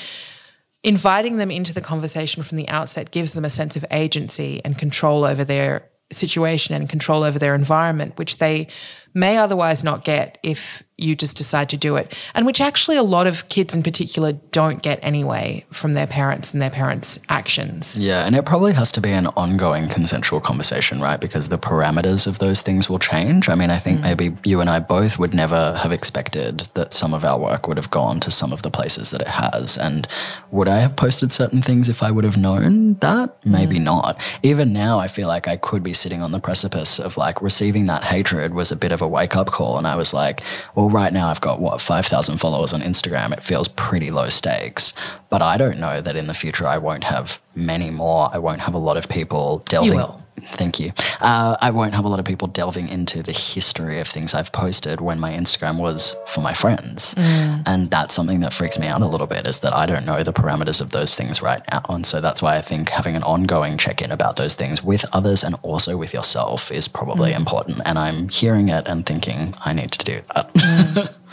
inviting 0.83 1.35
them 1.37 1.51
into 1.51 1.73
the 1.73 1.81
conversation 1.81 2.41
from 2.43 2.57
the 2.57 2.69
outset 2.69 3.11
gives 3.11 3.33
them 3.33 3.43
a 3.43 3.49
sense 3.49 3.75
of 3.75 3.83
agency 3.91 4.61
and 4.63 4.77
control 4.77 5.25
over 5.25 5.43
their 5.43 5.89
situation 6.11 6.73
and 6.75 6.87
control 6.87 7.23
over 7.23 7.37
their 7.39 7.55
environment 7.55 8.17
which 8.17 8.37
they 8.37 8.67
may 9.13 9.37
otherwise 9.37 9.83
not 9.83 10.03
get 10.03 10.37
if 10.43 10.83
you 10.97 11.15
just 11.15 11.35
decide 11.37 11.69
to 11.69 11.77
do 11.77 11.95
it, 11.95 12.15
and 12.33 12.45
which 12.45 12.61
actually 12.61 12.97
a 12.97 13.03
lot 13.03 13.27
of 13.27 13.49
kids 13.49 13.73
in 13.73 13.81
particular 13.83 14.33
don't 14.51 14.81
get 14.81 14.99
anyway 15.01 15.65
from 15.71 15.93
their 15.93 16.07
parents 16.07 16.53
and 16.53 16.61
their 16.61 16.69
parents' 16.69 17.17
actions. 17.29 17.97
Yeah, 17.97 18.25
and 18.25 18.35
it 18.35 18.45
probably 18.45 18.73
has 18.73 18.91
to 18.93 19.01
be 19.01 19.11
an 19.11 19.27
ongoing 19.27 19.89
consensual 19.89 20.39
conversation, 20.39 21.01
right? 21.01 21.19
Because 21.19 21.49
the 21.49 21.57
parameters 21.57 22.27
of 22.27 22.39
those 22.39 22.61
things 22.61 22.89
will 22.89 22.99
change. 22.99 23.49
I 23.49 23.55
mean, 23.55 23.69
I 23.71 23.77
think 23.77 23.99
mm. 23.99 24.03
maybe 24.03 24.37
you 24.43 24.61
and 24.61 24.69
I 24.69 24.79
both 24.79 25.19
would 25.19 25.33
never 25.33 25.75
have 25.77 25.91
expected 25.91 26.69
that 26.73 26.93
some 26.93 27.13
of 27.13 27.25
our 27.25 27.37
work 27.37 27.67
would 27.67 27.77
have 27.77 27.91
gone 27.91 28.19
to 28.21 28.31
some 28.31 28.53
of 28.53 28.61
the 28.61 28.71
places 28.71 29.09
that 29.11 29.21
it 29.21 29.27
has. 29.27 29.77
And 29.77 30.07
would 30.51 30.67
I 30.67 30.79
have 30.79 30.95
posted 30.95 31.31
certain 31.31 31.61
things 31.61 31.89
if 31.89 32.03
I 32.03 32.11
would 32.11 32.23
have 32.23 32.37
known 32.37 32.95
that? 32.95 33.35
Maybe 33.45 33.77
mm. 33.77 33.83
not. 33.83 34.19
Even 34.43 34.73
now, 34.73 34.99
I 34.99 35.07
feel 35.07 35.27
like 35.27 35.47
I 35.47 35.57
could 35.57 35.83
be 35.83 35.93
sitting 35.93 36.21
on 36.21 36.31
the 36.31 36.39
precipice 36.39 36.99
of 36.99 37.17
like 37.17 37.41
receiving 37.41 37.87
that 37.87 38.03
hatred 38.03 38.53
was 38.53 38.71
a 38.71 38.75
bit 38.75 38.91
of 38.91 39.01
a 39.03 39.07
wake 39.07 39.35
up 39.35 39.47
call. 39.47 39.77
And 39.77 39.87
I 39.87 39.95
was 39.95 40.13
like, 40.13 40.41
well, 40.75 40.89
right 40.89 41.13
now 41.13 41.29
I've 41.29 41.41
got 41.41 41.59
what, 41.59 41.81
5,000 41.81 42.39
followers 42.39 42.73
on 42.73 42.81
Instagram. 42.81 43.31
It 43.33 43.43
feels 43.43 43.67
pretty 43.67 44.09
low 44.11 44.29
stakes. 44.29 44.93
But 45.29 45.41
I 45.41 45.57
don't 45.57 45.79
know 45.79 46.01
that 46.01 46.15
in 46.15 46.27
the 46.27 46.33
future 46.33 46.65
I 46.65 46.77
won't 46.77 47.03
have 47.03 47.39
many 47.55 47.89
more. 47.89 48.29
I 48.33 48.37
won't 48.39 48.61
have 48.61 48.73
a 48.73 48.79
lot 48.79 48.97
of 48.97 49.07
people 49.07 49.59
delving. 49.65 49.91
You 49.91 49.97
will. 49.97 50.22
Thank 50.41 50.79
you. 50.79 50.91
Uh, 51.21 51.55
I 51.61 51.69
won't 51.69 51.93
have 51.93 52.05
a 52.05 52.07
lot 52.07 52.19
of 52.19 52.25
people 52.25 52.47
delving 52.47 52.89
into 52.89 53.23
the 53.23 53.31
history 53.31 53.99
of 53.99 54.07
things 54.07 54.33
I've 54.33 54.51
posted 54.51 54.99
when 54.99 55.19
my 55.19 55.31
Instagram 55.31 55.77
was 55.77 56.15
for 56.27 56.41
my 56.41 56.53
friends. 56.53 57.13
Mm. 57.15 57.63
And 57.65 57.91
that's 57.91 58.13
something 58.13 58.39
that 58.41 58.53
freaks 58.53 58.77
me 58.77 58.87
out 58.87 59.01
a 59.01 59.07
little 59.07 59.27
bit 59.27 59.45
is 59.47 59.59
that 59.59 59.73
I 59.73 59.85
don't 59.85 60.05
know 60.05 60.23
the 60.23 60.33
parameters 60.33 60.81
of 60.81 60.89
those 60.89 61.15
things 61.15 61.41
right 61.41 61.61
now. 61.71 61.83
And 61.89 62.05
so 62.05 62.19
that's 62.19 62.41
why 62.41 62.57
I 62.57 62.61
think 62.61 62.89
having 62.89 63.15
an 63.15 63.23
ongoing 63.23 63.77
check 63.77 64.01
in 64.01 64.11
about 64.11 64.35
those 64.35 64.55
things 64.55 64.83
with 64.83 65.05
others 65.13 65.43
and 65.43 65.55
also 65.61 65.97
with 65.97 66.13
yourself 66.13 66.71
is 66.71 66.87
probably 66.87 67.31
mm. 67.31 67.37
important. 67.37 67.81
And 67.85 67.97
I'm 67.97 68.29
hearing 68.29 68.69
it 68.69 68.87
and 68.87 69.05
thinking, 69.05 69.53
I 69.63 69.73
need 69.73 69.91
to 69.91 70.05
do 70.05 70.21
that. 70.35 70.53
Mm. 70.53 71.13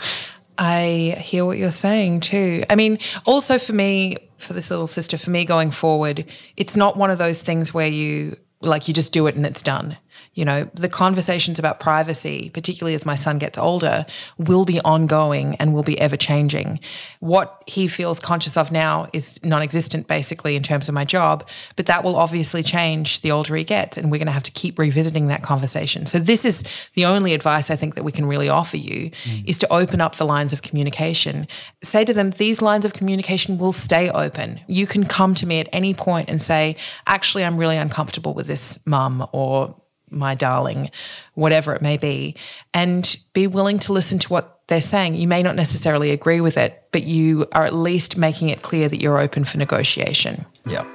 I 0.57 1.17
hear 1.19 1.43
what 1.43 1.57
you're 1.57 1.71
saying 1.71 2.19
too. 2.21 2.63
I 2.69 2.75
mean, 2.75 2.99
also 3.25 3.57
for 3.57 3.73
me, 3.73 4.17
for 4.37 4.53
this 4.53 4.69
little 4.69 4.87
sister, 4.87 5.17
for 5.17 5.31
me 5.31 5.43
going 5.43 5.71
forward, 5.71 6.25
it's 6.55 6.75
not 6.75 6.97
one 6.97 7.09
of 7.09 7.17
those 7.17 7.39
things 7.39 7.73
where 7.73 7.87
you 7.87 8.37
like 8.61 8.87
you 8.87 8.93
just 8.93 9.11
do 9.11 9.27
it 9.27 9.35
and 9.35 9.45
it's 9.45 9.61
done. 9.61 9.97
You 10.33 10.45
know, 10.45 10.69
the 10.73 10.87
conversations 10.87 11.59
about 11.59 11.81
privacy, 11.81 12.51
particularly 12.53 12.95
as 12.95 13.05
my 13.05 13.15
son 13.15 13.37
gets 13.37 13.57
older, 13.57 14.05
will 14.37 14.63
be 14.63 14.79
ongoing 14.81 15.55
and 15.55 15.73
will 15.73 15.83
be 15.83 15.99
ever 15.99 16.15
changing. 16.15 16.79
What 17.19 17.61
he 17.67 17.89
feels 17.89 18.17
conscious 18.17 18.55
of 18.55 18.71
now 18.71 19.09
is 19.11 19.39
non 19.43 19.61
existent, 19.61 20.07
basically, 20.07 20.55
in 20.55 20.63
terms 20.63 20.87
of 20.87 20.95
my 20.95 21.03
job, 21.03 21.45
but 21.75 21.85
that 21.87 22.05
will 22.05 22.15
obviously 22.15 22.63
change 22.63 23.19
the 23.21 23.31
older 23.31 23.57
he 23.57 23.65
gets. 23.65 23.97
And 23.97 24.09
we're 24.09 24.19
going 24.19 24.27
to 24.27 24.31
have 24.31 24.43
to 24.43 24.51
keep 24.51 24.79
revisiting 24.79 25.27
that 25.27 25.43
conversation. 25.43 26.05
So, 26.05 26.17
this 26.17 26.45
is 26.45 26.63
the 26.93 27.03
only 27.03 27.33
advice 27.33 27.69
I 27.69 27.75
think 27.75 27.95
that 27.95 28.03
we 28.03 28.13
can 28.13 28.25
really 28.25 28.47
offer 28.47 28.77
you 28.77 29.11
mm. 29.25 29.49
is 29.49 29.57
to 29.57 29.73
open 29.73 29.99
up 29.99 30.15
the 30.15 30.25
lines 30.25 30.53
of 30.53 30.61
communication. 30.61 31.45
Say 31.83 32.05
to 32.05 32.13
them, 32.13 32.31
these 32.31 32.61
lines 32.61 32.85
of 32.85 32.93
communication 32.93 33.57
will 33.57 33.73
stay 33.73 34.09
open. 34.11 34.61
You 34.67 34.87
can 34.87 35.05
come 35.05 35.35
to 35.35 35.45
me 35.45 35.59
at 35.59 35.67
any 35.73 35.93
point 35.93 36.29
and 36.29 36.41
say, 36.41 36.77
actually, 37.05 37.43
I'm 37.43 37.57
really 37.57 37.77
uncomfortable 37.77 38.33
with 38.33 38.47
this, 38.47 38.79
mum, 38.85 39.27
or 39.33 39.75
my 40.11 40.35
darling, 40.35 40.91
whatever 41.33 41.73
it 41.73 41.81
may 41.81 41.97
be, 41.97 42.35
and 42.73 43.17
be 43.33 43.47
willing 43.47 43.79
to 43.79 43.93
listen 43.93 44.19
to 44.19 44.29
what 44.29 44.59
they're 44.67 44.81
saying. 44.81 45.15
You 45.15 45.27
may 45.27 45.43
not 45.43 45.55
necessarily 45.55 46.11
agree 46.11 46.41
with 46.41 46.57
it, 46.57 46.83
but 46.91 47.03
you 47.03 47.47
are 47.51 47.65
at 47.65 47.73
least 47.73 48.17
making 48.17 48.49
it 48.49 48.61
clear 48.61 48.87
that 48.87 49.01
you're 49.01 49.19
open 49.19 49.43
for 49.43 49.57
negotiation. 49.57 50.45
Yeah. 50.65 50.85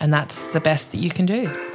And 0.00 0.12
that's 0.12 0.44
the 0.52 0.60
best 0.60 0.90
that 0.90 0.98
you 0.98 1.10
can 1.10 1.26
do. 1.26 1.71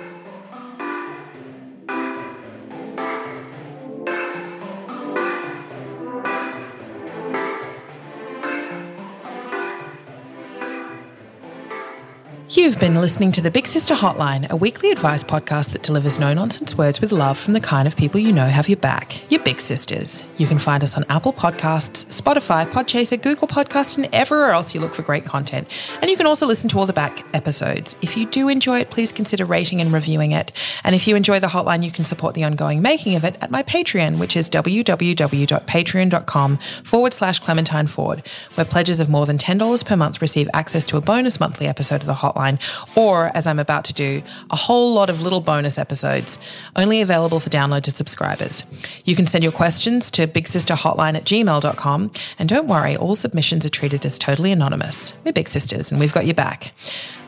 You've 12.57 12.79
been 12.79 12.95
listening 12.95 13.31
to 13.34 13.41
the 13.41 13.51
Big 13.51 13.67
Sister 13.67 13.93
Hotline, 13.93 14.49
a 14.49 14.55
weekly 14.55 14.89
advice 14.89 15.23
podcast 15.23 15.73
that 15.73 15.84
delivers 15.84 16.17
no 16.17 16.34
nonsense 16.34 16.75
words 16.75 16.99
with 16.99 17.11
love 17.11 17.38
from 17.38 17.53
the 17.53 17.59
kind 17.59 17.88
of 17.88 17.95
people 17.95 18.19
you 18.19 18.31
know 18.31 18.47
have 18.47 18.67
your 18.67 18.77
back, 18.77 19.21
your 19.31 19.43
big 19.43 19.61
sisters. 19.61 20.23
You 20.38 20.47
can 20.47 20.57
find 20.57 20.84
us 20.84 20.97
on 20.97 21.05
Apple 21.07 21.34
Podcasts, 21.34 22.07
Spotify, 22.07 22.67
Podchaser, 22.67 23.21
Google 23.21 23.47
Podcasts, 23.47 23.95
and 23.95 24.09
everywhere 24.11 24.49
else 24.49 24.73
you 24.73 24.81
look 24.81 24.95
for 24.95 25.03
great 25.03 25.23
content. 25.23 25.67
And 26.01 26.09
you 26.09 26.17
can 26.17 26.25
also 26.25 26.47
listen 26.47 26.67
to 26.69 26.79
all 26.79 26.88
the 26.88 26.93
back 26.93 27.23
episodes. 27.35 27.95
If 28.01 28.17
you 28.17 28.25
do 28.25 28.49
enjoy 28.49 28.79
it, 28.79 28.89
please 28.89 29.11
consider 29.11 29.45
rating 29.45 29.79
and 29.79 29.93
reviewing 29.93 30.31
it. 30.31 30.51
And 30.84 30.95
if 30.95 31.07
you 31.07 31.15
enjoy 31.15 31.39
the 31.39 31.45
hotline, 31.45 31.85
you 31.85 31.91
can 31.91 32.05
support 32.05 32.34
the 32.34 32.43
ongoing 32.43 32.81
making 32.81 33.13
of 33.13 33.23
it 33.23 33.38
at 33.39 33.51
my 33.51 33.61
Patreon, 33.61 34.17
which 34.17 34.35
is 34.35 34.49
www.patreon.com 34.49 36.57
forward 36.84 37.13
slash 37.13 37.38
Clementine 37.38 37.85
Ford, 37.85 38.23
where 38.55 38.65
pledges 38.65 38.99
of 38.99 39.09
more 39.09 39.27
than 39.27 39.38
$10 39.38 39.85
per 39.85 39.95
month 39.95 40.23
receive 40.23 40.49
access 40.55 40.85
to 40.85 40.97
a 40.97 41.01
bonus 41.01 41.39
monthly 41.39 41.67
episode 41.67 42.01
of 42.01 42.07
the 42.07 42.15
hotline 42.15 42.47
Hotline, 42.48 42.60
or 42.95 43.32
as 43.36 43.48
I'm 43.48 43.60
about 43.60 43.86
to 43.86 43.94
do, 43.94 44.22
a 44.49 44.56
whole 44.56 44.94
lot 44.94 45.10
of 45.10 45.22
little 45.22 45.41
bonus 45.41 45.78
episodes, 45.78 46.40
only 46.76 47.02
available 47.02 47.40
for 47.40 47.49
download 47.49 47.84
to 47.84 47.91
subscribers. 47.91 48.64
You 49.06 49.15
can 49.15 49.28
send 49.28 49.44
your 49.44 49.53
questions 49.53 50.11
to 50.11 50.28
bigsisterhotline 50.28 51.15
at 51.15 51.26
gmail.com, 51.26 52.11
and 52.40 52.49
don't 52.49 52.68
worry, 52.68 52.95
all 52.95 53.15
submissions 53.15 53.65
are 53.65 53.69
treated 53.69 54.06
as 54.06 54.18
totally 54.18 54.52
anonymous. 54.52 55.14
We're 55.24 55.34
big 55.34 55.49
sisters, 55.49 55.91
and 55.91 55.99
we've 55.99 56.14
got 56.14 56.26
your 56.26 56.36
back. 56.36 56.74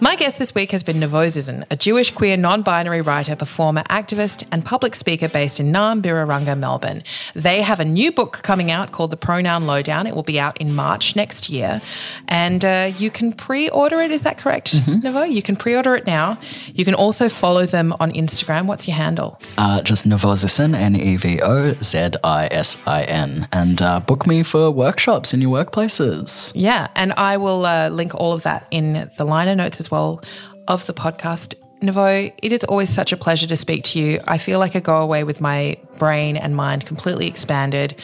My 0.01 0.15
guest 0.15 0.39
this 0.39 0.55
week 0.55 0.71
has 0.71 0.81
been 0.81 1.01
Nevo 1.01 1.27
Zisin, 1.27 1.65
a 1.69 1.75
Jewish 1.75 2.11
queer 2.11 2.37
non 2.37 2.61
binary 2.61 3.01
writer, 3.01 3.35
performer, 3.35 3.83
activist, 3.89 4.47
and 4.49 4.63
public 4.63 4.95
speaker 4.95 5.27
based 5.27 5.59
in 5.59 5.73
Naarm, 5.73 6.01
Birrarunga, 6.01 6.57
Melbourne. 6.57 7.03
They 7.35 7.61
have 7.61 7.81
a 7.81 7.85
new 7.85 8.13
book 8.13 8.39
coming 8.41 8.71
out 8.71 8.93
called 8.93 9.11
The 9.11 9.17
Pronoun 9.17 9.67
Lowdown. 9.67 10.07
It 10.07 10.15
will 10.15 10.23
be 10.23 10.39
out 10.39 10.57
in 10.61 10.73
March 10.73 11.17
next 11.17 11.49
year. 11.49 11.81
And 12.29 12.63
uh, 12.63 12.93
you 12.97 13.11
can 13.11 13.33
pre 13.33 13.67
order 13.69 13.99
it, 13.99 14.11
is 14.11 14.21
that 14.21 14.37
correct, 14.37 14.71
mm-hmm. 14.71 15.05
You 15.09 15.41
can 15.41 15.55
pre 15.55 15.75
order 15.75 15.95
it 15.95 16.05
now. 16.05 16.39
You 16.73 16.85
can 16.85 16.93
also 16.93 17.29
follow 17.29 17.65
them 17.65 17.93
on 17.99 18.11
Instagram. 18.11 18.65
What's 18.65 18.87
your 18.87 18.95
handle? 18.95 19.39
Uh, 19.57 19.81
just 19.81 20.07
Zisin, 20.07 20.75
N 20.75 20.95
E 20.95 21.17
V 21.17 21.41
O 21.41 21.73
Z 21.81 22.11
I 22.23 22.47
S 22.51 22.77
I 22.85 23.03
N. 23.03 23.47
And 23.51 23.81
uh, 23.81 23.99
book 23.99 24.27
me 24.27 24.43
for 24.43 24.71
workshops 24.71 25.33
in 25.33 25.41
your 25.41 25.51
workplaces. 25.51 26.51
Yeah. 26.55 26.87
And 26.95 27.13
I 27.13 27.37
will 27.37 27.65
uh, 27.65 27.89
link 27.89 28.13
all 28.15 28.33
of 28.33 28.43
that 28.43 28.67
in 28.71 29.09
the 29.17 29.25
liner 29.25 29.55
notes 29.55 29.79
as 29.79 29.89
well 29.91 30.23
of 30.67 30.85
the 30.85 30.93
podcast. 30.93 31.55
Nevo, 31.81 32.33
it 32.43 32.51
is 32.51 32.63
always 32.65 32.89
such 32.89 33.11
a 33.11 33.17
pleasure 33.17 33.47
to 33.47 33.55
speak 33.55 33.83
to 33.85 33.99
you. 33.99 34.19
I 34.27 34.37
feel 34.37 34.59
like 34.59 34.75
I 34.75 34.81
go 34.81 34.97
away 34.97 35.23
with 35.23 35.39
my 35.39 35.77
brain 35.97 36.35
and 36.35 36.55
mind 36.55 36.85
completely 36.85 37.27
expanded. 37.27 37.95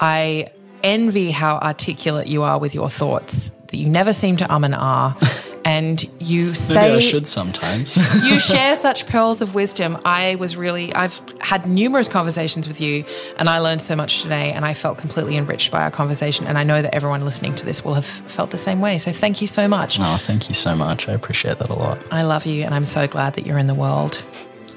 I 0.00 0.50
envy 0.84 1.30
how 1.30 1.56
articulate 1.56 2.28
you 2.28 2.42
are 2.42 2.58
with 2.58 2.74
your 2.74 2.88
thoughts, 2.88 3.50
that 3.68 3.76
you 3.76 3.88
never 3.88 4.12
seem 4.12 4.36
to 4.36 4.52
um 4.52 4.64
and 4.64 4.74
ah. 4.74 5.16
and 5.64 6.08
you 6.20 6.46
Maybe 6.46 6.54
say 6.54 6.94
I 6.96 7.00
should 7.00 7.26
sometimes. 7.26 7.96
you 8.24 8.38
share 8.38 8.76
such 8.76 9.06
pearls 9.06 9.40
of 9.40 9.54
wisdom. 9.54 9.98
I 10.04 10.34
was 10.36 10.56
really, 10.56 10.94
I've 10.94 11.20
had 11.40 11.66
numerous 11.66 12.08
conversations 12.08 12.68
with 12.68 12.80
you, 12.80 13.04
and 13.38 13.48
I 13.48 13.58
learned 13.58 13.82
so 13.82 13.96
much 13.96 14.22
today, 14.22 14.52
and 14.52 14.64
I 14.64 14.74
felt 14.74 14.98
completely 14.98 15.36
enriched 15.36 15.70
by 15.70 15.82
our 15.82 15.90
conversation. 15.90 16.46
And 16.46 16.58
I 16.58 16.64
know 16.64 16.82
that 16.82 16.94
everyone 16.94 17.24
listening 17.24 17.54
to 17.56 17.64
this 17.64 17.84
will 17.84 17.94
have 17.94 18.06
felt 18.06 18.50
the 18.50 18.58
same 18.58 18.80
way. 18.80 18.98
So 18.98 19.12
thank 19.12 19.40
you 19.40 19.46
so 19.46 19.66
much. 19.66 19.98
oh, 19.98 20.18
thank 20.20 20.48
you 20.48 20.54
so 20.54 20.74
much. 20.74 21.08
I 21.08 21.12
appreciate 21.12 21.58
that 21.58 21.70
a 21.70 21.74
lot. 21.74 21.98
I 22.10 22.22
love 22.22 22.46
you, 22.46 22.62
and 22.64 22.74
I'm 22.74 22.84
so 22.84 23.06
glad 23.06 23.34
that 23.34 23.46
you're 23.46 23.58
in 23.58 23.66
the 23.66 23.74
world. 23.74 24.22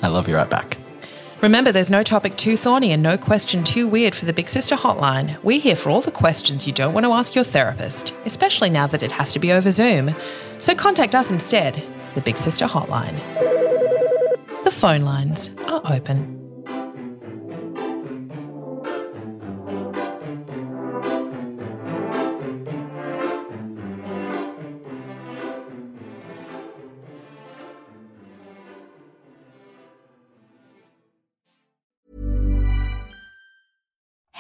I 0.02 0.08
love 0.08 0.28
you 0.28 0.36
right 0.36 0.50
back. 0.50 0.78
Remember, 1.42 1.72
there's 1.72 1.92
no 1.92 2.02
topic 2.02 2.36
too 2.36 2.58
thorny 2.58 2.92
and 2.92 3.04
no 3.04 3.16
question 3.16 3.64
too 3.64 3.88
weird 3.88 4.16
for 4.16 4.26
the 4.26 4.34
Big 4.34 4.50
Sister 4.50 4.76
Hotline. 4.76 5.42
We're 5.44 5.60
here 5.60 5.76
for 5.76 5.92
all 5.92 6.02
the 6.02 6.10
questions 6.10 6.66
you 6.66 6.74
don't 6.74 6.94
want 6.94 7.06
to 7.06 7.14
ask 7.14 7.36
your 7.36 7.44
therapist, 7.44 8.12
especially 8.26 8.72
now 8.72 8.88
that 8.88 9.04
it 9.04 9.12
has 9.12 9.34
to 9.34 9.40
be 9.40 9.52
over 9.52 9.70
Zoom. 9.70 10.16
So 10.58 10.74
contact 10.74 11.14
us 11.14 11.30
instead, 11.30 11.84
the 12.16 12.22
Big 12.22 12.38
Sister 12.38 12.66
Hotline. 12.66 13.16
The 14.64 14.72
phone 14.72 15.04
lines 15.04 15.52
are 15.68 15.82
open. 15.86 16.37